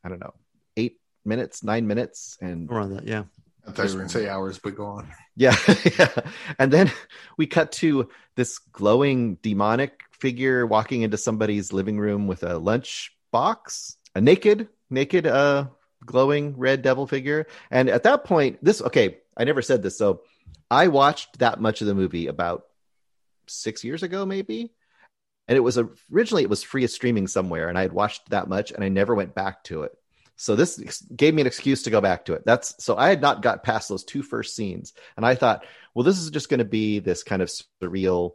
I 0.02 0.08
don't 0.08 0.20
know, 0.20 0.34
eight 0.76 1.00
minutes, 1.24 1.62
nine 1.62 1.86
minutes, 1.86 2.36
and 2.40 2.70
around 2.70 2.94
that, 2.94 3.06
yeah. 3.06 3.24
I 3.66 3.72
thought 3.72 3.86
you 3.86 3.92
were 3.92 3.98
going 3.98 4.08
to 4.08 4.18
say 4.18 4.28
hours, 4.28 4.58
but 4.58 4.74
go 4.74 4.86
on. 4.86 5.08
Yeah, 5.36 5.54
yeah. 5.98 6.14
And 6.58 6.72
then 6.72 6.90
we 7.36 7.46
cut 7.46 7.72
to 7.72 8.08
this 8.34 8.58
glowing 8.58 9.34
demonic 9.36 10.00
figure 10.20 10.66
walking 10.66 11.02
into 11.02 11.16
somebody's 11.16 11.72
living 11.72 11.98
room 11.98 12.26
with 12.26 12.42
a 12.42 12.58
lunch 12.58 13.12
box, 13.30 13.96
a 14.14 14.20
naked, 14.20 14.68
naked, 14.90 15.26
uh, 15.26 15.68
glowing 16.04 16.56
red 16.56 16.82
devil 16.82 17.06
figure. 17.06 17.46
And 17.70 17.88
at 17.88 18.04
that 18.04 18.24
point, 18.24 18.58
this, 18.62 18.80
okay, 18.80 19.18
I 19.36 19.44
never 19.44 19.62
said 19.62 19.82
this. 19.82 19.98
So 19.98 20.22
I 20.70 20.88
watched 20.88 21.38
that 21.38 21.60
much 21.60 21.80
of 21.80 21.86
the 21.86 21.94
movie 21.94 22.26
about 22.26 22.64
six 23.46 23.84
years 23.84 24.02
ago, 24.02 24.26
maybe. 24.26 24.72
And 25.46 25.56
it 25.56 25.60
was 25.60 25.78
originally, 26.12 26.42
it 26.42 26.50
was 26.50 26.62
free 26.62 26.84
of 26.84 26.90
streaming 26.90 27.26
somewhere. 27.26 27.68
And 27.68 27.78
I 27.78 27.82
had 27.82 27.92
watched 27.92 28.28
that 28.30 28.48
much 28.48 28.70
and 28.70 28.84
I 28.84 28.88
never 28.88 29.14
went 29.14 29.34
back 29.34 29.64
to 29.64 29.82
it. 29.84 29.92
So 30.36 30.54
this 30.54 31.02
gave 31.14 31.34
me 31.34 31.40
an 31.40 31.48
excuse 31.48 31.82
to 31.82 31.90
go 31.90 32.00
back 32.00 32.26
to 32.26 32.34
it. 32.34 32.44
That's 32.46 32.82
so 32.82 32.96
I 32.96 33.08
had 33.08 33.20
not 33.20 33.42
got 33.42 33.64
past 33.64 33.88
those 33.88 34.04
two 34.04 34.22
first 34.22 34.54
scenes. 34.54 34.92
And 35.16 35.26
I 35.26 35.34
thought, 35.34 35.64
well, 35.94 36.04
this 36.04 36.18
is 36.18 36.30
just 36.30 36.48
going 36.48 36.58
to 36.58 36.64
be 36.64 37.00
this 37.00 37.24
kind 37.24 37.42
of 37.42 37.50
surreal 37.82 38.34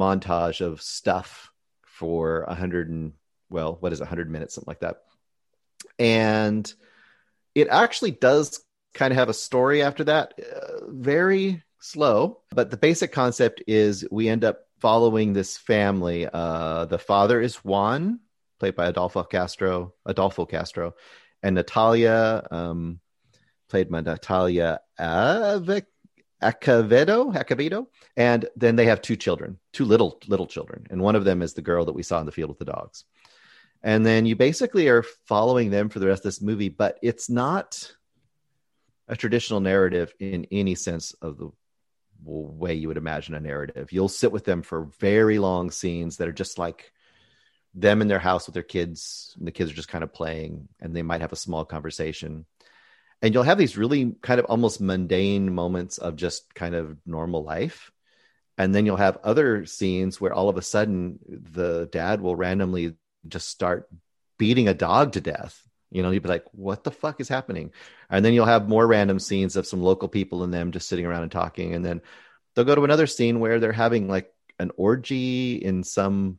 montage 0.00 0.60
of 0.60 0.80
stuff 0.80 1.50
for 1.84 2.42
a 2.42 2.54
hundred 2.54 2.88
and 2.88 3.12
well, 3.50 3.76
what 3.80 3.92
is 3.92 4.00
a 4.00 4.06
hundred 4.06 4.30
minutes, 4.30 4.54
something 4.54 4.70
like 4.70 4.80
that. 4.80 5.02
And 5.98 6.72
it 7.54 7.68
actually 7.68 8.12
does 8.12 8.64
kind 8.94 9.12
of 9.12 9.18
have 9.18 9.28
a 9.28 9.34
story 9.34 9.82
after 9.82 10.04
that, 10.04 10.34
uh, 10.38 10.86
very 10.88 11.62
slow. 11.80 12.40
But 12.50 12.70
the 12.70 12.76
basic 12.76 13.12
concept 13.12 13.62
is 13.66 14.06
we 14.10 14.28
end 14.28 14.44
up 14.44 14.60
following 14.80 15.32
this 15.32 15.58
family. 15.58 16.28
Uh, 16.32 16.86
the 16.86 16.98
father 16.98 17.40
is 17.40 17.56
Juan, 17.56 18.20
played 18.58 18.76
by 18.76 18.86
Adolfo 18.86 19.22
Castro, 19.24 19.94
Adolfo 20.06 20.46
Castro, 20.46 20.94
and 21.42 21.54
Natalia, 21.54 22.46
um, 22.50 23.00
played 23.68 23.90
by 23.90 24.00
Natalia 24.00 24.80
Avec 24.98 25.86
Acevedo, 26.42 27.34
Acevedo, 27.34 27.86
and 28.16 28.48
then 28.56 28.76
they 28.76 28.86
have 28.86 29.02
two 29.02 29.16
children, 29.16 29.58
two 29.72 29.84
little 29.84 30.18
little 30.26 30.46
children, 30.46 30.86
and 30.90 31.02
one 31.02 31.16
of 31.16 31.24
them 31.24 31.42
is 31.42 31.54
the 31.54 31.62
girl 31.62 31.84
that 31.84 31.92
we 31.92 32.02
saw 32.02 32.20
in 32.20 32.26
the 32.26 32.32
field 32.32 32.48
with 32.48 32.58
the 32.58 32.64
dogs. 32.64 33.04
And 33.82 34.04
then 34.04 34.26
you 34.26 34.36
basically 34.36 34.88
are 34.88 35.04
following 35.26 35.70
them 35.70 35.88
for 35.88 35.98
the 35.98 36.06
rest 36.06 36.20
of 36.20 36.24
this 36.24 36.42
movie, 36.42 36.68
but 36.68 36.98
it's 37.02 37.30
not 37.30 37.94
a 39.08 39.16
traditional 39.16 39.60
narrative 39.60 40.12
in 40.20 40.46
any 40.50 40.74
sense 40.74 41.12
of 41.22 41.38
the 41.38 41.50
way 42.22 42.74
you 42.74 42.88
would 42.88 42.98
imagine 42.98 43.34
a 43.34 43.40
narrative. 43.40 43.92
You'll 43.92 44.08
sit 44.08 44.32
with 44.32 44.44
them 44.44 44.62
for 44.62 44.90
very 45.00 45.38
long 45.38 45.70
scenes 45.70 46.18
that 46.18 46.28
are 46.28 46.32
just 46.32 46.58
like 46.58 46.92
them 47.74 48.02
in 48.02 48.08
their 48.08 48.18
house 48.18 48.46
with 48.46 48.54
their 48.54 48.62
kids, 48.62 49.34
and 49.38 49.46
the 49.46 49.52
kids 49.52 49.70
are 49.70 49.74
just 49.74 49.88
kind 49.88 50.04
of 50.04 50.12
playing, 50.12 50.68
and 50.80 50.94
they 50.94 51.02
might 51.02 51.20
have 51.20 51.32
a 51.32 51.36
small 51.36 51.64
conversation 51.64 52.44
and 53.22 53.34
you'll 53.34 53.42
have 53.42 53.58
these 53.58 53.76
really 53.76 54.14
kind 54.22 54.40
of 54.40 54.46
almost 54.46 54.80
mundane 54.80 55.54
moments 55.54 55.98
of 55.98 56.16
just 56.16 56.54
kind 56.54 56.74
of 56.74 56.96
normal 57.04 57.44
life. 57.44 57.90
And 58.56 58.74
then 58.74 58.86
you'll 58.86 58.96
have 58.96 59.18
other 59.22 59.66
scenes 59.66 60.20
where 60.20 60.32
all 60.32 60.48
of 60.48 60.56
a 60.56 60.62
sudden 60.62 61.18
the 61.26 61.88
dad 61.90 62.20
will 62.20 62.36
randomly 62.36 62.96
just 63.28 63.48
start 63.48 63.88
beating 64.38 64.68
a 64.68 64.74
dog 64.74 65.12
to 65.12 65.20
death. 65.20 65.62
You 65.90 66.02
know 66.02 66.10
you'd 66.10 66.22
be 66.22 66.28
like 66.28 66.44
what 66.52 66.84
the 66.84 66.90
fuck 66.90 67.20
is 67.20 67.28
happening? 67.28 67.72
And 68.08 68.24
then 68.24 68.32
you'll 68.32 68.46
have 68.46 68.68
more 68.68 68.86
random 68.86 69.18
scenes 69.18 69.56
of 69.56 69.66
some 69.66 69.82
local 69.82 70.08
people 70.08 70.42
and 70.44 70.54
them 70.54 70.72
just 70.72 70.88
sitting 70.88 71.04
around 71.04 71.22
and 71.22 71.32
talking. 71.32 71.74
And 71.74 71.84
then 71.84 72.00
they'll 72.54 72.64
go 72.64 72.74
to 72.74 72.84
another 72.84 73.06
scene 73.06 73.40
where 73.40 73.60
they're 73.60 73.72
having 73.72 74.08
like 74.08 74.32
an 74.58 74.70
orgy 74.76 75.56
in 75.56 75.82
some 75.82 76.38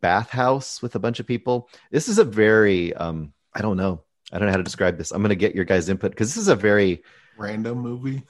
bathhouse 0.00 0.82
with 0.82 0.94
a 0.94 1.00
bunch 1.00 1.18
of 1.18 1.26
people. 1.26 1.68
This 1.90 2.08
is 2.08 2.18
a 2.18 2.24
very 2.24 2.94
um 2.94 3.32
i 3.54 3.62
don't 3.62 3.78
know 3.78 4.02
I 4.32 4.38
don't 4.38 4.46
know 4.46 4.52
how 4.52 4.58
to 4.58 4.62
describe 4.64 4.98
this. 4.98 5.12
I'm 5.12 5.22
going 5.22 5.30
to 5.30 5.36
get 5.36 5.54
your 5.54 5.64
guys' 5.64 5.88
input 5.88 6.10
because 6.10 6.28
this 6.28 6.42
is 6.42 6.48
a 6.48 6.56
very 6.56 7.02
random 7.36 7.78
movie. 7.78 8.24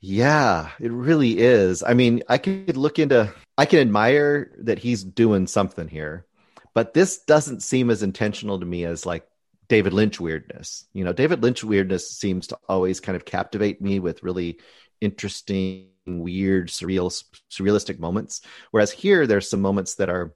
Yeah, 0.00 0.70
it 0.80 0.90
really 0.90 1.38
is. 1.38 1.82
I 1.82 1.94
mean, 1.94 2.22
I 2.28 2.38
could 2.38 2.76
look 2.76 2.98
into, 2.98 3.32
I 3.56 3.66
can 3.66 3.78
admire 3.78 4.52
that 4.58 4.80
he's 4.80 5.04
doing 5.04 5.46
something 5.46 5.86
here, 5.86 6.26
but 6.74 6.92
this 6.92 7.18
doesn't 7.18 7.62
seem 7.62 7.90
as 7.90 8.02
intentional 8.02 8.58
to 8.58 8.66
me 8.66 8.84
as 8.84 9.06
like 9.06 9.26
David 9.68 9.92
Lynch 9.92 10.18
weirdness. 10.18 10.86
You 10.92 11.04
know, 11.04 11.12
David 11.12 11.42
Lynch 11.42 11.62
weirdness 11.62 12.10
seems 12.10 12.48
to 12.48 12.58
always 12.68 13.00
kind 13.00 13.16
of 13.16 13.24
captivate 13.24 13.80
me 13.80 14.00
with 14.00 14.24
really 14.24 14.58
interesting 15.00 15.88
weird, 16.06 16.68
surreal, 16.68 17.10
surrealistic 17.50 17.98
moments. 17.98 18.40
Whereas 18.70 18.90
here, 18.90 19.26
there's 19.26 19.48
some 19.48 19.60
moments 19.60 19.96
that 19.96 20.10
are 20.10 20.34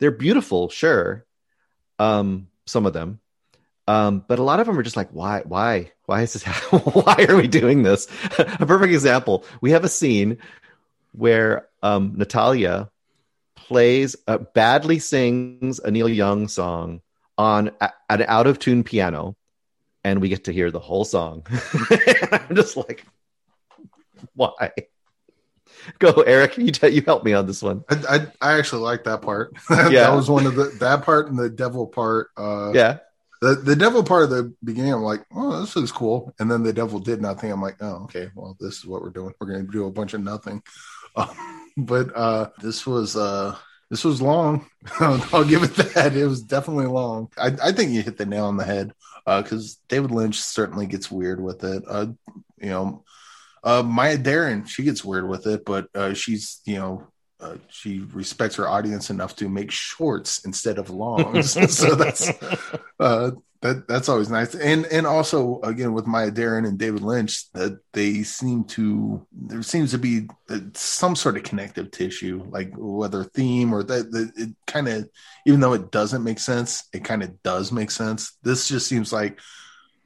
they're 0.00 0.10
beautiful, 0.10 0.68
sure. 0.68 1.24
Um, 1.98 2.48
some 2.66 2.86
of 2.86 2.92
them, 2.92 3.20
um, 3.88 4.24
but 4.26 4.38
a 4.38 4.42
lot 4.42 4.60
of 4.60 4.66
them 4.66 4.78
are 4.78 4.82
just 4.82 4.96
like, 4.96 5.10
why, 5.10 5.40
why, 5.44 5.92
why 6.06 6.22
is 6.22 6.32
this? 6.34 6.44
why 6.70 7.26
are 7.28 7.36
we 7.36 7.48
doing 7.48 7.82
this? 7.82 8.06
a 8.38 8.66
perfect 8.66 8.92
example: 8.92 9.44
we 9.60 9.72
have 9.72 9.84
a 9.84 9.88
scene 9.88 10.38
where 11.12 11.68
um, 11.82 12.14
Natalia 12.16 12.90
plays, 13.56 14.16
uh, 14.26 14.38
badly 14.38 14.98
sings 14.98 15.78
a 15.78 15.90
Neil 15.90 16.08
Young 16.08 16.48
song 16.48 17.00
on 17.38 17.70
a, 17.80 17.90
an 18.08 18.22
out 18.22 18.46
of 18.46 18.58
tune 18.58 18.84
piano, 18.84 19.36
and 20.04 20.20
we 20.20 20.28
get 20.28 20.44
to 20.44 20.52
hear 20.52 20.70
the 20.70 20.80
whole 20.80 21.04
song. 21.04 21.44
I'm 22.32 22.54
just 22.54 22.76
like, 22.76 23.04
why? 24.34 24.70
Go, 25.98 26.22
Eric. 26.22 26.58
You 26.58 26.70
t- 26.70 26.88
you 26.88 27.02
help 27.02 27.24
me 27.24 27.32
on 27.32 27.46
this 27.46 27.62
one. 27.62 27.84
I, 27.90 27.96
I, 28.40 28.52
I 28.52 28.58
actually 28.58 28.82
like 28.82 29.04
that 29.04 29.22
part. 29.22 29.54
that, 29.68 29.90
Yeah. 29.90 30.02
that 30.02 30.14
was 30.14 30.30
one 30.30 30.46
of 30.46 30.54
the 30.54 30.64
that 30.80 31.02
part 31.02 31.28
and 31.28 31.38
the 31.38 31.50
devil 31.50 31.86
part. 31.88 32.28
Uh, 32.36 32.70
Yeah, 32.74 32.98
the 33.42 33.56
the 33.56 33.74
devil 33.74 34.04
part 34.04 34.22
of 34.22 34.30
the 34.30 34.54
beginning. 34.62 34.92
I'm 34.92 35.02
like, 35.02 35.24
oh, 35.34 35.60
this 35.60 35.74
looks 35.74 35.90
cool. 35.90 36.32
And 36.38 36.48
then 36.48 36.62
the 36.62 36.72
devil 36.72 37.00
did 37.00 37.20
nothing. 37.20 37.50
I'm 37.50 37.60
like, 37.60 37.76
oh, 37.80 38.04
okay. 38.04 38.30
Well, 38.36 38.56
this 38.60 38.78
is 38.78 38.86
what 38.86 39.02
we're 39.02 39.10
doing. 39.10 39.34
We're 39.40 39.48
going 39.48 39.66
to 39.66 39.72
do 39.72 39.86
a 39.86 39.90
bunch 39.90 40.14
of 40.14 40.22
nothing. 40.22 40.62
Um, 41.14 41.28
but 41.76 42.16
uh, 42.16 42.48
this 42.62 42.86
was 42.86 43.16
uh, 43.16 43.54
this 43.90 44.02
was 44.02 44.22
long. 44.22 44.66
I'll 44.98 45.44
give 45.44 45.62
it 45.62 45.74
that. 45.74 46.16
It 46.16 46.24
was 46.24 46.40
definitely 46.40 46.86
long. 46.86 47.28
I, 47.36 47.54
I 47.62 47.72
think 47.72 47.90
you 47.90 48.00
hit 48.00 48.16
the 48.16 48.24
nail 48.24 48.46
on 48.46 48.56
the 48.56 48.64
head 48.64 48.94
because 49.26 49.78
David 49.88 50.10
Lynch 50.10 50.40
certainly 50.40 50.86
gets 50.86 51.10
weird 51.10 51.38
with 51.38 51.64
it. 51.64 51.82
Uh, 51.86 52.06
you 52.56 52.70
know, 52.70 53.04
uh, 53.62 53.82
Maya 53.82 54.16
Deren, 54.16 54.66
she 54.66 54.84
gets 54.84 55.04
weird 55.04 55.28
with 55.28 55.46
it, 55.46 55.66
but 55.66 55.88
uh, 55.94 56.14
she's 56.14 56.62
you 56.64 56.76
know 56.76 57.08
uh, 57.42 57.56
she 57.68 58.00
respects 58.12 58.56
her 58.56 58.68
audience 58.68 59.10
enough 59.10 59.34
to 59.36 59.48
make 59.48 59.70
shorts 59.70 60.44
instead 60.44 60.78
of 60.78 60.90
longs. 60.90 61.52
so 61.76 61.94
that's 61.94 62.30
uh, 63.00 63.32
that 63.62 63.88
that's 63.88 64.08
always 64.08 64.30
nice. 64.30 64.54
And 64.54 64.86
and 64.86 65.06
also 65.06 65.60
again 65.62 65.92
with 65.92 66.06
Maya 66.06 66.30
Deren 66.30 66.66
and 66.66 66.78
David 66.78 67.02
Lynch, 67.02 67.50
that 67.52 67.78
they 67.92 68.22
seem 68.22 68.64
to 68.64 69.26
there 69.32 69.62
seems 69.62 69.90
to 69.90 69.98
be 69.98 70.28
uh, 70.48 70.60
some 70.74 71.16
sort 71.16 71.36
of 71.36 71.42
connective 71.42 71.90
tissue, 71.90 72.44
like 72.48 72.72
whether 72.76 73.24
theme 73.24 73.72
or 73.72 73.82
that, 73.82 74.10
that 74.12 74.32
it 74.36 74.50
kind 74.66 74.88
of 74.88 75.08
even 75.46 75.60
though 75.60 75.72
it 75.72 75.90
doesn't 75.90 76.24
make 76.24 76.38
sense, 76.38 76.88
it 76.92 77.04
kind 77.04 77.22
of 77.22 77.42
does 77.42 77.72
make 77.72 77.90
sense. 77.90 78.36
This 78.42 78.68
just 78.68 78.86
seems 78.86 79.12
like 79.12 79.40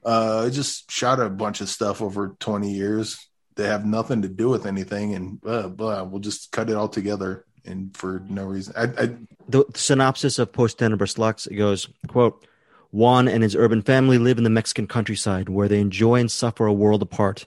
uh, 0.05 0.45
I 0.47 0.51
just 0.51 0.91
shot 0.91 1.21
a 1.21 1.29
bunch 1.29 1.61
of 1.61 1.69
stuff 1.69 2.01
over 2.01 2.37
twenty 2.39 2.73
years. 2.73 3.29
They 3.57 3.67
have 3.67 3.87
nothing 3.87 4.23
to 4.23 4.29
do 4.29 4.49
with 4.49 4.67
anything, 4.67 5.15
and 5.15 5.41
blah, 5.41 5.69
blah, 5.69 6.03
we'll 6.05 6.21
just 6.21 6.53
cut 6.53 6.71
it 6.71 6.77
all 6.77 6.89
together 6.89 7.47
and 7.65 7.97
for 7.97 8.23
no 8.29 8.45
reason. 8.45 8.75
I, 8.77 8.85
I 9.03 9.17
the 9.49 9.65
synopsis 9.75 10.39
of 10.39 10.53
Post 10.53 10.79
Tenebras 10.79 11.19
Lux 11.19 11.47
goes, 11.47 11.89
quote, 12.09 12.47
Juan 12.91 13.29
and 13.29 13.43
his 13.43 13.57
urban 13.57 13.83
family 13.83 14.19
live 14.19 14.39
in 14.39 14.45
the 14.45 14.51
Mexican 14.51 14.87
countryside 14.87 15.49
where 15.49 15.69
they 15.69 15.81
enjoy 15.81 16.21
and 16.21 16.31
suffer 16.31 16.67
a 16.67 16.73
world 16.73 17.03
apart. 17.03 17.47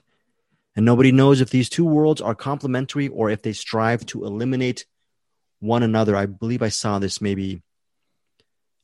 And 0.76 0.86
nobody 0.86 1.10
knows 1.10 1.40
if 1.40 1.50
these 1.50 1.68
two 1.68 1.84
worlds 1.84 2.20
are 2.20 2.34
complementary 2.34 3.08
or 3.08 3.30
if 3.30 3.42
they 3.42 3.52
strive 3.52 4.06
to 4.06 4.24
eliminate 4.24 4.86
one 5.58 5.82
another. 5.82 6.14
I 6.14 6.26
believe 6.26 6.62
I 6.62 6.68
saw 6.68 6.98
this 6.98 7.20
maybe 7.20 7.62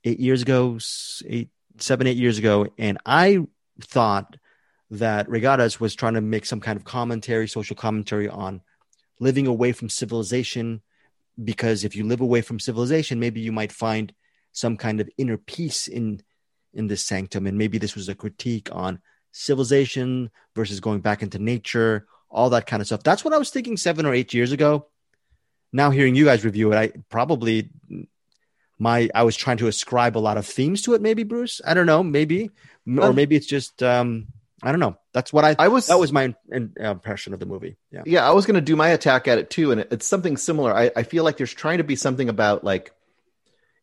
eight 0.05 0.19
years 0.19 0.43
ago, 0.43 0.79
eight, 1.27 1.51
seven, 1.79 2.07
eight 2.07 2.17
years 2.17 2.39
ago. 2.39 2.67
And 2.79 2.99
I 3.07 3.47
thought 3.81 4.37
that 4.91 5.29
Reygadas 5.29 5.81
was 5.81 5.95
trying 5.95 6.15
to 6.15 6.21
make 6.21 6.47
some 6.47 6.61
kind 6.61 6.77
of 6.77 6.85
commentary, 6.85 7.49
social 7.49 7.77
commentary 7.77 8.29
on 8.29 8.61
living 9.19 9.47
away 9.47 9.73
from 9.73 9.89
civilization. 9.89 10.83
Because 11.43 11.85
if 11.85 11.97
you 11.97 12.05
live 12.05 12.21
away 12.21 12.41
from 12.41 12.59
civilization 12.59 13.21
maybe 13.21 13.41
you 13.41 13.53
might 13.53 13.73
find 13.73 14.13
some 14.53 14.77
kind 14.79 15.01
of 15.01 15.11
inner 15.19 15.37
peace 15.37 15.87
in 15.87 16.23
in 16.73 16.87
this 16.87 17.05
sanctum. 17.05 17.47
And 17.47 17.59
maybe 17.59 17.79
this 17.79 17.95
was 17.95 18.09
a 18.09 18.15
critique 18.15 18.69
on 18.73 19.01
civilization 19.33 20.31
versus 20.55 20.81
going 20.81 21.01
back 21.01 21.23
into 21.23 21.39
nature 21.39 22.07
all 22.31 22.51
that 22.51 22.67
kind 22.67 22.81
of 22.81 22.87
stuff. 22.87 23.03
That's 23.03 23.25
what 23.25 23.35
i 23.35 23.39
was 23.39 23.51
thinking 23.51 23.77
7 23.77 24.05
or 24.07 24.15
8 24.15 24.35
years 24.35 24.53
ago. 24.53 24.89
Now 25.73 25.91
hearing 25.91 26.15
you 26.15 26.25
guys 26.25 26.45
review 26.45 26.73
it 26.73 26.77
i 26.77 26.93
probably 27.11 27.71
my 28.79 29.09
i 29.15 29.23
was 29.23 29.37
trying 29.37 29.57
to 29.59 29.69
ascribe 29.69 30.17
a 30.17 30.27
lot 30.27 30.39
of 30.39 30.47
themes 30.47 30.83
to 30.83 30.95
it 30.95 31.03
maybe 31.03 31.23
bruce? 31.23 31.61
I 31.65 31.75
don't 31.75 31.87
know 31.87 32.03
maybe. 32.03 32.51
Or 32.99 33.13
maybe 33.13 33.37
it's 33.37 33.47
just 33.47 33.83
um 33.83 34.29
i 34.63 34.71
don't 34.71 34.81
know 34.81 34.97
that's 35.13 35.33
what 35.33 35.45
i 35.45 35.55
I 35.59 35.69
was 35.69 35.89
that 35.89 35.99
was 35.99 36.13
my 36.13 36.35
in, 36.51 36.73
impression 36.77 37.35
of 37.35 37.41
the 37.41 37.47
movie 37.47 37.77
yeah 37.91 38.03
yeah, 38.07 38.27
I 38.27 38.33
was 38.33 38.47
going 38.47 38.55
to 38.55 38.61
do 38.61 38.77
my 38.77 38.89
attack 38.89 39.27
at 39.27 39.39
it 39.39 39.51
too, 39.51 39.73
and 39.73 39.81
it, 39.81 39.89
it's 39.91 40.07
something 40.07 40.37
similar. 40.37 40.73
I, 40.73 40.91
I 40.95 41.03
feel 41.03 41.25
like 41.25 41.37
there's 41.37 41.53
trying 41.53 41.79
to 41.79 41.85
be 41.85 41.97
something 41.97 42.29
about 42.29 42.63
like 42.63 42.93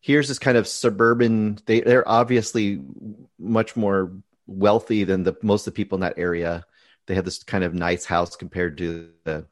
here's 0.00 0.28
this 0.28 0.38
kind 0.38 0.56
of 0.56 0.66
suburban. 0.66 1.58
They 1.66 1.82
they're 1.82 2.08
obviously 2.08 2.80
much 3.38 3.76
more 3.76 4.12
wealthy 4.46 5.04
than 5.04 5.22
the 5.22 5.36
most 5.42 5.66
of 5.66 5.74
the 5.74 5.76
people 5.76 5.96
in 5.96 6.00
that 6.00 6.18
area. 6.18 6.64
They 7.06 7.14
have 7.14 7.26
this 7.26 7.42
kind 7.42 7.64
of 7.64 7.74
nice 7.74 8.06
house 8.06 8.34
compared 8.34 8.78
to 8.78 9.10
the 9.24 9.46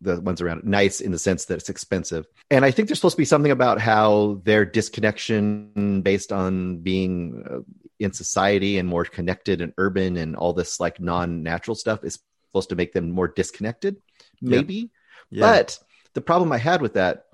the 0.00 0.20
ones 0.20 0.40
around 0.40 0.58
it. 0.58 0.64
Nice 0.64 1.00
in 1.00 1.12
the 1.12 1.18
sense 1.18 1.46
that 1.46 1.58
it's 1.58 1.70
expensive, 1.70 2.26
and 2.50 2.64
I 2.64 2.72
think 2.72 2.88
there's 2.88 2.98
supposed 2.98 3.16
to 3.16 3.22
be 3.22 3.24
something 3.24 3.52
about 3.52 3.80
how 3.80 4.40
their 4.44 4.64
disconnection 4.64 6.02
based 6.02 6.32
on 6.32 6.78
being 6.78 7.44
uh, 7.48 7.58
in 7.98 8.12
society 8.12 8.78
and 8.78 8.88
more 8.88 9.04
connected 9.04 9.60
and 9.60 9.72
urban 9.78 10.16
and 10.16 10.36
all 10.36 10.52
this 10.52 10.78
like 10.80 11.00
non-natural 11.00 11.74
stuff 11.74 12.04
is 12.04 12.18
supposed 12.48 12.68
to 12.68 12.76
make 12.76 12.92
them 12.92 13.10
more 13.10 13.28
disconnected 13.28 13.96
maybe. 14.40 14.90
Yeah. 15.30 15.40
But 15.40 15.78
the 16.14 16.20
problem 16.20 16.52
i 16.52 16.58
had 16.58 16.80
with 16.82 16.94
that 16.94 17.24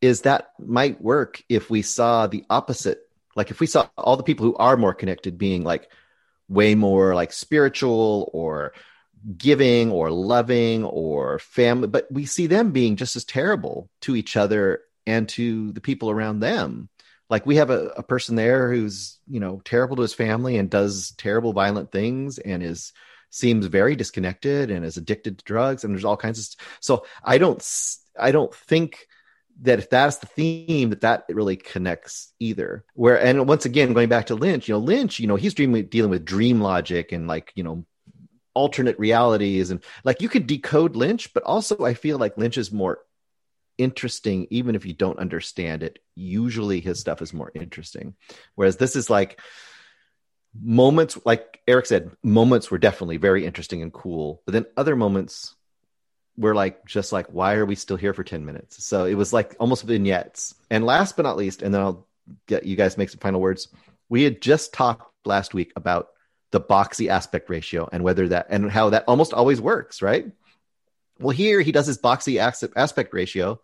is 0.00 0.22
that 0.22 0.50
might 0.58 1.00
work 1.00 1.42
if 1.48 1.70
we 1.70 1.82
saw 1.82 2.26
the 2.26 2.44
opposite. 2.50 3.00
Like 3.34 3.50
if 3.50 3.60
we 3.60 3.66
saw 3.66 3.88
all 3.96 4.16
the 4.16 4.22
people 4.22 4.44
who 4.44 4.56
are 4.56 4.76
more 4.76 4.94
connected 4.94 5.38
being 5.38 5.64
like 5.64 5.90
way 6.48 6.74
more 6.74 7.14
like 7.14 7.32
spiritual 7.32 8.30
or 8.32 8.72
giving 9.36 9.90
or 9.90 10.10
loving 10.10 10.84
or 10.84 11.40
family 11.40 11.88
but 11.88 12.06
we 12.12 12.24
see 12.24 12.46
them 12.46 12.70
being 12.70 12.94
just 12.94 13.16
as 13.16 13.24
terrible 13.24 13.90
to 14.00 14.14
each 14.14 14.36
other 14.36 14.82
and 15.04 15.28
to 15.28 15.72
the 15.72 15.80
people 15.80 16.10
around 16.10 16.38
them 16.38 16.88
like 17.28 17.46
we 17.46 17.56
have 17.56 17.70
a, 17.70 17.88
a 17.96 18.02
person 18.02 18.36
there 18.36 18.72
who's 18.72 19.18
you 19.28 19.40
know 19.40 19.60
terrible 19.64 19.96
to 19.96 20.02
his 20.02 20.14
family 20.14 20.56
and 20.56 20.70
does 20.70 21.12
terrible 21.12 21.52
violent 21.52 21.90
things 21.92 22.38
and 22.38 22.62
is 22.62 22.92
seems 23.30 23.66
very 23.66 23.96
disconnected 23.96 24.70
and 24.70 24.84
is 24.84 24.96
addicted 24.96 25.38
to 25.38 25.44
drugs 25.44 25.84
and 25.84 25.92
there's 25.92 26.04
all 26.04 26.16
kinds 26.16 26.38
of 26.38 26.44
st- 26.44 26.68
so 26.80 27.04
i 27.24 27.38
don't 27.38 27.66
i 28.18 28.30
don't 28.30 28.54
think 28.54 29.06
that 29.62 29.78
if 29.78 29.90
that's 29.90 30.18
the 30.18 30.26
theme 30.26 30.90
that 30.90 31.00
that 31.00 31.24
really 31.30 31.56
connects 31.56 32.32
either. 32.38 32.84
Where 32.94 33.20
and 33.20 33.48
once 33.48 33.64
again 33.64 33.94
going 33.94 34.08
back 34.08 34.26
to 34.26 34.34
lynch 34.34 34.68
you 34.68 34.74
know 34.74 34.80
lynch 34.80 35.18
you 35.18 35.26
know 35.26 35.36
he's 35.36 35.54
dreaming 35.54 35.86
dealing 35.86 36.10
with 36.10 36.24
dream 36.24 36.60
logic 36.60 37.12
and 37.12 37.26
like 37.26 37.52
you 37.54 37.62
know 37.62 37.84
alternate 38.54 38.98
realities 38.98 39.70
and 39.70 39.82
like 40.02 40.22
you 40.22 40.30
could 40.30 40.46
decode 40.46 40.96
lynch 40.96 41.34
but 41.34 41.42
also 41.42 41.84
i 41.84 41.92
feel 41.92 42.16
like 42.16 42.38
lynch 42.38 42.56
is 42.56 42.72
more 42.72 43.00
interesting 43.78 44.46
even 44.50 44.74
if 44.74 44.86
you 44.86 44.92
don't 44.92 45.18
understand 45.18 45.82
it 45.82 45.98
usually 46.14 46.80
his 46.80 46.98
stuff 46.98 47.22
is 47.22 47.34
more 47.34 47.52
interesting. 47.54 48.14
Whereas 48.54 48.76
this 48.76 48.96
is 48.96 49.10
like 49.10 49.40
moments 50.58 51.18
like 51.26 51.60
eric 51.68 51.84
said 51.84 52.10
moments 52.22 52.70
were 52.70 52.78
definitely 52.78 53.18
very 53.18 53.44
interesting 53.44 53.82
and 53.82 53.92
cool 53.92 54.40
but 54.46 54.52
then 54.52 54.64
other 54.74 54.96
moments 54.96 55.54
were 56.36 56.54
like 56.54 56.84
just 56.86 57.12
like 57.12 57.26
why 57.26 57.54
are 57.54 57.66
we 57.66 57.74
still 57.74 57.96
here 57.96 58.12
for 58.12 58.24
10 58.24 58.44
minutes? 58.44 58.84
So 58.84 59.04
it 59.04 59.14
was 59.14 59.32
like 59.32 59.56
almost 59.58 59.84
vignettes. 59.84 60.54
And 60.70 60.84
last 60.84 61.16
but 61.16 61.22
not 61.22 61.36
least 61.36 61.62
and 61.62 61.72
then 61.72 61.80
i'll 61.80 62.06
get 62.46 62.64
you 62.64 62.76
guys 62.76 62.98
make 62.98 63.10
some 63.10 63.20
final 63.20 63.40
words. 63.40 63.68
We 64.08 64.22
had 64.22 64.40
just 64.40 64.72
talked 64.72 65.10
last 65.26 65.54
week 65.54 65.72
about 65.76 66.08
the 66.52 66.60
boxy 66.60 67.08
aspect 67.08 67.50
ratio 67.50 67.88
and 67.92 68.04
whether 68.04 68.28
that 68.28 68.46
and 68.50 68.70
how 68.70 68.90
that 68.90 69.04
almost 69.08 69.32
always 69.32 69.60
works 69.60 70.00
right 70.00 70.26
well 71.18 71.30
here 71.36 71.60
he 71.60 71.72
does 71.72 71.86
his 71.86 71.98
boxy 71.98 72.38
aspect 72.38 73.14
ratio 73.14 73.60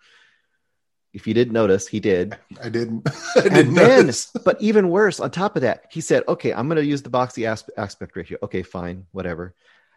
if 1.12 1.26
you 1.26 1.34
didn't 1.34 1.52
notice 1.52 1.86
he 1.86 2.00
did 2.00 2.38
I 2.62 2.68
didn't. 2.70 3.06
I 3.36 3.40
didn't 3.42 3.58
and 3.58 3.76
then, 3.76 3.96
notice. 4.06 4.26
but 4.44 4.60
even 4.62 4.88
worse, 4.88 5.20
on 5.20 5.30
top 5.30 5.56
of 5.56 5.62
that, 5.62 5.84
he 5.90 6.00
said, 6.00 6.22
"Okay, 6.26 6.52
I'm 6.54 6.68
going 6.68 6.76
to 6.76 6.84
use 6.84 7.02
the 7.02 7.10
boxy 7.10 7.46
asp- 7.46 7.68
aspect 7.76 8.16
ratio. 8.16 8.38
Okay, 8.42 8.62
fine, 8.62 9.06
whatever." 9.12 9.54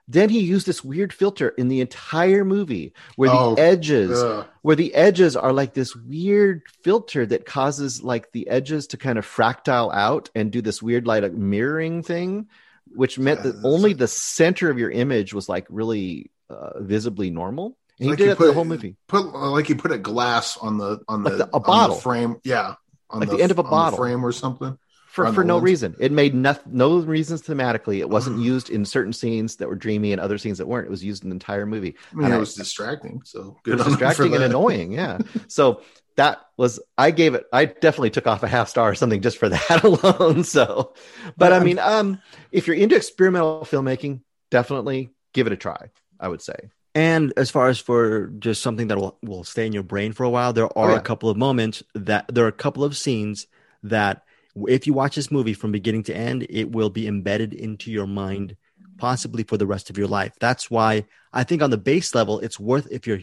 Then 0.08 0.30
he 0.30 0.42
used 0.42 0.68
this 0.68 0.84
weird 0.84 1.14
filter 1.14 1.50
in 1.50 1.68
the 1.70 1.82
entire 1.82 2.44
movie 2.46 2.94
where 3.16 3.30
the 3.30 3.36
Oh, 3.38 3.54
edges, 3.56 4.22
Ugh. 4.22 4.46
where 4.62 4.76
the 4.76 4.94
edges 4.94 5.36
are 5.36 5.54
like 5.54 5.74
this 5.74 5.96
weird 5.96 6.62
filter 6.84 7.26
that 7.26 7.46
causes 7.46 8.04
like 8.04 8.32
the 8.32 8.48
edges 8.50 8.88
to 8.88 8.98
kind 8.98 9.18
of 9.18 9.26
fractile 9.26 9.92
out 9.92 10.30
and 10.36 10.52
do 10.52 10.62
this 10.62 10.82
weird 10.82 11.08
like 11.08 11.32
mirroring 11.34 12.04
thing, 12.04 12.50
which 12.94 13.18
meant 13.18 13.42
that 13.44 13.56
only 13.64 13.94
the 13.94 14.08
center 14.08 14.70
of 14.70 14.78
your 14.78 14.92
image 14.92 15.34
was 15.34 15.48
like 15.50 15.66
really 15.70 16.30
uh, 16.50 16.80
visibly 16.82 17.30
normal. 17.32 17.78
And 18.00 18.10
Like 18.10 18.20
he 18.20 18.24
you 18.24 18.28
did 18.30 18.32
that 18.34 18.38
put- 18.38 18.48
the 18.48 18.54
whole 18.54 18.66
movie. 18.66 18.98
Put 19.08 19.26
like 19.34 19.70
you 19.70 19.76
put 19.76 19.92
a 19.92 19.98
glass 19.98 20.58
on 20.58 20.78
the 20.78 21.00
on 21.08 21.24
the, 21.24 21.30
Like 21.30 21.38
the- 21.40 21.44
a 21.46 21.48
on 21.48 21.52
the 21.52 21.60
bottle. 21.60 21.96
frame. 21.96 22.36
Yeah, 22.44 22.76
on 23.10 23.20
Like 23.22 23.30
the 23.30 23.42
end 23.42 23.52
of 23.52 23.60
a 23.60 23.64
bottle. 23.64 23.98
frame 23.98 24.24
or 24.26 24.32
something. 24.32 24.78
for 25.08 25.32
for 25.32 25.46
no 25.46 25.54
Owens. 25.56 25.64
reason. 25.64 25.96
It 25.98 26.12
made 26.12 26.36
no, 26.36 26.58
no 26.66 26.98
reasons 27.00 27.42
thematically. 27.42 28.00
It 28.00 28.10
wasn't 28.10 28.40
used 28.52 28.70
in 28.70 28.84
certain 28.84 29.14
scenes 29.14 29.56
that 29.58 29.70
were 29.70 29.76
dreamy 29.76 30.12
and 30.12 30.20
other 30.20 30.38
scenes 30.38 30.58
that 30.58 30.68
weren't. 30.68 30.88
It 30.88 30.92
was 30.92 31.06
used 31.06 31.24
in 31.24 31.30
the 31.30 31.36
entire 31.36 31.66
movie. 31.66 31.96
I 32.12 32.16
mean, 32.16 32.26
And 32.26 32.34
it 32.34 32.38
I- 32.38 32.40
was 32.42 32.54
distracting. 32.54 33.22
So 33.24 33.56
It 33.66 33.72
was 33.72 33.82
on 33.82 33.88
him 33.88 33.94
for 33.94 34.00
distracting 34.08 34.36
and 34.36 34.44
annoying. 34.44 34.92
Yeah. 34.92 35.20
So 35.48 35.82
that 36.18 36.40
was 36.58 36.82
I 36.98 37.12
gave 37.12 37.34
it. 37.34 37.46
I 37.54 37.64
definitely 37.66 38.10
took 38.10 38.28
off 38.28 38.44
a 38.44 38.48
half 38.50 38.68
star 38.68 38.90
or 38.90 38.96
something 38.96 39.22
just 39.22 39.38
for 39.38 39.48
that 39.48 39.84
alone. 39.86 40.44
So, 40.44 40.94
but 41.38 41.54
I 41.54 41.60
mean, 41.60 41.80
um, 41.80 42.22
if 42.52 42.68
you're 42.68 42.76
into 42.76 42.98
experimental 42.98 43.62
filmmaking, 43.62 44.20
definitely 44.52 45.12
give 45.34 45.48
it 45.48 45.54
a 45.54 45.58
try. 45.58 45.92
I 46.20 46.28
would 46.28 46.42
say. 46.42 46.56
And 46.94 47.34
as 47.36 47.52
far 47.52 47.68
as 47.68 47.78
for 47.78 48.28
just 48.40 48.62
something 48.62 48.88
that 48.88 48.98
will, 48.98 49.18
will 49.22 49.44
stay 49.44 49.66
in 49.66 49.74
your 49.74 49.84
brain 49.84 50.14
for 50.14 50.24
a 50.24 50.30
while, 50.30 50.54
there 50.54 50.66
are 50.78 50.90
Oh, 50.92 50.94
yeah. 50.94 50.98
a 50.98 51.02
couple 51.02 51.30
of 51.30 51.36
moments 51.38 51.84
that 51.94 52.26
there 52.34 52.46
are 52.46 52.50
a 52.50 52.54
couple 52.54 52.84
of 52.86 52.96
scenes 52.96 53.48
that 53.84 54.24
if 54.68 54.88
you 54.88 54.94
watch 54.94 55.16
this 55.16 55.30
movie 55.30 55.54
from 55.54 55.74
beginning 55.74 56.04
to 56.04 56.16
end, 56.16 56.46
it 56.50 56.72
will 56.72 56.90
be 56.90 57.06
embedded 57.08 57.54
into 57.54 57.92
your 57.92 58.08
mind, 58.08 58.56
possibly 58.98 59.44
for 59.44 59.58
the 59.58 59.68
rest 59.68 59.90
of 59.90 59.98
your 59.98 60.08
life. 60.08 60.32
That's 60.40 60.72
why 60.72 61.04
I 61.34 61.44
think 61.44 61.62
on 61.62 61.70
the 61.70 61.78
base 61.78 62.16
level, 62.16 62.40
it's 62.40 62.60
worth 62.60 62.88
if 62.90 63.06
you're 63.06 63.20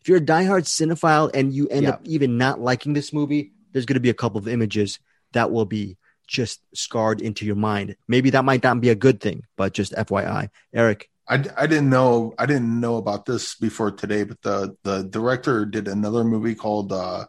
if 0.00 0.08
you're 0.08 0.18
a 0.18 0.20
diehard 0.20 0.64
cinephile 0.64 1.30
and 1.32 1.52
you 1.54 1.68
end 1.68 1.84
Yeah. 1.84 1.90
up 1.90 2.00
even 2.04 2.36
not 2.36 2.58
liking 2.60 2.92
this 2.92 3.12
movie, 3.12 3.52
there's 3.70 3.86
going 3.86 3.94
to 3.94 4.00
be 4.00 4.10
a 4.10 4.14
couple 4.14 4.38
of 4.38 4.48
images 4.48 4.98
that 5.32 5.52
will 5.52 5.64
be 5.64 5.96
just 6.26 6.60
scarred 6.74 7.20
into 7.20 7.46
your 7.46 7.54
mind. 7.54 7.94
Maybe 8.08 8.30
that 8.30 8.44
might 8.44 8.64
not 8.64 8.80
be 8.80 8.88
a 8.88 8.96
good 8.96 9.20
thing, 9.20 9.44
but 9.56 9.72
just 9.74 9.92
FYI, 9.94 10.48
Eric. 10.74 11.08
I, 11.28 11.34
I 11.56 11.66
didn't 11.66 11.90
know 11.90 12.34
I 12.38 12.46
didn't 12.46 12.80
know 12.80 12.96
about 12.96 13.26
this 13.26 13.54
before 13.54 13.90
today, 13.92 14.24
but 14.24 14.40
the 14.42 14.76
the 14.82 15.04
director 15.04 15.64
did 15.64 15.88
another 15.88 16.24
movie 16.24 16.54
called 16.54 16.92
uh 16.92 17.26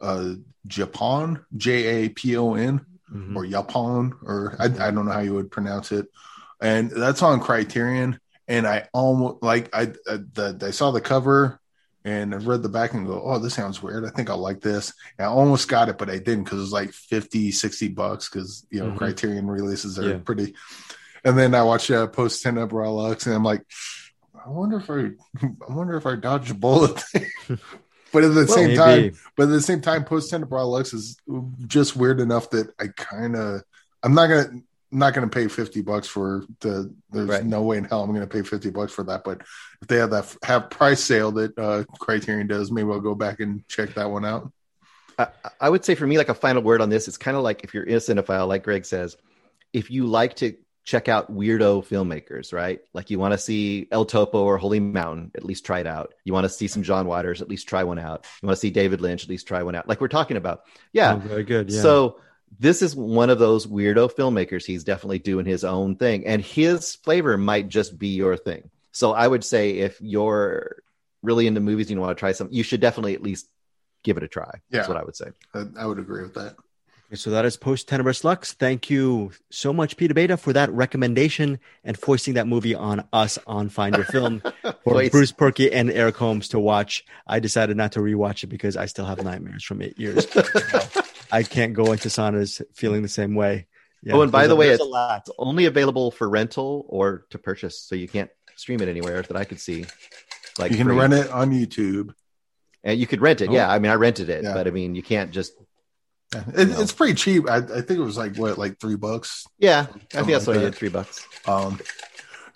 uh 0.00 0.34
Japan 0.66 1.44
J 1.56 2.04
A 2.04 2.08
P 2.10 2.36
O 2.36 2.54
N 2.54 2.84
Mhm. 3.12 3.34
or 3.36 3.44
Japan 3.46 4.12
or 4.22 4.54
I, 4.60 4.64
I 4.66 4.90
don't 4.92 5.04
know 5.06 5.10
how 5.12 5.20
you 5.20 5.34
would 5.34 5.50
pronounce 5.50 5.90
it, 5.90 6.06
and 6.60 6.90
that's 6.90 7.22
on 7.22 7.40
Criterion. 7.40 8.18
And 8.46 8.66
I 8.66 8.88
almost 8.92 9.42
like 9.42 9.68
I 9.74 9.82
I, 10.08 10.18
the, 10.32 10.58
I 10.66 10.70
saw 10.70 10.90
the 10.90 11.00
cover 11.00 11.58
and 12.04 12.34
I 12.34 12.38
read 12.38 12.62
the 12.62 12.68
back 12.68 12.94
and 12.94 13.06
go, 13.06 13.20
oh, 13.22 13.38
this 13.38 13.54
sounds 13.54 13.82
weird. 13.82 14.04
I 14.06 14.10
think 14.10 14.30
I'll 14.30 14.38
like 14.38 14.60
this. 14.60 14.92
And 15.18 15.26
I 15.26 15.28
almost 15.30 15.68
got 15.68 15.88
it, 15.88 15.98
but 15.98 16.08
I 16.08 16.18
didn't 16.18 16.44
because 16.44 16.58
it 16.58 16.62
was 16.62 16.72
like 16.72 16.92
50, 16.92 17.50
60 17.52 17.88
bucks 17.88 18.28
because 18.28 18.66
you 18.70 18.80
know 18.80 18.90
Mhm. 18.92 18.98
Criterion 18.98 19.46
releases 19.46 19.98
are 19.98 20.04
Yeah. 20.08 20.18
pretty. 20.18 20.54
And 21.24 21.36
then 21.38 21.54
I 21.54 21.62
watch 21.62 21.90
uh, 21.90 22.06
post 22.06 22.42
ten 22.42 22.58
up 22.58 22.72
Raw 22.72 22.90
Lux, 22.90 23.26
and 23.26 23.34
I'm 23.34 23.44
like, 23.44 23.62
I 24.34 24.48
wonder 24.48 24.78
if 24.78 24.90
I, 24.90 25.10
I 25.68 25.72
wonder 25.74 25.96
if 25.96 26.06
I 26.06 26.16
dodged 26.16 26.50
a 26.50 26.54
bullet. 26.54 27.02
but 28.12 28.24
at 28.24 28.34
the 28.34 28.46
same 28.48 28.68
Maybe. 28.68 28.76
time, 28.76 29.12
but 29.36 29.44
at 29.44 29.50
the 29.50 29.60
same 29.60 29.80
time, 29.80 30.04
post 30.04 30.30
ten 30.30 30.42
up 30.42 30.50
Raw 30.52 30.64
Lux 30.64 30.92
is 30.94 31.16
just 31.66 31.96
weird 31.96 32.20
enough 32.20 32.50
that 32.50 32.72
I 32.80 32.88
kind 32.88 33.36
of, 33.36 33.62
I'm 34.02 34.14
not 34.14 34.28
gonna, 34.28 34.50
not 34.90 35.14
gonna 35.14 35.28
pay 35.28 35.46
fifty 35.48 35.82
bucks 35.82 36.08
for 36.08 36.44
the. 36.60 36.92
There's 37.10 37.28
Right. 37.28 37.44
no 37.44 37.62
way 37.62 37.76
in 37.78 37.84
hell 37.84 38.02
I'm 38.02 38.12
gonna 38.12 38.26
pay 38.26 38.42
fifty 38.42 38.70
bucks 38.70 38.92
for 38.92 39.04
that. 39.04 39.22
But 39.24 39.42
if 39.82 39.88
they 39.88 39.96
have 39.98 40.10
that 40.10 40.34
have 40.42 40.70
price 40.70 41.02
sale 41.04 41.30
that 41.32 41.56
uh 41.58 41.84
Criterion 41.98 42.46
does, 42.46 42.72
maybe 42.72 42.90
I'll 42.90 43.00
go 43.00 43.14
back 43.14 43.40
and 43.40 43.66
check 43.68 43.94
that 43.94 44.10
one 44.10 44.24
out. 44.24 44.50
I, 45.18 45.28
I 45.60 45.68
would 45.68 45.84
say 45.84 45.94
for 45.94 46.06
me, 46.06 46.16
like 46.18 46.30
a 46.30 46.34
final 46.34 46.62
word 46.62 46.80
on 46.80 46.88
this, 46.88 47.06
it's 47.06 47.18
kind 47.18 47.36
of 47.36 47.42
like 47.42 47.62
if 47.62 47.74
you're 47.74 47.84
in 47.84 47.96
a 47.96 47.98
cinephile, 47.98 48.48
like 48.48 48.64
Greg 48.64 48.84
says, 48.86 49.16
if 49.72 49.90
you 49.90 50.06
like 50.06 50.36
to 50.36 50.54
check 50.90 51.08
out 51.08 51.32
weirdo 51.32 51.86
filmmakers, 51.86 52.52
right? 52.52 52.80
Like 52.92 53.10
you 53.10 53.18
want 53.18 53.32
to 53.32 53.38
see 53.38 53.86
El 53.92 54.04
Topo 54.04 54.42
or 54.42 54.58
Holy 54.58 54.80
Mountain, 54.80 55.30
at 55.36 55.44
least 55.44 55.64
try 55.64 55.78
it 55.80 55.86
out. 55.86 56.14
You 56.24 56.32
want 56.32 56.44
to 56.44 56.48
see 56.48 56.66
some 56.66 56.82
John 56.82 57.06
Waters, 57.06 57.40
at 57.40 57.48
least 57.48 57.68
try 57.68 57.84
one 57.84 57.98
out. 57.98 58.26
You 58.42 58.46
want 58.46 58.56
to 58.56 58.60
see 58.60 58.70
David 58.70 59.00
Lynch, 59.00 59.22
at 59.22 59.28
least 59.28 59.46
try 59.46 59.62
one 59.62 59.74
out. 59.76 59.88
Like 59.88 60.00
we're 60.00 60.08
talking 60.08 60.36
about. 60.36 60.62
Yeah. 60.92 61.14
Oh, 61.14 61.18
very 61.18 61.44
good. 61.44 61.70
Yeah. 61.70 61.80
So 61.80 62.20
this 62.58 62.82
is 62.82 62.96
one 62.96 63.30
of 63.30 63.38
those 63.38 63.66
weirdo 63.68 64.12
filmmakers. 64.12 64.64
He's 64.64 64.82
definitely 64.82 65.20
doing 65.20 65.46
his 65.46 65.62
own 65.64 65.94
thing, 65.96 66.26
and 66.26 66.42
his 66.42 66.96
flavor 66.96 67.38
might 67.38 67.68
just 67.68 67.96
be 67.96 68.08
your 68.08 68.36
thing. 68.36 68.68
So 68.90 69.12
I 69.12 69.28
would 69.28 69.44
say 69.44 69.78
if 69.78 70.00
you're 70.00 70.82
really 71.22 71.46
into 71.46 71.60
movies 71.60 71.86
and 71.88 71.96
you 71.96 72.00
want 72.00 72.16
to 72.16 72.20
try 72.20 72.32
something, 72.32 72.56
you 72.56 72.64
should 72.64 72.80
definitely 72.80 73.14
at 73.14 73.22
least 73.22 73.48
give 74.02 74.16
it 74.16 74.24
a 74.24 74.28
try. 74.28 74.50
That's 74.70 74.88
Yeah. 74.88 74.92
what 74.92 75.00
I 75.00 75.04
would 75.04 75.14
say. 75.14 75.26
I, 75.54 75.64
I 75.78 75.86
would 75.86 75.98
agree 76.00 76.22
with 76.22 76.34
that. 76.34 76.56
Okay, 77.10 77.16
So 77.16 77.30
that 77.30 77.44
is 77.44 77.56
post 77.56 77.88
Tenebras 77.88 78.22
Lux. 78.22 78.52
Thank 78.52 78.88
you 78.88 79.32
so 79.50 79.72
much, 79.72 79.96
Pete 79.96 80.12
Abeyta, 80.12 80.38
for 80.38 80.52
that 80.52 80.70
recommendation 80.70 81.58
and 81.82 81.98
foisting 81.98 82.34
that 82.34 82.46
movie 82.46 82.74
on 82.74 83.04
us 83.12 83.36
on 83.48 83.68
Find 83.68 83.96
Your 83.96 84.04
Film 84.04 84.40
for 84.84 85.08
Bruce 85.10 85.32
Purkey 85.32 85.70
and 85.72 85.90
Eric 85.90 86.16
Holmes 86.16 86.48
to 86.48 86.60
watch. 86.60 87.04
I 87.26 87.40
decided 87.40 87.76
not 87.76 87.92
to 87.92 88.00
rewatch 88.00 88.44
it 88.44 88.46
because 88.46 88.76
I 88.76 88.86
still 88.86 89.06
have 89.06 89.22
nightmares 89.24 89.64
from 89.64 89.82
eight 89.82 89.98
years. 89.98 90.26
I 91.32 91.42
can't 91.42 91.74
go 91.74 91.90
into 91.92 92.08
saunas 92.08 92.62
feeling 92.74 93.02
the 93.02 93.08
same 93.08 93.34
way. 93.34 93.66
Yeah, 94.02 94.14
Oh, 94.14 94.22
and 94.22 94.30
by 94.32 94.46
the 94.46 94.54
a- 94.54 94.56
way, 94.56 94.68
there's 94.68 94.80
a 94.80 94.82
it's- 94.84 94.92
lot. 94.92 95.22
It's 95.26 95.36
only 95.38 95.64
available 95.66 96.10
for 96.12 96.28
rental 96.28 96.86
or 96.88 97.26
to 97.30 97.38
purchase, 97.38 97.78
so 97.80 97.94
you 97.96 98.06
can't 98.08 98.30
stream 98.56 98.80
it 98.82 98.88
anywhere 98.88 99.22
that 99.22 99.36
I 99.36 99.44
could 99.44 99.58
see. 99.60 99.84
Like 100.58 100.70
you 100.70 100.76
can 100.78 100.86
free. 100.86 100.96
rent 100.96 101.12
it 101.14 101.28
on 101.30 101.50
YouTube. 101.50 102.14
and 102.84 102.98
you 103.00 103.06
could 103.06 103.20
rent 103.20 103.40
it. 103.40 103.50
Oh. 103.50 103.52
Yeah, 103.52 103.68
I 103.70 103.78
mean, 103.80 103.90
I 103.90 103.94
rented 103.96 104.30
it, 104.30 104.44
Yeah. 104.44 104.54
but 104.54 104.66
I 104.68 104.70
mean, 104.70 104.94
you 104.94 105.02
can't 105.02 105.32
just. 105.32 105.52
Yeah. 106.34 106.44
It, 106.56 106.68
No. 106.68 106.80
It's 106.80 106.92
pretty 106.92 107.14
cheap. 107.14 107.48
I, 107.48 107.56
I 107.56 107.60
think 107.60 107.90
it 107.90 107.98
was 108.00 108.16
like 108.16 108.36
what, 108.36 108.56
like 108.58 108.78
three 108.78 108.96
bucks. 108.96 109.46
Yeah, 109.58 109.80
I 109.80 109.84
think 109.92 110.12
Something 110.12 110.32
that's 110.32 110.46
like 110.46 110.54
what 110.56 110.60
I 110.60 110.64
that. 110.64 110.70
did. 110.72 110.78
Three 110.78 110.88
bucks. 110.88 111.26
Um, 111.46 111.80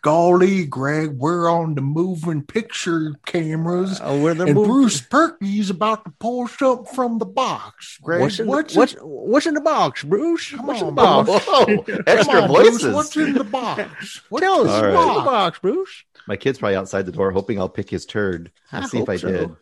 golly, 0.02 0.64
Greg, 0.66 1.12
we're 1.16 1.48
on 1.50 1.74
the 1.74 1.80
moving 1.80 2.42
picture 2.42 3.14
cameras, 3.26 4.00
Oh, 4.02 4.20
we're 4.22 4.34
the 4.34 4.44
and 4.44 4.54
movie- 4.54 4.68
Bruce 4.68 5.00
Purkey's 5.00 5.70
about 5.70 6.04
to 6.04 6.12
pull 6.20 6.46
something 6.46 6.94
from 6.94 7.18
the 7.18 7.24
box. 7.26 7.98
Greg, 8.02 8.20
What's 8.20 8.38
in, 8.38 8.46
what's 8.46 8.74
the, 8.74 8.78
what's, 8.78 8.94
what's 9.00 9.46
in 9.46 9.54
the 9.54 9.60
box, 9.60 10.02
Bruce? 10.04 10.50
Come 10.50 10.66
what's 10.66 10.80
in 10.82 10.86
on, 10.88 10.94
the 10.94 11.02
box? 11.02 11.30
Whoa, 11.46 11.64
Come 11.82 12.02
extra 12.06 12.42
on, 12.42 12.52
Bruce, 12.52 12.68
voices. 12.82 12.94
what's 12.94 13.16
in 13.16 13.32
the 13.34 13.44
box? 13.44 14.20
What 14.28 14.40
Tell 14.40 14.60
us 14.60 14.66
is 14.66 14.72
All 14.72 14.82
what's 14.82 14.94
right. 14.94 15.08
in 15.08 15.14
the 15.14 15.30
box, 15.30 15.58
Bruce. 15.58 16.04
My 16.28 16.36
kid's 16.36 16.58
probably 16.58 16.76
outside 16.76 17.06
the 17.06 17.12
door, 17.12 17.32
hoping 17.32 17.58
I'll 17.58 17.68
pick 17.68 17.90
his 17.90 18.06
turd. 18.06 18.52
Let's 18.72 18.86
I 18.86 18.88
see 18.90 18.98
if 19.00 19.08
I 19.08 19.16
so. 19.16 19.56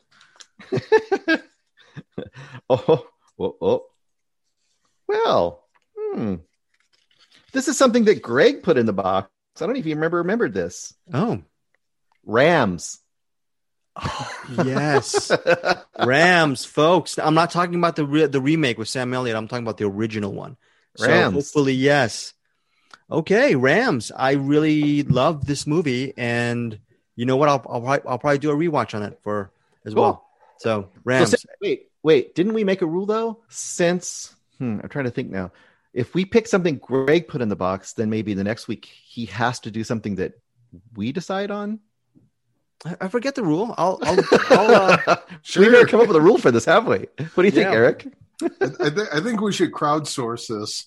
did. 0.71 1.41
oh, 2.71 3.07
oh, 3.39 3.57
oh. 3.61 3.85
Well, 5.13 5.63
hmm. 5.97 6.37
This 7.53 7.69
is 7.69 7.77
something 7.77 8.05
that 8.07 8.23
Greg 8.23 8.63
put 8.63 8.79
in 8.79 8.87
the 8.87 8.93
box. 8.95 9.29
I 9.57 9.67
don't 9.67 9.75
know 9.75 9.79
if 9.79 9.85
you 9.87 9.95
remember 9.95 10.19
remembered 10.19 10.55
this. 10.55 10.95
Oh, 11.13 11.43
Rams. 12.25 12.99
yes. 14.65 15.31
Rams, 16.05 16.65
folks. 16.65 17.19
I'm 17.19 17.35
not 17.35 17.51
talking 17.51 17.75
about 17.75 17.97
the 17.97 18.07
re- 18.07 18.27
the 18.27 18.41
remake 18.41 18.79
with 18.79 18.89
Sam 18.89 19.13
Elliott. 19.13 19.37
I'm 19.37 19.49
talking 19.49 19.65
about 19.65 19.77
the 19.77 19.85
original 19.85 20.33
one. 20.33 20.57
So 20.97 21.07
Rams. 21.09 21.35
hopefully, 21.35 21.75
yes. 21.75 22.33
Okay, 23.11 23.55
Rams. 23.55 24.11
I 24.17 24.33
really 24.33 25.03
love 25.03 25.45
this 25.47 25.67
movie, 25.67 26.15
and 26.17 26.79
you 27.17 27.27
know 27.27 27.37
what? 27.37 27.51
I'll 27.51 27.65
I'll, 27.69 27.81
probably- 27.83 28.09
I'll 28.11 28.19
probably 28.19 28.39
do 28.39 28.51
a 28.51 28.57
rewatch 28.57 28.95
on 28.95 29.03
it 29.03 29.19
for 29.23 29.53
as 29.85 29.93
Cool. 29.93 30.03
well. 30.03 30.27
So 30.59 30.83
So, 30.83 30.89
Rams. 31.05 31.31
since- 31.31 31.45
wait, 31.61 31.89
wait. 32.03 32.35
Didn't 32.35 32.55
we 32.55 32.65
make 32.65 32.81
a 32.81 32.87
rule 32.87 33.05
though? 33.05 33.43
Since 33.51 34.35
hmm, 34.63 34.79
I'm 34.83 34.89
trying 34.89 35.07
to 35.07 35.11
think 35.11 35.31
now. 35.31 35.51
If 35.93 36.15
we 36.15 36.25
pick 36.25 36.47
something 36.49 36.79
Greg 36.79 37.29
put 37.29 37.43
in 37.43 37.49
the 37.49 37.57
box, 37.57 37.93
then 37.95 38.09
maybe 38.09 38.33
the 38.35 38.45
next 38.45 38.69
week 38.69 38.87
he 38.87 39.27
has 39.27 39.61
to 39.61 39.71
do 39.71 39.85
something 39.85 40.15
that 40.17 40.33
we 40.95 41.13
decide 41.13 41.51
on. 41.51 41.81
I, 42.87 42.97
I 43.03 43.09
forget 43.09 43.35
the 43.35 43.43
rule. 43.43 43.75
I'll 43.77 43.99
I'll, 44.03 44.19
I'll 44.51 44.93
uh, 45.07 45.17
We 45.59 45.69
never 45.69 45.87
come 45.87 46.01
up 46.01 46.07
with 46.09 46.17
a 46.17 46.21
rule 46.21 46.39
for 46.39 46.51
this, 46.51 46.65
have 46.65 46.87
we? 46.87 47.07
What 47.35 47.37
do 47.37 47.45
you 47.45 47.51
think, 47.51 47.67
Yeah. 47.67 47.73
Eric? 47.75 48.07
I, 48.43 48.47
I, 48.81 48.91
th- 48.91 49.09
I 49.13 49.21
think 49.21 49.41
we 49.41 49.53
should 49.53 49.73
crowdsource 49.73 50.47
this. 50.49 50.87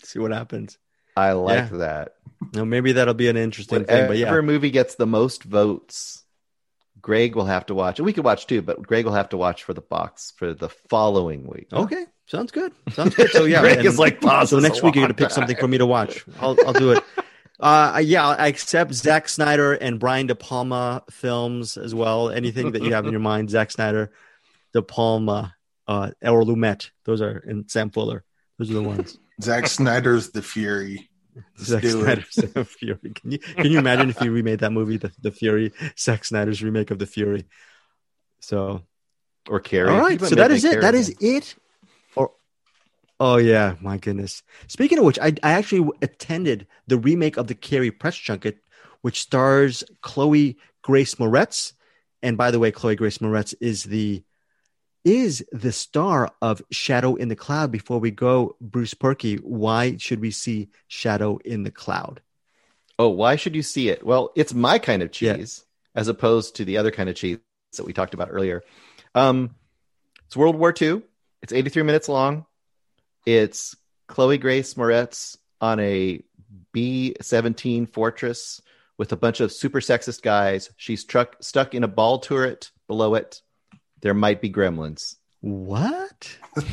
see 0.08 0.18
what 0.18 0.32
happens. 0.32 0.78
I 1.16 1.32
like 1.32 1.70
Yeah. 1.70 1.76
that. 1.78 2.14
No, 2.54 2.64
maybe 2.64 2.92
that'll 2.92 3.14
be 3.14 3.28
an 3.28 3.36
interesting 3.36 3.84
thing. 3.84 4.06
Whatever 4.06 4.08
But 4.08 4.16
yeah, 4.18 4.40
movie 4.40 4.70
gets 4.70 4.94
the 4.96 5.06
most 5.06 5.42
votes, 5.44 6.24
Greg 7.00 7.36
will 7.36 7.44
have 7.46 7.66
to 7.66 7.74
watch. 7.74 7.98
And 7.98 8.06
we 8.06 8.12
could 8.12 8.24
watch 8.24 8.46
too, 8.46 8.62
but 8.62 8.82
Greg 8.82 9.04
will 9.04 9.12
have 9.12 9.28
to 9.30 9.36
watch 9.36 9.64
for 9.64 9.72
the 9.74 9.80
box 9.80 10.32
for 10.36 10.52
the 10.54 10.68
following 10.68 11.46
week. 11.46 11.68
okay, 11.72 12.06
sounds 12.26 12.52
good. 12.52 12.72
Sounds 12.92 13.14
good. 13.14 13.30
So 13.30 13.44
yeah, 13.46 13.60
Greg 13.60 13.78
and- 13.78 13.86
is 13.86 13.98
like, 13.98 14.20
"Pause 14.20 14.50
so 14.50 14.58
next 14.58 14.82
week 14.82 14.94
you're 14.94 15.04
gonna 15.04 15.14
pick 15.14 15.30
something 15.30 15.56
for 15.56 15.68
me 15.68 15.78
to 15.78 15.86
watch. 15.86 16.24
I'll 16.40 16.56
I'll 16.66 16.72
do 16.72 16.92
it. 16.92 17.02
Uh, 17.58 18.02
yeah, 18.04 18.28
I 18.28 18.48
accept 18.48 18.92
Zack 18.92 19.28
Snyder 19.30 19.72
and 19.72 19.98
Brian 19.98 20.26
De 20.26 20.34
Palma 20.34 21.02
films 21.10 21.78
as 21.78 21.94
well. 21.94 22.28
Anything 22.30 22.72
that 22.72 22.82
you 22.82 22.92
have 22.92 23.06
in 23.06 23.12
your 23.12 23.20
mind, 23.20 23.48
Zack 23.48 23.70
Snyder, 23.70 24.12
De 24.74 24.82
Palma, 24.82 25.54
uh, 25.88 26.10
or 26.20 26.42
Lumet. 26.42 26.90
Those 27.04 27.22
are 27.22 27.38
and 27.46 27.70
Sam 27.70 27.88
Fuller. 27.90 28.24
Those 28.58 28.70
are 28.70 28.74
the 28.74 28.82
ones. 28.82 29.18
Zack 29.40 29.66
Snyder's 29.68 30.30
The 30.30 30.42
Fury. 30.42 31.08
Let's 31.58 31.64
Zack. 31.68 31.84
Snyder's 31.84 32.34
The 32.34 32.64
Fury. 32.64 32.98
Can 33.14 33.30
you 33.32 33.38
can 33.38 33.66
you 33.70 33.78
imagine 33.78 34.10
if 34.10 34.20
you 34.20 34.30
remade 34.32 34.58
that 34.60 34.72
movie, 34.72 34.96
The, 34.98 35.12
the 35.22 35.30
Fury, 35.30 35.72
Zack 35.98 36.24
Snyder's 36.26 36.62
remake 36.62 36.90
of 36.90 36.98
The 36.98 37.06
Fury? 37.06 37.44
So 38.40 38.82
Or 39.48 39.60
Carrie. 39.60 39.90
all 39.90 39.98
right, 40.00 40.20
so 40.20 40.34
that 40.34 40.50
is 40.50 40.62
make 40.64 40.72
it. 40.72 40.80
Carrie 40.80 40.82
That 40.82 40.94
is 40.94 41.14
it. 41.20 41.54
Oh 43.18 43.36
yeah, 43.36 43.76
my 43.80 43.96
goodness. 43.96 44.42
Speaking 44.68 44.98
of 44.98 45.04
which, 45.04 45.18
I 45.18 45.32
I 45.42 45.52
actually 45.52 45.90
attended 46.02 46.66
the 46.86 46.98
remake 46.98 47.36
of 47.36 47.46
the 47.46 47.54
Carrie 47.54 47.90
press 47.90 48.16
junket, 48.16 48.58
which 49.00 49.22
stars 49.22 49.84
Chloe 50.02 50.58
Grace 50.82 51.14
Moretz. 51.14 51.72
And 52.22 52.36
by 52.36 52.50
the 52.50 52.58
way, 52.58 52.70
Chloe 52.72 52.96
Grace 52.96 53.18
Moretz 53.18 53.54
is 53.60 53.84
the 53.84 54.22
is 55.04 55.44
the 55.52 55.72
star 55.72 56.32
of 56.42 56.62
Shadow 56.72 57.14
in 57.14 57.28
the 57.28 57.36
Cloud. 57.36 57.70
Before 57.72 58.00
we 58.00 58.10
go, 58.10 58.56
Bruce 58.60 58.94
Purkey, 58.94 59.38
why 59.42 59.96
should 59.98 60.20
we 60.20 60.30
see 60.32 60.68
Shadow 60.88 61.38
in 61.44 61.62
the 61.62 61.70
Cloud? 61.70 62.22
Oh, 62.98 63.08
why 63.08 63.36
should 63.36 63.54
you 63.54 63.62
see 63.62 63.88
it? 63.88 64.04
Well, 64.04 64.32
it's 64.36 64.54
my 64.54 64.78
kind 64.78 65.02
of 65.02 65.10
Yeah. 65.20 65.36
cheese 65.36 65.64
as 65.94 66.08
opposed 66.08 66.56
to 66.56 66.64
the 66.64 66.78
other 66.78 66.90
kind 66.90 67.08
of 67.08 67.14
cheese 67.16 67.38
that 67.76 67.84
we 67.84 67.92
talked 67.92 68.14
about 68.14 68.28
earlier. 68.30 68.62
Um, 69.14 69.54
it's 70.26 70.36
World 70.36 70.56
War 70.56 70.72
II. 70.72 71.02
It's 71.42 71.52
83 71.52 71.82
minutes 71.82 72.08
long. 72.08 72.46
It's 73.26 73.76
Chloe 74.06 74.38
Grace 74.38 74.74
Moretz 74.74 75.36
on 75.60 75.80
a 75.80 76.22
B 76.72 77.16
17 77.20 77.86
Fortress 77.86 78.62
with 78.96 79.12
a 79.12 79.16
bunch 79.16 79.40
of 79.40 79.52
super 79.52 79.80
sexist 79.80 80.22
guys. 80.22 80.70
She's 80.76 81.04
truck, 81.04 81.36
stuck 81.40 81.74
in 81.74 81.84
a 81.84 81.88
ball 81.88 82.20
turret 82.20 82.70
below 82.86 83.16
it. 83.16 83.42
There 84.00 84.14
might 84.14 84.40
be 84.40 84.50
gremlins. 84.50 85.16
What? 85.40 86.38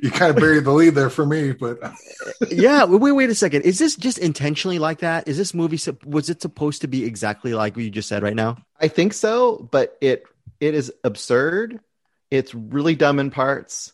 You 0.00 0.10
kind 0.10 0.30
of 0.30 0.36
buried 0.36 0.64
the 0.64 0.70
lead 0.70 0.94
there 0.94 1.10
for 1.10 1.26
me, 1.26 1.52
but 1.52 1.78
yeah, 2.50 2.84
wait, 2.84 3.12
wait 3.12 3.28
a 3.28 3.34
second. 3.34 3.62
Is 3.62 3.78
this 3.78 3.94
just 3.94 4.16
intentionally 4.16 4.78
like 4.78 5.00
that? 5.00 5.28
Is 5.28 5.36
this 5.36 5.52
movie 5.52 5.78
was 6.06 6.30
it 6.30 6.40
supposed 6.40 6.80
to 6.80 6.88
be 6.88 7.04
exactly 7.04 7.52
like 7.52 7.76
what 7.76 7.84
you 7.84 7.90
just 7.90 8.08
said 8.08 8.22
right 8.22 8.34
now? 8.34 8.56
I 8.80 8.88
think 8.88 9.12
so, 9.12 9.68
but 9.70 9.98
it 10.00 10.24
it 10.60 10.74
is 10.74 10.92
absurd. 11.04 11.80
It's 12.30 12.54
really 12.54 12.94
dumb 12.94 13.18
in 13.18 13.30
parts, 13.30 13.92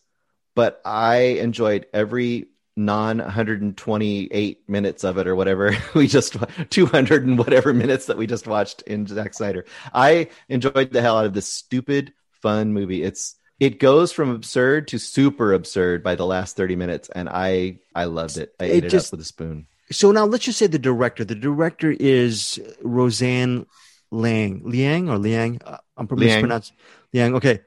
but 0.58 0.80
I 0.84 1.38
enjoyed 1.38 1.86
every 1.94 2.48
non 2.76 3.18
128 3.18 4.68
minutes 4.68 5.04
of 5.04 5.16
it 5.18 5.28
or 5.28 5.36
whatever 5.36 5.76
we 5.94 6.08
just 6.08 6.36
200 6.70 7.24
and 7.24 7.38
whatever 7.38 7.72
minutes 7.72 8.06
that 8.06 8.16
we 8.16 8.26
just 8.26 8.48
watched 8.48 8.82
in 8.82 9.06
Zack 9.06 9.34
Snyder. 9.34 9.66
I 9.94 10.30
enjoyed 10.48 10.90
the 10.90 11.00
hell 11.00 11.16
out 11.16 11.26
of 11.26 11.32
this 11.32 11.46
stupid 11.46 12.12
fun 12.42 12.72
movie. 12.72 13.04
It's 13.04 13.36
it 13.60 13.78
goes 13.78 14.10
from 14.10 14.30
absurd 14.30 14.88
to 14.88 14.98
super 14.98 15.52
absurd 15.52 16.02
by 16.02 16.16
the 16.16 16.26
last 16.26 16.56
30 16.56 16.74
minutes 16.74 17.08
and 17.08 17.28
I 17.28 17.78
I 17.94 18.06
loved 18.06 18.36
it. 18.36 18.52
I 18.58 18.64
It 18.64 18.70
ate 18.70 18.84
it 18.86 18.90
just- 18.90 19.12
up 19.12 19.18
with 19.18 19.20
a 19.26 19.28
spoon. 19.28 19.66
So 19.92 20.10
now 20.10 20.26
let's 20.26 20.44
just 20.44 20.58
say 20.58 20.66
the 20.66 20.78
director. 20.80 21.24
The 21.24 21.36
director 21.36 21.92
is 21.92 22.60
Roseanne 22.82 23.64
Lang, 24.10 24.62
Liang 24.64 25.08
or 25.08 25.18
Liang. 25.18 25.60
Uh, 25.64 25.78
I'm 25.96 26.08
probably 26.08 26.26
Liang. 26.26 26.38
mispronouncing 26.38 26.76
Liang. 27.12 27.34
Okay, 27.36 27.60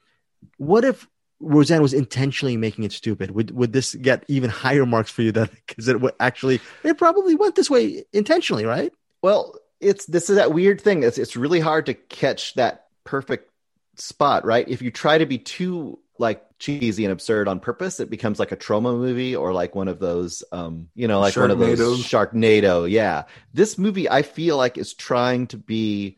what 0.58 0.84
if 0.84 1.08
Roseanne 1.42 1.82
was 1.82 1.94
intentionally 1.94 2.58
making 2.58 2.84
it 2.84 2.92
stupid? 2.92 3.32
Would 3.32 3.52
would 3.52 3.74
this 3.74 3.96
get 3.96 4.24
even 4.28 4.50
higher 4.50 4.86
marks 4.86 5.12
for 5.12 5.22
you? 5.22 5.32
That 5.32 5.52
because 5.52 5.88
it 5.88 6.00
would 6.00 6.14
actually 6.20 6.62
it 6.84 6.98
probably 6.98 7.36
went 7.36 7.56
this 7.56 7.70
way 7.70 8.06
intentionally, 8.14 8.66
right? 8.66 8.94
Well, 9.22 9.56
it's 9.80 10.06
this 10.06 10.30
is 10.30 10.38
that 10.38 10.54
weird 10.54 10.80
thing. 10.80 11.04
It's 11.04 11.18
it's 11.18 11.36
really 11.36 11.60
hard 11.60 11.88
to 11.88 11.94
catch 11.94 12.54
that 12.56 12.86
perfect 13.04 13.50
spot, 13.98 14.46
right? 14.46 14.68
If 14.68 14.82
you 14.82 14.92
try 14.92 15.18
to 15.18 15.26
be 15.26 15.38
too 15.38 16.00
like 16.18 16.44
cheesy 16.60 17.04
and 17.04 17.12
absurd 17.12 17.48
on 17.48 17.60
purpose, 17.60 18.00
it 18.00 18.10
becomes 18.10 18.40
like 18.40 18.52
a 18.52 18.58
Troma 18.58 18.96
movie 18.96 19.36
or 19.36 19.54
like 19.54 19.74
one 19.74 19.88
of 19.88 20.00
those 20.00 20.44
um, 20.52 20.90
you 20.94 21.08
know, 21.08 21.20
like 21.20 21.36
one 21.36 21.52
of 21.52 21.60
those 21.60 22.04
Sharknado. 22.04 22.90
Yeah. 22.90 23.24
This 23.54 23.78
movie 23.78 24.10
I 24.10 24.22
feel 24.22 24.58
like 24.58 24.78
is 24.78 24.94
trying 24.94 25.48
to 25.48 25.58
be 25.58 26.18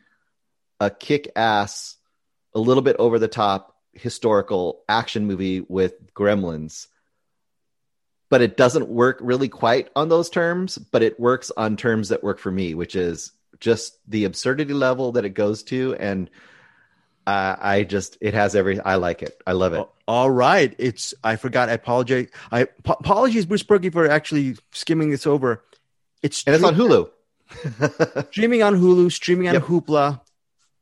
a 0.80 0.90
kick 0.90 1.32
ass, 1.34 1.96
a 2.54 2.60
little 2.60 2.82
bit 2.82 2.96
over 2.98 3.18
the 3.18 3.28
top 3.28 3.73
historical 3.94 4.82
action 4.88 5.26
movie 5.26 5.60
with 5.60 6.12
gremlins. 6.14 6.86
But 8.30 8.42
it 8.42 8.56
doesn't 8.56 8.88
work 8.88 9.18
really 9.20 9.48
quite 9.48 9.90
on 9.94 10.08
those 10.08 10.30
terms, 10.30 10.76
but 10.78 11.02
it 11.02 11.20
works 11.20 11.52
on 11.56 11.76
terms 11.76 12.08
that 12.08 12.24
work 12.24 12.38
for 12.38 12.50
me, 12.50 12.74
which 12.74 12.96
is 12.96 13.32
just 13.60 13.98
the 14.08 14.24
absurdity 14.24 14.72
level 14.74 15.12
that 15.12 15.24
it 15.24 15.30
goes 15.30 15.62
to. 15.64 15.94
And 15.94 16.28
uh, 17.26 17.56
I 17.58 17.84
just, 17.84 18.18
it 18.20 18.34
has 18.34 18.56
every, 18.56 18.80
I 18.80 18.96
like 18.96 19.22
it. 19.22 19.40
I 19.46 19.52
love 19.52 19.72
it. 19.74 19.86
All 20.06 20.30
right, 20.30 20.74
it's 20.78 21.14
I 21.22 21.36
forgot. 21.36 21.68
I 21.70 21.72
apologize. 21.72 22.28
I 22.52 22.66
apologies, 22.84 23.46
Bruce 23.46 23.62
Purkey, 23.62 23.90
for 23.90 24.06
actually 24.10 24.56
skimming 24.72 25.10
this 25.10 25.26
over. 25.26 25.64
It's 26.22 26.44
And 26.44 26.54
it's 26.54 26.64
on 26.64 26.74
Hulu. 26.74 27.10
streaming 28.30 28.62
on 28.62 28.74
Hulu, 28.78 29.10
streaming 29.12 29.48
on 29.48 29.54
Yep. 29.54 29.62
Hoopla. 29.62 30.20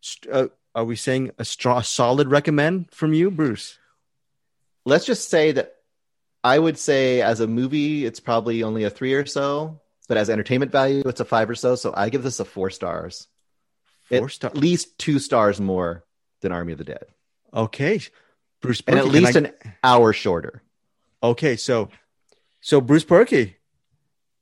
St- 0.01 0.35
uh, 0.35 0.49
are 0.75 0.85
we 0.85 0.97
saying 0.97 1.31
a 1.39 1.45
straw, 1.45 1.81
solid 1.81 2.29
recommend 2.31 2.91
from 2.91 3.13
you, 3.15 3.31
Bruce? 3.31 3.79
let's 4.85 5.07
just 5.07 5.31
say 5.31 5.53
that 5.53 5.77
I 6.43 6.59
would 6.59 6.77
say 6.77 7.23
as 7.23 7.39
a 7.39 7.47
movie, 7.47 8.05
it's 8.05 8.19
probably 8.19 8.65
only 8.65 8.83
a 8.83 8.91
three 8.91 9.15
or 9.15 9.25
so, 9.27 9.81
but 10.09 10.17
as 10.17 10.29
entertainment 10.29 10.73
value, 10.73 11.05
it's 11.07 11.21
a 11.21 11.25
five 11.25 11.49
or 11.49 11.55
so. 11.55 11.77
So 11.77 11.95
I 11.97 12.09
give 12.09 12.25
this 12.25 12.41
a 12.41 12.45
four 12.45 12.69
stars. 12.69 13.29
Four 14.05 14.29
At 14.43 14.57
least 14.57 14.99
two 14.99 15.21
stars 15.21 15.61
more 15.61 16.05
than 16.41 16.51
Army 16.51 16.73
of 16.73 16.79
the 16.79 16.85
Dead, 16.85 17.05
Okay, 17.55 18.01
Bruce. 18.61 18.83
and 18.89 18.99
at 18.99 19.07
least 19.07 19.37
I- 19.37 19.41
an 19.41 19.53
hour 19.85 20.13
shorter. 20.13 20.63
Okay, 21.23 21.55
so 21.55 21.89
so 22.61 22.81
Bruce 22.81 23.05
Purkey, 23.05 23.55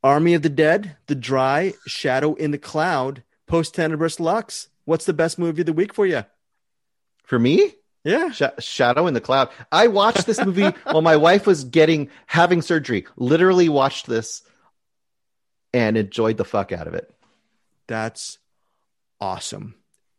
Army 0.02 0.32
of 0.32 0.40
the 0.40 0.48
Dead, 0.48 0.96
The 1.06 1.14
Dry, 1.14 1.74
Shadow 1.86 2.32
in 2.34 2.50
the 2.50 2.58
Cloud, 2.58 3.22
Post 3.46 3.74
Tenebras 3.76 4.18
Lux. 4.18 4.68
What's 4.90 5.04
the 5.04 5.12
best 5.12 5.38
movie 5.38 5.62
of 5.62 5.66
the 5.66 5.72
week 5.72 5.94
for 5.94 6.04
you? 6.04 6.24
For 7.22 7.38
me, 7.38 7.74
Yeah. 8.02 8.32
Sh- 8.32 8.42
Shadow 8.58 9.06
in 9.06 9.14
the 9.14 9.20
Cloud. 9.20 9.50
I 9.70 9.86
watched 9.86 10.26
this 10.26 10.44
movie 10.44 10.64
while 10.84 11.00
my 11.00 11.16
wife 11.16 11.46
was 11.46 11.62
getting 11.62 12.08
having 12.26 12.60
surgery. 12.60 13.06
Literally 13.16 13.68
watched 13.68 14.08
this 14.08 14.42
and 15.72 15.96
enjoyed 15.96 16.38
the 16.38 16.44
fuck 16.44 16.72
out 16.72 16.88
of 16.88 16.94
it. 16.94 17.08
That's 17.86 18.38
awesome. 19.20 19.76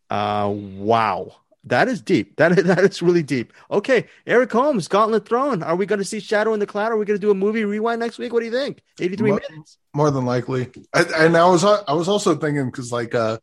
Uh, 0.09 0.49
wow. 0.53 1.35
That 1.65 1.89
is 1.89 2.01
deep. 2.01 2.37
That 2.37 2.57
is, 2.57 2.63
that 2.71 2.79
is 2.79 3.01
really 3.01 3.23
deep. 3.23 3.51
Okay, 3.69 4.07
Eric 4.25 4.53
Holmes, 4.53 4.87
Gauntlet 4.87 5.27
Thrown. 5.27 5.63
Are 5.63 5.75
we 5.75 5.85
going 5.85 5.99
to 5.99 6.05
see 6.05 6.21
Shadow 6.21 6.53
in 6.53 6.61
the 6.61 6.65
Cloud? 6.65 6.93
Are 6.93 6.97
we 6.97 7.03
going 7.03 7.19
to 7.19 7.25
do 7.27 7.31
a 7.31 7.35
movie 7.35 7.65
rewind 7.65 7.99
next 7.99 8.17
week? 8.19 8.31
What 8.31 8.39
do 8.39 8.45
you 8.45 8.53
think? 8.53 8.81
83 9.01 9.31
Mo- 9.31 9.39
minutes. 9.49 9.77
more 9.93 10.11
than 10.11 10.25
likely. 10.25 10.69
I, 10.93 11.03
and 11.17 11.35
I 11.35 11.45
was 11.49 11.65
I 11.65 11.91
was 11.93 12.07
also 12.07 12.35
thinking 12.35 12.67
because 12.67 12.89
like 12.93 13.13
uh 13.13 13.37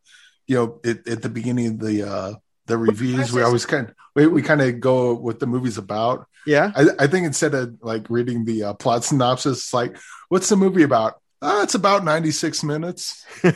you 0.49 0.57
know 0.57 0.81
it, 0.83 1.07
at 1.07 1.23
the 1.23 1.29
beginning 1.29 1.67
of 1.69 1.79
the 1.79 2.09
uh 2.09 2.35
the 2.67 2.77
reviews 2.77 3.33
we 3.33 3.43
always 3.43 3.65
kind 3.65 3.89
of 3.89 3.95
we, 4.19 4.27
we 4.27 4.43
kind 4.43 4.61
of 4.61 4.81
go 4.81 5.15
what 5.15 5.39
the 5.39 5.47
movie's 5.47 5.79
about. 5.79 6.27
Yeah. 6.45 6.73
I, 6.75 6.87
I 6.99 7.07
think 7.07 7.27
instead 7.27 7.55
of 7.55 7.79
like 7.83 8.11
reading 8.11 8.45
the 8.45 8.65
uh, 8.65 8.75
plot 8.75 9.05
synopsis, 9.05 9.59
it's 9.59 9.73
like 9.75 9.97
what's 10.29 10.49
the 10.49 10.57
movie 10.57 10.83
about? 10.83 11.21
Uh, 11.41 11.61
it's 11.63 11.77
about 11.77 12.05
96 12.05 12.65
minutes. 12.65 13.25
I 13.45 13.51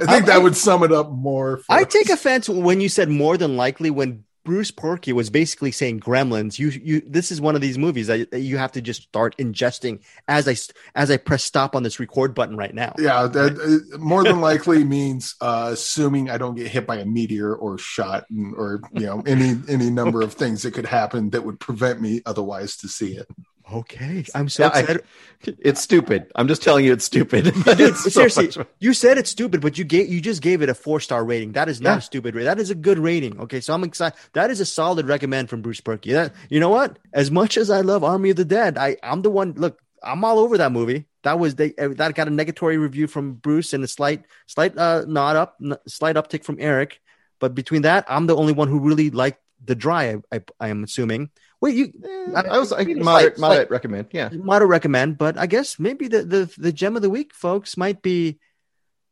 think 0.00 0.26
that 0.26 0.40
would 0.42 0.56
sum 0.56 0.82
it 0.82 0.90
up 0.90 1.12
more. 1.12 1.58
For 1.58 1.72
I 1.72 1.82
us. 1.82 1.92
take 1.92 2.08
offense 2.08 2.48
when 2.48 2.80
you 2.80 2.88
said 2.88 3.08
more 3.08 3.36
than 3.36 3.56
likely 3.56 3.90
when 3.90 4.24
Bruce 4.48 4.70
Purkey 4.70 5.12
was 5.12 5.28
basically 5.28 5.70
saying 5.70 6.00
Gremlins. 6.00 6.58
You 6.58 6.68
you 6.70 7.02
this 7.06 7.30
is 7.30 7.38
one 7.38 7.54
of 7.54 7.60
these 7.60 7.76
movies 7.76 8.06
that 8.06 8.32
you 8.32 8.56
have 8.56 8.72
to 8.72 8.80
just 8.80 9.02
start 9.02 9.36
ingesting 9.36 10.00
as 10.26 10.48
I 10.48 10.56
as 10.98 11.10
I 11.10 11.18
press 11.18 11.44
stop 11.44 11.76
on 11.76 11.82
this 11.82 12.00
record 12.00 12.34
button 12.34 12.56
right 12.56 12.74
now. 12.74 12.94
Yeah, 12.98 13.26
that 13.26 13.98
more 14.00 14.24
than 14.24 14.40
likely 14.40 14.84
means 14.98 15.34
uh, 15.42 15.68
assuming 15.74 16.30
I 16.30 16.38
don't 16.38 16.54
get 16.54 16.68
hit 16.68 16.86
by 16.86 16.96
a 16.96 17.04
meteor 17.04 17.54
or 17.54 17.76
shot, 17.76 18.24
or 18.56 18.80
you 18.94 19.04
know 19.04 19.22
any 19.26 19.60
any 19.68 19.90
number 19.90 20.22
of 20.22 20.32
things 20.32 20.62
that 20.62 20.72
could 20.72 20.86
happen 20.86 21.28
that 21.30 21.44
would 21.44 21.60
prevent 21.60 22.00
me 22.00 22.22
otherwise 22.24 22.78
to 22.78 22.88
see 22.88 23.18
it. 23.18 23.28
Okay, 23.72 24.24
I'm 24.34 24.48
so 24.48 24.64
I- 24.64 24.80
excited. 24.80 25.04
It's 25.60 25.80
stupid. 25.80 26.32
I'm 26.34 26.48
just 26.48 26.62
telling 26.62 26.84
you, 26.84 26.92
it's 26.92 27.04
stupid. 27.04 27.44
Dude, 27.44 27.54
it's 27.66 28.12
seriously, 28.12 28.50
you 28.80 28.92
said 28.92 29.18
it's 29.18 29.30
stupid, 29.30 29.60
but 29.60 29.78
you 29.78 29.84
gave 29.84 30.08
you 30.08 30.20
just 30.20 30.42
gave 30.42 30.62
it 30.62 30.68
a 30.68 30.74
four 30.74 30.98
star 30.98 31.24
rating. 31.24 31.52
That 31.52 31.68
is 31.68 31.80
not 31.80 31.90
Yeah. 31.90 31.98
a 31.98 32.00
stupid 32.00 32.34
rating. 32.34 32.46
That 32.46 32.58
is 32.58 32.70
a 32.70 32.74
good 32.74 32.98
rating. 32.98 33.38
Okay, 33.38 33.60
so 33.60 33.72
I'm 33.72 33.84
excited. 33.84 34.18
That 34.32 34.50
is 34.50 34.58
a 34.58 34.66
solid 34.66 35.06
recommend 35.06 35.48
from 35.48 35.62
Bruce 35.62 35.80
Purkey. 35.80 36.12
That 36.12 36.32
you 36.50 36.58
know 36.58 36.70
what? 36.70 36.98
As 37.12 37.30
much 37.30 37.56
as 37.56 37.70
I 37.70 37.82
love 37.82 38.02
Army 38.02 38.30
of 38.30 38.36
the 38.36 38.44
Dead, 38.44 38.76
I 38.78 38.96
I'm 39.04 39.22
the 39.22 39.30
one. 39.30 39.52
Look, 39.56 39.78
I'm 40.02 40.24
all 40.24 40.40
over 40.40 40.58
that 40.58 40.72
movie. 40.72 41.06
That 41.22 41.38
was 41.38 41.54
they 41.54 41.70
that 41.78 42.14
got 42.16 42.26
a 42.26 42.32
negatory 42.32 42.80
review 42.80 43.06
from 43.06 43.34
Bruce 43.34 43.72
and 43.72 43.84
a 43.84 43.88
slight 43.88 44.24
slight 44.48 44.76
uh 44.76 45.04
nod 45.06 45.36
up 45.36 45.54
n- 45.62 45.76
slight 45.86 46.16
uptick 46.16 46.42
from 46.42 46.56
Eric. 46.58 47.00
But 47.38 47.54
between 47.54 47.82
that, 47.82 48.06
I'm 48.08 48.26
the 48.26 48.34
only 48.34 48.54
one 48.54 48.66
who 48.66 48.80
really 48.80 49.10
liked 49.10 49.40
the 49.64 49.76
dry. 49.76 50.14
I 50.32 50.36
I, 50.36 50.40
I 50.58 50.68
am 50.70 50.82
assuming. 50.82 51.30
Wait, 51.60 51.74
you 51.74 51.92
eh, 52.04 52.32
I, 52.34 52.40
I 52.54 52.58
was 52.58 52.72
I, 52.72 52.84
moderate, 52.84 53.38
moderate 53.38 53.70
recommend. 53.70 54.08
Yeah. 54.12 54.28
moderate 54.32 54.70
recommend, 54.70 55.18
but 55.18 55.36
I 55.36 55.46
guess 55.46 55.78
maybe 55.78 56.08
the, 56.08 56.22
the 56.22 56.54
the 56.56 56.72
gem 56.72 56.96
of 56.96 57.02
the 57.02 57.10
week, 57.10 57.34
folks, 57.34 57.76
might 57.76 58.00
be, 58.00 58.38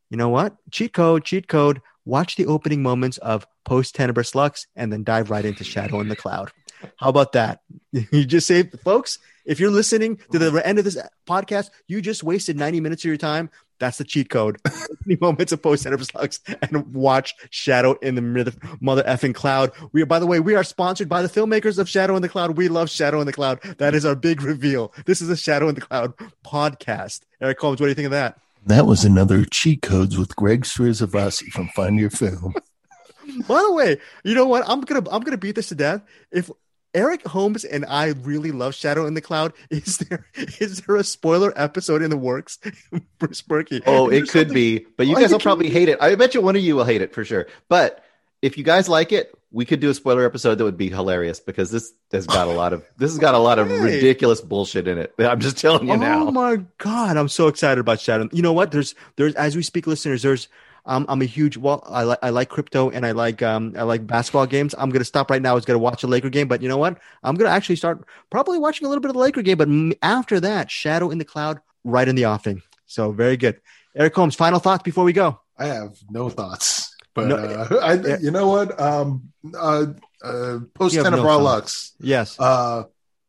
you 0.09 0.17
know 0.17 0.29
what? 0.29 0.55
Cheat 0.71 0.93
code, 0.93 1.25
cheat 1.25 1.47
code. 1.47 1.81
Watch 2.05 2.37
the 2.37 2.45
opening 2.45 2.81
moments 2.81 3.17
of 3.17 3.45
Post 3.65 3.97
Tenebras 3.97 4.33
Lux 4.33 4.67
and 4.77 4.93
then 4.93 5.03
dive 5.03 5.29
right 5.29 5.43
into 5.43 5.65
Shadow 5.65 5.99
in 5.99 6.07
the 6.07 6.15
Cloud. 6.15 6.51
How 6.97 7.09
about 7.09 7.33
that? 7.33 7.61
You 8.11 8.25
just 8.25 8.47
saved, 8.47 8.79
folks. 8.81 9.17
If 9.45 9.59
you're 9.59 9.71
listening 9.71 10.19
to 10.31 10.37
the 10.39 10.65
end 10.65 10.77
of 10.77 10.85
this 10.85 10.97
podcast, 11.27 11.71
you 11.87 12.01
just 12.01 12.23
wasted 12.23 12.57
90 12.57 12.79
minutes 12.79 13.03
of 13.03 13.07
your 13.07 13.17
time. 13.17 13.49
That's 13.79 13.97
the 13.97 14.03
cheat 14.03 14.29
code. 14.29 14.57
Opening 14.91 15.17
moments 15.21 15.51
of 15.51 15.61
Post 15.61 15.85
Tenebras 15.85 16.13
Lux 16.15 16.39
and 16.61 16.93
watch 16.93 17.35
Shadow 17.49 17.93
in 18.01 18.15
the 18.15 18.21
mother, 18.21 18.53
mother 18.79 19.03
effing 19.03 19.35
cloud. 19.35 19.71
We 19.91 20.01
are, 20.01 20.05
by 20.05 20.19
the 20.19 20.27
way, 20.27 20.39
we 20.39 20.55
are 20.55 20.63
sponsored 20.63 21.09
by 21.09 21.21
the 21.21 21.29
filmmakers 21.29 21.77
of 21.77 21.89
Shadow 21.89 22.15
in 22.15 22.21
the 22.21 22.29
Cloud. 22.29 22.57
We 22.57 22.67
love 22.67 22.89
Shadow 22.89 23.19
in 23.19 23.27
the 23.27 23.33
Cloud. 23.33 23.61
That 23.77 23.93
is 23.93 24.05
our 24.05 24.15
big 24.15 24.41
reveal. 24.41 24.93
This 25.05 25.21
is 25.21 25.29
a 25.29 25.37
Shadow 25.37 25.69
in 25.69 25.75
the 25.75 25.81
Cloud 25.81 26.13
podcast. 26.45 27.21
Eric 27.41 27.59
Holmes, 27.59 27.79
what 27.79 27.87
do 27.87 27.89
you 27.89 27.95
think 27.95 28.07
of 28.07 28.11
that? 28.11 28.39
That 28.65 28.85
was 28.85 29.05
another 29.05 29.45
cheat 29.45 29.81
codes 29.81 30.17
with 30.17 30.35
Greg 30.35 30.63
Srizavasi 30.63 31.47
from 31.51 31.69
Find 31.69 31.97
Your 31.97 32.09
Film. 32.09 32.53
By 33.47 33.61
the 33.61 33.73
way, 33.73 33.97
you 34.23 34.33
know 34.33 34.45
what? 34.45 34.63
I'm 34.67 34.81
gonna 34.81 35.07
I'm 35.09 35.21
gonna 35.21 35.37
beat 35.37 35.55
this 35.55 35.69
to 35.69 35.75
death. 35.75 36.01
If 36.31 36.49
Eric 36.97 37.25
Holmes 37.27 37.63
and 37.63 37.85
I 37.85 38.07
really 38.23 38.51
love 38.51 38.73
Shadow 38.75 39.05
in 39.05 39.13
the 39.13 39.21
Cloud, 39.21 39.53
is 39.69 39.99
there 39.99 40.25
is 40.59 40.81
there 40.81 40.95
a 40.95 41.03
spoiler 41.03 41.53
episode 41.55 42.01
in 42.01 42.09
the 42.09 42.17
works? 42.17 42.57
for 43.19 43.27
Purkey. 43.27 43.81
Oh, 43.85 44.09
it 44.09 44.21
could 44.21 44.47
something- 44.47 44.53
be, 44.53 44.85
but 44.97 45.05
you 45.07 45.15
Oh, 45.15 45.19
guys 45.21 45.31
will 45.31 45.39
probably 45.39 45.69
hate 45.69 45.89
it. 45.89 45.99
I 46.01 46.15
bet 46.15 46.33
you 46.33 46.41
one 46.41 46.55
of 46.55 46.61
you 46.63 46.75
will 46.75 46.85
hate 46.85 47.01
it 47.01 47.13
for 47.13 47.23
sure. 47.23 47.45
But 47.69 48.03
if 48.41 48.57
you 48.57 48.63
guys 48.63 48.89
like 48.89 49.11
it, 49.11 49.33
we 49.51 49.63
could 49.65 49.79
do 49.79 49.89
a 49.89 49.93
spoiler 49.93 50.25
episode 50.25 50.55
that 50.55 50.63
would 50.63 50.77
be 50.77 50.89
hilarious 50.89 51.39
because 51.39 51.71
this 51.71 51.93
has 52.11 52.27
got 52.27 52.47
a 52.47 52.51
lot 52.51 52.73
of 52.73 52.83
this 52.97 53.11
has 53.11 53.17
got 53.19 53.33
a 53.33 53.37
lot 53.39 53.59
of 53.59 53.67
Hey. 53.69 53.79
ridiculous 53.79 54.41
bullshit 54.41 54.87
in 54.87 54.97
it. 54.97 55.13
I'm 55.19 55.39
just 55.39 55.57
telling 55.57 55.87
you 55.87 55.93
oh 55.93 55.97
now. 55.97 56.27
Oh 56.27 56.31
my 56.31 56.57
god, 56.79 57.15
I'm 57.17 57.29
so 57.29 57.47
excited 57.47 57.79
about 57.79 57.99
Shadow. 58.01 58.27
You 58.33 58.41
know 58.41 58.53
what? 58.53 58.71
There's 58.71 58.93
there's 59.15 59.35
as 59.35 59.55
we 59.55 59.61
speak, 59.63 59.87
listeners. 59.87 60.21
There's 60.23 60.47
um, 60.87 61.05
I'm 61.09 61.21
a 61.21 61.25
huge 61.25 61.57
well, 61.57 61.83
I 61.85 62.03
like 62.03 62.19
I 62.23 62.29
like 62.29 62.49
crypto 62.49 62.89
and 62.89 63.05
I 63.05 63.11
like 63.11 63.43
um 63.43 63.73
I 63.77 63.83
like 63.83 64.07
basketball 64.07 64.45
games. 64.47 64.73
I'm 64.77 64.89
gonna 64.89 65.05
stop 65.05 65.29
right 65.29 65.41
now. 65.41 65.51
I 65.51 65.53
was 65.53 65.65
gonna 65.65 65.79
watch 65.79 66.03
a 66.03 66.07
Laker 66.07 66.29
game, 66.29 66.47
but 66.47 66.61
you 66.61 66.69
know 66.69 66.77
what? 66.77 66.97
I'm 67.23 67.35
gonna 67.35 67.51
actually 67.51 67.75
start 67.75 68.05
probably 68.29 68.57
watching 68.57 68.85
a 68.85 68.89
little 68.89 69.01
bit 69.01 69.09
of 69.09 69.13
the 69.15 69.19
Laker 69.19 69.41
game. 69.41 69.57
But 69.57 69.69
after 70.01 70.39
that, 70.39 70.71
Shadow 70.71 71.11
in 71.11 71.17
the 71.17 71.25
Cloud, 71.25 71.59
right 71.83 72.07
in 72.07 72.15
the 72.15 72.25
offing. 72.25 72.61
So 72.85 73.11
very 73.11 73.37
good. 73.37 73.59
Eric 73.95 74.15
Holmes, 74.15 74.35
final 74.35 74.59
thoughts 74.59 74.83
before 74.83 75.03
we 75.03 75.13
go. 75.13 75.39
I 75.59 75.65
have 75.65 75.97
no 76.09 76.29
thoughts, 76.29 76.95
but 77.13 77.27
No- 77.27 77.35
uh, 77.35 77.79
I, 77.81 78.17
you 78.19 78.31
know 78.31 78.47
what? 78.47 78.79
Um, 78.79 79.33
uh, 79.55 79.87
uh, 80.23 80.59
post 80.73 80.95
You 80.95 81.03
have 81.03 81.11
no 81.11 81.23
thoughts. 81.23 81.43
Lux. 81.43 81.93
Yes. 81.99 82.39
Uh, 82.39 82.83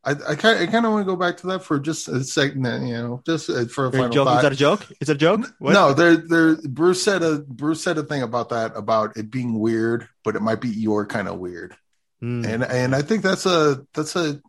I, 0.09 0.33
I 0.33 0.35
kind, 0.35 0.59
I 0.59 0.67
kind 0.67 0.87
of 0.87 0.93
want 0.93 1.07
to 1.07 1.13
go 1.13 1.17
back 1.17 1.37
to 1.39 1.47
that 1.49 1.63
for 1.65 1.79
just 1.79 2.09
a 2.09 2.23
second. 2.25 2.65
You 2.65 2.95
know, 2.95 3.23
just 3.27 3.51
uh, 3.51 3.67
for 3.67 3.87
a 3.87 3.93
final 3.93 4.09
joking? 4.09 4.37
Is 4.37 4.43
that 4.43 4.53
a 4.53 4.57
joke? 4.57 4.87
Is 5.01 5.09
that 5.09 5.17
a 5.17 5.19
joke? 5.19 5.47
What? 5.59 5.73
No, 5.73 5.93
there, 5.93 6.17
there. 6.17 6.57
Bruce 6.57 7.03
said 7.03 7.23
a 7.23 7.39
Bruce 7.41 7.83
said 7.83 7.99
a 7.99 8.03
thing 8.03 8.23
about 8.23 8.49
that 8.51 8.73
about 8.77 9.17
it 9.17 9.31
being 9.31 9.59
weird, 9.59 10.09
but 10.25 10.37
it 10.37 10.43
might 10.43 10.61
be 10.61 10.69
your 10.69 11.07
kind 11.07 11.29
of 11.29 11.39
weird, 11.39 11.77
Hmm. 12.21 12.45
and 12.45 12.65
and 12.65 12.95
I 12.95 13.03
think 13.03 13.23
that's 13.23 13.47
a 13.47 13.87
that's 13.95 14.17
a 14.17 14.41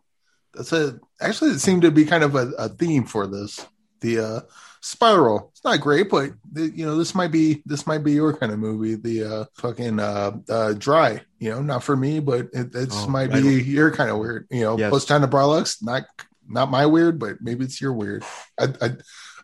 that's 0.54 0.72
a 0.72 0.98
actually 1.20 1.50
it 1.52 1.60
seemed 1.60 1.82
to 1.82 1.90
be 1.90 2.04
kind 2.04 2.24
of 2.24 2.34
a, 2.34 2.50
a 2.58 2.68
theme 2.68 3.04
for 3.04 3.26
this. 3.26 3.64
The 4.00 4.18
uh 4.18 4.40
spiral. 4.80 5.50
It's 5.52 5.64
not 5.64 5.80
great, 5.80 6.10
but 6.10 6.30
you 6.54 6.84
know 6.86 6.96
this 6.96 7.14
might 7.14 7.30
be 7.30 7.62
this 7.66 7.86
might 7.86 8.02
be 8.02 8.12
your 8.12 8.36
kind 8.36 8.52
of 8.52 8.58
movie. 8.58 8.94
The 8.94 9.24
uh 9.24 9.44
fucking 9.56 10.00
uh, 10.00 10.38
uh 10.48 10.72
dry. 10.74 11.22
You 11.38 11.50
know, 11.50 11.62
not 11.62 11.82
for 11.82 11.96
me, 11.96 12.20
but 12.20 12.48
it 12.52 12.74
it's 12.74 13.04
Oh, 13.04 13.08
might 13.08 13.32
be 13.32 13.40
your 13.62 13.90
kind 13.90 14.10
of 14.10 14.18
weird. 14.18 14.46
You 14.50 14.62
know, 14.62 14.78
Yes. 14.78 14.90
post 14.90 15.08
time 15.08 15.22
to 15.22 15.64
not 15.82 16.04
not 16.48 16.70
my 16.70 16.86
weird, 16.86 17.18
but 17.18 17.36
maybe 17.40 17.64
it's 17.64 17.80
your 17.80 17.92
weird. 17.92 18.24
I 18.58 18.68
I, 18.80 18.90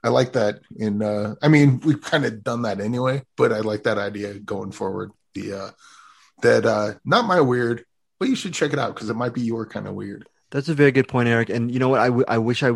I 0.05 0.09
like 0.09 0.33
that. 0.33 0.61
In 0.77 1.03
uh 1.03 1.35
I 1.43 1.49
mean, 1.49 1.81
we've 1.81 2.01
kind 2.01 2.25
of 2.25 2.43
done 2.43 2.63
that 2.63 2.81
anyway, 2.81 3.23
but 3.37 3.53
I 3.53 3.61
like 3.61 3.85
that 3.85 3.99
idea 3.99 4.35
going 4.39 4.73
forward. 4.73 5.13
The 5.35 5.53
uh 5.53 5.71
that 6.43 6.67
uh 6.67 6.95
not 7.05 7.27
my 7.27 7.41
weird, 7.41 7.85
but 8.19 8.29
you 8.29 8.37
should 8.37 8.55
check 8.55 8.73
it 8.73 8.79
out 8.79 8.95
because 8.95 9.11
it 9.11 9.17
might 9.17 9.35
be 9.35 9.43
your 9.43 9.67
kind 9.67 9.87
of 9.87 9.95
weird. 9.95 10.27
That's 10.51 10.69
a 10.69 10.75
very 10.75 10.93
good 10.93 11.09
point, 11.09 11.29
Eric. 11.29 11.51
And 11.51 11.73
you 11.73 11.81
know 11.81 11.89
what? 11.89 12.01
I, 12.01 12.07
w- 12.07 12.25
I 12.29 12.39
wish 12.39 12.63
I, 12.63 12.69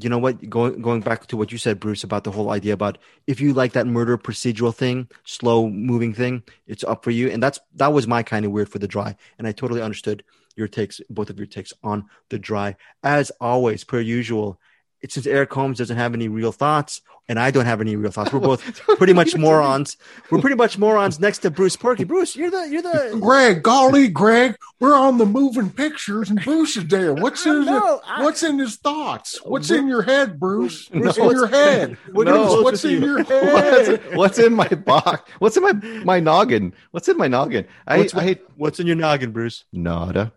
you 0.00 0.08
know 0.08 0.18
what? 0.18 0.48
Going 0.48 0.80
going 0.80 1.02
back 1.02 1.26
to 1.26 1.36
what 1.36 1.52
you 1.52 1.58
said, 1.58 1.78
Bruce, 1.78 2.02
about 2.02 2.24
the 2.24 2.30
whole 2.30 2.50
idea 2.50 2.72
about 2.72 2.96
if 3.26 3.40
you 3.40 3.52
like 3.52 3.72
that 3.72 3.86
murder 3.86 4.16
procedural 4.16 4.74
thing, 4.74 5.08
slow 5.24 5.68
moving 5.68 6.14
thing, 6.14 6.42
it's 6.66 6.84
up 6.84 7.04
for 7.04 7.10
you. 7.10 7.28
And 7.28 7.42
that's 7.42 7.60
that 7.74 7.92
was 7.92 8.06
my 8.06 8.22
kind 8.22 8.46
of 8.46 8.52
weird 8.52 8.70
for 8.70 8.78
the 8.78 8.88
dry. 8.88 9.14
And 9.38 9.46
I 9.46 9.52
totally 9.52 9.82
understood 9.82 10.24
your 10.56 10.68
takes, 10.68 11.00
both 11.10 11.28
of 11.28 11.38
your 11.38 11.46
takes 11.46 11.72
on 11.84 12.06
the 12.30 12.38
dry. 12.38 12.76
As 13.02 13.30
always, 13.40 13.84
per 13.84 14.00
usual, 14.00 14.58
since 15.06 15.26
Eric 15.26 15.52
Holmes 15.52 15.78
doesn't 15.78 15.96
have 15.98 16.14
any 16.14 16.28
real 16.28 16.52
thoughts, 16.52 17.02
and 17.28 17.38
I 17.38 17.50
don't 17.50 17.66
have 17.66 17.80
any 17.80 17.94
real 17.96 18.10
thoughts. 18.10 18.32
We're 18.32 18.40
both 18.52 18.62
pretty 18.98 19.12
much 19.12 19.36
morons. 19.36 19.96
We're 20.30 20.40
pretty 20.40 20.56
much 20.56 20.78
morons 20.78 21.20
next 21.20 21.38
to 21.40 21.50
Bruce 21.50 21.76
Purkey. 21.76 22.06
Bruce, 22.06 22.34
you're 22.36 22.50
the 22.50 22.68
you're 22.70 22.82
the 22.82 23.18
Greg, 23.20 23.62
golly, 23.62 24.08
Greg, 24.08 24.56
we're 24.80 24.94
on 24.96 25.18
the 25.18 25.26
moving 25.26 25.70
pictures 25.70 26.30
and 26.30 26.42
Bruce 26.42 26.76
is 26.76 26.86
there. 26.86 27.12
What's 27.24 27.44
in 27.46 27.64
No, 27.64 28.00
I- 28.06 28.22
what's 28.22 28.42
in 28.42 28.58
his 28.58 28.76
thoughts? 28.76 29.38
What's 29.44 29.70
in 29.70 29.88
your 29.88 30.02
head, 30.02 30.38
Bruce? 30.40 30.88
No. 30.98 31.06
What's 31.06 31.18
in 31.18 31.30
your 31.30 31.46
head? 31.48 31.96
We're 32.12 32.24
gonna 32.24 32.38
be 32.38 32.44
Bruce, 32.44 32.48
closer 32.48 32.62
what's 32.64 32.84
in 32.84 32.90
you. 32.90 33.06
your 33.06 33.22
What's, 33.24 34.16
what's 34.16 34.38
in 34.38 34.54
my 34.54 34.68
box? 34.68 35.30
What's 35.38 35.56
in 35.56 35.62
my 35.62 35.72
my 36.04 36.20
noggin? 36.20 36.72
What's 36.92 37.08
in 37.08 37.16
my 37.18 37.28
noggin? 37.28 37.66
I, 37.86 37.98
what's, 37.98 38.14
I 38.14 38.22
hate 38.22 38.40
what's 38.56 38.80
in 38.80 38.86
your 38.86 38.96
noggin, 38.96 39.32
Bruce? 39.32 39.64
nada. 39.72 40.32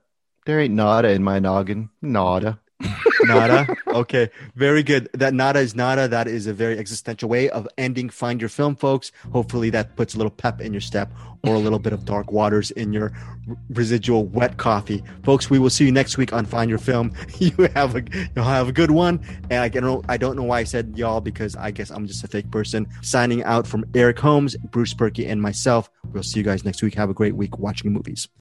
There 0.45 0.59
ain't 0.59 0.73
nada 0.73 1.09
in 1.11 1.23
my 1.23 1.39
noggin. 1.39 1.89
Nada. 2.01 2.59
Nada. 3.26 3.68
Okay, 3.88 4.30
very 4.56 4.84
good. 4.84 5.10
That 5.14 5.34
nada 5.34 5.60
is 5.60 5.76
nada. 5.76 6.07
That 6.07 6.27
is 6.27 6.48
a 6.48 6.53
very 6.53 6.77
existential 6.77 7.30
way 7.30 7.49
of 7.49 7.68
ending 7.77 8.10
Find 8.10 8.39
Your 8.39 8.49
Film, 8.49 8.76
folks. 8.76 9.11
Hopefully, 9.31 9.69
that 9.72 9.95
puts 9.95 10.15
a 10.15 10.18
little 10.18 10.31
pep 10.31 10.61
in 10.61 10.73
your 10.73 10.81
step 10.81 11.11
or 11.43 11.56
a 11.56 11.60
little 11.60 11.80
bit 11.80 11.93
of 11.93 12.06
dark 12.06 12.31
waters 12.31 12.72
in 12.72 12.93
your 12.93 13.11
residual 13.69 14.26
wet 14.26 14.57
coffee, 14.57 15.03
folks. 15.23 15.49
We 15.49 15.60
will 15.60 15.69
see 15.69 15.85
you 15.85 15.91
next 15.91 16.18
week 16.18 16.34
on 16.34 16.45
Find 16.45 16.69
Your 16.69 16.80
Film. 16.80 17.14
You 17.41 17.69
have 17.73 17.95
a 17.95 18.03
you'll 18.35 18.45
have 18.45 18.68
a 18.69 18.72
good 18.72 18.91
one. 18.91 19.19
And 19.49 19.64
I 19.64 19.68
don't 19.68 19.84
know, 19.84 20.03
I 20.07 20.18
don't 20.18 20.35
know 20.35 20.43
why 20.43 20.60
I 20.60 20.64
said 20.64 20.93
y'all 20.95 21.22
because 21.22 21.56
I 21.56 21.72
guess 21.72 21.89
I'm 21.89 22.06
just 22.06 22.23
a 22.23 22.27
fake 22.27 22.52
person. 22.52 22.88
Signing 23.02 23.43
out 23.43 23.65
from 23.65 23.84
Eric 23.95 24.19
Holmes, 24.19 24.56
Bruce 24.57 24.93
Purkey, 24.93 25.27
and 25.27 25.41
myself. 25.41 25.89
We'll 26.11 26.22
see 26.23 26.39
you 26.39 26.45
guys 26.45 26.64
next 26.64 26.84
week. 26.84 26.93
Have 26.95 27.10
a 27.10 27.15
great 27.15 27.35
week 27.35 27.57
watching 27.57 27.91
movies. 27.91 28.27